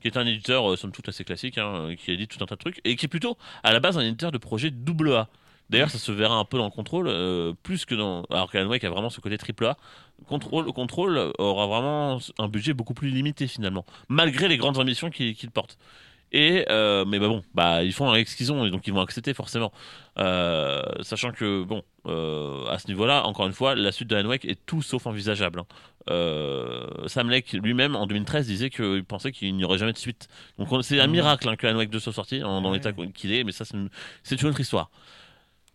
qui 0.00 0.08
est 0.08 0.16
un 0.16 0.26
éditeur 0.26 0.70
euh, 0.70 0.76
somme 0.76 0.92
toute 0.92 1.08
assez 1.08 1.24
classique, 1.24 1.58
hein, 1.58 1.94
qui 1.98 2.12
édite 2.12 2.30
tout 2.36 2.42
un 2.42 2.46
tas 2.46 2.54
de 2.56 2.60
trucs 2.60 2.80
et 2.84 2.96
qui 2.96 3.06
est 3.06 3.08
plutôt 3.08 3.36
à 3.62 3.72
la 3.72 3.80
base 3.80 3.98
un 3.98 4.02
éditeur 4.02 4.32
de 4.32 4.38
projet 4.38 4.70
double 4.70 5.12
A. 5.14 5.28
D'ailleurs, 5.70 5.90
ça 5.90 5.98
se 5.98 6.12
verra 6.12 6.36
un 6.36 6.44
peu 6.44 6.56
dans 6.58 6.64
le 6.64 6.70
contrôle, 6.70 7.08
euh, 7.08 7.52
plus 7.62 7.84
que 7.84 7.94
dans. 7.94 8.22
Alors 8.30 8.50
qu'Alan 8.50 8.68
Wake 8.70 8.84
a 8.84 8.90
vraiment 8.90 9.10
ce 9.10 9.20
côté 9.20 9.36
triple 9.36 9.66
A. 9.66 9.76
Contrôle, 10.26 10.64
contrôle 10.72 11.32
aura 11.38 11.66
vraiment 11.66 12.18
un 12.38 12.48
budget 12.48 12.72
beaucoup 12.74 12.94
plus 12.94 13.10
limité 13.10 13.46
finalement, 13.46 13.84
malgré 14.08 14.48
les 14.48 14.56
grandes 14.56 14.78
ambitions 14.78 15.10
qu'il 15.10 15.50
porte. 15.52 15.78
Et 16.32 16.66
euh, 16.68 17.04
mais 17.06 17.18
bah 17.18 17.28
bon, 17.28 17.42
bah 17.54 17.82
ils 17.84 17.92
font 17.92 18.10
avec 18.10 18.28
ce 18.28 18.36
qu'ils 18.36 18.52
ont 18.52 18.66
et 18.66 18.70
donc 18.70 18.86
ils 18.86 18.92
vont 18.92 19.00
accepter 19.00 19.32
forcément. 19.32 19.72
Euh, 20.18 20.82
sachant 21.02 21.32
que 21.32 21.62
bon, 21.64 21.82
euh, 22.06 22.66
à 22.66 22.78
ce 22.78 22.86
niveau-là, 22.88 23.26
encore 23.26 23.46
une 23.46 23.52
fois, 23.54 23.74
la 23.74 23.92
suite 23.92 24.08
de 24.08 24.16
Alan 24.16 24.28
Wake 24.28 24.44
est 24.44 24.58
tout 24.66 24.82
sauf 24.82 25.06
envisageable. 25.06 25.60
hein. 25.60 25.66
Sam 27.06 27.30
Lake 27.30 27.52
lui-même 27.52 27.96
en 27.96 28.06
2013 28.06 28.46
disait 28.46 28.70
qu'il 28.70 29.04
pensait 29.04 29.32
qu'il 29.32 29.54
n'y 29.56 29.64
aurait 29.64 29.78
jamais 29.78 29.92
de 29.92 29.98
suite. 29.98 30.28
Donc 30.58 30.70
on- 30.72 30.82
c'est 30.82 31.00
un 31.00 31.06
miracle 31.06 31.48
hein, 31.48 31.56
que 31.56 31.66
Alan 31.66 31.78
Wake 31.78 31.90
2 31.90 32.00
soit 32.00 32.12
sorti 32.12 32.42
en- 32.42 32.60
dans 32.60 32.72
l'état 32.72 32.92
qu'il 33.14 33.32
est, 33.32 33.44
mais 33.44 33.52
ça 33.52 33.64
c'est 33.64 33.76
une, 33.76 33.88
c'est 34.22 34.40
une 34.42 34.48
autre 34.48 34.60
histoire. 34.60 34.90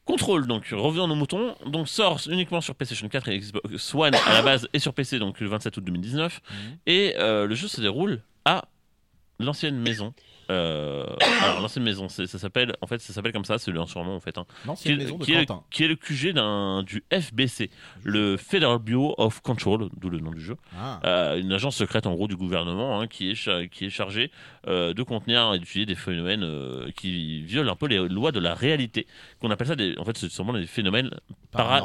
Contrôle, 0.05 0.47
donc 0.47 0.67
revenons 0.71 1.07
nos 1.07 1.15
moutons, 1.15 1.55
donc 1.65 1.87
sort 1.87 2.19
uniquement 2.29 2.59
sur 2.59 2.75
PlayStation 2.75 3.07
4 3.07 3.29
et 3.29 3.39
Xbox 3.39 3.95
One 3.95 4.13
à 4.13 4.33
la 4.33 4.41
base 4.41 4.67
et 4.73 4.79
sur 4.79 4.93
PC 4.93 5.17
donc 5.17 5.39
le 5.39 5.47
27 5.47 5.77
août 5.77 5.83
2019 5.85 6.41
et 6.87 7.13
euh, 7.17 7.47
le 7.47 7.55
jeu 7.55 7.69
se 7.69 7.79
déroule 7.79 8.21
à 8.43 8.65
l'ancienne 9.39 9.79
maison. 9.79 10.13
Euh, 10.49 11.05
alors 11.43 11.61
l'ancienne 11.61 11.83
maison, 11.85 12.09
c'est- 12.09 12.27
ça 12.27 12.37
s'appelle 12.39 12.73
en 12.81 12.87
fait 12.87 12.99
ça 13.01 13.13
s'appelle 13.13 13.31
comme 13.33 13.45
ça, 13.45 13.57
c'est 13.57 13.71
un 13.77 13.85
surnom 13.85 14.15
en 14.15 14.19
fait. 14.19 14.37
Hein, 14.37 14.45
L'ancienne 14.65 14.95
qui 14.97 15.01
est- 15.01 15.03
maison 15.05 15.17
de 15.17 15.23
qui 15.25 15.33
est, 15.33 15.47
qui 15.71 15.83
est 15.83 15.87
le 15.87 15.95
QG 15.95 16.33
d'un 16.33 16.83
du 16.83 17.03
FBC, 17.11 17.69
le 18.03 18.37
Federal 18.37 18.79
Bureau 18.79 19.15
of 19.17 19.41
Control, 19.41 19.89
d'où 19.97 20.09
le 20.09 20.19
nom 20.19 20.31
du 20.31 20.41
jeu. 20.41 20.55
Ah. 20.77 20.99
Euh, 21.05 21.39
une 21.39 21.51
agence 21.53 21.75
secrète 21.75 22.05
en 22.07 22.13
gros 22.13 22.27
du 22.27 22.35
gouvernement 22.35 22.99
hein, 22.99 23.07
qui 23.07 23.31
est 23.31 23.69
qui 23.69 23.85
est 23.85 23.89
chargée 23.89 24.31
euh, 24.67 24.93
de 24.93 25.03
contenir 25.03 25.53
et 25.53 25.59
d'étudier 25.59 25.85
des 25.85 25.95
phénomènes 25.95 26.43
euh, 26.43 26.89
qui 26.95 27.41
violent 27.43 27.71
un 27.71 27.75
peu 27.75 27.87
les 27.87 28.07
lois 28.07 28.31
de 28.31 28.39
la 28.39 28.53
réalité. 28.53 29.07
Qu'on 29.39 29.51
appelle 29.51 29.67
ça 29.67 29.75
des 29.75 29.95
en 29.97 30.05
fait 30.05 30.17
c'est 30.17 30.29
sûrement 30.31 30.53
des 30.53 30.65
phénomènes 30.67 31.09
para- 31.51 31.81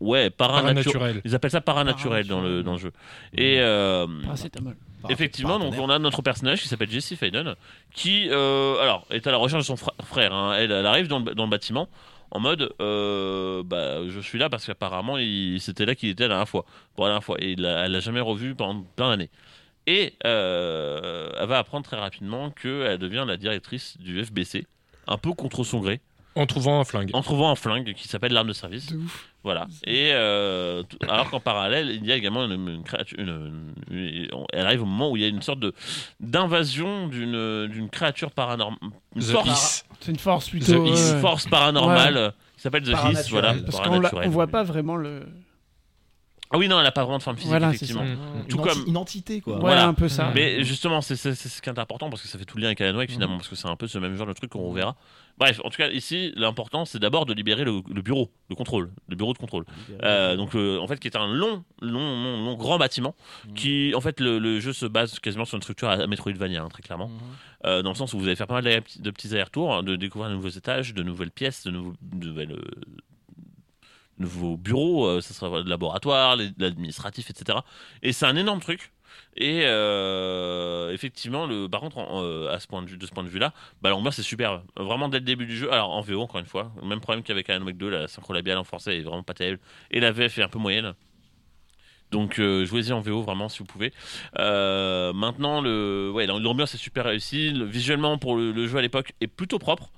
ouais 0.00 0.30
Paranaturel. 0.30 0.92
paranaturels. 0.92 1.20
Ils 1.24 1.34
appellent 1.34 1.50
ça 1.50 1.60
paranaturel 1.60 2.26
dans 2.26 2.40
le 2.40 2.62
dans 2.62 2.72
le 2.72 2.78
jeu. 2.78 2.92
Et 3.36 3.58
euh, 3.60 4.06
Paracétamol. 4.24 4.76
Effectivement, 5.10 5.58
donc 5.58 5.74
on 5.84 5.90
a 5.90 5.98
notre 5.98 6.22
personnage 6.22 6.62
qui 6.62 6.68
s'appelle 6.68 6.90
Jessie 6.90 7.16
Faden, 7.16 7.54
qui 7.94 8.28
euh, 8.30 8.78
alors 8.80 9.06
est 9.10 9.26
à 9.26 9.30
la 9.30 9.36
recherche 9.36 9.62
de 9.62 9.66
son 9.66 9.76
frère. 9.76 10.32
hein. 10.34 10.54
Elle, 10.58 10.70
elle 10.72 10.86
arrive 10.86 11.08
dans 11.08 11.18
le, 11.20 11.34
dans 11.34 11.44
le 11.44 11.50
bâtiment 11.50 11.88
en 12.30 12.40
mode 12.40 12.72
euh, 12.80 13.62
bah, 13.62 14.08
je 14.08 14.20
suis 14.20 14.38
là 14.38 14.48
parce 14.48 14.64
qu'apparemment 14.66 15.16
c'était 15.58 15.84
là 15.84 15.94
qu'il 15.94 16.08
était 16.08 16.22
la 16.24 16.28
dernière 16.30 16.48
fois, 16.48 16.64
pour 16.94 17.04
la 17.04 17.10
dernière 17.10 17.24
fois, 17.24 17.36
et 17.40 17.52
il 17.52 17.60
l'a- 17.60 17.84
elle 17.84 17.92
l'a 17.92 18.00
jamais 18.00 18.20
revu 18.20 18.54
pendant 18.54 18.82
plein 18.96 19.10
d'années. 19.10 19.28
Et 19.86 20.14
euh, 20.24 21.30
elle 21.38 21.48
va 21.48 21.58
apprendre 21.58 21.84
très 21.84 21.98
rapidement 21.98 22.50
qu'elle 22.50 22.98
devient 22.98 23.24
la 23.26 23.36
directrice 23.36 23.98
du 23.98 24.24
FBC, 24.24 24.66
un 25.08 25.18
peu 25.18 25.32
contre 25.32 25.64
son 25.64 25.80
gré. 25.80 26.00
En 26.34 26.46
trouvant 26.46 26.80
un 26.80 26.84
flingue. 26.84 27.10
En 27.12 27.20
trouvant 27.22 27.50
un 27.50 27.54
flingue 27.54 27.92
qui 27.94 28.08
s'appelle 28.08 28.32
l'arme 28.32 28.48
de 28.48 28.52
service. 28.54 28.94
Voilà. 29.44 29.66
Et 29.84 30.10
euh, 30.12 30.82
alors 31.08 31.28
qu'en 31.30 31.40
parallèle, 31.40 31.90
il 31.90 32.06
y 32.06 32.12
a 32.12 32.16
également 32.16 32.44
une, 32.44 32.68
une 32.68 32.82
créature. 32.84 33.18
une- 33.18 33.74
une- 33.90 34.28
elle 34.52 34.66
arrive 34.66 34.82
au 34.82 34.86
moment 34.86 35.10
où 35.10 35.16
il 35.16 35.22
y 35.22 35.24
a 35.26 35.28
une 35.28 35.42
sorte 35.42 35.58
de 35.60 35.74
d'invasion 36.20 37.08
d'une 37.08 37.66
d'une 37.66 37.90
créature 37.90 38.30
paranormale. 38.30 38.78
C'est 39.18 40.10
une 40.10 40.18
force 40.18 40.48
plutôt. 40.48 40.86
une 40.86 40.96
force 41.20 41.46
paranormale 41.48 42.14
Ouais. 42.14 42.20
euh, 42.20 42.30
qui 42.56 42.62
s'appelle 42.62 42.82
The 42.84 42.94
Hiss. 43.10 43.28
Voilà. 43.30 43.54
Parce 43.54 43.80
qu'on 43.80 44.28
voit 44.30 44.46
pas 44.46 44.62
vraiment 44.62 44.96
le. 44.96 45.26
Ah 46.54 46.58
oui, 46.58 46.68
non, 46.68 46.76
elle 46.78 46.84
n'a 46.84 46.92
pas 46.92 47.02
vraiment 47.04 47.16
de 47.18 47.22
forme 47.22 47.36
physique, 47.36 47.48
Voilà, 47.50 47.70
c'est 47.70 47.76
effectivement. 47.86 48.02
ça. 48.04 48.12
Mm. 48.12 48.46
Tout 48.48 48.56
une, 48.58 48.62
comme. 48.62 48.84
une 48.86 48.96
entité 48.98 49.40
quoi. 49.40 49.58
Ouais, 49.58 49.72
un 49.72 49.94
peu 49.94 50.08
ça. 50.08 50.30
Mais 50.34 50.62
justement, 50.64 51.00
c'est 51.00 51.16
c'est- 51.16 51.34
c'est 51.34 51.48
ce 51.48 51.62
qui 51.62 51.70
est 51.70 51.78
important 51.78 52.10
parce 52.10 52.20
que 52.20 52.28
ça 52.28 52.38
fait 52.38 52.44
tout 52.44 52.58
le 52.58 52.62
lien 52.62 52.68
avec 52.68 52.80
Alan 52.82 52.96
Wake 52.98 53.10
finalement, 53.10 53.36
parce 53.38 53.48
que 53.48 53.56
c'est 53.56 53.68
un 53.68 53.76
peu 53.76 53.86
ce 53.88 53.96
même 53.98 54.14
genre 54.16 54.26
de 54.26 54.32
truc 54.34 54.50
qu'on 54.50 54.68
reverra. 54.68 54.94
Bref, 55.38 55.60
en 55.64 55.70
tout 55.70 55.78
cas, 55.78 55.88
ici, 55.88 56.30
l'important, 56.36 56.84
c'est 56.84 56.98
d'abord 56.98 57.24
de 57.24 57.32
libérer 57.32 57.64
le, 57.64 57.80
le 57.90 58.02
bureau 58.02 58.30
de 58.50 58.54
contrôle, 58.54 58.90
le 59.08 59.16
bureau 59.16 59.32
de 59.32 59.38
contrôle. 59.38 59.64
Euh, 60.02 60.36
donc, 60.36 60.52
le- 60.52 60.78
en 60.78 60.86
fait, 60.86 61.00
qui 61.00 61.08
est 61.08 61.16
un 61.16 61.26
long, 61.26 61.64
long, 61.80 62.22
long, 62.22 62.44
long 62.44 62.54
grand 62.54 62.76
bâtiment, 62.76 63.14
qui, 63.54 63.94
en 63.96 64.02
fait, 64.02 64.20
le, 64.20 64.38
le 64.38 64.60
jeu 64.60 64.74
se 64.74 64.84
base 64.84 65.18
quasiment 65.20 65.46
sur 65.46 65.56
une 65.56 65.62
structure 65.62 65.88
à 65.88 66.06
Metroidvania, 66.06 66.62
hein, 66.62 66.68
très 66.68 66.82
clairement. 66.82 67.10
Euh, 67.64 67.80
dans 67.80 67.88
le 67.90 67.94
sens 67.96 68.12
où 68.12 68.18
vous 68.18 68.26
allez 68.26 68.36
faire 68.36 68.46
pas 68.46 68.60
mal 68.60 68.82
de 68.98 69.10
petits 69.10 69.28
allers-retours, 69.32 69.74
hein, 69.74 69.82
de 69.82 69.96
découvrir 69.96 70.28
de 70.30 70.34
nouveaux 70.36 70.48
étages, 70.50 70.92
de 70.92 71.02
nouvelles 71.02 71.30
pièces, 71.30 71.64
de 71.64 71.70
nouveaux, 71.70 71.94
de 72.02 72.26
nouvelles, 72.28 72.54
nouveaux 74.22 74.56
bureaux, 74.56 75.06
euh, 75.06 75.20
ça 75.20 75.34
sera 75.34 75.60
le 75.62 75.68
laboratoire, 75.68 76.36
l'administratif, 76.58 77.30
etc. 77.30 77.58
Et 78.02 78.12
c'est 78.12 78.26
un 78.26 78.36
énorme 78.36 78.60
truc. 78.60 78.92
Et 79.36 79.62
euh, 79.64 80.92
effectivement, 80.92 81.46
le, 81.46 81.68
par 81.68 81.80
contre, 81.80 81.98
euh, 81.98 82.50
à 82.54 82.60
ce 82.60 82.66
point 82.66 82.82
de 82.82 82.96
de 82.96 83.06
ce 83.06 83.10
point 83.12 83.24
de 83.24 83.28
vue-là, 83.28 83.52
bah, 83.82 83.90
l'ambiance 83.90 84.18
est 84.18 84.22
superbe. 84.22 84.62
Vraiment 84.76 85.08
dès 85.08 85.18
le 85.18 85.24
début 85.24 85.46
du 85.46 85.56
jeu. 85.56 85.72
Alors 85.72 85.90
en 85.90 86.00
VO, 86.02 86.20
encore 86.22 86.40
une 86.40 86.46
fois, 86.46 86.72
même 86.82 87.00
problème 87.00 87.22
qu'avec 87.22 87.48
Alan 87.50 87.64
Wake 87.64 87.76
2, 87.78 87.88
la 87.90 88.08
synchro 88.08 88.32
labiale 88.34 88.58
en 88.58 88.64
français 88.64 88.98
est 88.98 89.02
vraiment 89.02 89.22
pas 89.22 89.34
terrible. 89.34 89.60
Et 89.90 90.00
la 90.00 90.12
VF 90.12 90.38
est 90.38 90.42
un 90.42 90.48
peu 90.48 90.58
moyenne. 90.58 90.94
Donc 92.10 92.34
jouez-y 92.36 92.92
en 92.92 93.00
VO 93.00 93.22
vraiment 93.22 93.48
si 93.48 93.60
vous 93.60 93.64
pouvez. 93.64 93.92
Maintenant, 94.38 95.60
le, 95.62 96.10
ouais, 96.14 96.26
l'ambiance 96.26 96.74
est 96.74 96.78
super 96.78 97.04
réussie. 97.06 97.50
Le- 97.52 97.64
visuellement, 97.64 98.18
pour 98.18 98.36
le, 98.36 98.52
le 98.52 98.66
jeu 98.66 98.78
à 98.78 98.82
l'époque, 98.82 99.12
est 99.20 99.28
plutôt 99.28 99.58
propre. 99.58 99.90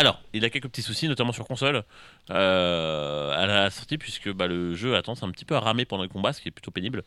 Alors, 0.00 0.18
il 0.32 0.42
a 0.46 0.50
quelques 0.50 0.68
petits 0.68 0.80
soucis, 0.80 1.08
notamment 1.08 1.30
sur 1.32 1.46
console, 1.46 1.82
euh, 2.30 3.32
à 3.36 3.44
la 3.46 3.68
sortie, 3.68 3.98
puisque 3.98 4.32
bah, 4.32 4.46
le 4.46 4.74
jeu 4.74 4.96
a 4.96 5.02
tendance 5.02 5.22
un 5.22 5.30
petit 5.30 5.44
peu 5.44 5.54
à 5.56 5.60
ramer 5.60 5.84
pendant 5.84 6.02
les 6.04 6.08
combats, 6.08 6.32
ce 6.32 6.40
qui 6.40 6.48
est 6.48 6.52
plutôt 6.52 6.70
pénible. 6.70 7.02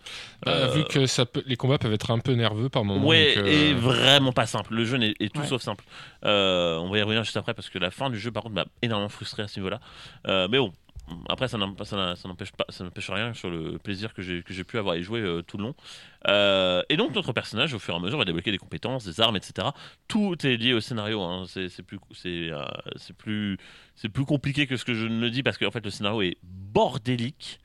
Bah, 0.46 0.52
Euh, 0.52 0.68
Vu 0.68 0.84
que 0.86 1.08
ça 1.08 1.26
peut- 1.26 1.42
les 1.48 1.56
combats 1.56 1.80
peuvent 1.80 1.92
être 1.94 2.12
un 2.12 2.20
peu 2.20 2.34
nerveux 2.34 2.70
par 2.70 2.86
moment. 2.86 3.04
Ouais, 3.08 3.34
donc, 3.36 3.46
euh, 3.46 3.48
et 3.50 3.74
vraiment 3.74 4.32
pas 4.32 4.46
simple. 4.46 4.76
Le 4.76 4.86
jeu 4.86 5.02
est, 5.02 5.16
est 5.20 5.34
tout 5.34 5.42
Ouais. 5.42 5.48
sauf 5.48 5.64
simple. 5.64 5.84
Euh, 6.24 6.78
on 6.78 6.90
va 6.92 7.00
y 7.00 7.02
revenir 7.02 7.24
juste 7.24 7.36
après 7.38 7.56
parce 7.56 7.70
que 7.72 7.80
la 7.80 7.90
fin 7.90 8.12
du 8.12 8.20
jeu, 8.20 8.32
par 8.32 8.44
contre, 8.44 8.54
m'a 8.56 8.66
énormément 8.84 9.10
frustré 9.10 9.42
à 9.42 9.48
ce 9.48 9.60
niveau-là. 9.60 9.80
Euh, 10.28 10.48
mais 10.52 10.60
bon, 10.60 10.72
après, 11.30 11.48
ça 11.48 11.58
n'empêche 11.58 12.52
pas, 12.52 12.66
ça 12.70 12.84
n'empêche 12.84 13.10
rien 13.10 13.34
sur 13.34 13.50
le 13.50 13.78
plaisir 13.78 14.14
que 14.14 14.22
j'ai 14.22 14.42
que 14.42 14.54
j'ai 14.54 14.64
pu 14.64 14.78
avoir 14.78 14.96
à 14.96 14.98
y 14.98 15.04
jouer 15.04 15.20
euh, 15.20 15.42
tout 15.42 15.58
le 15.58 15.64
long. 15.64 15.76
Euh, 16.28 16.82
et 16.90 16.96
donc 16.96 17.14
notre 17.14 17.34
personnage, 17.34 17.74
au 17.74 17.80
fur 17.80 17.94
et 17.94 17.98
à 17.98 18.00
mesure, 18.00 18.18
va 18.18 18.26
débloquer 18.26 18.52
des 18.52 18.58
compétences, 18.58 19.04
des 19.04 19.20
armes, 19.20 19.36
etc. 19.36 19.68
Tout 20.08 20.46
est 20.46 20.56
lié 20.56 20.74
au 20.74 20.80
scénario. 20.80 21.22
hein. 21.22 21.44
C'est 21.48 21.68
c'est 21.70 21.84
plus, 21.84 22.00
c'est 22.14 22.50
euh, 22.52 22.64
c'est 22.96 23.16
plus, 23.16 23.58
c'est 23.96 24.10
plus 24.10 24.26
compliqué 24.26 24.66
que 24.66 24.78
ce 24.78 24.86
que 24.86 24.94
je 24.94 25.06
ne 25.06 25.20
le 25.20 25.30
dis 25.30 25.44
parce 25.44 25.58
qu'en 25.58 25.72
fait 25.72 25.84
le 25.84 25.92
scénario 25.92 26.22
est 26.22 26.38
bordélique. 26.44 27.60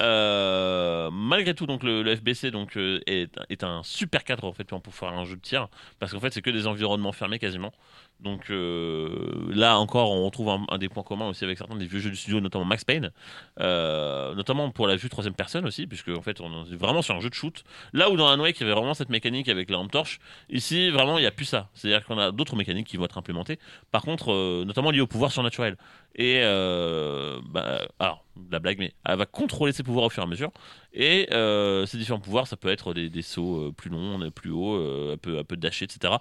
Euh, 0.00 1.10
malgré 1.10 1.54
tout, 1.54 1.66
donc 1.66 1.82
le, 1.82 2.02
le 2.02 2.16
FBC 2.16 2.50
donc 2.50 2.76
est, 2.76 3.28
est 3.50 3.64
un 3.64 3.82
super 3.82 4.24
cadre 4.24 4.44
en 4.44 4.52
fait 4.52 4.64
pour 4.64 4.94
faire 4.94 5.10
un 5.10 5.24
jeu 5.24 5.36
de 5.36 5.40
tir 5.40 5.68
parce 5.98 6.12
qu'en 6.12 6.20
fait 6.20 6.32
c'est 6.32 6.42
que 6.42 6.50
des 6.50 6.66
environnements 6.66 7.12
fermés 7.12 7.38
quasiment. 7.38 7.72
Donc 8.20 8.50
euh, 8.50 9.48
là 9.54 9.78
encore, 9.78 10.10
on 10.10 10.24
retrouve 10.24 10.48
un, 10.68 10.78
des 10.78 10.88
points 10.88 11.04
communs 11.04 11.28
aussi 11.28 11.44
avec 11.44 11.56
certains 11.56 11.76
des 11.76 11.86
vieux 11.86 12.00
jeux 12.00 12.10
du 12.10 12.16
studio, 12.16 12.40
notamment 12.40 12.64
Max 12.64 12.84
Payne, 12.84 13.12
euh, 13.60 14.34
notamment 14.34 14.70
pour 14.70 14.88
la 14.88 14.96
vue 14.96 15.08
troisième 15.08 15.34
personne 15.34 15.64
aussi, 15.66 15.86
puisque 15.86 16.08
en 16.08 16.20
fait 16.20 16.40
on 16.40 16.64
est 16.64 16.74
vraiment 16.74 17.00
sur 17.00 17.14
un 17.14 17.20
jeu 17.20 17.30
de 17.30 17.34
shoot. 17.34 17.62
Là 17.92 18.10
où 18.10 18.16
dans 18.16 18.26
Alan 18.26 18.42
Wake 18.42 18.56
il 18.58 18.62
y 18.62 18.64
avait 18.64 18.74
vraiment 18.74 18.94
cette 18.94 19.10
mécanique 19.10 19.48
avec 19.48 19.70
la 19.70 19.76
lampe 19.76 19.92
torche, 19.92 20.18
ici 20.50 20.90
vraiment 20.90 21.18
il 21.18 21.20
n'y 21.20 21.26
a 21.28 21.30
plus 21.30 21.44
ça. 21.44 21.68
C'est-à-dire 21.74 22.04
qu'on 22.04 22.18
a 22.18 22.32
d'autres 22.32 22.56
mécaniques 22.56 22.88
qui 22.88 22.96
vont 22.96 23.04
être 23.04 23.18
implémentées. 23.18 23.58
Par 23.92 24.02
contre, 24.02 24.32
euh, 24.32 24.64
notamment 24.64 24.90
liées 24.90 25.00
au 25.00 25.06
pouvoir 25.06 25.30
surnaturel. 25.30 25.76
Et 26.18 26.40
euh, 26.42 27.38
bah, 27.44 27.80
alors 28.00 28.24
la 28.50 28.58
blague, 28.58 28.78
mais 28.78 28.92
elle 29.04 29.16
va 29.16 29.26
contrôler 29.26 29.72
ses 29.72 29.82
pouvoirs 29.82 30.06
au 30.06 30.10
fur 30.10 30.22
et 30.22 30.26
à 30.26 30.28
mesure. 30.28 30.50
Et 30.92 31.28
euh, 31.32 31.86
ces 31.86 31.96
différents 31.96 32.20
pouvoirs, 32.20 32.46
ça 32.46 32.56
peut 32.56 32.68
être 32.68 32.92
des, 32.92 33.22
sauts 33.22 33.68
euh, 33.68 33.72
plus 33.72 33.90
longs, 33.90 34.30
plus 34.30 34.50
hauts, 34.50 34.76
euh, 34.76 35.14
un 35.14 35.16
peu, 35.16 35.38
un 35.38 35.44
peu 35.44 35.56
etc. 35.56 36.14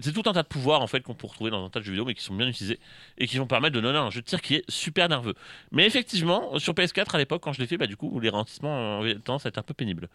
C'est 0.00 0.12
tout 0.12 0.28
un 0.28 0.32
tas 0.32 0.42
de 0.42 0.48
pouvoirs 0.48 0.80
en 0.80 0.86
fait 0.86 1.00
qu'on 1.00 1.14
peut 1.14 1.26
retrouver 1.26 1.50
dans 1.50 1.64
un 1.64 1.70
tas 1.70 1.80
de 1.80 1.84
jeux 1.84 1.92
vidéo, 1.92 2.04
mais 2.04 2.14
qui 2.14 2.22
sont 2.22 2.34
bien 2.34 2.48
utilisés 2.48 2.80
et 3.18 3.26
qui 3.26 3.38
vont 3.38 3.46
permettre 3.46 3.74
de 3.74 3.80
donner 3.80 3.98
un 3.98 4.10
jeu 4.10 4.20
de 4.20 4.26
tir 4.26 4.40
qui 4.40 4.56
est 4.56 4.64
super 4.68 5.08
nerveux. 5.08 5.34
Mais 5.70 5.86
effectivement, 5.86 6.58
sur 6.58 6.74
PS4 6.74 7.14
à 7.14 7.18
l'époque, 7.18 7.42
quand 7.42 7.52
je 7.52 7.60
l'ai 7.60 7.66
fait, 7.66 7.76
bah, 7.76 7.86
du 7.86 7.96
coup, 7.96 8.18
les 8.20 8.30
ralentissements 8.30 9.00
ont 9.00 9.14
tendance 9.24 9.46
à 9.46 9.50
être 9.50 9.58
un 9.58 9.62
peu 9.62 9.74
pénibles. 9.74 10.08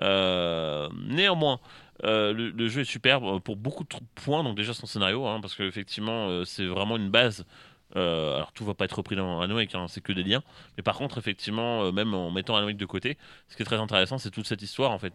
Néanmoins, 0.00 1.60
le, 2.02 2.50
le 2.50 2.68
jeu 2.68 2.82
est 2.82 2.84
superbe 2.84 3.40
pour 3.40 3.56
beaucoup 3.56 3.84
de 3.84 3.88
points, 4.14 4.42
donc 4.44 4.56
déjà 4.56 4.74
son 4.74 4.86
scénario, 4.86 5.26
hein, 5.26 5.40
parce 5.40 5.54
qu'effectivement, 5.54 6.28
euh, 6.28 6.44
c'est 6.44 6.66
vraiment 6.66 6.96
une 6.96 7.10
base 7.10 7.44
Euh, 7.94 8.34
alors 8.36 8.52
tout 8.52 8.64
va 8.64 8.74
pas 8.74 8.84
être 8.84 8.96
repris 8.96 9.14
dans 9.16 9.46
Wake, 9.54 9.74
hein, 9.74 9.86
c'est 9.88 10.00
que 10.02 10.12
des 10.12 10.24
liens. 10.24 10.42
Mais 10.76 10.82
par 10.82 10.96
contre, 10.96 11.18
effectivement, 11.18 11.84
euh, 11.84 11.92
même 11.92 12.14
en 12.14 12.30
mettant 12.30 12.62
Wake 12.64 12.76
de 12.76 12.84
côté, 12.86 13.16
ce 13.48 13.56
qui 13.56 13.62
est 13.62 13.66
très 13.66 13.76
intéressant, 13.78 14.18
c'est 14.18 14.30
toute 14.30 14.46
cette 14.46 14.62
histoire 14.62 14.90
en 14.90 14.98
fait. 14.98 15.14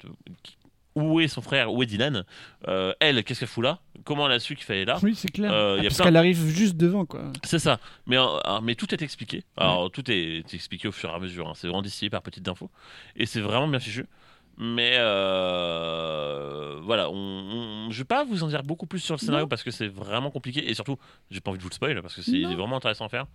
Où 0.93 1.21
est 1.21 1.29
son 1.29 1.41
frère 1.41 1.71
Où 1.71 1.81
est 1.83 1.85
Dylan? 1.85 2.25
Euh, 2.67 2.93
Elle, 2.99 3.23
qu'est-ce 3.23 3.39
qu'elle 3.39 3.47
fout 3.47 3.63
là? 3.63 3.79
Comment 4.03 4.25
elle 4.27 4.33
a 4.33 4.39
su 4.39 4.55
qu'il 4.55 4.65
fallait 4.65 4.83
là? 4.83 4.99
Oui, 5.03 5.15
c'est 5.15 5.31
clair. 5.31 5.49
Ah, 5.53 5.75
il 5.77 5.77
y 5.77 5.79
a 5.79 5.83
parce 5.83 5.95
plein- 5.95 6.05
qu'elle 6.05 6.17
arrive 6.17 6.45
juste 6.47 6.75
devant, 6.75 7.05
quoi. 7.05 7.31
c'est 7.45 7.59
ça. 7.59 7.79
Mais 8.07 8.75
tout 8.75 8.93
est 8.93 9.01
expliqué. 9.01 9.43
Alors, 9.55 9.89
tout 9.89 10.09
est 10.11 10.53
expliqué 10.53 10.87
au 10.89 10.91
fur 10.91 11.09
et 11.09 11.13
à 11.13 11.19
mesure. 11.19 11.47
hein. 11.47 11.53
C'est 11.55 11.67
vraiment 11.67 11.81
distillé 11.81 12.09
par 12.09 12.21
petites 12.21 12.47
infos. 12.47 12.69
Et 13.15 13.25
c'est 13.25 13.39
vraiment 13.39 13.67
bien 13.69 13.79
fichu. 13.79 14.05
Mais 14.57 14.95
euh, 15.81 16.79
voilà, 16.83 17.09
on, 17.09 17.15
on- 17.15 17.89
je 17.91 17.97
vais 17.97 18.05
pas 18.05 18.23
vous 18.23 18.43
en 18.43 18.47
dire 18.47 18.63
beaucoup 18.63 18.85
plus 18.85 18.99
sur 18.99 19.15
le 19.15 19.19
scénario 19.19 19.45
Non. 19.45 19.49
parce 19.49 19.63
que 19.63 19.71
c'est 19.71 19.87
vraiment 19.87 20.31
compliqué. 20.31 20.69
Et 20.69 20.73
surtout, 20.73 20.97
j'ai 21.29 21.39
pas 21.41 21.49
envie 21.51 21.57
de 21.57 21.63
vous 21.63 21.69
le 21.69 21.73
spoil 21.75 22.01
parce 22.01 22.15
que 22.15 22.21
c'est 22.21 22.41
vraiment 22.43 22.77
intéressant 22.77 23.05
à 23.05 23.09
faire. 23.09 23.25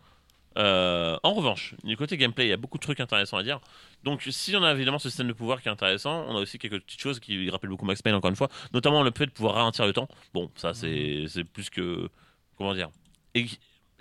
Euh, 0.58 1.18
en 1.22 1.34
revanche, 1.34 1.74
du 1.84 1.96
côté 1.98 2.16
gameplay, 2.16 2.46
il 2.46 2.48
y 2.48 2.52
a 2.52 2.56
beaucoup 2.56 2.78
de 2.78 2.82
trucs 2.82 3.00
intéressants 3.00 3.36
à 3.36 3.42
dire. 3.42 3.60
Donc, 4.04 4.22
si 4.30 4.56
on 4.56 4.62
a 4.62 4.72
évidemment 4.72 4.98
ce 4.98 5.10
système 5.10 5.28
de 5.28 5.34
pouvoir 5.34 5.60
qui 5.60 5.68
est 5.68 5.70
intéressant, 5.70 6.24
on 6.28 6.36
a 6.36 6.40
aussi 6.40 6.58
quelques 6.58 6.80
petites 6.80 7.00
choses 7.00 7.20
qui 7.20 7.50
rappellent 7.50 7.68
beaucoup 7.68 7.84
Max 7.84 8.00
Payne, 8.00 8.14
encore 8.14 8.30
une 8.30 8.36
fois, 8.36 8.48
notamment 8.72 9.02
le 9.02 9.10
fait 9.14 9.26
de 9.26 9.32
pouvoir 9.32 9.56
ralentir 9.56 9.84
le 9.84 9.92
temps. 9.92 10.08
Bon, 10.32 10.50
ça, 10.56 10.72
c'est 10.72 11.24
c'est 11.28 11.44
plus 11.44 11.68
que. 11.68 12.08
Comment 12.56 12.72
dire 12.72 12.88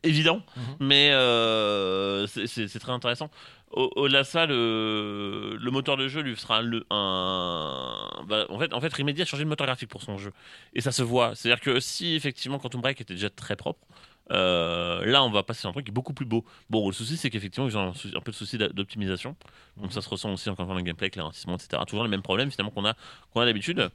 Évident, 0.06 0.42
mais 0.80 1.12
euh, 1.12 2.28
c'est- 2.28 2.80
très 2.80 2.92
intéressant. 2.92 3.30
Au- 3.72 3.92
Au-delà 3.96 4.22
de 4.22 4.28
ça, 4.28 4.46
le, 4.46 5.58
le 5.60 5.72
moteur 5.72 5.98
de 5.98 6.08
jeu 6.08 6.22
lui 6.22 6.36
sera 6.38 6.62
le, 6.62 6.86
un. 6.92 8.10
bah, 8.28 8.46
en, 8.50 8.60
fait, 8.60 8.74
en 8.74 8.80
fait, 8.80 8.94
Remedy 8.94 9.22
a 9.22 9.26
changé 9.26 9.44
de 9.44 9.50
moteur 9.50 9.68
graphique 9.68 9.90
pour 9.90 10.02
son 10.02 10.18
jeu. 10.18 10.32
Et 10.74 10.82
ça 10.82 10.92
se 10.92 11.04
voit. 11.04 11.36
C'est-à-dire 11.36 11.60
que 11.62 11.80
si 11.80 12.16
effectivement 12.16 12.60
Quantum 12.60 12.82
Break 12.82 13.02
était 13.02 13.16
déjà 13.16 13.30
très 13.30 13.56
propre, 13.56 13.80
euh, 14.32 15.06
là 15.06 15.24
on 15.24 15.30
va 15.30 15.44
passer 15.44 15.60
sur 15.62 15.70
un 15.70 15.74
truc 15.74 15.86
qui 15.86 15.92
est 15.92 15.94
beaucoup 15.94 16.14
plus 16.14 16.26
beau. 16.26 16.46
Bon, 16.70 16.88
le 16.88 16.94
souci 16.94 17.16
c'est 17.18 17.30
qu'effectivement 17.30 17.68
ils 17.68 17.78
ont 17.78 17.90
un, 18.16 18.22
peu 18.22 18.32
de 18.32 18.36
souci 18.36 18.58
d'optimisation. 18.58 19.36
Donc 19.78 19.92
ça 19.94 20.02
se 20.02 20.10
ressent 20.10 20.32
aussi 20.34 20.50
encore 20.50 20.66
dans 20.68 20.74
le 20.74 20.82
gameplay, 20.82 21.06
avec 21.06 21.16
les 21.16 21.22
ralentissements, 21.22 21.56
etc. 21.56 21.82
Toujours 21.88 22.04
les 22.04 22.10
mêmes 22.10 22.22
problèmes 22.24 22.50
finalement 22.52 22.72
qu'on 22.72 22.86
a, 22.86 22.94
qu'on 23.34 23.42
a 23.42 23.46
d'habitude. 23.46 23.90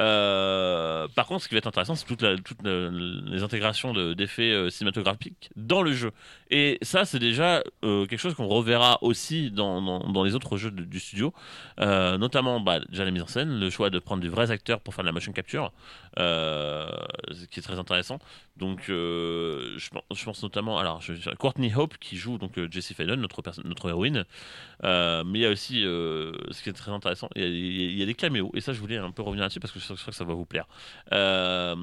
Euh, 0.00 1.06
par 1.14 1.26
contre, 1.26 1.42
ce 1.42 1.48
qui 1.48 1.54
va 1.54 1.58
être 1.58 1.66
intéressant, 1.66 1.94
c'est 1.94 2.06
toutes, 2.06 2.22
les 2.22 3.42
intégrations 3.42 3.92
de- 3.92 4.14
d'effets 4.14 4.50
euh, 4.50 4.70
cinématographiques 4.70 5.50
dans 5.54 5.82
le 5.82 5.92
jeu. 5.92 6.12
Et 6.50 6.78
ça, 6.82 7.04
c'est 7.04 7.18
déjà 7.18 7.62
euh, 7.84 8.06
quelque 8.06 8.18
chose 8.18 8.34
qu'on 8.34 8.46
reverra 8.46 8.98
aussi 9.02 9.50
dans, 9.50 10.24
les 10.24 10.34
autres 10.34 10.56
jeux 10.56 10.70
de- 10.70 10.84
du 10.84 10.98
studio, 11.00 11.32
notamment 11.78 12.60
bah, 12.60 12.80
déjà 12.88 13.04
la 13.04 13.10
mise 13.10 13.22
en 13.22 13.26
scène, 13.26 13.58
le 13.60 13.70
choix 13.70 13.90
de 13.90 13.98
prendre 13.98 14.22
des 14.22 14.28
vrais 14.28 14.50
acteurs 14.50 14.80
pour 14.80 14.94
faire 14.94 15.04
de 15.04 15.08
la 15.08 15.12
motion 15.12 15.32
capture, 15.32 15.72
ce 16.16 17.46
qui 17.50 17.60
est 17.60 17.62
très 17.62 17.78
intéressant. 17.78 18.18
Donc, 18.56 18.84
je, 18.88 20.24
pense, 20.24 20.42
notamment, 20.42 20.78
alors, 20.78 21.00
je, 21.02 21.14
je- 21.14 21.30
Courtney 21.30 21.72
Hope 21.74 21.96
qui 21.98 22.16
joue 22.16 22.38
donc 22.38 22.58
Jessie 22.70 22.94
Faden, 22.94 23.20
notre 23.20 23.88
héroïne, 23.88 24.24
mais 24.82 25.38
il 25.38 25.40
y 25.40 25.46
a 25.46 25.50
aussi 25.50 25.82
ce 25.82 26.62
qui 26.62 26.68
est 26.70 26.72
très 26.74 26.92
intéressant, 26.92 27.28
il 27.36 27.42
y, 27.42 27.44
a, 27.44 27.48
il 27.48 27.98
y 27.98 28.02
a 28.02 28.06
des 28.06 28.14
caméos, 28.14 28.50
et 28.54 28.60
ça, 28.60 28.72
je 28.72 28.80
voulais 28.80 28.96
un 28.98 29.10
peu 29.10 29.22
revenir 29.22 29.42
là-dessus 29.42 29.60
parce 29.60 29.72
que 29.72 29.81
je 29.88 29.94
crois 29.94 30.06
que 30.06 30.12
ça 30.12 30.24
va 30.24 30.34
vous 30.34 30.46
plaire. 30.46 30.66
Euh, 31.12 31.74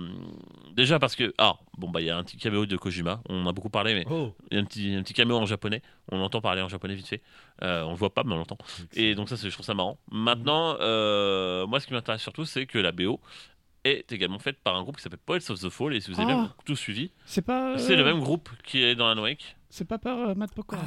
déjà 0.74 1.00
parce 1.00 1.16
que, 1.16 1.34
ah, 1.38 1.56
bon 1.78 1.90
bah 1.90 2.02
il 2.02 2.08
y 2.08 2.10
a 2.10 2.18
un 2.18 2.24
petit 2.24 2.38
caméo 2.38 2.66
de 2.66 2.78
Kojima, 2.78 3.22
on 3.30 3.44
en 3.46 3.50
a 3.50 3.52
beaucoup 3.54 3.70
parlé, 3.70 3.94
mais 3.94 4.06
Oh. 4.10 4.34
il 4.52 4.56
y 4.56 4.58
a 4.60 4.62
un 4.62 4.66
petit, 4.66 4.96
un 4.96 5.04
petit 5.04 5.14
caméo 5.14 5.38
en 5.38 5.46
japonais, 5.46 5.82
on 6.12 6.20
entend 6.22 6.42
parler 6.42 6.62
en 6.62 6.70
japonais 6.70 6.96
vite 6.96 7.08
fait, 7.08 7.22
Euh, 7.62 7.84
on 7.84 7.92
le 7.92 7.98
voit 7.98 8.14
pas 8.14 8.24
mais 8.24 8.34
on 8.34 8.38
l'entend. 8.38 8.58
Et 8.94 9.16
donc 9.16 9.28
ça 9.30 9.36
c'est- 9.38 9.50
je 9.50 9.54
trouve 9.54 9.66
ça 9.66 9.74
marrant. 9.74 9.98
Maintenant, 10.12 10.78
euh, 10.80 11.68
moi 11.68 11.80
ce 11.80 11.88
qui 11.88 11.94
m'intéresse 11.94 12.22
surtout 12.22 12.46
c'est 12.46 12.66
que 12.66 12.78
la 12.80 12.92
BO 12.92 13.20
est 13.84 14.12
également 14.12 14.40
faite 14.40 14.60
par 14.64 14.76
un 14.76 14.84
groupe 14.84 14.98
qui 14.98 15.04
s'appelle 15.04 15.20
Poets 15.26 15.50
of 15.52 15.60
the 15.60 15.70
Fall 15.70 15.94
et 15.96 16.02
si 16.02 16.12
vous 16.12 16.20
avez 16.20 16.32
Ah. 16.34 16.36
même 16.36 16.50
tout 16.66 16.76
suivi, 16.76 17.12
C'est 17.26 17.42
pas. 17.42 17.78
c'est 17.78 17.94
euh, 17.94 17.98
le 17.98 18.04
même 18.04 18.20
groupe 18.20 18.50
qui 18.64 18.82
est 18.84 18.96
dans 18.96 19.08
Alan 19.08 19.22
Wake. 19.22 19.56
C'est 19.70 19.86
pas 19.88 19.98
par 20.00 20.18
euh, 20.30 20.36
Matt 20.36 20.54
Pokora. 20.54 20.82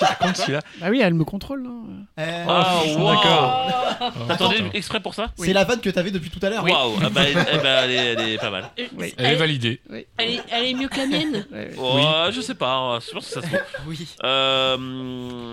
Raconte 0.00 0.36
celui-là 0.36 0.60
Bah 0.80 0.86
oui, 0.90 1.00
elle 1.02 1.14
me 1.14 1.24
contrôle. 1.24 1.62
Là. 1.62 1.70
Eh, 2.18 2.44
Ah, 2.48 2.80
Oh, 2.84 2.98
wow. 2.98 3.14
d'accord. 3.14 4.26
T'attendais 4.28 4.62
exprès 4.74 5.00
pour 5.00 5.14
ça 5.14 5.28
C'est 5.36 5.52
la 5.52 5.64
vanne 5.64 5.80
que 5.80 5.90
t'avais 5.90 6.10
depuis 6.10 6.30
tout 6.30 6.44
à 6.44 6.50
l'heure. 6.50 6.64
Waouh, 6.64 6.96
ah 7.02 7.08
bah, 7.10 7.22
elle, 7.26 7.46
eh 7.52 7.56
bah, 7.58 7.68
elle 7.84 7.90
est, 7.90 7.96
elle 8.14 8.20
est 8.32 8.38
pas 8.38 8.50
mal. 8.50 8.70
Oui. 8.96 9.14
Elle 9.16 9.26
est 9.32 9.36
validée. 9.36 9.80
Elle 10.18 10.30
est, 10.30 10.42
elle 10.50 10.64
est 10.66 10.74
mieux 10.74 10.88
que 10.88 10.96
la 10.98 11.06
mienne. 11.06 11.46
Ouais, 11.52 11.70
ouais. 11.76 12.32
Je 12.32 12.40
sais 12.40 12.54
pas, 12.54 12.74
hein, 12.74 13.00
je 13.00 13.10
pense 13.12 13.26
que 13.26 13.32
ça 13.34 13.42
se 13.42 13.46
trouve. 13.46 13.60
Oui. 13.86 14.06
Euh, 14.24 14.76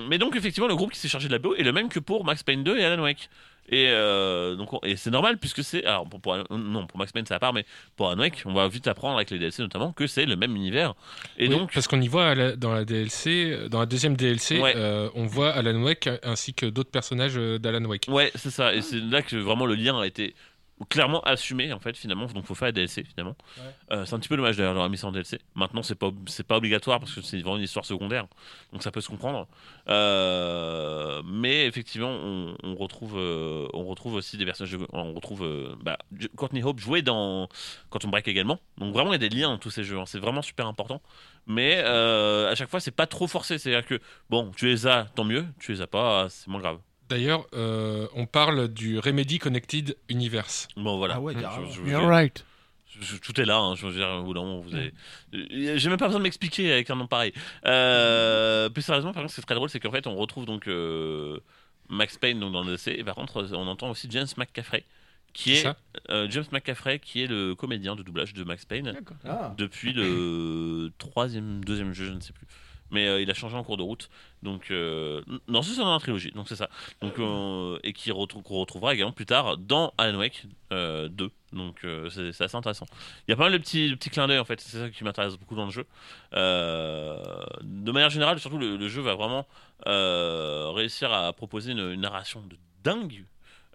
mais 0.10 0.18
donc 0.18 0.36
effectivement 0.36 0.68
le 0.68 0.76
groupe 0.76 0.92
qui 0.92 1.00
s'est 1.00 1.08
chargé 1.08 1.28
de 1.28 1.34
la 1.34 1.40
BO 1.40 1.56
est 1.56 1.64
le 1.64 1.72
même 1.72 1.90
que 1.90 2.00
pour 2.00 2.26
Max 2.26 2.44
Payne 2.44 2.64
2 2.64 2.78
et 2.78 2.86
Alan 2.86 3.02
Wake. 3.02 3.30
Et 3.70 3.88
euh, 3.90 4.56
donc 4.56 4.74
on- 4.74 4.80
et 4.84 4.98
c'est 4.98 5.10
normal 5.10 5.38
puisque 5.38 5.64
c'est 5.64 5.86
alors 5.86 6.08
pour, 6.08 6.20
pour- 6.20 6.38
non 6.52 6.86
pour 6.86 6.98
Max 7.00 7.12
Payne 7.14 7.24
c'est 7.26 7.34
à 7.34 7.40
part 7.40 7.54
mais 7.54 7.66
pour 7.96 8.10
Alan 8.10 8.20
Wake 8.20 8.44
on 8.46 8.54
va 8.54 8.68
vite 8.68 8.88
apprendre 8.90 9.16
avec 9.16 9.32
les 9.32 9.40
DLC 9.40 9.62
notamment 9.62 9.94
que 9.94 10.06
c'est 10.06 10.26
le 10.26 10.36
même 10.36 10.54
univers 10.56 10.94
et 11.38 11.48
Oui, 11.48 11.56
donc 11.58 11.72
parce 11.74 11.88
qu'on 11.88 12.02
y 12.02 12.10
voit 12.10 12.36
la- 12.36 12.56
dans 12.58 12.74
la 12.74 12.84
DLC, 12.84 13.70
dans 13.72 13.80
la 13.80 13.86
deuxième 13.86 14.18
DLC, 14.18 14.60
Ouais. 14.60 14.74
euh, 14.76 15.10
on 15.16 15.26
voit 15.26 15.52
Alan 15.52 15.82
Wake 15.82 16.10
ainsi 16.24 16.54
que 16.54 16.66
d'autres 16.66 16.92
personnages 16.92 17.38
euh, 17.38 17.58
d'Alan 17.58 17.86
Wake. 17.86 18.06
ouais 18.10 18.32
c'est 18.36 18.52
ça 18.52 18.74
et 18.76 18.82
c'est 18.82 19.00
là 19.00 19.22
que 19.22 19.38
vraiment 19.38 19.66
le 19.66 19.76
lien 19.76 19.98
a 20.00 20.06
été 20.06 20.36
clairement 20.90 21.22
assumé 21.22 21.72
en 21.74 21.80
fait 21.80 21.96
finalement. 21.96 22.26
Donc 22.26 22.46
faut 22.46 22.56
faire 22.56 22.68
les 22.68 22.74
DLC 22.74 23.04
finalement. 23.04 23.36
Euh, 23.92 24.06
c'est 24.06 24.16
un 24.16 24.20
petit 24.20 24.30
peu 24.30 24.36
dommage 24.36 24.58
d'ailleurs 24.58 24.74
d'avoir 24.74 24.90
mis 24.90 24.98
ça 24.98 25.08
en 25.08 25.12
DLC 25.12 25.40
maintenant 25.56 25.84
c'est 25.84 25.96
pas 25.96 26.10
c'est 26.28 26.46
pas 26.46 26.58
obligatoire 26.58 27.00
parce 27.00 27.14
que 27.14 27.22
c'est 27.22 27.40
vraiment 27.40 27.58
une 27.58 27.64
histoire 27.64 27.86
secondaire. 27.86 28.28
Donc 28.72 28.84
ça 28.84 28.92
peut 28.92 29.02
se 29.02 29.10
comprendre. 29.10 29.48
Euh, 29.90 31.22
mais 31.26 31.66
effectivement 31.68 32.10
on, 32.10 32.56
on 32.64 32.76
retrouve 32.76 33.18
euh, 33.18 33.68
on 33.74 33.86
retrouve 33.86 34.16
aussi 34.16 34.38
des 34.38 34.46
personnages 34.46 34.78
on 34.92 35.14
retrouve 35.14 35.78
bah, 35.82 35.98
Courtney 36.36 36.64
Hope 36.64 36.80
jouait 36.80 37.02
dans 37.02 37.48
Quantum 37.90 38.12
Break 38.12 38.28
également. 38.28 38.60
Donc 38.78 38.94
vraiment 38.94 39.12
il 39.12 39.22
y 39.22 39.26
a 39.26 39.30
des 39.30 39.36
liens 39.36 39.50
dans 39.50 39.58
tous 39.58 39.72
ces 39.72 39.84
jeux 39.84 40.00
hein. 40.00 40.06
c'est 40.06 40.20
vraiment 40.20 40.42
super 40.42 40.68
important. 40.68 41.02
Mais 41.46 41.78
à 41.80 42.56
chaque 42.56 42.70
fois 42.70 42.80
c'est 42.80 42.92
pas 42.92 43.08
trop 43.08 43.28
forcé. 43.28 43.58
C'est 43.58 43.74
à 43.74 43.82
dire 43.82 43.88
que 43.88 44.00
bon 44.30 44.52
tu 44.56 44.66
les 44.66 44.88
as 44.88 45.06
tant 45.16 45.24
mieux. 45.24 45.46
Tu 45.60 45.72
les 45.72 45.82
as 45.82 45.88
pas 45.88 46.28
c'est 46.30 46.48
moins 46.48 46.62
grave 46.62 46.80
D'ailleurs, 47.10 47.46
euh, 47.54 48.08
on 48.16 48.26
parle 48.26 48.68
du 48.70 48.98
Remedy 49.00 49.38
Connected 49.40 49.96
Universe. 50.10 50.68
bon 50.78 50.98
voilà 50.98 51.16
Ah 51.16 51.22
ouais, 51.22 51.34
Je- 51.34 51.40
je- 51.74 51.84
je- 51.86 51.90
You're 51.92 52.08
right. 52.08 52.46
Je- 53.00 53.18
tout 53.18 53.40
est 53.42 53.46
là, 53.46 53.58
hein, 53.58 53.76
je 53.76 53.88
veux 53.88 53.94
dire, 53.94 54.08
au 54.08 54.24
bout 54.24 54.34
d'un 54.36 54.62
vous 54.62 54.74
avez... 54.76 54.94
Euh, 55.34 55.78
J'ai 55.78 55.90
même 55.90 55.98
pas 55.98 56.06
besoin 56.06 56.20
de 56.20 56.24
m'expliquer 56.24 56.72
avec 56.72 56.90
un 56.92 56.96
nom 56.96 57.08
pareil. 57.08 57.34
Euh, 57.66 58.70
plus 58.70 58.82
sérieusement, 58.84 59.14
par 59.14 59.24
contre, 59.24 59.32
ce 59.34 59.38
qui 59.38 59.42
est 59.42 59.46
très 59.46 59.56
drôle, 59.56 59.70
c'est 59.70 59.80
qu'en 59.80 59.92
fait, 59.92 60.06
on 60.08 60.16
retrouve 60.16 60.46
donc 60.46 60.68
euh, 60.68 61.40
Max 61.90 62.18
Payne 62.18 62.40
donc, 62.40 62.54
dans 62.54 62.64
le 62.64 62.74
DC, 62.74 62.90
et 62.90 63.04
par 63.04 63.16
contre, 63.16 63.48
on 63.54 63.68
entend 63.68 63.90
aussi 63.90 64.08
James 64.12 64.28
McCaffrey, 64.38 64.84
qui 65.34 65.54
est 65.54 65.68
euh, 66.12 66.28
James 66.30 66.46
McCaffrey, 66.52 67.00
qui 67.00 67.24
est 67.24 67.28
le 67.28 67.56
comédien 67.56 67.96
de 67.96 68.04
doublage 68.04 68.34
de 68.36 68.44
Max 68.44 68.64
Payne. 68.66 68.94
Ah. 69.28 69.54
depuis 69.58 69.92
le 69.94 70.92
troisième, 71.00 71.66
deuxième 71.66 71.94
jeu, 71.94 72.06
je 72.06 72.12
ne 72.14 72.20
sais 72.20 72.34
plus. 72.34 72.46
Mais 72.94 73.08
euh, 73.08 73.22
il 73.22 73.30
a 73.30 73.34
changé 73.34 73.58
en 73.58 73.64
cours 73.64 73.76
de 73.76 73.84
route. 73.84 74.10
Donc, 74.44 74.72
euh, 74.72 75.22
non, 75.48 75.62
c'est 75.62 75.74
ça 75.74 75.82
dans 75.82 75.94
la 75.94 76.00
trilogie. 76.00 76.32
Donc, 76.32 76.48
c'est 76.48 76.56
ça. 76.56 76.70
Donc, 77.02 77.18
euh, 77.20 77.78
et 77.84 77.92
qu'on 77.92 78.14
retrouvera 78.16 78.94
également 78.94 79.12
plus 79.12 79.26
tard 79.26 79.58
dans 79.58 79.94
Alan 79.98 80.20
Wake 80.20 80.46
euh, 80.72 81.10
2. 81.10 81.30
Donc, 81.54 81.84
euh, 81.84 82.10
c'est 82.10 82.32
c'est 82.32 82.44
assez 82.44 82.56
intéressant. 82.56 82.86
Il 83.28 83.32
y 83.32 83.34
a 83.34 83.38
pas 83.38 83.44
mal 83.44 83.54
de 83.54 83.58
petits, 83.58 83.90
de 83.90 83.96
petits 83.96 84.12
clins 84.12 84.28
d'œil, 84.28 84.40
en 84.40 84.46
fait. 84.46 84.62
C'est 84.62 84.78
ça 84.78 84.90
qui 84.90 85.04
m'intéresse 85.04 85.36
beaucoup 85.36 85.56
dans 85.56 85.66
le 85.66 85.72
jeu. 85.72 85.86
De 86.32 87.92
manière 87.92 88.10
générale, 88.12 88.40
surtout, 88.40 88.60
le, 88.60 88.88
jeu 88.88 89.02
va 89.02 89.16
vraiment 89.16 89.48
réussir 89.86 91.12
à 91.12 91.34
proposer 91.34 91.72
une 91.72 91.96
narration 91.96 92.42
de 92.42 92.58
dingue. 92.84 93.26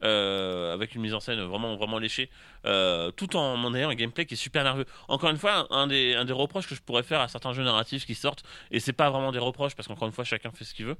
Euh, 0.04 0.72
avec 0.74 0.94
une 0.94 1.02
mise 1.02 1.14
en 1.14 1.20
scène 1.20 1.40
vraiment 1.40 1.76
vraiment 1.76 1.98
léchée 1.98 2.30
euh, 2.66 3.10
tout 3.10 3.36
en 3.36 3.62
en 3.64 3.74
ayant 3.74 3.90
un 3.90 3.94
gameplay 3.94 4.26
qui 4.26 4.34
est 4.34 4.36
super 4.36 4.64
nerveux. 4.64 4.86
Encore 5.08 5.30
une 5.30 5.36
fois 5.38 5.66
un 5.70 5.86
des, 5.86 6.14
un 6.14 6.24
des 6.24 6.32
reproches 6.32 6.68
que 6.68 6.74
je 6.74 6.80
pourrais 6.80 7.02
faire 7.02 7.20
à 7.20 7.28
certains 7.28 7.52
jeux 7.52 7.64
narratifs 7.64 8.06
qui 8.06 8.14
sortent 8.14 8.44
et 8.70 8.80
c'est 8.80 8.92
pas 8.92 9.10
vraiment 9.10 9.32
des 9.32 9.38
reproches 9.38 9.74
parce 9.74 9.88
qu'encore 9.88 10.06
une 10.08 10.14
fois 10.14 10.24
chacun 10.24 10.50
fait 10.52 10.64
ce 10.64 10.74
qu'il 10.74 10.86
veut 10.86 10.96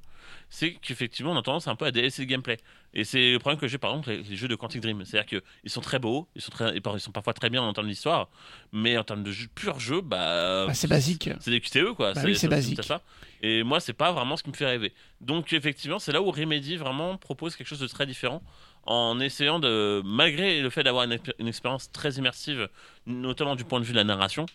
c'est 0.49 0.73
qu'effectivement 0.73 1.31
on 1.31 1.37
a 1.37 1.41
tendance 1.41 1.67
un 1.67 1.75
peu 1.75 1.85
à 1.85 1.91
délaisser 1.91 2.23
le 2.23 2.27
gameplay. 2.27 2.57
Et 2.93 3.03
c'est 3.03 3.33
le 3.33 3.39
problème 3.39 3.59
que 3.59 3.67
j'ai 3.67 3.77
par 3.77 3.91
exemple 3.91 4.09
avec 4.09 4.27
les 4.27 4.35
jeux 4.35 4.47
de 4.47 4.55
Quantic 4.55 4.81
Dream. 4.81 5.03
C'est 5.05 5.19
à 5.19 5.23
dire 5.23 5.41
qu'ils 5.63 5.71
sont 5.71 5.81
très 5.81 5.99
beaux 5.99 6.27
ils 6.35 6.41
sont, 6.41 6.51
très, 6.51 6.75
ils 6.75 6.99
sont 6.99 7.11
parfois 7.11 7.33
très 7.33 7.49
bien 7.49 7.61
en 7.61 7.71
termes 7.73 7.87
d'histoire 7.87 8.29
mais 8.71 8.97
en 8.97 9.03
termes 9.03 9.23
de 9.23 9.31
jeu, 9.31 9.47
pur 9.53 9.79
jeu 9.79 10.01
bah, 10.01 10.65
Bah, 10.67 10.73
c'est 10.73 10.87
basique. 10.87 11.29
c'est 11.39 11.51
des 11.51 11.61
QTE 11.61 11.93
quoi. 11.95 12.13
Bah 12.13 12.21
oui, 12.25 12.35
c'est 12.35 12.47
basique. 12.47 12.83
ça. 12.83 13.01
Et 13.41 13.63
moi 13.63 13.79
c'est 13.79 13.93
pas 13.93 14.11
vraiment 14.11 14.35
ce 14.37 14.43
qui 14.43 14.49
me 14.49 14.55
fait 14.55 14.65
rêver. 14.65 14.93
Donc 15.21 15.53
effectivement 15.53 15.99
c'est 15.99 16.11
là 16.11 16.21
où 16.21 16.31
Remedy 16.31 16.77
vraiment 16.77 17.17
propose 17.17 17.55
quelque 17.55 17.67
chose 17.67 17.79
de 17.79 17.87
très 17.87 18.05
différent 18.05 18.41
en 18.89 19.19
essayant 19.19 19.59
de 19.59 20.01
malgré 20.03 20.61
le 20.61 20.69
fait 20.69 20.83
d'avoir 20.83 21.05
une, 21.05 21.13
expé- 21.13 21.35
une 21.39 21.47
expérience 21.47 21.91
très 21.91 22.13
immersive 22.13 22.67
notamment 23.05 23.55
du 23.55 23.63
point 23.63 23.79
de 23.79 23.85
vue 23.85 23.93
de 23.93 23.97
la 23.97 24.03
narration 24.03 24.45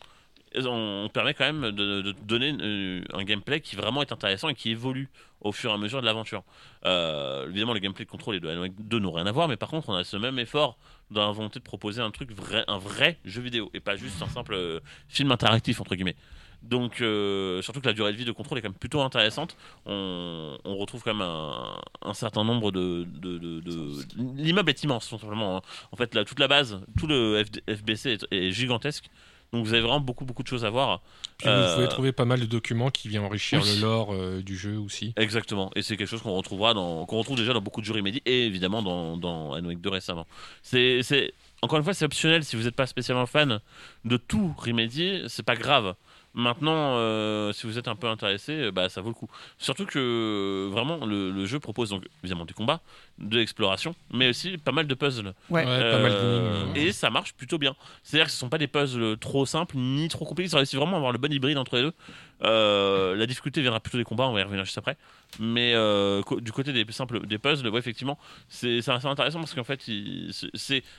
on, 0.56 1.10
permet 1.12 1.34
quand 1.34 1.44
même 1.44 1.72
de, 1.72 2.12
donner 2.22 2.54
euh, 2.60 3.02
un 3.12 3.24
gameplay 3.24 3.60
qui 3.60 3.76
vraiment 3.76 4.02
est 4.02 4.12
intéressant 4.12 4.48
et 4.48 4.54
qui 4.54 4.70
évolue 4.70 5.08
au 5.40 5.52
fur 5.52 5.70
et 5.70 5.74
à 5.74 5.78
mesure 5.78 6.00
de 6.00 6.06
l'aventure. 6.06 6.42
Euh, 6.86 7.48
évidemment, 7.48 7.74
le 7.74 7.80
gameplay 7.80 8.04
de 8.04 8.10
contrôle 8.10 8.36
et 8.36 8.40
de 8.40 8.48
Alan 8.48 8.60
Wake 8.60 8.74
2 8.78 8.98
n'ont 8.98 9.12
rien 9.12 9.26
à 9.26 9.32
voir, 9.32 9.48
mais 9.48 9.56
par 9.56 9.68
contre, 9.68 9.88
on 9.88 9.94
a 9.94 10.04
ce 10.04 10.16
même 10.16 10.38
effort 10.38 10.78
dans 11.10 11.26
la 11.26 11.32
volonté 11.32 11.58
de 11.58 11.64
proposer 11.64 12.00
un 12.00 12.10
truc 12.10 12.32
vrai, 12.32 12.64
un 12.68 12.78
vrai 12.78 13.18
jeu 13.24 13.42
vidéo 13.42 13.70
et 13.74 13.80
pas 13.80 13.96
juste 13.96 14.22
un 14.22 14.28
simple 14.28 14.54
euh, 14.54 14.80
film 15.08 15.32
interactif 15.32 15.80
entre 15.80 15.94
guillemets. 15.94 16.16
Donc, 16.68 17.00
euh, 17.00 17.60
surtout 17.62 17.80
que 17.80 17.86
la 17.86 17.92
durée 17.92 18.12
de 18.12 18.16
vie 18.16 18.24
de 18.24 18.32
contrôle 18.32 18.58
est 18.58 18.62
quand 18.62 18.68
même 18.70 18.78
plutôt 18.78 19.02
intéressante. 19.02 19.56
On, 19.86 20.56
on 20.64 20.76
retrouve 20.76 21.02
quand 21.02 21.12
même 21.14 21.22
un, 21.26 21.80
un 22.02 22.14
certain 22.14 22.42
nombre 22.44 22.72
de. 22.72 23.06
de, 23.20 23.38
de- 23.38 23.60
de- 23.60 24.02
L'immeuble 24.42 24.70
est 24.70 24.82
immense, 24.82 25.08
tout 25.08 25.18
simplement. 25.18 25.58
hein. 25.58 25.62
En 25.92 25.96
fait, 25.96 26.14
là, 26.14 26.24
toute 26.24 26.40
la 26.40 26.48
base, 26.48 26.80
tout 26.98 27.06
le 27.06 27.42
FD 27.44 27.62
FBC 27.68 28.10
est, 28.12 28.26
est 28.32 28.50
gigantesque. 28.50 29.04
Donc 29.52 29.64
vous 29.66 29.72
avez 29.72 29.82
vraiment 29.82 30.00
beaucoup 30.00 30.24
beaucoup 30.24 30.42
de 30.42 30.48
choses 30.48 30.64
à 30.64 30.70
voir. 30.70 31.00
Puis 31.38 31.48
Euh, 31.48 31.68
vous 31.68 31.74
pouvez 31.76 31.88
trouver 31.88 32.10
pas 32.12 32.24
mal 32.24 32.40
de 32.40 32.46
documents 32.46 32.90
qui 32.90 33.06
viennent 33.08 33.22
enrichir 33.22 33.60
oui. 33.62 33.76
le 33.76 33.82
lore 33.82 34.12
euh, 34.12 34.42
du 34.42 34.56
jeu 34.56 34.78
aussi. 34.78 35.12
Exactement, 35.16 35.70
et 35.76 35.82
c'est 35.82 35.96
quelque 35.96 36.08
chose 36.08 36.22
qu'on 36.22 36.34
retrouvera 36.34 36.74
dans, 36.74 37.06
qu'on 37.06 37.18
retrouve 37.18 37.36
déjà 37.36 37.52
dans 37.52 37.60
beaucoup 37.60 37.80
de 37.80 37.86
jeux 37.86 37.94
Remedy 37.94 38.20
et 38.26 38.46
évidemment 38.46 38.82
dans, 38.82 39.16
dans 39.16 39.52
Alan 39.52 39.68
Wake 39.68 39.80
2 39.80 39.90
récemment. 39.90 40.26
C'est, 40.62 41.02
c'est, 41.04 41.34
encore 41.62 41.78
une 41.78 41.84
fois, 41.84 41.94
c'est 41.94 42.04
optionnel 42.04 42.42
si 42.42 42.56
vous 42.56 42.64
n'êtes 42.64 42.74
pas 42.74 42.86
spécialement 42.88 43.26
fan 43.26 43.60
de 44.04 44.16
tout 44.16 44.52
Remedy, 44.58 45.22
c'est 45.28 45.44
pas 45.44 45.54
grave. 45.54 45.94
Maintenant, 46.34 46.96
euh, 46.96 47.52
si 47.52 47.66
vous 47.66 47.78
êtes 47.78 47.86
un 47.86 47.94
peu 47.94 48.08
intéressé, 48.08 48.52
euh, 48.54 48.72
bah, 48.72 48.88
ça 48.88 49.00
vaut 49.00 49.08
le 49.08 49.14
coup. 49.14 49.28
Surtout 49.56 49.86
que 49.86 49.98
euh, 49.98 50.68
vraiment, 50.68 51.06
le, 51.06 51.46
jeu 51.46 51.60
propose 51.60 51.90
donc 51.90 52.04
évidemment 52.24 52.44
du 52.44 52.54
combat, 52.54 52.80
de 53.18 53.38
l'exploration, 53.38 53.94
mais 54.12 54.28
aussi 54.28 54.58
pas 54.58 54.72
mal 54.72 54.86
de 54.86 54.94
puzzles. 54.94 55.34
Ouais. 55.50 55.64
Ouais, 55.64 55.64
pas 55.64 55.98
mal 55.98 56.12
Euh, 56.12 56.64
d'énigmes. 56.64 56.76
Et 56.88 56.92
ça 56.92 57.10
marche 57.10 57.32
plutôt 57.34 57.58
bien. 57.58 57.76
C'est-à-dire 58.02 58.26
que 58.26 58.32
ce 58.32 58.38
sont 58.38 58.48
pas 58.48 58.58
des 58.58 58.66
puzzles 58.66 59.16
trop 59.18 59.46
simples 59.46 59.76
ni 59.76 60.08
trop 60.08 60.24
compliqués. 60.24 60.48
Ça 60.50 60.56
réussit 60.56 60.76
vraiment 60.78 60.94
à 60.94 60.96
avoir 60.96 61.12
le 61.12 61.18
bon 61.18 61.32
hybride 61.32 61.56
entre 61.58 61.76
les 61.76 61.82
deux. 61.82 61.92
Euh, 62.42 63.14
la 63.14 63.26
difficulté 63.26 63.60
viendra 63.62 63.80
plutôt 63.80 63.96
des 63.98 64.04
combats, 64.04 64.26
on 64.26 64.32
va 64.32 64.40
y 64.40 64.42
revenir 64.42 64.64
juste 64.64 64.76
après. 64.78 64.96
Mais 65.40 65.72
euh, 65.74 66.22
co- 66.22 66.40
du 66.40 66.52
côté 66.52 66.72
des 66.72 66.84
simples 66.92 67.26
des 67.26 67.38
puzzles, 67.38 67.68
ouais, 67.68 67.78
effectivement, 67.78 68.18
c'est 68.48 68.80
c'est 68.82 68.90
assez 68.90 69.06
intéressant 69.06 69.38
parce 69.40 69.54
qu'en 69.54 69.64
fait, 69.64 69.86
il- 69.88 70.30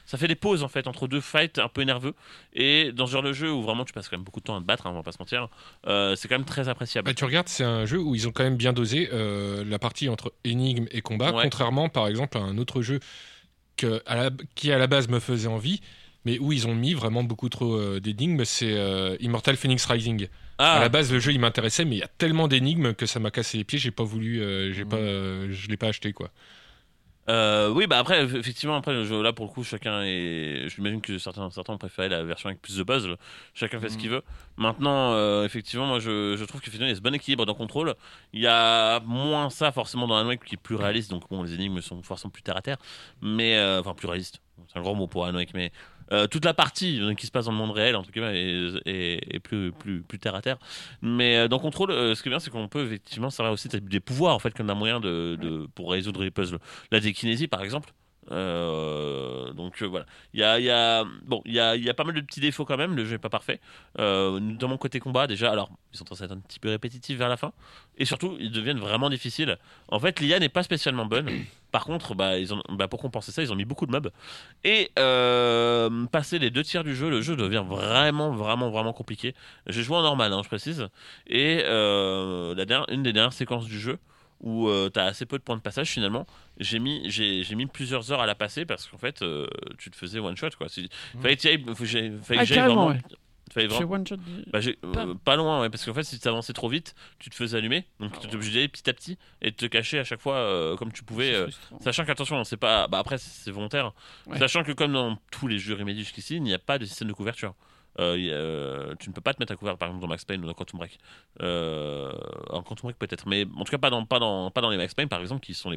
ça 0.06 0.18
fait 0.18 0.28
des 0.28 0.36
pauses 0.36 0.64
en 0.64 0.68
fait 0.68 0.88
entre 0.88 1.08
deux 1.08 1.22
fights 1.22 1.60
un 1.60 1.68
peu 1.68 1.84
nerveux. 1.84 2.14
Et 2.54 2.92
dans 2.94 3.06
ce 3.06 3.12
genre 3.12 3.24
de 3.24 3.34
jeu 3.34 3.52
où 3.52 3.62
vraiment 3.62 3.86
tu 3.86 3.94
passes 3.94 4.10
quand 4.10 4.18
même 4.18 4.24
beaucoup 4.26 4.40
de 4.40 4.46
temps 4.46 4.56
à 4.58 4.60
te 4.62 4.66
battre, 4.66 4.88
hein, 4.88 4.92
on 4.94 4.96
va 4.96 5.04
pas 5.04 5.12
se 5.12 5.20
mentir, 5.20 5.50
euh, 5.88 6.16
c'est 6.16 6.28
quand 6.28 6.36
même 6.36 6.46
très 6.46 6.68
appréciable. 6.70 7.06
Bah, 7.08 7.14
tu 7.14 7.26
regardes, 7.26 7.48
c'est 7.50 7.64
un 7.64 7.86
jeu 7.86 8.00
où 8.00 8.16
ils 8.16 8.28
ont 8.28 8.32
quand 8.32 8.44
même 8.44 8.58
bien 8.58 8.74
dosé 8.74 9.10
euh, 9.14 9.64
la 9.66 9.80
partie 9.80 10.10
entre 10.10 10.34
énigme 10.44 10.86
et 10.92 11.02
combat, 11.02 11.32
Ouais. 11.34 11.44
contrairement 11.44 11.90
par 11.90 12.05
exemple 12.08 12.38
à 12.38 12.42
un 12.42 12.58
autre 12.58 12.82
jeu 12.82 13.00
que, 13.78 14.02
à 14.06 14.16
la- 14.16 14.32
qui 14.56 14.72
à 14.72 14.78
la 14.78 14.88
base 14.88 15.08
me 15.10 15.20
faisait 15.20 15.48
envie, 15.48 15.82
mais 16.24 16.40
où 16.40 16.52
ils 16.52 16.68
ont 16.68 16.76
mis 16.76 16.94
vraiment 16.94 17.24
beaucoup 17.24 17.50
trop 17.50 17.76
euh, 17.76 18.00
d'énigmes, 18.00 18.44
c'est 18.46 18.74
euh, 18.74 19.16
Immortal 19.20 19.58
Phoenix 19.58 19.86
Rising. 19.86 20.28
Ah. 20.58 20.76
À 20.78 20.80
la 20.80 20.90
base, 20.90 21.12
le 21.12 21.20
jeu 21.20 21.34
il 21.34 21.40
m'intéressait, 21.40 21.84
mais 21.86 21.98
il 21.98 22.00
y 22.00 22.04
a 22.04 22.08
tellement 22.08 22.48
d'énigmes 22.48 22.94
que 22.94 23.06
ça 23.06 23.20
m'a 23.20 23.30
cassé 23.32 23.58
les 23.58 23.64
pieds. 23.66 23.78
J'ai 23.78 23.92
pas 23.92 24.04
voulu, 24.06 24.42
euh, 24.42 24.72
j'ai 24.72 24.86
pas, 24.86 24.96
euh, 24.98 25.48
je 25.52 25.68
l'ai 25.68 25.78
pas 25.78 25.88
acheté 25.90 26.14
quoi. 26.14 26.32
Euh, 27.28 27.70
oui, 27.70 27.88
bah 27.88 27.98
après, 27.98 28.24
effectivement, 28.24 28.76
après, 28.76 28.94
le 28.94 29.04
jeu, 29.04 29.22
là, 29.24 29.34
pour 29.34 29.46
le 29.48 29.52
coup, 29.52 29.64
chacun 29.64 30.04
est. 30.04 30.68
J'imagine 30.70 31.02
que 31.02 31.18
certains, 31.18 31.50
certains 31.50 31.74
ont 31.74 31.78
préféré 31.80 32.08
la 32.08 32.24
version 32.24 32.50
avec 32.50 32.62
plus 32.62 32.78
de 32.78 32.84
puzzles. 32.84 33.18
Chacun 33.56 33.80
fait 33.80 33.90
ce 33.90 33.98
qu'il 33.98 34.12
veut. 34.12 34.22
Maintenant, 34.58 35.14
euh, 35.14 35.44
effectivement, 35.44 35.88
moi, 35.88 36.00
je, 36.00 36.36
je 36.38 36.46
trouve 36.46 36.62
qu'effectivement, 36.62 36.86
il 36.86 36.90
y 36.90 36.94
a 36.94 36.96
ce 36.96 37.02
bon 37.02 37.16
équilibre 37.16 37.46
dans 37.48 37.56
Control. 37.56 37.96
Il 38.32 38.42
y 38.42 38.48
a 38.48 39.00
moins 39.02 39.50
ça, 39.50 39.72
forcément, 39.72 40.08
dans 40.08 40.24
Wake 40.28 40.44
qui 40.46 40.54
est 40.56 40.58
plus 40.62 40.76
réaliste. 40.76 41.10
Donc, 41.10 41.24
bon, 41.30 41.42
les 41.42 41.54
énigmes 41.56 41.82
sont 41.82 42.04
forcément 42.04 42.30
plus 42.32 42.44
terre 42.44 42.58
à 42.58 42.62
terre. 42.62 42.78
Mais. 43.22 43.58
euh, 43.58 43.80
Enfin, 43.80 43.96
plus 43.96 44.08
réaliste. 44.08 44.40
C'est 44.68 44.78
un 44.80 44.82
grand 44.84 44.94
mot 44.94 45.08
pour 45.08 45.24
Wake, 45.24 45.54
mais. 45.56 45.72
Euh, 46.12 46.28
toute 46.28 46.46
la 46.46 46.54
partie 46.54 47.00
euh, 47.02 47.14
qui 47.14 47.26
se 47.26 47.32
passe 47.32 47.46
dans 47.46 47.52
le 47.52 47.58
monde 47.58 47.72
réel, 47.72 47.96
entre 47.96 48.12
guillemets, 48.12 48.38
est, 48.86 49.34
est- 49.34 49.40
plus, 49.40 49.74
terre 50.20 50.36
à 50.36 50.42
terre. 50.42 50.58
Mais 51.02 51.38
euh, 51.38 51.48
dans 51.48 51.60
Control, 51.60 51.90
ce 52.16 52.22
qui 52.22 52.30
est 52.30 52.32
bien, 52.32 52.40
c'est 52.40 52.50
qu'on 52.50 52.68
peut 52.68 52.86
effectivement 52.86 53.30
servir 53.30 53.52
aussi 53.54 53.68
des- 53.68 54.00
pouvoirs, 54.00 54.36
en 54.36 54.40
fait, 54.40 54.54
qu'on 54.56 54.70
a 54.70 54.74
moyen 54.76 55.02
pour 55.74 55.92
résoudre 55.92 56.24
les 56.24 56.32
puzzles. 56.32 56.60
La 56.92 57.00
dékinésie, 57.00 57.48
par 57.48 57.62
exemple. 57.64 57.94
Donc 59.56 59.82
voilà, 59.84 60.06
il 60.34 60.40
y 60.40 60.44
a, 60.44 61.04
bon, 61.26 61.42
y 61.46 61.60
a, 61.60 61.94
pas 61.94 62.04
mal 62.04 62.16
de 62.16 62.22
petits 62.22 62.40
défauts 62.40 62.66
quand 62.66 62.78
même. 62.78 62.96
Le 62.96 63.06
jeu 63.06 63.16
est 63.16 63.20
pas 63.20 63.30
parfait. 63.30 63.60
Euh, 64.00 64.40
dans 64.40 64.68
mon 64.68 64.78
côté 64.78 65.00
combat, 65.00 65.28
déjà, 65.28 65.52
alors 65.52 65.70
ils 65.94 65.98
sont 65.98 66.06
censés 66.06 66.24
être 66.26 66.32
un 66.32 66.40
petit 66.40 66.60
peu 66.60 66.70
répétitifs 66.70 67.18
vers 67.18 67.30
la 67.30 67.38
fin, 67.38 67.54
et 67.98 68.06
surtout 68.06 68.36
ils 68.40 68.52
deviennent 68.52 68.80
vraiment 68.80 69.10
difficiles. 69.10 69.58
En 69.90 70.00
fait, 70.00 70.20
l'IA 70.20 70.40
n'est 70.40 70.50
pas 70.50 70.64
spécialement 70.64 71.06
bonne. 71.06 71.30
Par 71.76 71.84
contre, 71.84 72.16
bah, 72.16 72.38
ils 72.40 72.54
ont, 72.54 72.62
bah, 72.70 72.88
pour 72.88 73.02
compenser 73.02 73.34
ça, 73.34 73.42
ils 73.44 73.52
ont 73.52 73.56
mis 73.58 73.66
beaucoup 73.66 73.86
de 73.86 73.92
mobs. 73.92 74.10
Et 74.64 74.92
euh, 74.98 76.06
passer 76.06 76.40
les 76.40 76.50
deux 76.50 76.64
tiers 76.64 76.86
du 76.86 76.96
jeu, 76.96 77.10
le 77.10 77.22
jeu 77.22 77.36
devient 77.36 77.66
vraiment, 77.68 78.32
vraiment, 78.32 78.70
vraiment 78.70 78.94
compliqué. 78.94 79.36
J'ai 79.68 79.84
joué 79.84 79.98
en 79.98 80.02
normal, 80.02 80.32
hein, 80.32 80.40
je 80.42 80.48
précise. 80.48 80.88
Et 81.28 81.64
euh, 81.66 82.56
la 82.56 82.64
dernière, 82.64 82.90
une 82.90 83.04
des 83.04 83.12
dernières 83.12 83.34
séquences 83.34 83.66
du 83.66 83.78
jeu 83.78 84.00
où 84.40 84.70
tu 84.94 84.98
as 84.98 85.04
assez 85.04 85.26
peu 85.26 85.38
de 85.38 85.44
points 85.44 85.58
de 85.58 85.62
passage 85.62 85.90
finalement, 85.90 86.26
j'ai 86.62 86.80
mis, 86.80 87.02
j'ai, 87.12 87.44
j'ai 87.44 87.56
mis 87.56 87.66
plusieurs 87.66 88.10
heures 88.14 88.22
à 88.22 88.26
la 88.26 88.36
passer 88.36 88.66
parce 88.66 88.88
qu'en 88.88 88.98
fait, 88.98 89.22
euh, 89.22 89.46
tu 89.78 89.92
te 89.92 89.98
faisais 89.98 90.20
one 90.20 90.38
shot 90.38 90.52
quoi. 90.58 90.68
Fallait, 91.22 91.36
que 91.36 91.42
fallait 92.22 92.40
Ah, 92.40 92.46
j'aille 92.46 92.58
carrément, 92.58 92.86
vraiment. 92.86 92.88
ouais. 92.88 93.02
Fallait 93.54 93.68
Chez 93.70 93.76
vraiment- 93.76 93.94
One 93.94 94.08
Shot 94.08 94.16
du- 94.18 94.44
Bah, 94.52 94.60
euh, 94.86 95.14
Pas- 95.24 95.36
loin, 95.36 95.62
ouais, 95.62 95.70
parce 95.70 95.86
qu'en 95.86 95.94
fait, 95.94 96.04
si 96.04 96.20
tu 96.20 96.28
avançais 96.28 96.54
trop 96.54 96.68
vite, 96.70 96.96
tu 97.20 97.30
te 97.30 97.36
faisais 97.36 97.58
allumer. 97.58 97.86
Donc, 98.00 98.20
tu 98.20 98.26
étais 98.28 98.36
obligé 98.36 98.54
d'aller 98.54 98.68
petit 98.68 98.90
à 98.90 98.94
petit 98.94 99.18
et 99.42 99.52
de 99.52 99.56
te 99.56 99.66
cacher 99.66 100.00
à 100.00 100.04
chaque 100.04 100.22
fois 100.22 100.36
euh, 100.36 100.76
comme 100.76 100.92
tu 100.92 101.04
pouvais. 101.04 101.34
Euh, 101.34 101.48
sachant 101.82 102.06
qu'attention, 102.06 102.44
c'est 102.44 102.58
pas. 102.58 102.88
Bah, 102.88 103.00
après, 103.00 103.18
c'est 103.18 103.52
volontaire. 103.52 103.94
Ouais. 104.28 104.40
Sachant 104.40 104.64
que, 104.64 104.72
comme 104.72 104.94
dans 104.94 105.18
tous 105.32 105.48
les 105.48 105.60
jeux 105.60 105.76
Remedy 105.76 106.00
jusqu'ici, 106.00 106.36
il 106.38 106.44
n'y 106.44 106.54
a 106.54 106.60
pas 106.60 106.78
de 106.80 106.86
système 106.86 107.08
de 107.08 107.14
couverture. 107.14 107.54
Euh, 108.00 108.18
euh, 108.18 108.96
tu 109.00 109.10
ne 109.10 109.14
peux 109.14 109.22
pas 109.22 109.34
te 109.34 109.40
mettre 109.40 109.54
à 109.54 109.56
couvert, 109.56 109.78
par 109.78 109.88
exemple, 109.88 110.02
dans 110.02 110.10
Max 110.10 110.26
Payne 110.26 110.44
ou 110.44 110.48
dans 110.48 110.54
Quantum 110.54 110.80
Break. 110.80 110.98
Euh, 111.42 112.12
en 112.50 112.62
Quantum 112.64 112.88
Break, 112.88 112.98
peut-être, 112.98 113.28
mais 113.28 113.46
en 113.56 113.64
tout 113.64 113.72
cas, 113.72 113.78
pas 113.78 113.90
dans, 113.90 114.06
pas 114.06 114.20
dans, 114.20 114.52
pas 114.52 114.62
dans 114.62 114.70
les 114.70 114.78
Max 114.78 114.94
Payne, 114.94 115.10
par 115.10 115.22
exemple, 115.22 115.42
qui 115.42 115.54
sont 115.54 115.72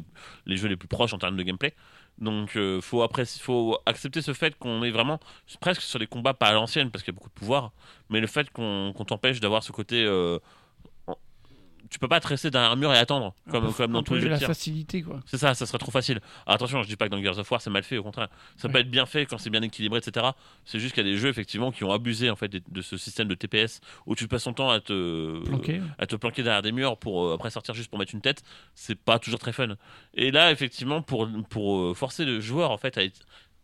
les, 0.45 0.57
jeux 0.57 0.67
les 0.67 0.77
plus 0.77 0.87
proches 0.87 1.13
en 1.13 1.17
termes 1.17 1.37
de 1.37 1.43
gameplay. 1.43 1.73
Donc, 2.17 2.51
il 2.55 2.81
faut, 2.81 3.01
après, 3.03 3.25
faut 3.25 3.79
accepter 3.85 4.21
ce 4.21 4.33
fait 4.33 4.57
qu'on 4.57 4.83
est 4.83 4.91
vraiment 4.91 5.19
presque 5.61 5.81
sur 5.81 5.99
des 5.99 6.07
combats 6.07 6.33
pas 6.33 6.47
à 6.47 6.53
l'ancienne, 6.53 6.91
parce 6.91 7.03
qu'il 7.03 7.13
y 7.13 7.15
a 7.15 7.17
beaucoup 7.17 7.29
de 7.29 7.33
pouvoir, 7.33 7.71
mais 8.09 8.19
le 8.19 8.27
fait 8.27 8.49
qu'on 8.51 8.93
qu'on 8.95 9.05
t'empêche 9.05 9.39
d'avoir 9.39 9.63
ce 9.63 9.71
côté. 9.71 10.03
euh, 10.03 10.39
tu 11.89 11.99
peux 11.99 12.07
pas 12.07 12.19
te 12.19 12.27
rester 12.27 12.51
derrière 12.51 12.71
un 12.71 12.75
mur 12.75 12.93
et 12.93 12.97
attendre, 12.97 13.33
comme, 13.49 13.71
dans 13.91 14.03
tous 14.03 14.13
les 14.15 14.21
jeux 14.21 14.27
la 14.29 14.37
facilité, 14.47 15.01
quoi. 15.01 15.19
C'est 15.25 15.37
ça, 15.37 15.53
ça 15.53 15.65
serait 15.65 15.77
trop 15.79 15.91
facile. 15.91 16.19
Alors, 16.45 16.55
attention, 16.55 16.83
je 16.83 16.87
dis 16.87 16.95
pas 16.95 17.05
que 17.07 17.11
dans 17.15 17.21
Gears 17.21 17.39
of 17.39 17.49
War 17.49 17.61
c'est 17.61 17.69
mal 17.69 17.83
fait, 17.83 17.97
au 17.97 18.03
contraire. 18.03 18.27
Ça 18.57 18.69
peut 18.69 18.79
être 18.79 18.91
bien 18.91 19.05
fait 19.05 19.25
quand 19.25 19.37
c'est 19.37 19.49
bien 19.49 19.61
équilibré, 19.61 19.99
etc. 19.99 20.27
C'est 20.65 20.79
juste 20.79 20.93
qu'il 20.93 21.05
y 21.05 21.09
a 21.09 21.11
des 21.11 21.17
jeux 21.17 21.29
effectivement 21.29 21.71
qui 21.71 21.83
ont 21.83 21.91
abusé 21.91 22.29
en 22.29 22.35
fait 22.35 22.47
de, 22.47 22.61
de 22.69 22.81
ce 22.81 22.95
système 22.97 23.27
de 23.27 23.35
TPS 23.35 23.81
où 24.05 24.15
tu 24.15 24.27
passes 24.27 24.43
ton 24.43 24.53
temps 24.53 24.69
à 24.69 24.79
te 24.79 25.43
Planquer. 25.45 25.81
à 25.97 26.05
te 26.05 26.15
planquer 26.15 26.43
derrière 26.43 26.61
des 26.61 26.71
murs 26.71 26.97
pour 26.97 27.25
euh, 27.25 27.33
après 27.35 27.49
sortir 27.49 27.73
juste 27.73 27.89
pour 27.89 27.97
mettre 27.99 28.13
une 28.13 28.21
tête. 28.21 28.43
C'est 28.75 28.95
pas 28.99 29.17
toujours 29.19 29.39
très 29.39 29.53
fun. 29.53 29.75
Et 30.13 30.31
là, 30.31 30.51
effectivement, 30.51 31.01
pour 31.01 31.27
pour 31.49 31.77
euh, 31.79 31.93
forcer 31.93 32.25
le 32.25 32.39
joueur 32.39 32.71
en 32.71 32.77
fait 32.77 32.97
à, 32.97 33.03
être- 33.03 33.21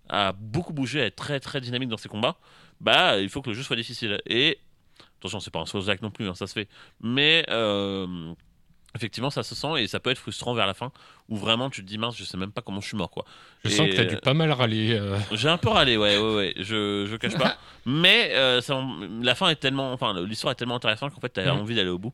à 0.09 0.31
beaucoup 0.33 0.73
bouger, 0.73 1.01
à 1.01 1.05
être 1.05 1.15
très 1.15 1.39
très 1.39 1.61
dynamique 1.61 1.89
dans 1.89 1.97
ses 1.97 2.09
combats, 2.09 2.37
bah 2.81 3.19
il 3.19 3.29
faut 3.29 3.41
que 3.41 3.49
le 3.49 3.55
jeu 3.55 3.63
soit 3.63 3.75
difficile. 3.75 4.19
Et 4.27 4.59
c'est 5.39 5.51
pas 5.51 5.59
un 5.59 5.65
Souls-like 5.65 6.01
non 6.01 6.11
plus, 6.11 6.27
hein, 6.27 6.35
ça 6.35 6.47
se 6.47 6.53
fait. 6.53 6.67
Mais 7.01 7.45
euh, 7.49 8.33
effectivement, 8.95 9.29
ça 9.29 9.43
se 9.43 9.55
sent 9.55 9.81
et 9.81 9.87
ça 9.87 9.99
peut 9.99 10.09
être 10.09 10.17
frustrant 10.17 10.53
vers 10.53 10.67
la 10.67 10.73
fin 10.73 10.91
où 11.29 11.35
vraiment 11.37 11.69
tu 11.69 11.81
te 11.81 11.87
dis 11.87 11.97
mince, 11.97 12.15
je 12.17 12.23
sais 12.23 12.37
même 12.37 12.51
pas 12.51 12.61
comment 12.61 12.81
je 12.81 12.87
suis 12.87 12.97
mort 12.97 13.09
quoi. 13.09 13.25
Je 13.63 13.69
Et, 13.69 13.71
sens 13.73 13.87
que 13.89 13.95
t'as 13.95 14.05
dû 14.05 14.15
euh, 14.15 14.19
pas 14.19 14.33
mal 14.35 14.51
râler. 14.51 14.93
euh. 14.93 15.17
j'ai 15.31 15.49
un 15.49 15.57
peu 15.57 15.69
râlé, 15.69 15.97
ouais, 15.97 16.17
ouais, 16.17 16.35
ouais. 16.35 16.53
Je, 16.57 17.07
je 17.09 17.15
cache 17.15 17.35
pas. 17.37 17.57
Mais 17.87 18.31
euh, 18.35 18.61
ça, 18.61 18.79
la 19.21 19.33
fin 19.35 19.49
est 19.49 19.55
tellement, 19.55 19.91
enfin, 19.93 20.19
l'histoire 20.21 20.51
est 20.51 20.55
tellement 20.55 20.75
intéressante 20.75 21.13
qu'en 21.13 21.19
fait, 21.21 21.29
t'as 21.29 21.51
Mhm. 21.53 21.61
envie 21.61 21.75
d'aller 21.75 21.89
au 21.89 21.97
bout. 21.99 22.13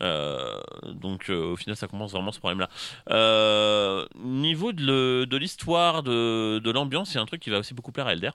Euh, 0.00 0.58
donc, 0.94 1.28
euh, 1.28 1.52
au 1.52 1.56
final, 1.56 1.76
ça 1.76 1.86
commence 1.86 2.12
vraiment 2.12 2.32
ce 2.32 2.38
problème-là. 2.40 2.68
Euh, 3.10 4.06
niveau 4.24 4.72
de, 4.72 5.36
l'histoire, 5.36 6.02
de, 6.02 6.58
de 6.58 6.70
l'ambiance, 6.70 7.12
il 7.12 7.16
y 7.16 7.18
a 7.18 7.22
un 7.22 7.26
truc 7.26 7.40
qui 7.40 7.50
va 7.50 7.58
aussi 7.58 7.74
beaucoup 7.74 7.92
plaire 7.92 8.06
à 8.06 8.12
Elder, 8.14 8.30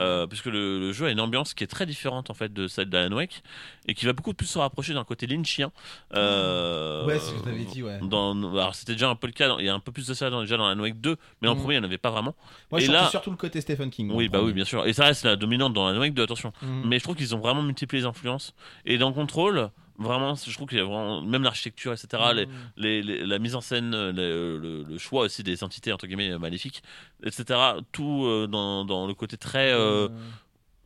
euh, 0.00 0.26
puisque 0.26 0.46
le, 0.46 0.80
le 0.80 0.92
jeu 0.92 1.06
a 1.06 1.10
une 1.10 1.20
ambiance 1.20 1.54
qui 1.54 1.62
est 1.64 1.68
très 1.68 1.86
différente 1.86 2.30
en 2.30 2.34
fait 2.34 2.52
de 2.52 2.66
celle 2.66 2.88
d'Alan 2.88 3.14
Wake 3.14 3.42
et 3.86 3.94
qui 3.94 4.06
va 4.06 4.12
beaucoup 4.14 4.32
plus 4.34 4.46
se 4.46 4.58
rapprocher 4.58 4.94
d'un 4.94 5.04
côté 5.04 5.26
lynchien. 5.26 5.70
Euh, 6.14 7.04
Ouais, 7.06 7.18
c'est 7.18 7.30
ce 7.30 7.34
que 7.40 7.44
t'avais 7.44 7.64
dit, 7.64 7.82
ouais. 7.82 7.98
Dans, 8.02 8.36
alors, 8.54 8.74
c'était 8.74 8.92
déjà 8.92 9.08
un 9.08 9.14
peu 9.16 9.26
le 9.26 9.32
cas. 9.32 9.48
dans- 9.48 9.58
Il 9.58 9.66
y 9.66 9.68
a 9.68 9.71
un 9.72 9.80
peu 9.80 9.90
plus 9.92 10.06
de 10.06 10.14
ça 10.14 10.30
dans, 10.30 10.40
déjà 10.42 10.56
dans 10.56 10.66
Alan 10.66 10.80
Wake 10.80 11.00
2, 11.00 11.16
mais 11.40 11.48
en 11.48 11.54
Mhm. 11.54 11.60
premier, 11.60 11.74
il 11.74 11.78
n'y 11.80 11.84
en 11.84 11.88
avait 11.88 11.98
pas 11.98 12.10
vraiment. 12.10 12.34
Moi, 12.70 12.80
et 12.80 12.86
là, 12.86 13.08
surtout 13.08 13.30
le 13.30 13.36
côté 13.36 13.60
Stephen 13.60 13.90
King. 13.90 14.10
oui, 14.12 14.28
bah 14.28 14.38
oui, 14.38 14.44
premier. 14.44 14.52
bien 14.54 14.64
sûr. 14.64 14.86
Et 14.86 14.92
ça 14.92 15.04
reste 15.06 15.24
la 15.24 15.36
dominante 15.36 15.72
dans 15.74 15.86
Alan 15.86 15.98
Wake 16.00 16.14
2, 16.14 16.22
attention. 16.22 16.52
Mhm. 16.62 16.82
Mais 16.86 16.98
je 16.98 17.04
trouve 17.04 17.16
qu'ils 17.16 17.34
ont 17.34 17.38
vraiment 17.40 17.62
multiplié 17.62 18.02
les 18.02 18.06
influences. 18.06 18.54
Et 18.86 18.98
dans 18.98 19.12
Control, 19.12 19.70
vraiment, 19.98 20.34
je 20.34 20.52
trouve 20.54 20.68
qu'il 20.68 20.78
y 20.78 20.80
a 20.80 20.84
vraiment, 20.84 21.22
même 21.22 21.42
l'architecture, 21.42 21.92
etc., 21.92 22.08
Mhm. 22.12 22.36
les, 22.36 22.46
les- 22.76 23.02
les- 23.02 23.26
la 23.26 23.38
mise 23.38 23.54
en 23.54 23.60
scène, 23.60 23.94
euh, 23.94 24.12
le, 24.12 24.84
le- 24.88 24.98
choix 24.98 25.24
aussi 25.24 25.42
des 25.42 25.62
entités, 25.64 25.92
entre 25.92 26.06
guillemets, 26.06 26.30
euh, 26.30 26.38
maléfiques, 26.38 26.82
etc., 27.24 27.58
tout 27.92 28.24
euh, 28.26 28.46
dans, 28.46 28.84
dans 28.84 29.06
le 29.06 29.14
côté 29.14 29.36
très. 29.36 29.72
euh, 29.72 30.08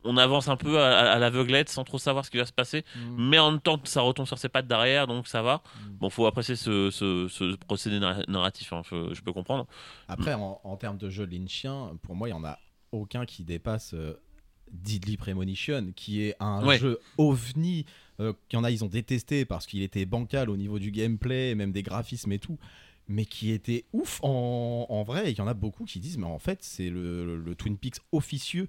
on 0.07 0.17
avance 0.17 0.47
un 0.47 0.57
peu 0.57 0.79
à, 0.79 1.17
l'aveuglette 1.19 1.69
sans 1.69 1.83
trop 1.83 1.97
savoir 1.99 2.25
ce 2.25 2.31
qui 2.31 2.37
va 2.37 2.45
se 2.45 2.53
passer, 2.53 2.83
Mhm. 2.95 3.29
mais 3.29 3.39
en 3.39 3.51
même 3.51 3.59
temps 3.61 3.79
ça 3.83 4.01
retombe 4.01 4.25
sur 4.27 4.37
ses 4.37 4.49
pattes 4.49 4.67
derrière, 4.67 5.07
donc 5.07 5.27
ça 5.27 5.41
va. 5.41 5.61
Bon, 5.99 6.09
faut 6.09 6.25
apprécier 6.25 6.55
ce, 6.55 6.89
ce- 6.91 7.27
ce 7.29 7.55
procédé 7.55 7.99
narra- 7.99 8.23
narratif, 8.27 8.73
hein, 8.73 8.81
je, 8.89 9.13
je 9.13 9.21
peux 9.21 9.33
comprendre. 9.33 9.67
Après, 10.07 10.33
en, 10.33 10.59
en 10.63 10.77
termes 10.77 10.97
de 10.97 11.09
jeu 11.09 11.25
lynchien, 11.25 11.91
pour 12.01 12.15
moi, 12.15 12.27
il 12.29 12.33
n'y 12.33 12.37
en 12.39 12.43
a 12.45 12.57
aucun 12.91 13.25
qui 13.25 13.43
dépasse 13.43 13.93
euh, 13.93 14.13
Deadly 14.71 15.17
Premonition, 15.17 15.91
qui 15.95 16.23
est 16.23 16.35
un 16.39 16.65
Ouais. 16.65 16.77
jeu 16.77 16.99
ovni. 17.17 17.85
Euh, 18.19 18.33
qu'il 18.49 18.57
y 18.57 18.59
en 18.59 18.63
a, 18.63 18.71
ils 18.71 18.83
ont 18.83 18.87
détesté 18.89 19.45
parce 19.45 19.67
qu'il 19.67 19.83
était 19.83 20.05
bancal 20.05 20.49
au 20.49 20.57
niveau 20.57 20.79
du 20.79 20.89
gameplay, 20.91 21.53
même 21.55 21.71
des 21.71 21.83
graphismes 21.83 22.31
et 22.31 22.39
tout. 22.39 22.57
Mais 23.07 23.25
qui 23.25 23.51
était 23.51 23.85
ouf 23.93 24.19
en, 24.23 24.85
en 24.89 25.03
vrai. 25.03 25.27
Et 25.27 25.31
il 25.31 25.37
y 25.37 25.41
en 25.41 25.47
a 25.47 25.53
beaucoup 25.53 25.85
qui 25.85 25.99
disent, 26.01 26.17
mais 26.17 26.25
en 26.25 26.39
fait, 26.39 26.59
c'est 26.63 26.89
le, 26.89 27.25
le- 27.25 27.37
le 27.37 27.55
Twin 27.55 27.77
Peaks 27.77 27.99
officieux 28.11 28.67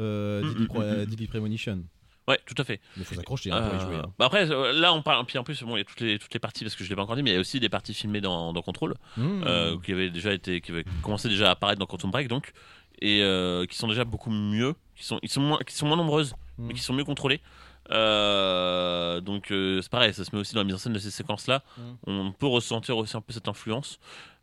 euh, 0.00 0.42
Mm, 0.42 0.48
Deadly, 0.48 0.64
mm, 0.64 0.66
Pro- 0.68 0.80
mm, 0.80 0.82
euh. 0.84 1.06
Deadly 1.06 1.26
Premonition. 1.26 1.84
Ouais, 2.28 2.38
tout 2.46 2.54
à 2.58 2.64
fait. 2.64 2.80
Mais 2.96 3.02
faut 3.04 3.14
s'accrocher 3.14 3.50
hein, 3.50 3.60
pour 3.62 3.74
y 3.74 3.76
Euh, 3.76 3.80
jouer. 3.80 3.96
hein. 3.96 4.12
bah 4.18 4.26
après, 4.26 4.48
euh, 4.50 4.72
là, 4.72 4.92
on 4.94 5.02
parle. 5.02 5.26
Puis 5.26 5.36
en 5.38 5.42
plus, 5.42 5.60
bon, 5.62 5.74
il 5.76 5.80
y 5.80 5.82
a 5.82 5.84
toutes 5.84 6.00
les, 6.00 6.18
toutes 6.18 6.32
les 6.32 6.38
parties 6.38 6.62
parce 6.64 6.76
que 6.76 6.84
je 6.84 6.88
l'ai 6.90 6.94
pas 6.96 7.02
encore 7.02 7.16
dit, 7.16 7.22
mais 7.22 7.30
il 7.30 7.34
y 7.34 7.36
a 7.36 7.40
aussi 7.40 7.58
des 7.60 7.68
parties 7.68 7.92
filmées 7.94 8.20
dans, 8.20 8.52
dans 8.52 8.62
Control 8.62 8.94
Mmh. 9.16 9.42
euh, 9.46 9.76
qui 9.84 9.92
avaient 9.92 10.10
déjà 10.10 10.32
été, 10.32 10.60
qui 10.60 10.70
avaient 10.70 10.84
commencé 11.02 11.28
déjà 11.28 11.48
à 11.48 11.52
apparaître 11.52 11.80
dans 11.80 11.86
Quantum 11.86 12.10
Break, 12.10 12.28
donc 12.28 12.52
et 13.02 13.22
euh, 13.22 13.64
qui 13.66 13.76
sont 13.78 13.88
déjà 13.88 14.04
beaucoup 14.04 14.30
mieux, 14.30 14.74
qui 14.94 15.04
sont, 15.04 15.18
ils 15.22 15.30
sont 15.30 15.40
moins, 15.40 15.58
qui 15.66 15.74
sont 15.74 15.86
moins 15.86 15.96
nombreuses 15.96 16.34
Mais 16.60 16.74
qui 16.74 16.80
sont 16.80 16.94
mieux 16.94 17.04
contrôlés. 17.04 17.40
Euh, 17.90 19.20
donc 19.20 19.50
euh, 19.50 19.80
c'est 19.82 19.90
pareil, 19.90 20.14
ça 20.14 20.24
se 20.24 20.34
met 20.34 20.40
aussi 20.40 20.54
dans 20.54 20.60
la 20.60 20.64
mise 20.64 20.74
en 20.74 20.78
scène 20.78 20.92
de 20.92 20.98
ces 20.98 21.10
séquences-là. 21.10 21.62
Mhm. 21.76 21.96
On 22.06 22.32
peut 22.32 22.46
ressentir 22.46 22.96
aussi 22.96 23.16
un 23.16 23.20
peu 23.20 23.32
cette 23.32 23.48
influence 23.48 23.98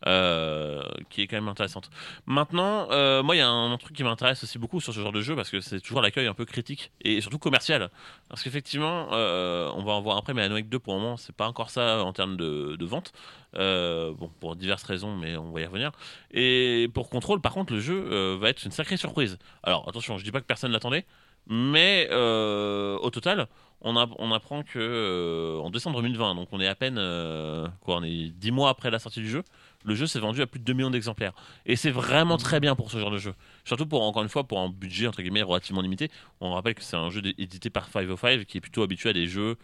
euh, 0.05 0.83
qui 1.09 1.21
est 1.21 1.27
quand 1.27 1.37
même 1.37 1.47
intéressante. 1.47 1.89
Maintenant, 2.25 2.87
moi, 3.23 3.35
il 3.35 3.39
y 3.39 3.41
a 3.41 3.47
un, 3.47 3.71
un 3.71 3.77
truc 3.77 3.95
qui 3.95 4.03
m'intéresse 4.03 4.43
aussi 4.43 4.59
beaucoup 4.59 4.81
sur 4.81 4.93
ce 4.93 4.99
genre 4.99 5.11
de 5.11 5.21
jeu 5.21 5.35
parce 5.35 5.49
que 5.49 5.59
c'est 5.61 5.79
toujours 5.79 6.01
l'accueil 6.01 6.27
un 6.27 6.33
peu 6.33 6.45
critique 6.45 6.91
et 7.01 7.21
surtout 7.21 7.39
commercial. 7.39 7.89
Parce 8.29 8.43
qu'effectivement, 8.43 9.07
on 9.11 9.83
va 9.83 9.93
en 9.93 10.01
voir 10.01 10.17
après, 10.17 10.33
mais 10.33 10.47
Wake 10.47 10.69
2 10.69 10.79
pour 10.79 10.93
le 10.95 10.99
moment, 10.99 11.17
c'est 11.17 11.35
pas 11.35 11.47
encore 11.47 11.69
ça 11.69 12.03
en 12.03 12.13
termes 12.13 12.37
de, 12.37 12.75
de 12.75 12.85
vente. 12.85 13.13
Bon, 13.53 14.29
pour 14.39 14.55
diverses 14.55 14.83
raisons, 14.83 15.15
mais 15.15 15.37
on 15.37 15.51
va 15.51 15.61
y 15.61 15.65
revenir. 15.65 15.91
Et 16.31 16.89
pour 16.93 17.09
Control, 17.09 17.41
par 17.41 17.53
contre, 17.53 17.73
le 17.73 17.79
jeu 17.79 18.35
va 18.35 18.49
être 18.49 18.63
une 18.65 18.71
sacrée 18.71 18.97
surprise. 18.97 19.39
Alors 19.63 19.87
attention, 19.87 20.17
je 20.17 20.23
dis 20.23 20.31
pas 20.31 20.41
que 20.41 20.45
personne 20.45 20.71
l'attendait, 20.71 21.05
mais 21.49 22.07
euh, 22.11 22.97
au 22.97 23.09
total, 23.09 23.47
on, 23.81 23.95
apprend 23.95 24.63
que 24.63 24.79
euh, 24.79 25.59
en 25.59 25.69
décembre 25.69 26.01
2020, 26.01 26.35
donc 26.35 26.49
on 26.51 26.59
est 26.59 26.67
à 26.67 26.75
peine 26.75 26.97
euh, 26.97 27.67
quoi, 27.81 27.97
on 27.97 28.03
est 28.03 28.29
10 28.29 28.51
mois 28.51 28.69
après 28.69 28.91
la 28.91 28.99
sortie 28.99 29.21
du 29.21 29.29
jeu, 29.29 29.43
le 29.85 29.95
jeu 29.95 30.07
s'est 30.07 30.19
vendu 30.19 30.41
à 30.41 30.47
plus 30.47 30.59
de 30.59 30.65
2 30.65 30.73
millions 30.73 30.89
d'exemplaires. 30.89 31.33
Et 31.65 31.75
c'est 31.75 31.91
vraiment 31.91 32.37
très 32.37 32.59
bien 32.59 32.75
pour 32.75 32.91
ce 32.91 32.97
genre 32.97 33.11
de 33.11 33.17
jeu. 33.17 33.33
Surtout 33.63 33.85
pour, 33.85 34.01
encore 34.03 34.23
une 34.23 34.29
fois, 34.29 34.45
pour 34.45 34.59
un 34.59 34.69
budget 34.69 35.07
entre 35.07 35.21
guillemets 35.21 35.43
relativement 35.43 35.81
limité. 35.81 36.09
On 36.41 36.51
rappelle 36.51 36.75
que 36.75 36.83
c'est 36.83 36.97
un 36.97 37.09
jeu 37.09 37.21
édité 37.37 37.69
par 37.69 37.87
505 37.87 38.45
qui 38.45 38.57
est 38.57 38.61
plutôt 38.61 38.83
habitué 38.83 39.09
à 39.09 39.13
des 39.13 39.27
jeux 39.27 39.57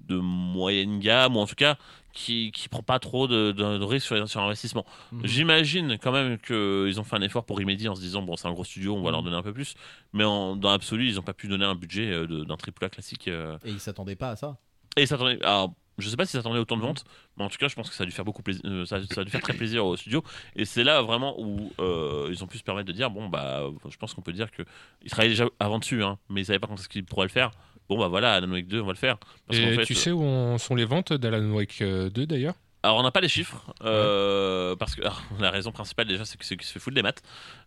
de 0.00 0.16
moyenne 0.16 0.98
gamme, 1.00 1.36
ou 1.36 1.40
en 1.40 1.46
tout 1.46 1.54
cas 1.54 1.76
qui, 2.12 2.50
qui 2.52 2.68
prend 2.68 2.82
pas 2.82 2.98
trop 2.98 3.28
de, 3.28 3.52
de, 3.52 3.78
de 3.78 3.84
risques 3.84 4.06
sur, 4.06 4.28
sur 4.28 4.40
investissement. 4.40 4.84
Mhm. 5.12 5.20
J'imagine 5.24 5.98
quand 5.98 6.12
même 6.12 6.38
qu'ils 6.38 6.98
ont 6.98 7.04
fait 7.04 7.16
un 7.16 7.22
effort 7.22 7.44
pour 7.44 7.58
Remedy 7.58 7.88
en 7.88 7.94
se 7.94 8.00
disant 8.00 8.22
bon 8.22 8.36
c'est 8.36 8.48
un 8.48 8.52
gros 8.52 8.64
studio, 8.64 8.94
on 8.96 9.02
va 9.02 9.10
leur 9.10 9.22
donner 9.22 9.36
un 9.36 9.42
peu 9.42 9.52
plus, 9.52 9.74
mais 10.12 10.24
en- 10.24 10.56
dans 10.56 10.70
l'absolu 10.70 11.08
ils 11.08 11.14
n'ont 11.16 11.22
pas 11.22 11.34
pu 11.34 11.46
donner 11.48 11.64
un 11.64 11.74
budget 11.74 12.10
euh, 12.10 12.44
d'un 12.44 12.56
AAA 12.56 12.88
classique. 12.88 13.28
euh. 13.28 13.56
Et 13.64 13.70
ils 13.70 13.80
s'attendaient 13.80 14.16
pas 14.16 14.30
à 14.30 14.36
ça. 14.36 14.56
Et 14.96 15.02
ils 15.02 15.06
s'attendaient- 15.08 15.42
alors, 15.44 15.74
je 15.98 16.08
sais 16.08 16.16
pas 16.16 16.24
s'ils 16.26 16.38
s'attendaient 16.38 16.58
autant 16.60 16.76
de 16.76 16.82
ventes, 16.82 17.04
mais 17.36 17.44
en 17.44 17.48
tout 17.48 17.58
cas 17.58 17.68
je 17.68 17.74
pense 17.74 17.88
que 17.90 17.94
ça 17.94 18.02
a 18.04 18.06
dû 18.06 18.12
faire 18.12 18.24
beaucoup 18.24 18.42
plaisir, 18.42 18.62
euh, 18.64 18.84
ça, 18.86 18.98
ça 19.04 19.20
a 19.20 19.24
dû 19.24 19.30
faire 19.30 19.40
très 19.42 19.52
plaisir 19.54 19.84
au 19.84 19.96
studio. 19.96 20.22
Et 20.56 20.64
c'est 20.64 20.84
là 20.84 21.02
vraiment 21.02 21.38
où 21.40 21.70
euh, 21.80 22.28
ils 22.30 22.42
ont 22.42 22.46
pu 22.46 22.58
se 22.58 22.64
permettre 22.64 22.86
de 22.88 22.92
dire 22.92 23.10
bon 23.10 23.28
bah 23.28 23.62
je 23.88 23.96
pense 23.96 24.14
qu'on 24.14 24.22
peut 24.22 24.32
dire 24.32 24.50
que 24.50 24.62
ils 25.04 25.10
travaillaient 25.10 25.34
déjà 25.34 25.46
avant 25.60 25.78
dessus, 25.78 26.02
hein, 26.02 26.18
mais 26.30 26.40
ils 26.40 26.44
savaient 26.46 26.58
pas 26.58 26.66
quand 26.66 26.74
est-ce 26.78 26.88
qu'ils 26.88 27.04
pourraient 27.04 27.26
le 27.26 27.32
faire. 27.32 27.50
Bon 27.88 27.98
bah 27.98 28.08
voilà, 28.08 28.34
Alan 28.34 28.50
Wake 28.50 28.68
2 28.68 28.80
on 28.82 28.86
va 28.86 28.92
le 28.92 28.98
faire. 28.98 29.16
Parce 29.46 29.58
Et 29.58 29.76
fait, 29.76 29.84
tu 29.84 29.94
sais 29.94 30.12
où 30.12 30.58
sont 30.58 30.74
les 30.74 30.84
ventes 30.84 31.12
d'Alan 31.12 31.50
Wake 31.52 31.80
euh, 31.82 32.10
2 32.10 32.26
d'ailleurs? 32.26 32.54
Alors 32.84 32.98
on 32.98 33.02
n'a 33.02 33.10
pas 33.10 33.20
les 33.20 33.28
chiffres 33.28 33.74
euh, 33.82 34.76
parce 34.76 34.94
que 34.94 35.00
alors, 35.00 35.20
la 35.40 35.50
raison 35.50 35.72
principale 35.72 36.06
déjà 36.06 36.24
c'est 36.24 36.38
que 36.38 36.44
c'est 36.44 36.56
qu'il 36.56 36.64
se 36.66 36.72
fait 36.72 36.78
foutre 36.78 36.94
des 36.94 37.02
maths. 37.02 37.22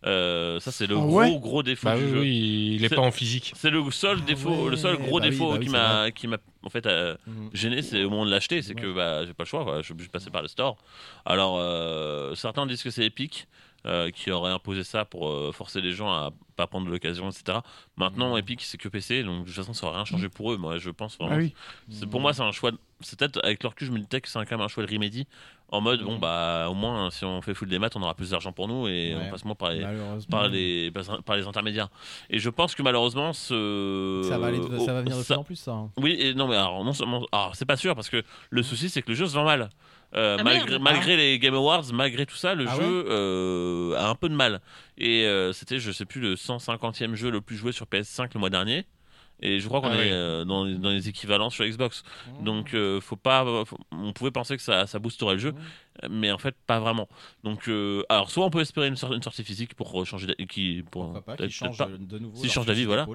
Euh, 0.06 0.60
ça 0.62 0.72
c'est 0.72 0.88
le 0.88 0.96
Ah 0.96 1.00
gros 1.00 1.18
ouais? 1.18 1.40
gros 1.40 1.64
défaut 1.64 1.88
Bah 1.90 1.98
du 1.98 2.06
oui, 2.06 2.10
jeu. 2.12 2.20
oui, 2.22 2.72
il 2.76 2.86
est 2.86 2.90
C'est- 2.90 2.96
pas 2.96 3.02
en 3.02 3.12
physique. 3.12 3.52
C'est 3.56 3.72
le 3.72 3.84
seul 3.92 4.24
défaut, 4.24 4.64
ouais, 4.66 4.70
le 4.70 4.78
seul 4.78 4.96
gros 4.98 5.20
bah 5.20 5.26
oui, 5.26 5.32
défaut 5.32 5.52
bah 5.52 5.58
qui 5.60 5.70
m'a 5.70 6.12
qui 6.12 6.28
m'a 6.28 6.38
en 6.64 6.70
fait 6.70 6.86
euh, 6.86 7.18
Mhm. 7.28 7.50
gêné, 7.54 7.82
c'est 7.82 8.04
au 8.06 8.10
moment 8.10 8.26
de 8.26 8.32
l'acheter, 8.32 8.62
c'est 8.62 8.74
que 8.74 8.94
bah 8.94 9.26
j'ai 9.26 9.34
pas 9.34 9.44
le 9.44 9.50
choix, 9.50 9.66
quoi. 9.66 9.78
je 9.80 9.84
suis 9.84 9.92
obligé 9.92 10.08
de 10.08 10.12
passer 10.14 10.30
par 10.30 10.44
le 10.44 10.48
store. 10.48 10.78
Alors 11.26 11.58
euh, 11.60 12.34
certains 12.36 12.66
disent 12.66 12.82
que 12.84 12.90
c'est 12.92 13.06
Epic. 13.06 13.48
Euh, 13.86 14.12
qui 14.12 14.32
aurait 14.32 14.52
imposé 14.52 14.84
ça 14.84 15.06
pour 15.06 15.30
euh, 15.30 15.52
forcer 15.52 15.82
les 15.82 15.92
gens 15.92 16.10
à 16.12 16.32
pas 16.56 16.68
prendre 16.68 16.86
de 16.86 16.92
l'occasion, 16.92 17.30
etc. 17.30 17.60
Maintenant, 17.98 18.38
Epic 18.38 18.62
c'est 18.62 18.78
que 18.78 18.88
PC, 18.90 19.24
donc 19.24 19.42
de 19.42 19.46
toute 19.48 19.56
façon 19.56 19.74
ça 19.74 19.88
aurait 19.88 19.96
rien 19.96 20.06
changé 20.06 20.30
pour 20.30 20.52
eux. 20.54 20.58
Moi, 20.58 20.78
je 20.78 20.90
pense 20.92 21.18
vraiment. 21.18 21.34
Ah 21.36 21.38
oui. 21.40 21.54
C'est- 21.90 22.06
Pour 22.06 22.22
moi, 22.22 22.34
c'est 22.34 22.44
un 22.44 22.52
choix. 22.52 22.72
de- 22.72 22.78
C'est 23.04 23.18
peut-être 23.18 23.40
avec 23.44 23.64
leur 23.64 23.74
cul, 23.74 23.86
je 23.88 23.92
me 23.92 23.98
disais 23.98 24.22
que 24.22 24.28
c'est 24.30 24.38
quand 24.46 24.52
même 24.52 24.62
un 24.62 24.68
choix 24.68 24.86
de 24.86 24.92
Remedy. 24.92 25.26
En 25.70 25.80
mode, 25.82 26.04
bon, 26.04 26.20
bah, 26.20 26.68
au 26.70 26.74
moins, 26.74 27.10
si 27.12 27.24
on 27.24 27.42
fait 27.42 27.54
full 27.54 27.70
des 27.70 27.80
maths, 27.80 27.96
on 27.96 28.02
aura 28.04 28.14
plus 28.14 28.32
d'argent 28.32 28.52
pour 28.52 28.68
nous 28.68 28.88
et 28.90 29.16
Ouais. 29.16 29.22
on 29.26 29.32
passe 29.32 29.46
moins 29.46 29.56
par 29.56 29.70
les, 29.72 29.82
par 30.30 30.48
les, 30.50 30.92
par 31.26 31.36
les 31.38 31.48
intermédiaires. 31.48 31.88
Et 32.30 32.38
je 32.40 32.50
pense 32.50 32.76
que 32.76 32.84
malheureusement, 32.84 33.32
ce. 33.34 34.22
Ça 34.28 34.38
va, 34.38 34.48
aller, 34.48 34.60
oh, 34.62 34.86
ça 34.86 34.94
va 34.94 35.02
venir 35.02 35.18
de 35.18 35.24
ça- 35.24 35.34
plus 35.36 35.40
en 35.40 35.44
plus, 35.46 35.56
ça. 35.56 35.72
hein. 35.72 35.90
Oui, 35.98 36.16
et 36.20 36.34
non, 36.34 36.48
mais 36.48 36.56
alors, 36.58 36.84
non 36.84 36.94
seulement. 36.94 37.26
Alors, 37.32 37.56
c'est 37.56 37.66
pas 37.66 37.78
sûr 37.78 37.96
parce 37.96 38.10
que 38.10 38.22
le 38.50 38.64
souci, 38.64 38.90
c'est 38.90 39.02
que 39.02 39.10
le 39.10 39.16
jeu 39.16 39.26
se 39.26 39.34
vend 39.34 39.46
mal. 39.46 39.70
Euh, 40.14 40.36
Ah, 40.40 40.44
malgré, 40.44 40.70
merde. 40.72 40.82
malgré 40.84 41.16
les 41.18 41.40
Game 41.40 41.54
Awards, 41.56 41.86
malgré 41.94 42.26
tout 42.26 42.36
ça, 42.36 42.54
le 42.54 42.66
Ah 42.68 42.76
jeu 42.76 43.06
euh, 43.08 43.96
a 43.98 44.10
un 44.10 44.16
peu 44.16 44.28
de 44.30 44.36
mal. 44.36 44.62
Et 44.98 45.26
euh, 45.26 45.54
c'était, 45.54 45.80
je 45.80 45.92
sais 45.92 46.06
plus, 46.06 46.20
le 46.22 46.36
150e 46.36 47.16
jeu 47.16 47.32
le 47.32 47.40
plus 47.42 47.56
joué 47.56 47.72
sur 47.72 47.86
PS5 47.86 48.30
le 48.34 48.40
mois 48.40 48.50
dernier. 48.50 48.86
Et 49.44 49.60
je 49.60 49.68
crois 49.68 49.82
qu'on 49.82 49.88
Ah 49.88 49.96
est 49.96 50.02
oui. 50.04 50.10
euh, 50.12 50.46
dans, 50.46 50.66
dans 50.66 50.90
les 50.92 51.10
équivalents 51.10 51.50
sur 51.50 51.66
Xbox. 51.66 52.04
Donc, 52.42 52.74
euh, 52.76 53.02
faut 53.02 53.16
pas. 53.16 53.44
faut- 53.66 53.78
on 53.92 54.14
pouvait 54.14 54.30
penser 54.30 54.56
que 54.56 54.62
ça, 54.62 54.86
ça 54.86 55.00
boosterait 55.00 55.34
le 55.34 55.40
jeu, 55.40 55.54
mais 56.10 56.32
en 56.32 56.38
fait, 56.38 56.56
pas 56.68 56.80
vraiment. 56.80 57.08
Donc, 57.44 57.68
euh, 57.68 58.04
alors, 58.10 58.30
soit 58.30 58.46
on 58.46 58.50
peut 58.50 58.62
espérer 58.62 58.88
une, 58.88 58.96
sortie 58.96 59.44
physique 59.44 59.76
pour 59.76 60.06
changer 60.06 60.28
d'avis. 60.28 60.48
Qui, 60.48 60.84
pour, 60.90 61.22
pas 61.24 61.36
de 61.36 62.20
nouveau. 62.20 62.36
S'ils 62.36 62.46
leur 62.46 62.54
changent 62.54 62.66
d'avis, 62.66 62.86
voilà. 62.86 63.08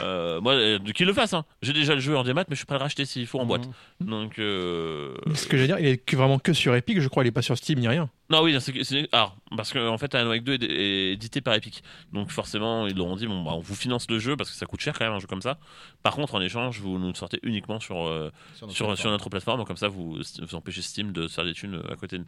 Euh, 0.00 0.40
moi, 0.40 0.54
euh, 0.54 0.78
qu'ils 0.94 1.06
le 1.06 1.12
fassent. 1.12 1.34
Hein. 1.34 1.44
J'ai 1.62 1.72
déjà 1.72 1.94
le 1.94 2.00
jeu 2.00 2.16
en 2.16 2.24
démat, 2.24 2.44
mais 2.48 2.54
je 2.54 2.56
suis 2.56 2.66
prêt 2.66 2.76
à 2.76 2.78
le 2.78 2.84
racheter 2.84 3.04
s'il 3.04 3.26
faut 3.26 3.38
en 3.38 3.46
boîte. 3.46 3.68
Mhm. 4.00 4.10
Donc, 4.10 4.38
euh, 4.38 5.14
Ce 5.34 5.46
que 5.46 5.56
j'allais 5.56 5.68
dire, 5.68 5.78
il 5.78 5.86
est 5.86 5.98
que 5.98 6.16
vraiment 6.16 6.38
que 6.38 6.52
sur 6.52 6.74
Epic, 6.74 7.00
je 7.00 7.08
crois, 7.08 7.24
il 7.24 7.28
est 7.28 7.32
pas 7.32 7.42
sur 7.42 7.56
Steam 7.56 7.78
ni 7.78 7.88
rien. 7.88 8.10
non, 8.30 8.42
oui, 8.42 8.56
c'est, 8.60 9.08
alors, 9.12 9.36
parce 9.56 9.72
que 9.72 9.88
en 9.88 9.98
fait, 9.98 10.14
Alan 10.14 10.30
Wake 10.30 10.44
2 10.44 10.54
est, 10.54 10.62
est 10.62 11.12
édité 11.12 11.40
par 11.40 11.54
Epic. 11.54 11.82
Donc, 12.12 12.30
forcément, 12.30 12.86
ils 12.86 12.96
leur 12.96 13.06
ont 13.06 13.16
dit 13.16 13.26
bon, 13.26 13.42
bah, 13.42 13.52
on 13.54 13.60
vous 13.60 13.74
finance 13.74 14.10
le 14.10 14.18
jeu 14.18 14.36
parce 14.36 14.50
que 14.50 14.56
ça 14.56 14.66
coûte 14.66 14.80
cher 14.80 14.98
quand 14.98 15.04
même 15.04 15.14
un 15.14 15.20
jeu 15.20 15.26
comme 15.26 15.42
ça. 15.42 15.58
Par 16.02 16.14
contre, 16.14 16.34
en 16.34 16.40
échange, 16.40 16.80
vous 16.80 16.98
nous 16.98 17.14
sortez 17.14 17.38
uniquement 17.42 17.80
sur, 17.80 18.06
euh, 18.06 18.30
Sur 18.54 18.66
notre 18.66 18.76
sur, 18.76 18.86
plateforme. 18.86 18.96
sur 18.96 19.10
notre 19.10 19.30
plateforme. 19.30 19.64
Comme 19.64 19.76
ça, 19.76 19.88
vous, 19.88 20.18
vous 20.40 20.54
empêchez 20.54 20.82
Steam 20.82 21.12
de 21.12 21.28
faire 21.28 21.44
des 21.44 21.54
thunes 21.54 21.82
à 21.90 21.96
côté. 21.96 22.15
De- 22.18 22.24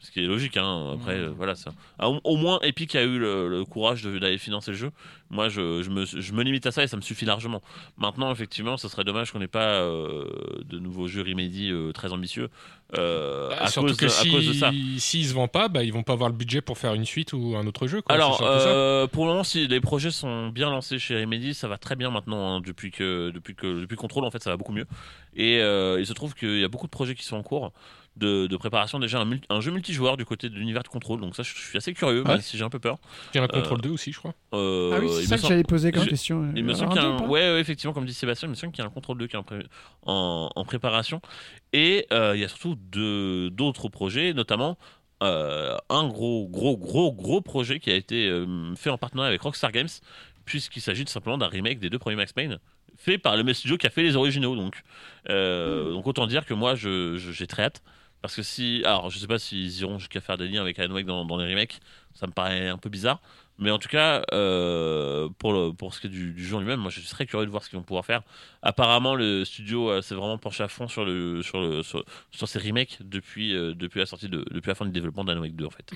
Ce 0.00 0.10
qui 0.10 0.20
est 0.22 0.26
logique, 0.26 0.58
hein. 0.58 0.90
Après, 0.96 1.14
euh, 1.14 1.30
voilà, 1.34 1.54
ça. 1.54 1.70
Ah, 1.98 2.10
au, 2.10 2.20
au 2.24 2.36
moins, 2.36 2.60
Epic 2.60 2.94
a 2.94 3.02
eu 3.04 3.18
le, 3.18 3.48
le 3.48 3.64
courage 3.64 4.02
de- 4.02 4.18
d'aller 4.18 4.36
financer 4.36 4.72
le 4.72 4.76
jeu. 4.76 4.90
Moi, 5.30 5.48
je, 5.48 5.82
je 5.82 5.88
me, 5.88 6.04
je 6.04 6.32
me 6.34 6.42
limite 6.42 6.66
à 6.66 6.72
ça 6.72 6.82
et 6.82 6.86
ça 6.88 6.98
me 6.98 7.00
suffit 7.00 7.24
largement. 7.24 7.62
Maintenant, 7.96 8.30
effectivement, 8.30 8.76
ce 8.76 8.86
serait 8.88 9.04
dommage 9.04 9.32
qu'on 9.32 9.38
n'ait 9.38 9.46
pas 9.46 9.80
euh, 9.80 10.26
de 10.66 10.78
nouveaux 10.78 11.08
jeux 11.08 11.22
Remedy 11.22 11.70
euh, 11.70 11.90
très 11.92 12.12
ambitieux 12.12 12.50
euh, 12.98 13.48
Bah, 13.48 13.56
à, 13.60 13.70
cause, 13.70 13.96
que 13.96 14.04
à 14.04 14.08
si- 14.10 14.30
cause 14.30 14.46
de 14.46 14.52
ça. 14.52 14.70
s'ils 14.98 15.26
se 15.26 15.32
vendent 15.32 15.50
pas, 15.50 15.68
bah, 15.68 15.82
ils 15.82 15.92
vont 15.92 16.02
pas 16.02 16.12
avoir 16.12 16.28
le 16.28 16.36
budget 16.36 16.60
pour 16.60 16.76
faire 16.76 16.92
une 16.92 17.06
suite 17.06 17.32
ou 17.32 17.54
un 17.56 17.66
autre 17.66 17.86
jeu. 17.86 18.02
Quoi. 18.02 18.14
Alors, 18.14 18.42
euh, 18.42 19.06
pour 19.06 19.24
le 19.24 19.30
moment, 19.30 19.42
si 19.44 19.66
les 19.66 19.80
projets 19.80 20.10
sont 20.10 20.48
bien 20.50 20.68
lancés 20.68 20.98
chez 20.98 21.18
Remedy, 21.18 21.54
ça 21.54 21.66
va 21.66 21.78
très 21.78 21.96
bien 21.96 22.10
maintenant. 22.10 22.56
hein, 22.56 22.60
depuis 22.60 22.90
que 22.90 23.30
depuis 23.34 23.54
que 23.54 23.80
depuis 23.80 23.96
Control, 23.96 24.24
en 24.26 24.30
fait, 24.30 24.42
ça 24.42 24.50
va 24.50 24.58
beaucoup 24.58 24.72
mieux. 24.72 24.86
Et 25.34 25.60
euh, 25.62 25.96
il 25.98 26.06
se 26.06 26.12
trouve 26.12 26.34
qu'il 26.34 26.60
y 26.60 26.64
a 26.64 26.68
beaucoup 26.68 26.86
de 26.86 26.90
projets 26.92 27.14
qui 27.14 27.24
sont 27.24 27.36
en 27.36 27.42
cours 27.42 27.72
de, 28.16 28.46
de 28.46 28.56
préparation. 28.56 28.98
Déjà, 28.98 29.20
un, 29.20 29.24
multi- 29.24 29.46
un 29.50 29.60
jeu 29.60 29.70
multijoueur 29.72 30.16
du 30.16 30.24
côté 30.24 30.48
de 30.48 30.54
l'univers 30.54 30.82
de 30.82 30.88
Control. 30.88 31.20
Donc 31.20 31.34
ça, 31.34 31.42
je, 31.42 31.54
je 31.54 31.60
suis 31.60 31.76
assez 31.78 31.92
curieux, 31.94 32.22
Ouais. 32.22 32.28
même 32.34 32.40
si 32.40 32.56
j'ai 32.56 32.64
un 32.64 32.70
peu 32.70 32.78
peur. 32.78 32.98
Il 33.34 33.38
y 33.38 33.40
a 33.40 33.42
un 33.42 33.44
euh, 33.46 33.48
contrôle 33.48 33.80
2 33.80 33.90
aussi, 33.90 34.12
je 34.12 34.18
crois. 34.18 34.34
Euh, 34.52 34.92
Ah 34.94 35.00
oui, 35.00 35.08
c'est 35.10 35.26
ça 35.26 35.34
que 35.36 35.40
semble- 35.42 35.52
j'allais 35.52 35.64
poser 35.64 35.90
comme 35.92 36.04
je- 36.04 36.08
question. 36.10 36.52
Il 36.54 36.64
me 36.64 36.72
Euh, 36.72 36.74
semble 36.74 36.92
qu'il 36.92 37.02
y 37.02 37.04
a 37.04 37.08
un 37.08 37.18
ouais, 37.26 37.52
ouais, 37.52 37.60
effectivement, 37.60 37.92
comme 37.92 38.04
dit 38.06 38.14
Sébastien, 38.14 38.46
il 38.48 38.50
me 38.50 38.54
semble 38.54 38.72
qu'il 38.72 38.82
y 38.82 38.86
a 38.86 38.88
un 38.88 38.92
contrôle 38.92 39.18
2 39.18 39.26
qui 39.26 39.34
est 39.34 39.38
en, 39.38 39.42
pré- 39.42 39.66
en, 40.02 40.50
en 40.54 40.64
préparation. 40.64 41.20
Et 41.72 42.06
euh, 42.12 42.32
il 42.36 42.40
y 42.40 42.44
a 42.44 42.48
surtout 42.48 42.76
d'autres 43.50 43.88
projets, 43.88 44.32
notamment 44.32 44.78
euh, 45.22 45.76
un 45.90 46.06
gros, 46.08 46.46
gros, 46.48 46.76
gros, 46.76 47.12
gros 47.12 47.40
projet 47.40 47.78
qui 47.80 47.90
a 47.90 47.94
été 47.94 48.28
euh, 48.28 48.74
fait 48.76 48.90
en 48.90 48.98
partenariat 48.98 49.28
avec 49.30 49.40
Rockstar 49.42 49.72
Games, 49.72 49.88
puisqu'il 50.44 50.82
s'agit 50.82 51.04
tout 51.04 51.12
simplement 51.12 51.38
d'un 51.38 51.46
remake 51.48 51.78
des 51.78 51.88
deux 51.90 51.98
premiers 51.98 52.16
Max 52.16 52.32
Payne, 52.32 52.58
fait 52.98 53.16
par 53.18 53.36
le 53.36 53.42
même 53.44 53.54
studio 53.54 53.76
qui 53.78 53.86
a 53.86 53.90
fait 53.90 54.02
les 54.02 54.16
originaux. 54.16 54.54
Donc, 54.56 54.82
euh, 55.30 55.92
donc 55.92 56.06
autant 56.06 56.26
dire 56.26 56.44
que 56.44 56.52
moi, 56.54 56.74
je- 56.74 57.16
je- 57.16 57.32
j'ai 57.32 57.46
très 57.46 57.62
hâte. 57.64 57.82
Parce 58.24 58.36
que 58.36 58.42
si. 58.42 58.80
Alors, 58.86 59.10
je 59.10 59.18
sais 59.18 59.26
pas 59.26 59.38
s'ils 59.38 59.80
iront 59.80 59.98
jusqu'à 59.98 60.18
faire 60.22 60.38
des 60.38 60.48
liens 60.48 60.62
avec 60.62 60.78
Alan 60.78 60.94
Wake 60.94 61.04
dans, 61.04 61.26
dans 61.26 61.36
les 61.36 61.46
remakes, 61.46 61.78
ça 62.14 62.26
me 62.26 62.32
paraît 62.32 62.68
un 62.68 62.78
peu 62.78 62.88
bizarre. 62.88 63.20
Mais 63.58 63.70
en 63.70 63.78
tout 63.78 63.88
cas, 63.88 64.22
euh, 64.32 65.28
pour, 65.38 65.52
le, 65.52 65.72
pour 65.72 65.94
ce 65.94 66.00
qui 66.00 66.08
est 66.08 66.10
du, 66.10 66.32
du 66.32 66.44
jeu 66.44 66.56
en 66.56 66.60
lui-même, 66.60 66.80
moi 66.80 66.90
je 66.90 66.98
suis 66.98 67.08
très 67.08 67.24
curieux 67.24 67.46
de 67.46 67.50
voir 67.52 67.62
ce 67.62 67.70
qu'ils 67.70 67.78
vont 67.78 67.84
pouvoir 67.84 68.04
faire. 68.04 68.22
Apparemment, 68.62 69.14
le 69.14 69.44
studio 69.44 69.90
euh, 69.90 70.02
s'est 70.02 70.16
vraiment 70.16 70.38
penché 70.38 70.64
à 70.64 70.68
fond 70.68 70.88
sur, 70.88 71.04
le, 71.04 71.40
sur, 71.42 71.60
le, 71.60 71.82
sur, 71.84 72.04
sur 72.32 72.48
ces 72.48 72.58
remakes 72.58 72.98
depuis, 73.04 73.54
euh, 73.54 73.72
depuis, 73.74 74.00
la 74.00 74.06
sortie 74.06 74.28
de, 74.28 74.44
depuis 74.50 74.68
la 74.70 74.74
fin 74.74 74.84
du 74.86 74.90
développement 74.90 75.22
d'Alan 75.24 75.40
Wake 75.40 75.54
2 75.54 75.66
en 75.66 75.70
fait. 75.70 75.88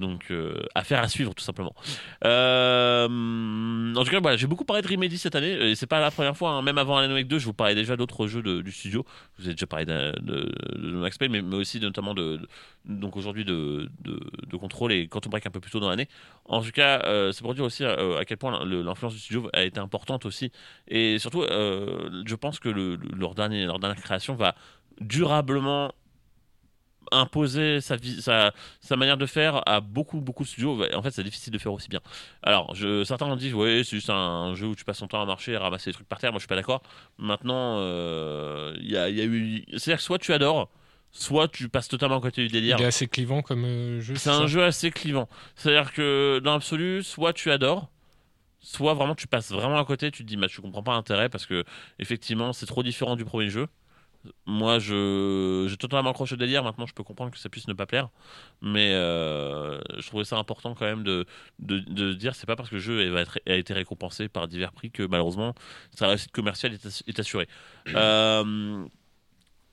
Donc, 0.00 0.26
euh, 0.32 0.60
affaire 0.74 1.00
à 1.00 1.08
suivre 1.08 1.32
tout 1.34 1.44
simplement. 1.44 1.74
En 2.24 4.04
tout 4.04 4.10
cas, 4.10 4.20
voilà, 4.20 4.36
j'ai 4.36 4.46
beaucoup 4.46 4.64
parlé 4.64 4.82
de 4.82 4.88
Remedy 4.88 5.16
cette 5.18 5.34
année, 5.36 5.52
et 5.70 5.74
c'est 5.74 5.86
pas 5.86 6.00
la 6.00 6.10
première 6.10 6.36
fois, 6.36 6.50
hein. 6.50 6.62
même 6.62 6.78
avant 6.78 6.96
Alan 6.96 7.12
Wake 7.14 7.28
2, 7.28 7.38
je 7.38 7.44
vous 7.46 7.52
parlais 7.54 7.74
déjà 7.74 7.96
d'autres 7.96 8.26
jeux 8.26 8.42
de- 8.42 8.60
du 8.62 8.72
studio. 8.72 9.04
Je 9.38 9.44
vous 9.44 9.48
ai 9.50 9.52
déjà 9.52 9.66
parlé 9.66 9.84
de, 9.86 10.12
de- 10.20 10.52
de 10.76 10.90
Max 10.92 11.18
Payne, 11.18 11.32
mais, 11.32 11.42
mais 11.42 11.56
aussi 11.56 11.80
notamment 11.80 12.14
de, 12.14 12.36
de- 12.38 12.48
donc 12.84 13.16
aujourd'hui 13.16 13.44
de, 13.44 13.88
de, 14.04 14.20
de 14.48 14.56
Control 14.56 14.92
et 14.92 15.08
Quantum 15.08 15.30
Break 15.30 15.46
un 15.46 15.50
peu 15.50 15.60
plus 15.60 15.70
tôt 15.70 15.80
dans 15.80 15.88
l'année. 15.90 16.08
En 16.44 16.62
tout 16.62 16.70
cas, 16.72 16.95
euh, 17.04 17.32
c'est 17.32 17.42
pour 17.42 17.54
dire 17.54 17.64
aussi 17.64 17.84
euh, 17.84 18.18
à 18.18 18.24
quel 18.24 18.36
point 18.38 18.64
l'influence 18.64 19.14
du 19.14 19.20
studio 19.20 19.48
a 19.52 19.62
été 19.62 19.80
importante 19.80 20.26
aussi. 20.26 20.50
Et 20.88 21.18
surtout, 21.18 21.42
euh, 21.42 22.22
je 22.26 22.34
pense 22.34 22.58
que 22.58 22.68
le- 22.68 22.96
le- 22.96 23.08
leur, 23.16 23.34
dernier, 23.34 23.64
leur 23.66 23.78
dernière 23.78 24.02
création 24.02 24.34
va 24.34 24.54
durablement 25.00 25.92
imposer 27.12 27.80
sa, 27.80 27.96
sa, 28.80 28.96
manière 28.96 29.16
de 29.16 29.26
faire 29.26 29.62
à 29.68 29.80
beaucoup 29.80 30.20
beaucoup 30.20 30.42
de 30.42 30.48
studios. 30.48 30.82
En 30.92 31.02
fait 31.02 31.12
c'est 31.12 31.22
difficile 31.22 31.52
de 31.52 31.58
faire 31.58 31.72
aussi 31.72 31.88
bien. 31.88 32.00
Alors 32.42 32.74
certains 33.04 33.36
dit 33.36 33.52
ouais 33.54 33.82
c'est 33.84 33.96
juste 33.96 34.10
un 34.10 34.54
jeu 34.56 34.66
où 34.66 34.74
tu 34.74 34.84
passes 34.84 34.98
ton 34.98 35.06
temps 35.06 35.22
à 35.22 35.24
marcher 35.26 35.54
à 35.54 35.60
ramasser 35.60 35.90
des 35.90 35.94
trucs 35.94 36.08
par 36.08 36.18
terre. 36.18 36.32
Moi 36.32 36.38
je 36.38 36.42
suis 36.42 36.48
pas 36.48 36.56
d'accord. 36.56 36.82
Maintenant 37.18 37.78
il 38.74 38.90
y, 38.90 38.96
a, 38.96 39.08
y 39.08 39.20
a 39.20 39.24
eu 39.24 39.64
c'est 39.76 39.92
à 39.92 39.94
dire 39.94 39.98
que 39.98 40.02
soit 40.02 40.18
tu 40.18 40.32
adores 40.32 40.68
soit 41.18 41.48
tu 41.48 41.68
passes 41.68 41.88
totalement 41.88 42.18
à 42.18 42.20
côté 42.20 42.42
du 42.42 42.48
délire 42.48 42.76
Il 42.78 42.82
est 42.82 42.86
assez 42.86 43.06
clivant 43.08 43.42
comme 43.42 43.64
euh, 43.64 44.00
jeu. 44.00 44.14
c'est 44.16 44.30
un 44.30 44.40
ça 44.40 44.46
jeu 44.46 44.62
assez 44.64 44.90
clivant. 44.90 45.28
C'est-à-dire 45.54 45.92
que 45.92 46.40
dans 46.44 46.52
l'absolu, 46.52 47.02
soit 47.02 47.32
tu 47.32 47.50
adores, 47.50 47.88
soit 48.60 48.94
vraiment 48.94 49.14
tu 49.14 49.26
passes 49.26 49.50
vraiment 49.50 49.78
à 49.78 49.84
côté, 49.84 50.10
tu 50.10 50.22
te 50.24 50.28
dis, 50.28 50.36
bah, 50.36 50.46
je 50.50 50.60
comprends 50.60 50.82
pas 50.82 50.92
l'intérêt 50.92 51.28
parce 51.28 51.46
que 51.46 51.64
effectivement 51.98 52.52
c'est 52.52 52.66
trop 52.66 52.82
différent 52.82 53.16
du 53.16 53.24
premier 53.24 53.48
jeu. 53.48 53.66
Moi, 54.44 54.80
je 54.80 55.66
j'ai 55.70 55.76
totalement 55.76 56.10
accroché 56.10 56.34
au 56.34 56.36
délire. 56.36 56.64
Maintenant, 56.64 56.84
je 56.86 56.92
peux 56.92 57.04
comprendre 57.04 57.30
que 57.30 57.38
ça 57.38 57.48
puisse 57.48 57.68
ne 57.68 57.74
pas 57.74 57.86
plaire, 57.86 58.08
mais 58.60 58.92
euh, 58.92 59.78
je 59.98 60.06
trouvais 60.08 60.24
ça 60.24 60.36
important 60.36 60.74
quand 60.74 60.84
même 60.84 61.04
de, 61.04 61.26
de, 61.60 61.78
de 61.78 62.12
dire 62.12 62.34
c'est 62.34 62.46
pas 62.46 62.56
parce 62.56 62.68
que 62.68 62.74
le 62.74 62.80
jeu 62.80 63.08
va 63.08 63.20
être- 63.20 63.38
a 63.46 63.54
été 63.54 63.72
récompensé 63.72 64.28
par 64.28 64.48
divers 64.48 64.72
prix 64.72 64.90
que 64.90 65.04
malheureusement 65.04 65.54
sa 65.96 66.08
réussite 66.08 66.32
commerciale 66.32 66.76
est 67.06 67.20
assurée. 67.20 67.46
Euh, 67.94 68.84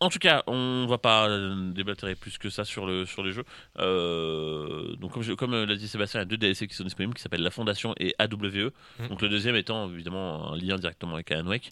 en 0.04 0.10
tout 0.10 0.20
cas, 0.20 0.44
on 0.48 0.86
va 0.88 0.98
pas 0.98 1.28
euh, 1.28 1.72
déblatérer 1.72 2.16
plus 2.16 2.38
que 2.38 2.50
ça 2.50 2.66
sur 2.66 2.86
le 2.86 3.06
sur 3.06 3.24
les 3.24 3.32
jeux. 3.32 3.46
Euh, 3.80 4.96
donc 4.98 5.12
comme, 5.14 5.24
je- 5.24 5.34
comme 5.34 5.54
euh, 5.54 5.66
l'a 5.66 5.76
dit 5.76 5.88
Sébastien, 5.88 6.20
il 6.20 6.24
y 6.24 6.26
a 6.26 6.26
deux 6.26 6.38
DLC 6.38 6.68
qui 6.68 6.76
sont 6.76 6.84
disponibles 6.84 7.14
qui 7.14 7.22
s'appellent 7.22 7.44
La 7.44 7.52
Fondation 7.52 7.94
et 8.00 8.16
AWE. 8.20 8.72
Mhm. 9.00 9.08
Donc 9.10 9.22
le 9.22 9.30
deuxième 9.30 9.56
étant 9.56 9.90
évidemment 9.90 10.54
un 10.54 10.58
lien 10.58 10.78
directement 10.78 11.14
avec 11.16 11.32
Alan 11.32 11.48
Wake. 11.48 11.72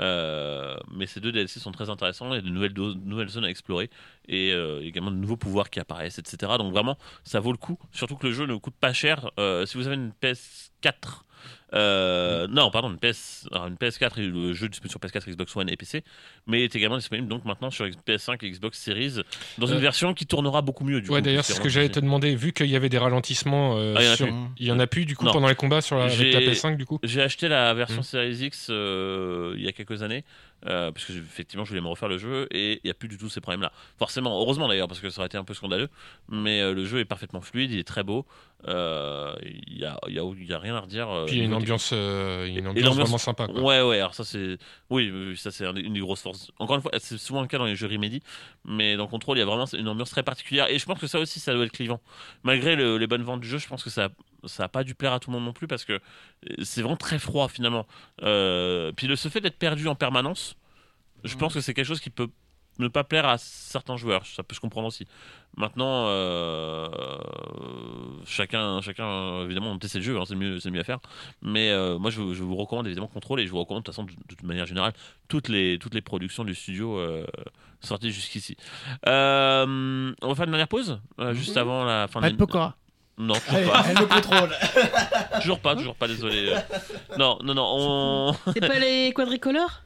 Euh, 0.00 0.76
mais 0.90 1.06
ces 1.06 1.20
deux 1.20 1.32
DLC 1.32 1.60
sont 1.60 1.70
très 1.72 1.90
intéressants. 1.90 2.32
Il 2.32 2.36
y 2.36 2.38
a 2.38 2.40
de 2.40 2.48
nouvelles, 2.48 2.72
do- 2.72 2.94
de 2.94 3.06
nouvelles 3.06 3.28
zones 3.28 3.44
à 3.44 3.50
explorer 3.50 3.90
et 4.26 4.52
euh, 4.52 4.80
également 4.82 5.10
de 5.10 5.16
nouveaux 5.16 5.36
pouvoirs 5.36 5.68
qui 5.68 5.80
apparaissent, 5.80 6.18
etc. 6.18 6.52
Donc 6.58 6.72
vraiment, 6.72 6.96
ça 7.24 7.40
vaut 7.40 7.52
le 7.52 7.58
coup. 7.58 7.78
Surtout 7.92 8.16
que 8.16 8.26
le 8.26 8.32
jeu 8.32 8.46
ne 8.46 8.56
coûte 8.56 8.74
pas 8.80 8.92
cher. 8.94 9.30
Si 9.66 9.76
vous 9.76 9.86
avez 9.86 9.96
une 9.96 10.12
PS4, 10.22 11.24
euh, 11.74 12.46
non, 12.48 12.70
pardon, 12.70 12.90
une, 12.90 12.98
PS, 12.98 13.48
une 13.52 13.76
PS4 13.76 14.20
et 14.20 14.26
le 14.26 14.52
jeu 14.52 14.66
est 14.66 14.68
disponible 14.68 14.90
sur 14.90 15.00
PS4, 15.00 15.30
Xbox 15.30 15.56
One 15.56 15.68
et 15.70 15.76
PC, 15.76 16.04
mais 16.46 16.64
est 16.64 16.76
également 16.76 16.96
disponible 16.98 17.28
donc 17.28 17.44
maintenant 17.44 17.70
sur 17.70 17.86
PS5 17.86 18.36
et 18.44 18.50
Xbox 18.50 18.78
Series 18.78 19.20
dans 19.58 19.66
une 19.66 19.76
Euh, 19.76 19.80
version 19.80 20.12
qui 20.14 20.26
tournera 20.26 20.60
beaucoup 20.62 20.84
mieux. 20.84 21.00
Du 21.00 21.08
ouais, 21.10 21.20
coup, 21.20 21.24
d'ailleurs, 21.24 21.44
c'est 21.44 21.54
ce 21.54 21.60
que 21.60 21.68
j'allais 21.68 21.88
te 21.88 22.00
demander. 22.00 22.34
Vu 22.34 22.52
qu'il 22.52 22.66
y 22.66 22.76
avait 22.76 22.88
des 22.88 22.98
ralentissements, 22.98 23.76
euh, 23.78 23.94
Ah, 23.96 24.02
il 24.02 24.06
y 24.06 24.08
en 24.08 24.12
a 24.12 24.16
sur- 24.16 24.26
plus. 24.26 24.34
il 24.58 24.66
y 24.66 24.72
en 24.72 24.78
a 24.80 24.86
plus 24.86 25.04
du 25.06 25.16
coup 25.16 25.24
Non. 25.24 25.32
pendant 25.32 25.48
les 25.48 25.54
combats 25.54 25.80
sur 25.80 25.96
la, 25.96 26.04
avec 26.04 26.32
la 26.32 26.40
PS5 26.40 26.76
du 26.76 26.84
coup. 26.86 26.98
J'ai 27.02 27.22
acheté 27.22 27.48
la 27.48 27.72
version 27.74 28.00
Mm. 28.00 28.04
Series 28.04 28.44
X 28.46 28.68
il 28.68 29.62
y 29.62 29.68
a 29.68 29.72
quelques 29.72 30.02
années, 30.02 30.24
euh, 30.66 30.92
parce 30.92 31.06
que 31.06 31.12
effectivement 31.12 31.64
je 31.64 31.70
voulais 31.70 31.80
me 31.80 31.88
refaire 31.88 32.08
le 32.08 32.18
jeu 32.18 32.46
et 32.50 32.74
il 32.74 32.80
n'y 32.84 32.90
a 32.90 32.94
plus 32.94 33.08
du 33.08 33.16
tout 33.18 33.28
ces 33.28 33.40
problèmes-là. 33.40 33.72
Forcément, 33.98 34.40
heureusement 34.40 34.68
d'ailleurs, 34.68 34.88
parce 34.88 35.00
que 35.00 35.10
ça 35.10 35.20
aurait 35.20 35.26
été 35.26 35.38
un 35.38 35.44
peu 35.44 35.54
scandaleux, 35.54 35.88
mais 36.28 36.60
euh, 36.60 36.74
le 36.74 36.84
jeu 36.84 37.00
est 37.00 37.04
parfaitement 37.04 37.40
fluide, 37.40 37.70
il 37.72 37.78
est 37.78 37.84
très 37.86 38.02
beau, 38.02 38.26
euh, 38.68 39.34
il 39.42 39.78
n'y 39.78 39.84
a, 39.84 39.98
y 40.08 40.18
a, 40.18 40.22
y 40.22 40.52
a 40.52 40.58
rien 40.58 40.74
à 40.76 40.80
redire. 40.80 41.24
Puis 41.26 41.36
il 41.36 41.38
y 41.38 41.40
a 41.42 41.44
une 41.44 41.50
niveau 41.50 41.60
ambiance, 41.62 41.90
euh, 41.92 42.44
il 42.48 42.54
y 42.54 42.56
a 42.56 42.60
une 42.60 42.68
ambiance 42.68 42.96
vraiment 42.96 43.18
sympa. 43.18 43.46
quoi. 43.46 43.60
Ouais, 43.62 43.82
ouais, 43.82 43.98
alors 43.98 44.14
ça 44.14 44.24
c'est. 44.24 44.58
Oui, 44.90 45.34
ça 45.36 45.50
c'est 45.50 45.66
un- 45.66 45.74
une 45.74 45.94
des 45.94 46.00
grosses 46.00 46.22
forces. 46.22 46.50
Encore 46.58 46.76
une 46.76 46.82
fois, 46.82 46.90
c'est 46.98 47.18
souvent 47.18 47.40
le 47.42 47.46
cas 47.48 47.58
dans 47.58 47.64
les 47.66 47.76
jeux 47.76 47.86
Remedy, 47.88 48.20
mais 48.64 48.96
dans 48.96 49.06
Control, 49.06 49.36
il 49.36 49.40
y 49.40 49.42
a 49.42 49.46
vraiment 49.46 49.66
une 49.66 49.88
ambiance 49.88 50.10
très 50.10 50.22
particulière. 50.22 50.68
Et 50.68 50.78
je 50.78 50.84
pense 50.86 50.98
que 50.98 51.06
ça 51.06 51.18
aussi, 51.18 51.40
ça 51.40 51.54
doit 51.54 51.64
être 51.64 51.72
clivant. 51.72 52.00
Malgré 52.42 52.76
le- 52.76 52.98
les 52.98 53.06
bonnes 53.06 53.22
ventes 53.22 53.40
du 53.40 53.48
jeu, 53.48 53.58
je 53.58 53.66
pense 53.68 53.82
que 53.82 53.90
ça 53.90 54.10
ça 54.44 54.64
a 54.64 54.68
pas 54.68 54.82
dû 54.82 54.94
plaire 54.96 55.12
à 55.12 55.20
tout 55.20 55.30
le 55.30 55.36
monde 55.36 55.44
non 55.44 55.52
plus 55.52 55.68
parce 55.68 55.84
que 55.84 56.00
c'est 56.64 56.82
vraiment 56.82 56.96
très 56.96 57.20
froid 57.20 57.46
finalement. 57.48 57.86
Euh, 58.22 58.90
puis 58.92 59.06
le 59.06 59.14
ce 59.16 59.28
fait 59.28 59.40
d'être 59.40 59.58
perdu 59.58 59.86
en 59.88 59.94
permanence, 59.94 60.56
je 61.24 61.36
pense 61.36 61.54
que 61.54 61.60
c'est 61.60 61.74
quelque 61.74 61.86
chose 61.86 62.00
qui 62.00 62.10
peut 62.10 62.28
ne 62.78 62.88
pas 62.88 63.04
plaire 63.04 63.26
à 63.26 63.38
certains 63.38 63.96
joueurs. 63.96 64.24
Ça 64.26 64.42
peut 64.42 64.54
se 64.54 64.60
comprendre 64.60 64.88
aussi. 64.88 65.06
Maintenant, 65.56 66.06
euh, 66.06 66.88
chacun, 68.24 68.80
chacun, 68.80 69.42
évidemment, 69.44 69.72
on 69.72 69.78
teste 69.78 69.96
le 69.96 70.00
jeu, 70.02 70.18
hein, 70.18 70.24
c'est 70.26 70.34
le 70.34 70.40
mieux, 70.40 70.58
le 70.64 70.70
mieux 70.70 70.80
à 70.80 70.84
faire. 70.84 70.98
Mais 71.42 71.70
euh, 71.70 71.98
moi, 71.98 72.10
je, 72.10 72.20
vous- 72.20 72.34
je 72.34 72.42
vous 72.42 72.56
recommande 72.56 72.86
évidemment 72.86 73.06
Control 73.08 73.40
et 73.40 73.46
je 73.46 73.50
vous 73.50 73.58
recommande 73.58 73.82
de 73.82 73.86
toute 73.86 73.94
façon, 73.94 74.06
de, 74.06 74.46
manière 74.46 74.66
générale, 74.66 74.92
toutes 75.28 75.48
les, 75.48 75.78
toutes 75.78 75.94
les 75.94 76.00
productions 76.00 76.44
du 76.44 76.54
studio 76.54 76.98
euh, 76.98 77.26
sorties 77.80 78.10
jusqu'ici. 78.10 78.56
Euh, 79.06 80.12
on 80.22 80.28
va 80.28 80.34
faire 80.34 80.44
une 80.44 80.50
dernière 80.52 80.68
pause, 80.68 81.00
euh, 81.20 81.34
juste 81.34 81.56
avant 81.56 81.84
la 81.84 82.08
fin 82.08 82.20
Pas 82.20 82.30
de 82.30 82.36
Pokora. 82.36 82.76
Non, 83.18 83.34
toujours 83.34 83.54
Allez, 83.56 83.66
pas. 83.68 83.84
elle 83.90 83.96
le 83.98 84.06
contrôle. 84.06 84.50
toujours 85.42 85.60
pas, 85.60 85.76
toujours 85.76 85.94
pas, 85.94 86.08
désolé. 86.08 86.54
Non, 87.18 87.38
non, 87.44 87.52
non, 87.54 87.66
on, 87.76 88.34
C'est 88.54 88.66
pas 88.66 88.78
les 88.78 89.12
quadricolores? 89.14 89.82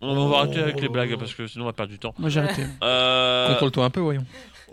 On 0.00 0.28
va 0.28 0.38
arrêter 0.38 0.58
avec 0.60 0.80
les 0.80 0.88
blagues 0.88 1.16
parce 1.18 1.34
que 1.34 1.46
sinon 1.46 1.64
on 1.64 1.68
va 1.68 1.72
perdre 1.72 1.92
du 1.92 1.98
temps. 1.98 2.14
Moi 2.18 2.28
j'ai 2.30 2.40
arrêté. 2.40 2.62
Euh, 2.82 3.48
Contrôle-toi 3.48 3.84
un 3.84 3.90
peu, 3.90 4.00
voyons. 4.00 4.24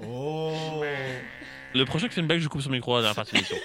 Oh. 0.01 0.83
Le 1.73 1.85
prochain 1.85 2.07
qui 2.07 2.15
fait 2.15 2.21
une 2.21 2.27
blague, 2.27 2.39
je 2.39 2.47
coupe 2.47 2.61
son 2.61 2.69
micro 2.69 2.95
à 2.95 2.97
la 2.97 3.01
dernière 3.03 3.15
partie 3.15 3.31
de 3.33 3.37
l'émission. 3.37 3.57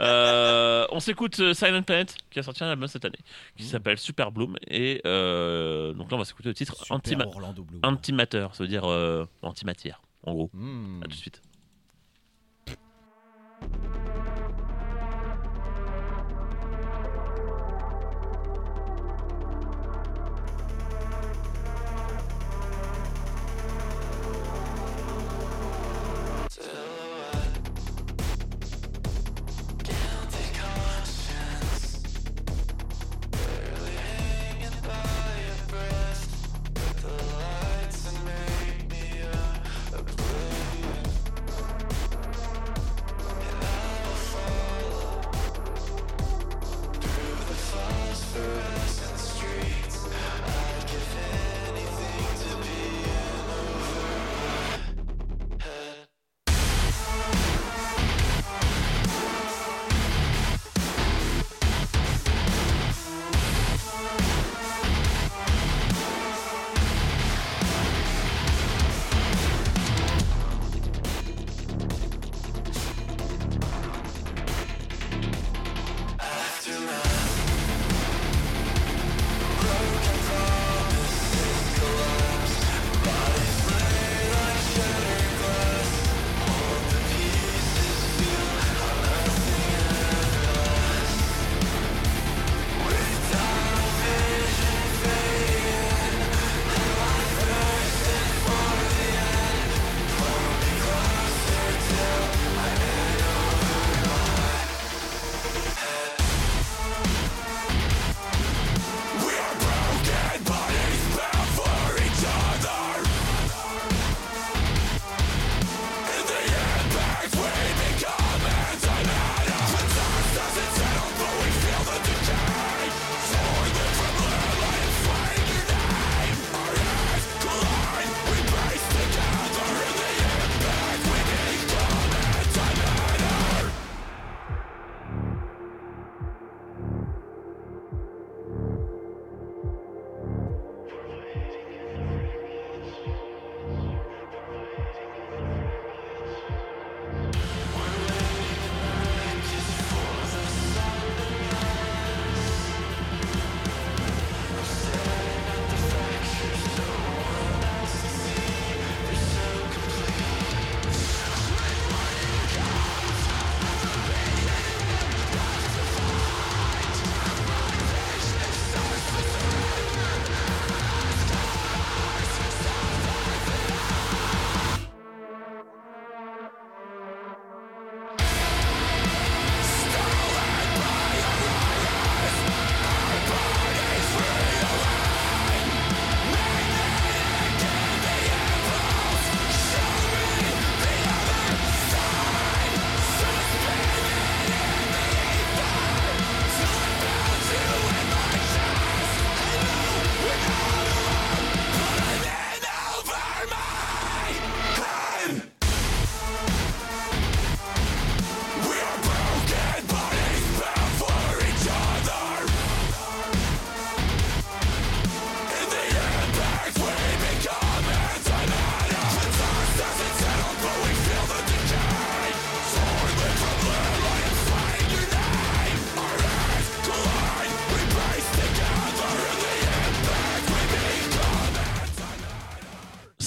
Euh, 0.00 0.86
on 0.92 1.00
s'écoute 1.00 1.40
euh, 1.40 1.54
Silent 1.54 1.82
Planet 1.82 2.14
qui 2.30 2.38
a 2.38 2.42
sorti 2.44 2.62
un 2.62 2.68
album 2.70 2.86
cette 2.86 3.04
année 3.04 3.18
qui 3.56 3.64
s'appelle 3.64 3.98
Super 3.98 4.30
Bloom 4.30 4.56
et 4.68 5.00
euh, 5.04 5.92
donc 5.92 6.08
là 6.10 6.14
on 6.16 6.20
va 6.20 6.24
s'écouter 6.24 6.48
le 6.50 6.54
titre 6.54 6.76
Antima- 6.90 7.26
Orlando 7.26 7.64
Bloom. 7.64 7.80
Antimatter, 7.82 8.46
ça 8.52 8.62
veut 8.62 8.68
dire 8.68 8.84
euh, 8.84 9.24
antimatière 9.42 10.00
en 10.22 10.34
gros. 10.34 10.50
Hmm. 10.54 11.00
À 11.02 11.06
tout 11.06 11.10
de 11.10 11.16
suite. 11.16 11.42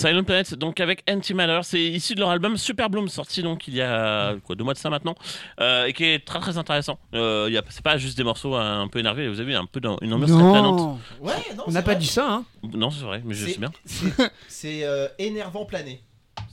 Silent 0.01 0.23
Planet, 0.23 0.53
donc 0.55 0.79
avec 0.79 1.03
Antimatter, 1.09 1.59
c'est 1.63 1.81
issu 1.83 2.15
de 2.15 2.19
leur 2.21 2.29
album 2.29 2.57
Super 2.57 2.89
Bloom, 2.89 3.07
sorti 3.07 3.41
donc 3.43 3.67
il 3.67 3.75
y 3.75 3.81
a 3.81 4.35
quoi, 4.43 4.55
deux 4.55 4.63
mois 4.63 4.73
de 4.73 4.79
ça 4.79 4.89
maintenant, 4.89 5.15
euh, 5.59 5.85
et 5.85 5.93
qui 5.93 6.03
est 6.05 6.25
très 6.25 6.39
très 6.39 6.57
intéressant. 6.57 6.97
Euh, 7.13 7.45
il 7.47 7.53
y 7.53 7.57
a- 7.57 7.63
c'est 7.69 7.83
pas 7.83 7.97
juste 7.97 8.17
des 8.17 8.23
morceaux 8.23 8.55
un 8.55 8.87
peu 8.87 8.99
énervés, 8.99 9.27
vous 9.29 9.39
avez 9.39 9.51
vu, 9.51 9.55
un 9.57 9.65
peu 9.65 9.79
dans- 9.79 9.97
une 10.01 10.13
ambiance 10.13 10.31
très 10.31 10.39
planante. 10.39 10.79
Non, 10.79 10.99
Ouais, 11.21 11.33
non, 11.55 11.63
on 11.67 11.71
n'a 11.71 11.81
pas 11.81 11.95
dit 11.95 12.07
ça. 12.07 12.27
Hein. 12.31 12.45
Non, 12.73 12.89
c'est 12.91 13.03
vrai, 13.05 13.21
mais 13.25 13.33
je 13.33 13.45
sais 13.47 13.59
bien. 13.59 13.71
c'est- 14.47 14.83
euh, 14.83 15.07
énervant 15.19 15.65
plané. 15.65 16.01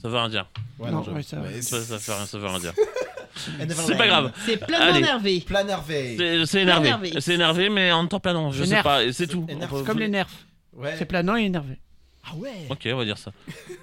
Ça 0.01 0.07
veut 0.09 0.17
rien 0.17 0.29
dire. 0.29 0.47
Ouais, 0.77 0.91
Non, 0.91 1.03
je- 1.03 1.11
ouais, 1.11 1.23
ça 1.23 1.37
va. 1.39 1.49
mais 1.49 1.61
Ça, 1.61 1.81
ça, 1.81 1.97
fait 1.99 2.13
rien, 2.13 2.25
ça 2.25 2.37
veut 2.37 2.47
rien 2.47 2.59
dire. 2.59 2.73
C'est 3.75 3.97
pas 3.97 4.07
grave. 4.07 4.31
C'est 4.45 4.57
plein 4.57 4.79
Allez. 4.79 4.93
d'énervé. 5.01 5.39
Planervé. 5.41 6.15
C'est 6.17 6.45
c'est 6.45 6.61
énervé. 6.61 6.87
énervé. 6.87 7.11
C'est 7.19 7.33
énervé, 7.35 7.69
mais 7.69 7.91
en 7.91 8.05
temps 8.07 8.19
planant. 8.19 8.51
Je 8.51 8.63
C'est 8.63 8.77
sais 8.77 8.83
pas, 8.83 9.03
et 9.03 9.13
c'est 9.13 9.27
tout. 9.27 9.47
comme 9.85 9.99
les 9.99 10.07
nerfs. 10.09 10.27
Ouais. 10.73 10.95
C'est 10.97 11.05
planant 11.05 11.35
et 11.37 11.43
énervé. 11.43 11.79
Ah 12.25 12.35
ouais. 12.35 12.67
Ok, 12.69 12.87
on 12.91 12.97
va 12.97 13.05
dire 13.05 13.17
ça. 13.17 13.31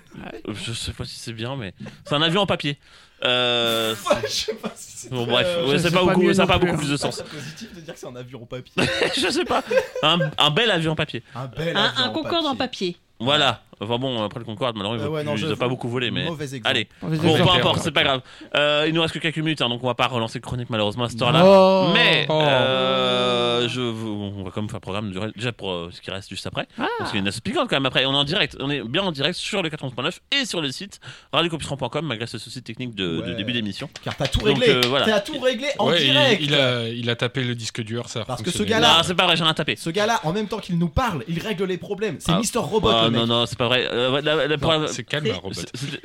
Je 0.49 0.73
sais 0.73 0.93
pas 0.93 1.05
si 1.05 1.19
c'est 1.19 1.33
bien, 1.33 1.57
mais 1.57 1.75
c'est 2.05 2.15
un 2.15 2.23
avion 2.23 2.43
en 2.43 2.47
papier. 2.47 2.79
Euh, 3.25 3.95
Ouais, 4.11 4.17
je 4.25 4.29
sais 4.29 4.55
pas 4.55 4.73
si 4.77 4.93
c'est 4.95 5.11
Bon 5.11 5.25
bref, 5.27 5.47
euh, 5.49 5.69
ouais, 5.69 5.79
c'est 5.79 5.91
pas, 5.91 6.05
pas 6.05 6.13
beaucoup, 6.15 6.33
ça 6.35 6.43
a 6.43 6.45
non 6.45 6.53
pas 6.53 6.59
beaucoup 6.59 6.75
hein. 6.75 6.77
plus 6.77 6.91
de 6.91 6.97
c'est 6.99 7.03
sens. 7.05 7.17
très 7.17 7.25
positif 7.25 7.75
de 7.75 7.81
dire 7.81 7.95
que 7.95 7.99
c'est 8.01 8.07
un 8.07 8.15
avion 8.17 8.43
en 8.43 8.47
papier. 8.47 8.75
je 9.17 9.31
sais 9.31 9.45
pas. 9.47 9.65
Un, 10.03 10.19
un 10.37 10.51
bel 10.51 10.71
avion 10.71 10.93
en 10.93 10.97
papier. 10.97 11.23
Un 11.35 11.47
bel 11.47 11.75
Un, 11.75 11.85
avion 11.85 12.05
un 12.05 12.11
Concorde 12.11 12.45
en 12.47 12.57
papier. 12.57 12.99
Voilà. 13.19 13.63
Enfin 13.81 13.99
bon, 13.99 14.23
après 14.25 14.39
le 14.41 14.45
Concorde, 14.45 14.77
malheureusement, 14.77 15.09
Euh, 15.09 15.11
ouais, 15.11 15.23
il 15.23 15.27
non, 15.27 15.33
ne 15.33 15.37
je- 15.37 15.47
doit 15.47 15.57
pas 15.57 15.69
beaucoup 15.69 15.89
voler, 15.89 16.11
mais. 16.11 16.25
Mauvais 16.25 16.45
exemple. 16.45 16.67
Allez. 16.67 16.89
Mauvais 17.03 17.17
Bon, 17.19 17.31
exemple. 17.33 17.51
peu 17.53 17.57
importe, 17.59 17.81
c'est 17.83 17.91
pas 17.93 18.05
grave. 18.05 18.21
Euh, 18.57 18.85
il 18.89 18.95
nous 18.95 19.03
reste 19.03 19.15
que 19.15 19.19
quelques 19.19 19.39
minutes, 19.39 19.61
hein, 19.63 19.69
donc 19.69 19.83
on 19.83 19.87
va 19.87 19.95
pas 19.95 20.07
relancer 20.07 20.41
chronique 20.41 20.71
malheureusement 20.71 21.05
à 21.05 21.09
cette 21.09 21.21
heure-là. 21.21 21.43
Oh. 21.45 21.91
Mais 21.95 22.27
Oh. 22.29 22.41
euh, 22.41 23.69
je, 23.69 23.81
on 23.81 24.45
va 24.45 24.51
quand 24.51 24.61
même 24.63 24.69
faire 24.69 24.77
un 24.79 24.81
programme 24.81 25.11
du- 25.11 25.19
déjà 25.35 25.53
pour 25.53 25.71
euh, 25.73 25.91
ce 25.93 26.01
qui 26.01 26.11
reste 26.11 26.29
juste 26.29 26.47
après. 26.47 26.67
Ah. 26.79 26.87
Parce 26.99 27.11
qu'il 27.11 27.21
y 27.21 27.23
a 27.23 27.27
une 27.27 27.33
piquante 27.41 27.69
quand 27.69 27.77
même 27.77 27.87
après. 27.87 28.05
On 28.07 28.13
est 28.13 28.17
en 28.17 28.25
direct, 28.25 28.57
on 28.61 28.71
est 28.71 28.83
bien 28.83 29.03
en 29.03 29.13
direct 29.13 29.37
sur 29.37 29.63
le 29.63 29.69
411.9 29.71 30.21
et 30.33 30.45
sur 30.45 30.61
le 30.61 30.71
site 30.71 31.01
radiocampus.com 31.33 32.05
malgré 32.07 32.27
ce 32.27 32.39
souci 32.39 32.63
technique 32.63 32.95
de, 32.95 33.21
de 33.21 33.31
Ouais. 33.31 33.35
début 33.37 33.53
d'émission. 33.53 33.89
Car 34.03 34.17
t'as 34.17 34.27
tout 34.29 34.39
Donc, 34.41 34.49
réglé. 34.59 34.69
euh, 34.69 34.81
voilà. 34.89 35.07
T'as 35.07 35.21
tout 35.21 35.39
réglé 35.39 35.69
en 35.79 35.89
Ouais, 35.89 36.03
il- 36.03 36.11
direct. 36.13 36.43
il, 36.43 36.55
a, 36.55 36.89
il 36.89 37.11
a 37.11 37.17
tapé 37.17 37.43
le 37.45 37.55
disque 37.55 37.83
dur, 37.83 38.09
ça 38.09 38.25
Parce 38.25 38.43
que 38.43 38.51
ce 38.51 38.63
gars-là- 38.63 39.03
c'est 39.05 39.15
pas 39.15 39.25
vrai, 39.27 39.37
j'en 39.37 39.51
ai 39.51 39.55
tapé. 39.55 39.77
Ce 39.77 39.91
gars-là, 39.91 40.21
en 40.25 40.33
même 40.33 40.49
temps 40.49 40.59
qu'il 40.59 40.79
nous 40.79 40.89
parle, 40.89 41.25
il 41.29 41.39
règle 41.41 41.65
les 41.65 41.79
problèmes. 41.79 42.17
C'est 42.21 42.33
Ah. 42.33 42.39
Mister 42.39 42.59
Robot, 42.59 42.89
Ah, 42.91 43.05
le 43.05 43.11
mec. 43.11 43.21
non, 43.21 43.27
non, 43.27 43.47
c'est 43.47 43.59
pas 43.59 43.66
vrai. 43.67 43.89
Euh, 43.91 44.21
la- 44.21 44.47
la- 44.49 44.59
pour 44.59 44.73
Non, 44.73 44.81
la- 44.81 44.89
C'est 44.89 45.05
calme. 45.05 45.27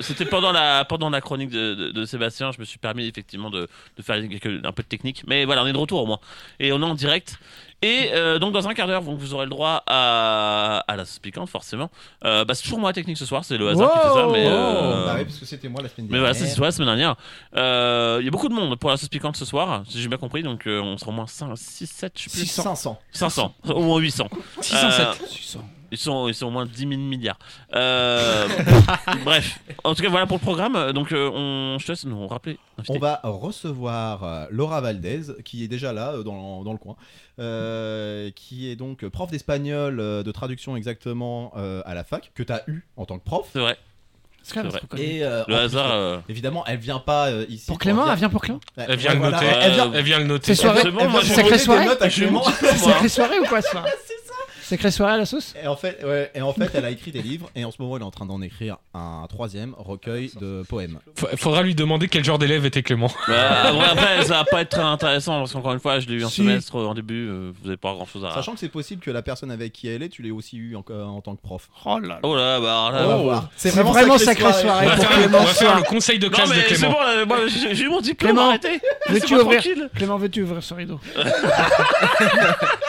C'était- 0.00 0.24
pendant 0.26 0.52
la, 0.52 0.84
pendant 0.84 1.10
la 1.10 1.20
chronique 1.20 1.50
de, 1.50 1.74
de- 1.74 1.90
de 1.90 2.04
Sébastien, 2.04 2.52
je 2.52 2.60
me 2.60 2.64
suis 2.64 2.78
permis 2.78 3.06
effectivement 3.06 3.50
de, 3.50 3.68
de 3.96 4.02
faire 4.02 4.16
quelques- 4.28 4.64
un 4.64 4.72
peu 4.72 4.82
de 4.82 4.88
technique. 4.88 5.22
Mais 5.26 5.44
voilà, 5.44 5.62
on 5.62 5.66
est 5.66 5.72
de 5.72 5.78
retour 5.78 6.02
au 6.02 6.06
moins. 6.06 6.18
Et 6.60 6.72
on 6.72 6.80
est 6.80 6.84
en 6.84 6.94
direct. 6.94 7.36
Et 7.84 8.10
euh, 8.12 8.38
donc 8.38 8.52
dans 8.52 8.68
un 8.68 8.74
quart 8.74 8.86
d'heure, 8.86 9.02
vous 9.02 9.34
aurez 9.34 9.44
le 9.46 9.50
droit 9.50 9.82
à, 9.88 10.84
à 10.86 10.94
la 10.96 11.04
sauce 11.04 11.18
piquante, 11.18 11.48
forcément. 11.48 11.90
Euh, 12.24 12.44
bah, 12.44 12.54
c'est 12.54 12.62
toujours 12.62 12.78
moi 12.78 12.90
la 12.90 12.92
technique 12.94 13.16
ce 13.18 13.26
soir, 13.26 13.44
c'est 13.44 13.58
le 13.58 13.68
hasard 13.70 13.90
qui 13.92 13.98
fait 13.98 14.14
ça. 14.14 14.26
Mais, 14.30 14.44
Wow. 14.46 14.52
euh, 14.52 15.06
Bah 15.06 15.14
oui, 15.18 15.24
parce 15.24 15.38
que 15.38 15.46
c'était 15.46 15.68
moi 15.68 15.82
la 15.82 15.88
semaine 15.88 16.06
mais 16.06 16.12
dernière. 16.18 16.32
voilà, 16.32 16.46
c'est 16.48 16.60
la 16.60 16.70
semaine 16.70 16.86
dernière. 16.86 17.16
Euh, 17.56 18.18
Il 18.20 18.24
y 18.24 18.28
a 18.28 18.30
beaucoup 18.30 18.48
de 18.48 18.54
monde 18.54 18.78
pour 18.78 18.90
la 18.90 18.96
sauce 18.96 19.08
piquante 19.08 19.36
ce 19.36 19.44
soir, 19.44 19.82
si 19.88 20.00
j'ai 20.00 20.06
bien 20.08 20.16
compris. 20.18 20.44
Donc 20.44 20.68
euh, 20.68 20.80
on 20.80 20.96
sera 20.96 21.10
au 21.10 21.14
moins 21.14 21.26
5, 21.26 21.56
6, 21.56 21.86
7, 21.88 22.12
je 22.16 22.28
sais 22.28 22.38
plus. 22.38 22.46
500. 22.46 23.00
500, 23.10 23.52
au 23.68 23.80
moins 23.82 23.98
800. 23.98 24.28
607. 24.60 25.06
Euh, 25.56 25.58
ils 25.92 25.98
sont, 25.98 26.26
ils 26.26 26.34
sont 26.34 26.46
au 26.46 26.50
moins 26.50 26.66
10 26.66 26.78
000 26.80 26.90
milliards. 27.00 27.38
Euh, 27.74 28.48
bref, 29.24 29.60
en 29.84 29.94
tout 29.94 30.02
cas, 30.02 30.08
voilà 30.08 30.26
pour 30.26 30.38
le 30.38 30.42
programme. 30.42 30.92
Donc, 30.92 31.12
euh, 31.12 31.30
on, 31.32 31.78
je 31.78 31.86
te 31.86 31.92
laisse 31.92 32.04
nous 32.04 32.26
rappeler. 32.26 32.58
On 32.88 32.98
va 32.98 33.20
recevoir 33.22 34.24
euh, 34.24 34.46
Laura 34.50 34.80
Valdez, 34.80 35.20
qui 35.44 35.62
est 35.62 35.68
déjà 35.68 35.92
là 35.92 36.16
dans, 36.24 36.64
dans 36.64 36.72
le 36.72 36.78
coin, 36.78 36.96
euh, 37.38 38.30
qui 38.34 38.68
est 38.70 38.76
donc 38.76 39.06
prof 39.08 39.30
d'espagnol 39.30 39.96
de 39.98 40.30
traduction 40.32 40.76
exactement 40.76 41.52
euh, 41.56 41.82
à 41.84 41.94
la 41.94 42.04
fac, 42.04 42.32
que 42.34 42.42
tu 42.42 42.52
as 42.52 42.62
eu 42.66 42.84
en 42.96 43.04
tant 43.04 43.18
que 43.18 43.24
prof. 43.24 43.46
C'est 43.52 43.60
vrai. 43.60 43.78
Et 44.98 45.22
euh, 45.22 45.44
Le 45.46 45.54
hasard. 45.54 45.86
plus, 45.86 45.94
euh, 45.94 46.18
évidemment, 46.28 46.64
elle 46.66 46.78
vient 46.78 46.98
pas 46.98 47.28
euh, 47.28 47.46
ici. 47.48 47.66
Pour 47.66 47.78
Clément, 47.78 48.02
dire- 48.04 48.12
elle 48.12 48.18
vient 48.18 48.28
pour 48.28 48.42
Clément 48.42 48.60
Elle 48.76 48.96
vient 48.96 49.14
le 49.14 49.20
noter. 49.20 49.46
Elle 49.92 50.02
vient. 50.02 50.18
Le 50.18 50.24
noter. 50.24 50.46
C'est 50.54 50.60
soirée 50.60 50.82
C'est 50.82 51.58
soirée. 51.58 51.86
Sacrée 52.76 53.08
soirée 53.08 53.38
ou 53.38 53.44
quoi 53.44 53.62
soir 53.62 53.84
Sacrée 54.72 54.90
soirée 54.90 55.12
à 55.14 55.16
la 55.18 55.26
sauce 55.26 55.54
Et 55.62 55.66
en 55.66 55.76
fait, 55.76 55.98
ouais, 56.04 56.30
et 56.34 56.40
en 56.40 56.52
fait, 56.52 56.70
elle 56.74 56.84
a 56.86 56.90
écrit 56.90 57.10
des 57.12 57.20
livres 57.22 57.50
et 57.54 57.64
en 57.64 57.70
ce 57.70 57.76
moment, 57.80 57.96
elle 57.96 58.02
est 58.02 58.06
en 58.06 58.10
train 58.10 58.24
d'en 58.26 58.40
écrire 58.40 58.76
un 58.94 59.26
troisième 59.28 59.74
recueil 59.76 60.30
de 60.40 60.62
poèmes. 60.68 60.98
Fa- 61.14 61.36
Faudra 61.36 61.62
lui 61.62 61.74
demander 61.74 62.08
quel 62.08 62.24
genre 62.24 62.38
d'élève 62.38 62.64
était 62.64 62.82
Clément. 62.82 63.10
Bah, 63.28 63.72
ouais, 63.74 63.84
après, 63.84 64.22
ça 64.24 64.34
va 64.38 64.44
pas 64.44 64.62
être 64.62 64.70
très 64.70 64.80
intéressant 64.82 65.40
parce 65.40 65.52
qu'encore 65.52 65.72
une 65.74 65.80
fois, 65.80 66.00
je 66.00 66.06
l'ai 66.08 66.14
eu 66.14 66.24
un 66.24 66.28
Si. 66.28 66.36
semestre 66.36 66.76
en 66.76 66.94
début. 66.94 67.28
euh, 67.28 67.52
vous 67.62 67.68
avez 67.68 67.76
pas 67.76 67.92
grand 67.92 68.06
chose 68.06 68.24
à. 68.24 68.30
Sachant 68.32 68.52
que 68.54 68.60
c'est 68.60 68.68
possible 68.70 69.02
que 69.02 69.10
la 69.10 69.20
personne 69.22 69.50
avec 69.50 69.72
qui 69.72 69.88
elle 69.88 70.02
est, 70.02 70.08
tu 70.08 70.22
l'aies 70.22 70.30
aussi 70.30 70.56
eu 70.56 70.74
en, 70.76 70.84
en 70.90 71.20
tant 71.20 71.36
que 71.36 71.42
prof. 71.42 71.68
Oh 71.84 71.98
là 71.98 72.08
là. 72.08 72.18
Oh 72.22 72.34
là, 72.34 72.60
bah 72.60 72.86
alors 72.94 73.26
là. 73.26 73.40
oh. 73.44 73.48
C'est 73.56 73.70
vraiment 73.70 74.16
sacrée 74.18 74.52
soirée 74.52 74.86
On 74.86 74.88
va 74.88 74.96
pour 74.96 75.04
faire, 75.06 75.16
Clément 75.18 75.38
on 75.38 75.42
va 75.44 75.48
ce 75.48 75.54
faire 75.58 75.68
soir. 75.68 75.78
le 75.78 75.84
conseil 75.84 76.18
de 76.18 76.26
Non, 76.26 76.32
classe 76.32 76.48
de 76.50 76.54
mais 76.54 76.60
c'est 76.68 76.74
Clément. 76.76 76.92
bon, 76.92 77.00
là, 77.00 77.24
moi, 77.26 77.38
j'ai 77.48 77.74
j'ai 77.74 77.84
eu 77.84 77.88
mon 77.88 78.00
diplôme, 78.00 78.32
Clément, 78.32 78.48
arrêtez. 78.48 78.72
Veux-tu 79.08 79.12
Laissez-moi 79.12 79.42
ouvrir 79.44 79.60
tranquille. 79.62 79.90
Clément, 79.94 80.16
veux-tu 80.18 80.42
ouvrir 80.42 80.62
ce 80.62 80.74
rideau 80.74 81.00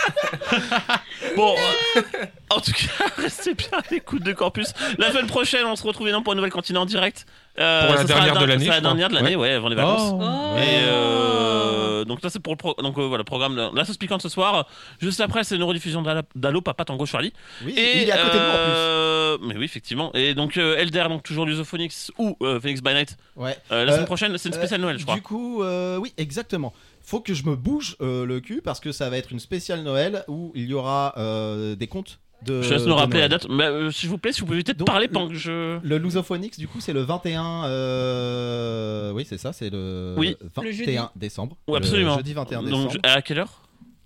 Bon, 1.36 1.56
euh, 1.96 2.02
en 2.50 2.60
tout 2.60 2.72
cas, 2.72 3.06
restez 3.18 3.54
bien 3.54 3.70
à 3.72 3.82
l'écoute 3.92 4.24
de 4.24 4.34
Campus. 4.34 4.74
La 4.98 5.12
semaine 5.12 5.28
prochaine, 5.28 5.66
on 5.66 5.76
se 5.76 5.84
retrouve 5.84 6.08
énormément 6.08 6.24
pour 6.24 6.34
une 6.34 6.38
nouvelle 6.38 6.52
cantine 6.52 6.78
en 6.78 6.86
direct. 6.86 7.26
Euh, 7.60 7.86
Pour 7.88 7.96
la 7.96 8.04
dernière 8.04 8.38
de 8.40 8.46
l'année, 8.46 8.66
la 8.68 8.82
dernière 8.82 9.10
de 9.10 9.14
l'année, 9.14 9.36
ouais, 9.36 9.52
avant 9.52 9.70
les 9.70 9.76
vacances. 9.76 10.14
Oh. 10.16 10.58
Et 10.58 10.80
euh, 10.88 12.04
donc 12.06 12.22
là 12.24 12.30
c'est 12.30 12.40
pour 12.40 12.54
le 12.54 12.58
pro- 12.58 12.76
donc 12.82 12.98
euh, 12.98 13.06
voilà 13.08 13.24
programme 13.24 13.56
de- 13.56 13.76
la 13.78 13.86
sauce 13.86 13.98
piquante 13.98 14.22
ce 14.22 14.30
soir. 14.30 14.68
Juste 15.00 15.22
après 15.22 15.44
c'est 15.44 15.56
une 15.56 15.64
rediffusion 15.64 16.02
d'Allo- 16.36 16.62
Papa 16.62 16.86
Tango 16.86 17.06
Charlie. 17.06 17.32
Oui, 17.64 17.74
Et 17.78 18.04
il 18.04 18.10
est 18.10 18.12
à 18.12 18.18
côté 18.18 18.38
de 18.38 18.44
moi 18.44 18.54
en 18.54 18.58
euh, 18.58 19.38
Mais 19.42 19.56
oui 19.58 19.66
effectivement. 19.66 20.12
Et 20.14 20.34
donc 20.34 20.58
Elder 20.58 21.06
donc 21.10 21.24
toujours 21.24 21.46
Lusophonix 21.46 22.12
ou 22.18 22.36
Phoenix 22.62 22.82
by 22.82 22.94
Night. 22.94 23.16
plus. 23.36 23.44
Ouais. 23.44 23.58
La 23.70 23.92
semaine 23.94 24.06
prochaine 24.06 24.38
c'est 24.38 24.50
une 24.50 24.56
spéciale 24.56 24.82
Noël 24.82 24.98
je 24.98 25.04
crois. 25.04 25.16
Du 25.16 25.22
coup, 25.22 25.64
oui, 26.00 26.14
exactement. 26.18 26.74
Faut 27.06 27.20
que 27.20 27.34
je 27.34 27.44
me 27.46 27.56
bouge 27.56 27.98
euh, 28.02 28.26
le 28.26 28.40
cul 28.40 28.62
parce 28.64 28.80
que 28.80 28.92
ça 28.94 29.10
va 29.10 29.18
être 29.18 29.32
une 29.32 29.40
spéciale 29.40 29.82
Noël 29.84 30.24
où 30.30 30.54
il 30.56 30.66
y 30.70 30.74
aura 30.74 31.14
euh, 31.18 31.76
des 31.76 31.88
contes 31.88 32.20
de. 32.46 32.62
je 32.62 32.74
laisse 32.74 32.86
nous 32.86 32.96
rappeler 32.96 33.20
la 33.22 33.30
date. 33.30 33.48
Mais, 33.50 33.64
euh, 33.66 33.92
S'il 33.92 34.10
vous 34.10 34.18
plaît 34.18 34.32
si 34.34 34.42
vous 34.42 34.48
pouvez 34.48 34.64
de 34.64 34.72
Donc, 34.74 34.88
parler 34.88 35.08
le- 35.08 35.12
pendant 35.14 35.30
que 35.30 35.36
je. 35.36 35.80
Le 35.82 35.98
Lusophonix, 35.98 36.58
du 36.58 36.68
coup, 36.68 36.80
c'est 36.82 36.94
le 36.94 37.02
21. 37.02 37.66
euh, 37.66 39.12
Oui, 39.12 39.26
c'est 39.28 39.38
ça, 39.38 39.54
c'est 39.54 39.70
le 39.70 40.16
Oui. 40.18 40.36
21 40.56 40.64
Le 40.64 40.72
jeudi. 40.72 40.98
décembre. 41.16 41.58
Oui 41.68 41.74
Le 41.74 41.78
absolument. 41.86 42.16
jeudi 42.18 42.34
21 42.34 42.64
donc 42.64 42.88
décembre. 42.90 42.98
à 43.04 43.22
quelle 43.22 43.40
heure? 43.40 43.62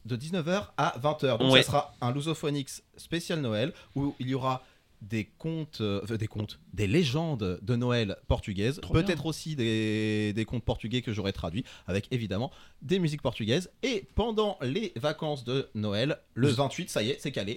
De 0.05 0.15
19h 0.15 0.71
à 0.77 0.95
20h. 1.01 1.37
Donc 1.39 1.51
Ouais. 1.51 1.61
ça 1.63 1.67
sera 1.67 1.93
un 2.01 2.11
Lusophonix 2.13 2.81
spécial 2.95 3.41
Noël 3.41 3.73
où 3.95 4.15
il 4.19 4.29
y 4.29 4.33
aura 4.35 4.63
des 5.01 5.25
contes, 5.37 5.79
euh, 5.81 6.01
des 6.17 6.27
contes, 6.27 6.59
des 6.73 6.87
légendes 6.87 7.59
de 7.61 7.75
Noël 7.75 8.15
portugaises, 8.27 8.81
peut-être 8.91 9.25
aussi 9.27 9.55
des, 9.55 10.33
des 10.33 10.45
contes 10.45 10.63
portugais 10.63 11.01
que 11.01 11.13
j'aurais 11.13 11.31
traduits, 11.33 11.63
avec 11.87 12.07
évidemment 12.11 12.51
des 12.81 12.97
musiques 12.99 13.21
portugaises. 13.21 13.69
Et 13.83 14.05
pendant 14.15 14.57
les 14.61 14.93
vacances 14.95 15.43
de 15.43 15.69
Noël, 15.75 16.17
le 16.33 16.47
28, 16.47 16.89
ça 16.89 17.03
y 17.03 17.09
est, 17.11 17.17
c'est 17.19 17.31
calé. 17.31 17.55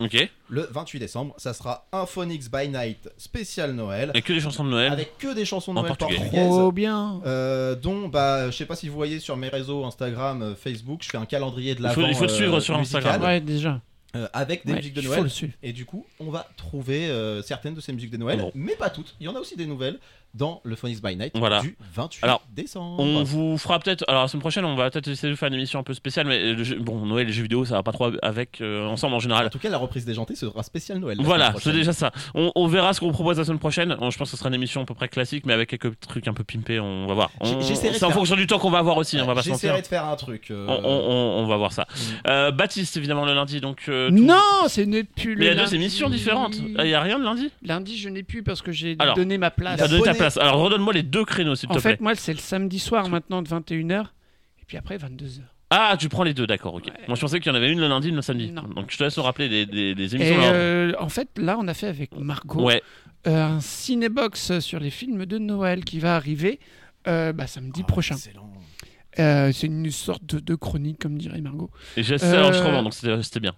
Le 0.48 0.68
28 0.70 0.98
décembre, 0.98 1.34
ça 1.38 1.54
sera 1.54 1.86
un 1.92 2.06
Phonix 2.06 2.50
by 2.50 2.68
Night 2.68 3.08
spécial 3.16 3.72
Noël, 3.74 4.10
Et 4.14 4.22
que 4.22 4.32
des 4.32 4.40
chansons 4.40 4.64
de 4.64 4.70
Noël. 4.70 4.92
avec 4.92 5.16
que 5.18 5.34
des 5.34 5.44
chansons 5.44 5.72
de 5.74 5.78
En 5.78 5.82
Noël 5.82 5.96
portugais. 5.96 6.20
portugaises. 6.20 6.46
Trop 6.48 6.72
bien. 6.72 7.20
Euh, 7.26 7.74
dont, 7.74 8.08
bah, 8.08 8.50
je 8.50 8.56
sais 8.56 8.66
pas 8.66 8.76
si 8.76 8.88
vous 8.88 8.94
voyez 8.96 9.18
sur 9.18 9.36
mes 9.36 9.48
réseaux 9.48 9.84
Instagram, 9.84 10.42
euh, 10.42 10.54
Facebook, 10.54 11.00
je 11.02 11.08
fais 11.08 11.18
un 11.18 11.26
calendrier 11.26 11.74
de 11.74 11.80
Il 11.80 11.84
l'avant. 11.84 12.02
faut- 12.02 12.08
il 12.08 12.14
faut 12.14 12.22
le 12.24 12.28
suivre 12.28 12.60
sur 12.60 12.78
musical, 12.78 13.00
Instagram. 13.02 13.22
Ouais, 13.28 13.40
déjà. 13.40 13.80
Euh, 14.16 14.28
avec 14.32 14.66
des 14.66 14.72
Ouais, 14.72 14.78
musiques 14.78 14.94
de 14.94 15.02
Noël. 15.02 15.30
Et 15.62 15.72
du 15.72 15.84
coup, 15.84 16.04
on 16.18 16.30
va 16.30 16.48
trouver 16.56 17.08
euh, 17.08 17.42
certaines 17.42 17.74
de 17.74 17.80
ces 17.80 17.92
musiques 17.92 18.10
de 18.10 18.16
Noël, 18.16 18.44
mais 18.54 18.74
pas 18.74 18.90
toutes. 18.90 19.14
Il 19.20 19.26
y 19.26 19.28
en 19.28 19.36
a 19.36 19.38
aussi 19.40 19.56
des 19.56 19.66
nouvelles 19.66 19.98
dans 20.34 20.60
le 20.64 20.76
Phonics 20.76 21.02
by 21.02 21.16
Night 21.16 21.32
Voilà. 21.36 21.60
du 21.60 21.76
28 21.94 22.20
Alors, 22.24 22.42
décembre. 22.54 23.00
On 23.00 23.22
vous 23.24 23.58
fera 23.58 23.78
peut-être. 23.80 24.04
Alors 24.08 24.22
la 24.22 24.28
semaine 24.28 24.40
prochaine, 24.40 24.64
on 24.64 24.76
va 24.76 24.90
peut-être 24.90 25.08
essayer 25.08 25.30
de 25.32 25.36
faire 25.36 25.48
une 25.48 25.54
émission 25.54 25.78
un 25.80 25.82
peu 25.82 25.94
spéciale, 25.94 26.26
mais 26.26 26.52
le 26.52 26.62
jeu- 26.64 26.78
bon, 26.78 27.04
Noël 27.06 27.24
et 27.24 27.26
les 27.26 27.32
jeux 27.32 27.42
vidéo, 27.42 27.64
ça 27.64 27.74
va 27.74 27.82
pas 27.82 27.92
trop 27.92 28.10
avec 28.22 28.60
euh, 28.60 28.86
ensemble 28.86 29.14
en 29.14 29.16
En 29.16 29.20
général. 29.20 29.50
tout 29.50 29.58
cas, 29.58 29.68
la 29.70 29.78
reprise 29.78 30.04
déjantée 30.04 30.34
sera 30.36 30.62
spéciale 30.62 30.98
Noël. 30.98 31.18
Voilà, 31.20 31.52
c'est 31.58 31.72
déjà 31.72 31.92
ça. 31.92 32.12
On, 32.34 32.52
on 32.54 32.66
verra 32.66 32.92
ce 32.92 33.00
qu'on 33.00 33.12
propose 33.12 33.38
la 33.38 33.44
semaine 33.44 33.58
prochaine. 33.58 33.90
Je 34.00 34.16
pense 34.16 34.16
que 34.18 34.24
ce 34.26 34.36
sera 34.36 34.48
une 34.48 34.54
émission 34.54 34.82
à 34.82 34.84
peu 34.84 34.94
près 34.94 35.08
classique, 35.08 35.44
mais 35.46 35.52
avec 35.52 35.68
quelques 35.70 35.98
trucs 36.00 36.28
un 36.28 36.32
peu 36.34 36.44
pimpés. 36.44 36.80
On 36.80 37.06
va 37.06 37.14
voir. 37.14 37.30
C'est 37.42 38.04
en 38.04 38.10
fonction 38.10 38.36
du 38.36 38.46
temps 38.46 38.58
qu'on 38.58 38.70
va 38.70 38.78
avoir 38.78 38.96
aussi. 38.96 39.18
on 39.20 39.26
va 39.26 39.34
pas. 39.34 39.42
J'essaierai 39.42 39.82
de 39.82 39.86
faire 39.86 40.04
un 40.06 40.16
truc. 40.16 40.50
euh, 40.50 40.66
On, 40.68 40.72
on- 40.84 41.10
on- 41.10 41.44
on 41.44 41.46
va 41.46 41.56
voir 41.56 41.72
ça. 41.72 41.82
Mm. 41.90 42.28
Euh, 42.28 42.50
Baptiste, 42.50 42.96
évidemment, 42.96 43.24
le 43.24 43.34
lundi. 43.34 43.60
Donc, 43.60 43.82
euh, 43.88 44.08
tout- 44.08 44.14
Non, 44.14 44.36
c'est 44.68 44.86
n'est 44.86 45.04
plus 45.04 45.36
Mais 45.36 45.46
il 45.46 45.48
y 45.48 45.50
a 45.50 45.54
deux 45.64 45.74
émissions 45.74 46.08
différentes. 46.08 46.56
Il 46.56 46.86
y 46.86 46.94
a 46.94 47.00
rien 47.00 47.18
de 47.18 47.24
lundi? 47.24 47.50
Lundi, 47.62 47.96
je 47.98 48.08
n'ai 48.08 48.22
plus 48.22 48.42
parce 48.42 48.62
que 48.62 48.72
j'ai 48.72 48.96
donné 49.16 49.38
ma 49.38 49.50
place. 49.50 49.80
Place. 50.20 50.36
Alors, 50.36 50.60
redonne-moi 50.60 50.92
les 50.92 51.02
deux 51.02 51.24
créneaux, 51.24 51.54
s'il 51.54 51.68
te 51.68 51.74
En 51.74 51.80
plaît. 51.80 51.92
fait, 51.92 52.00
moi, 52.00 52.14
c'est 52.14 52.32
le 52.32 52.38
samedi 52.38 52.78
soir 52.78 53.08
maintenant 53.08 53.42
de 53.42 53.48
21h. 53.48 54.04
Et 54.60 54.64
puis 54.66 54.76
après, 54.76 54.96
22h. 54.98 55.40
Ah, 55.70 55.96
tu 55.98 56.08
prends 56.08 56.24
les 56.24 56.34
deux, 56.34 56.46
d'accord, 56.46 56.74
ok. 56.74 56.86
Ouais. 56.86 56.92
Moi, 57.06 57.14
je 57.16 57.20
pensais 57.20 57.38
qu'il 57.40 57.50
y 57.50 57.54
en 57.54 57.56
avait 57.56 57.70
une 57.70 57.78
le 57.80 57.86
lundi, 57.88 58.08
une 58.08 58.16
le 58.16 58.22
samedi. 58.22 58.50
Non. 58.50 58.62
Donc, 58.62 58.90
je 58.90 58.98
te 58.98 59.04
laisse 59.04 59.18
rappeler 59.18 59.48
les, 59.48 59.64
les- 59.66 59.94
les 59.94 60.14
Et 60.14 60.16
émissions. 60.16 60.36
l'ordre. 60.36 60.52
euh, 60.54 60.92
en 60.98 61.08
fait, 61.08 61.28
là, 61.38 61.56
on 61.60 61.68
a 61.68 61.74
fait 61.74 61.86
avec 61.86 62.16
Margot 62.16 62.64
Ouais, 62.64 62.82
euh, 63.28 63.44
un 63.44 63.60
cinébox 63.60 64.58
sur 64.58 64.80
les 64.80 64.90
films 64.90 65.26
de 65.26 65.38
Noël 65.38 65.84
qui 65.84 65.98
va 66.00 66.16
arriver 66.16 66.58
euh, 67.06 67.32
bah, 67.32 67.46
samedi 67.46 67.82
Ah, 67.84 67.86
prochain. 67.86 68.14
excellent. 68.16 68.50
Euh, 69.18 69.50
c'est 69.52 69.66
une 69.66 69.90
sorte 69.90 70.24
de, 70.24 70.38
de 70.40 70.54
chronique, 70.54 70.98
comme 71.00 71.18
dirait 71.18 71.40
Margot. 71.40 71.70
et 71.96 72.02
j'ai 72.02 72.16
Euh, 72.22 72.40
l'enregistrement, 72.40 72.82
donc 72.82 72.94
c'était 72.94 73.20
c'était 73.22 73.40
bien. 73.40 73.54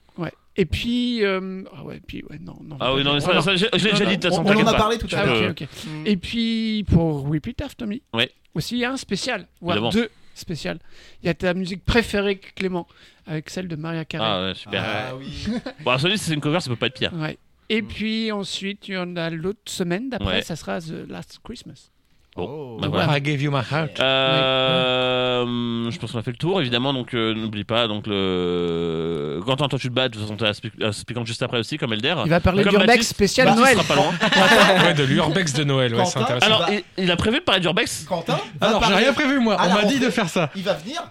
Et 0.57 0.67
puis. 0.67 1.25
euh, 1.25 1.63
Ah 1.75 1.85
ouais, 1.85 2.01
puis. 2.07 2.23
Ouais, 2.29 2.39
non, 2.41 2.57
non. 2.63 2.77
Ah 2.81 2.95
oui, 2.95 3.03
non, 3.05 3.19
ça, 3.21 3.41
ça, 3.41 3.57
j'ai 3.57 3.69
déjà 3.71 4.05
dit 4.05 4.17
de 4.19 4.23
toute 4.23 4.31
façon. 4.31 4.43
on 4.45 4.51
en 4.55 4.67
a 4.67 4.75
parlé 4.75 4.99
tout 4.99 5.09
à 5.13 5.19
Ah, 5.21 5.27
l'heure. 5.27 5.51
ok, 5.53 5.63
ok. 5.63 5.69
Et 6.05 6.17
puis, 6.17 6.85
pour 6.91 7.29
Repeat 7.31 7.63
After 7.63 7.87
Me, 7.87 7.97
Ouais. 8.13 8.31
aussi, 8.55 8.77
il 8.77 8.81
y 8.81 8.85
a 8.85 8.93
un 8.93 8.97
spécial, 8.97 9.47
voire 9.61 9.77
Évidemment. 9.79 9.93
deux 9.93 10.11
spéciales. 10.35 10.79
Il 11.23 11.27
y 11.27 11.29
a 11.31 11.35
ta 11.35 11.55
musique 11.55 11.85
préférée, 11.85 12.37
Clément, 12.39 12.87
avec 13.27 13.49
celle 13.51 13.69
de 13.69 13.77
Maria 13.77 14.05
Carey. 14.05 14.27
Ah 14.29 14.47
ouais, 14.49 14.55
super. 14.55 14.83
Ah 14.85 15.17
oui. 15.17 15.47
Bon, 15.85 15.97
celui 15.99 16.19
c'est 16.19 16.35
une 16.35 16.41
cover, 16.41 16.61
ça 16.61 16.69
peut 16.71 16.77
pas 16.77 16.87
être 16.89 16.99
pire. 16.99 17.13
Ouais. 17.15 17.39
Et 17.69 17.81
puis 17.83 18.31
ensuite, 18.33 18.89
il 18.89 18.95
y 18.95 18.99
en 18.99 19.17
a 19.17 19.31
l'autre 19.31 19.61
semaine 19.67 20.11
d'après, 20.11 20.27
Ouais. 20.37 20.43
ça 20.43 20.57
sera 20.57 20.81
The 20.81 21.09
Last 21.09 21.39
Christmas. 21.43 21.91
Bon, 22.35 22.49
Oh. 22.49 22.79
bah 22.81 22.89
voilà. 22.89 23.19
I 23.19 23.21
gave 23.21 23.43
you 23.43 23.51
my 23.51 23.59
heart. 23.59 24.01
Euh, 24.01 25.91
je 25.91 25.99
pense 25.99 26.13
qu'on 26.13 26.19
a 26.19 26.23
fait 26.23 26.31
le 26.31 26.37
tour, 26.37 26.61
évidemment, 26.61 26.93
donc 26.95 27.15
euh, 27.15 27.35
n'oublie 27.35 27.65
pas. 27.65 27.89
Donc 27.89 28.07
le... 28.07 29.41
Quentin, 29.45 29.69
toi 29.69 29.79
tu 29.79 29.89
te 29.89 29.93
bats, 29.93 30.09
de 30.09 30.15
toute 30.15 30.23
façon, 30.23 30.37
t'as 30.37 31.25
juste 31.25 31.43
après 31.43 31.59
aussi, 31.59 31.77
comme 31.77 31.93
Elder. 31.93 32.15
Il 32.25 32.31
va 32.31 32.41
parler 32.41 32.65
d'Urbex 32.65 33.07
spécial 33.07 33.47
Baptiste 33.49 33.65
Noël. 33.65 33.77
sera 33.85 33.95
pas 33.95 34.01
loin. 34.01 34.13
Ouais, 34.83 34.95
de 34.95 35.05
l'urbex 35.05 35.53
de 35.53 35.65
Noël, 35.65 35.95
ouais, 35.95 36.05
c'est 36.07 36.15
Quentin, 36.19 36.35
intéressant. 36.37 36.47
Alors, 36.47 36.69
il, 36.71 37.05
il 37.05 37.11
a 37.11 37.17
prévu 37.17 37.39
de 37.39 37.45
parler 37.45 37.61
d'Urbex? 37.61 38.05
Quentin 38.09 38.39
Alors, 38.61 38.83
j'ai 38.85 38.95
rien 38.95 39.13
prévu, 39.13 39.39
moi. 39.39 39.55
à 39.61 39.69
On 39.69 39.75
m'a 39.75 39.85
dit 39.85 40.01
de 40.01 40.11
faire 40.11 40.29
ça. 40.29 40.51
Il 40.57 40.63
va 40.63 40.75
venir. 40.75 41.03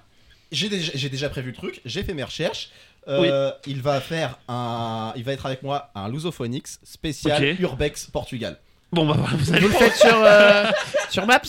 J'ai 0.51 0.67
déjà, 0.69 0.91
j'ai 0.95 1.09
déjà 1.09 1.29
prévu 1.29 1.51
le 1.51 1.55
truc. 1.55 1.81
J'ai 1.85 2.03
fait 2.03 2.13
mes 2.13 2.23
recherches. 2.23 2.69
Euh, 3.07 3.51
Il 3.65 3.81
va 3.81 3.99
faire 4.01 4.37
un. 4.47 5.13
Il 5.15 5.23
va 5.23 5.31
être 5.33 5.45
avec 5.45 5.63
moi 5.63 5.89
un 5.95 6.09
Lusophonix 6.09 6.79
spécial. 6.83 7.55
Urbex 7.59 8.05
Portugal. 8.11 8.57
Bon, 8.91 9.05
bah 9.05 9.15
vous 9.33 9.53
allez 9.53 9.61
Vous 9.61 9.67
le 9.69 9.73
faites 9.73 9.95
sur, 9.95 10.15
euh, 10.15 10.65
sur 11.09 11.25
Maps? 11.25 11.41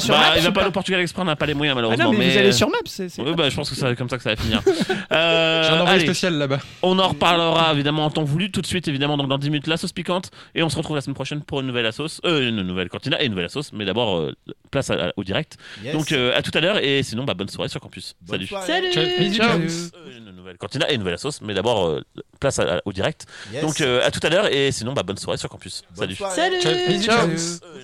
Sur 0.00 0.14
Bah, 0.14 0.20
Maps 0.20 0.36
il 0.36 0.42
va 0.42 0.48
ou 0.48 0.52
pas 0.52 0.60
aller 0.60 0.68
au 0.68 0.72
Portugal 0.72 1.00
Express, 1.00 1.22
on 1.22 1.26
n'a 1.26 1.36
pas 1.36 1.46
les 1.46 1.54
moyens 1.54 1.74
Ah 1.76 1.80
malheureusement. 1.82 2.12
non, 2.12 2.18
mais, 2.18 2.30
vous 2.30 2.38
allez 2.38 2.52
sur 2.52 2.68
Maps. 2.68 2.76
c'est- 2.86 3.16
pas- 3.16 3.32
bah, 3.32 3.48
je 3.50 3.56
pense 3.56 3.70
que 3.70 3.76
c'est 3.76 3.96
comme 3.96 4.08
ça 4.08 4.16
que 4.16 4.22
ça 4.22 4.30
va 4.30 4.36
finir. 4.36 4.62
Euh, 5.10 5.62
J'ai 5.62 5.70
un 5.70 5.80
envoyé 5.80 5.90
allez, 5.96 6.04
spécial 6.04 6.34
là-bas. 6.34 6.58
on 6.82 6.98
en 6.98 7.08
reparlera 7.08 7.72
évidemment 7.72 8.04
en 8.04 8.10
temps 8.10 8.24
voulu 8.24 8.50
tout 8.50 8.60
de 8.60 8.66
suite, 8.66 8.88
évidemment, 8.88 9.16
donc 9.16 9.28
dans 9.28 9.38
10 9.38 9.48
minutes, 9.48 9.66
la 9.66 9.78
sauce 9.78 9.92
piquante. 9.92 10.30
Et 10.54 10.62
on 10.62 10.68
se 10.68 10.76
retrouve 10.76 10.96
la 10.96 11.00
semaine 11.00 11.14
prochaine 11.14 11.42
pour 11.42 11.60
une 11.60 11.66
nouvelle 11.66 11.84
la 11.84 11.92
sauce, 11.92 12.20
euh, 12.26 12.46
une 12.48 12.60
nouvelle 12.62 12.88
cantina 12.90 13.20
et 13.20 13.24
une 13.24 13.30
nouvelle 13.30 13.48
sauce. 13.48 13.70
Mais 13.72 13.84
d'abord, 13.86 14.16
euh, 14.18 14.34
place 14.70 14.90
à- 14.90 15.06
à- 15.08 15.12
au 15.16 15.24
direct. 15.24 15.56
Yes. 15.82 15.94
Donc 15.94 16.12
euh, 16.12 16.36
à 16.36 16.42
tout 16.42 16.50
à 16.54 16.60
l'heure 16.60 16.76
et 16.82 17.02
sinon, 17.02 17.24
bah, 17.24 17.32
bonne 17.34 17.48
soirée 17.48 17.68
sur 17.70 17.80
campus. 17.80 18.14
Bonne 18.20 18.36
Salut. 18.36 18.46
soirée. 18.46 18.66
Salut 18.66 18.92
Ciao. 18.92 19.04
Ciao. 19.32 19.58
Euh, 19.58 20.18
une 20.18 20.36
nouvelle 20.36 20.58
cantina 20.58 20.90
et 20.90 20.94
une 20.94 21.00
nouvelle 21.00 21.18
sauce. 21.18 21.40
Mais 21.42 21.54
d'abord, 21.54 21.86
euh, 21.86 22.02
place 22.38 22.58
à- 22.58 22.76
à- 22.76 22.80
au 22.84 22.92
direct. 22.92 23.26
Yes. 23.52 23.62
Donc 23.62 23.80
euh, 23.80 24.06
à 24.06 24.10
tout 24.10 24.20
à 24.22 24.28
l'heure 24.28 24.52
et 24.52 24.70
sinon, 24.72 24.92
bah, 24.92 25.02
bonne 25.04 25.16
soirée 25.18 25.38
sur 25.38 25.48
campus. 25.48 25.84
Bonne 25.96 26.04
Salut. 26.06 26.16
soirée. 26.16 26.36
Salut 26.36 26.60
Ciao. 26.62 27.00
Ciao. 27.00 27.28
Euh, 27.30 27.76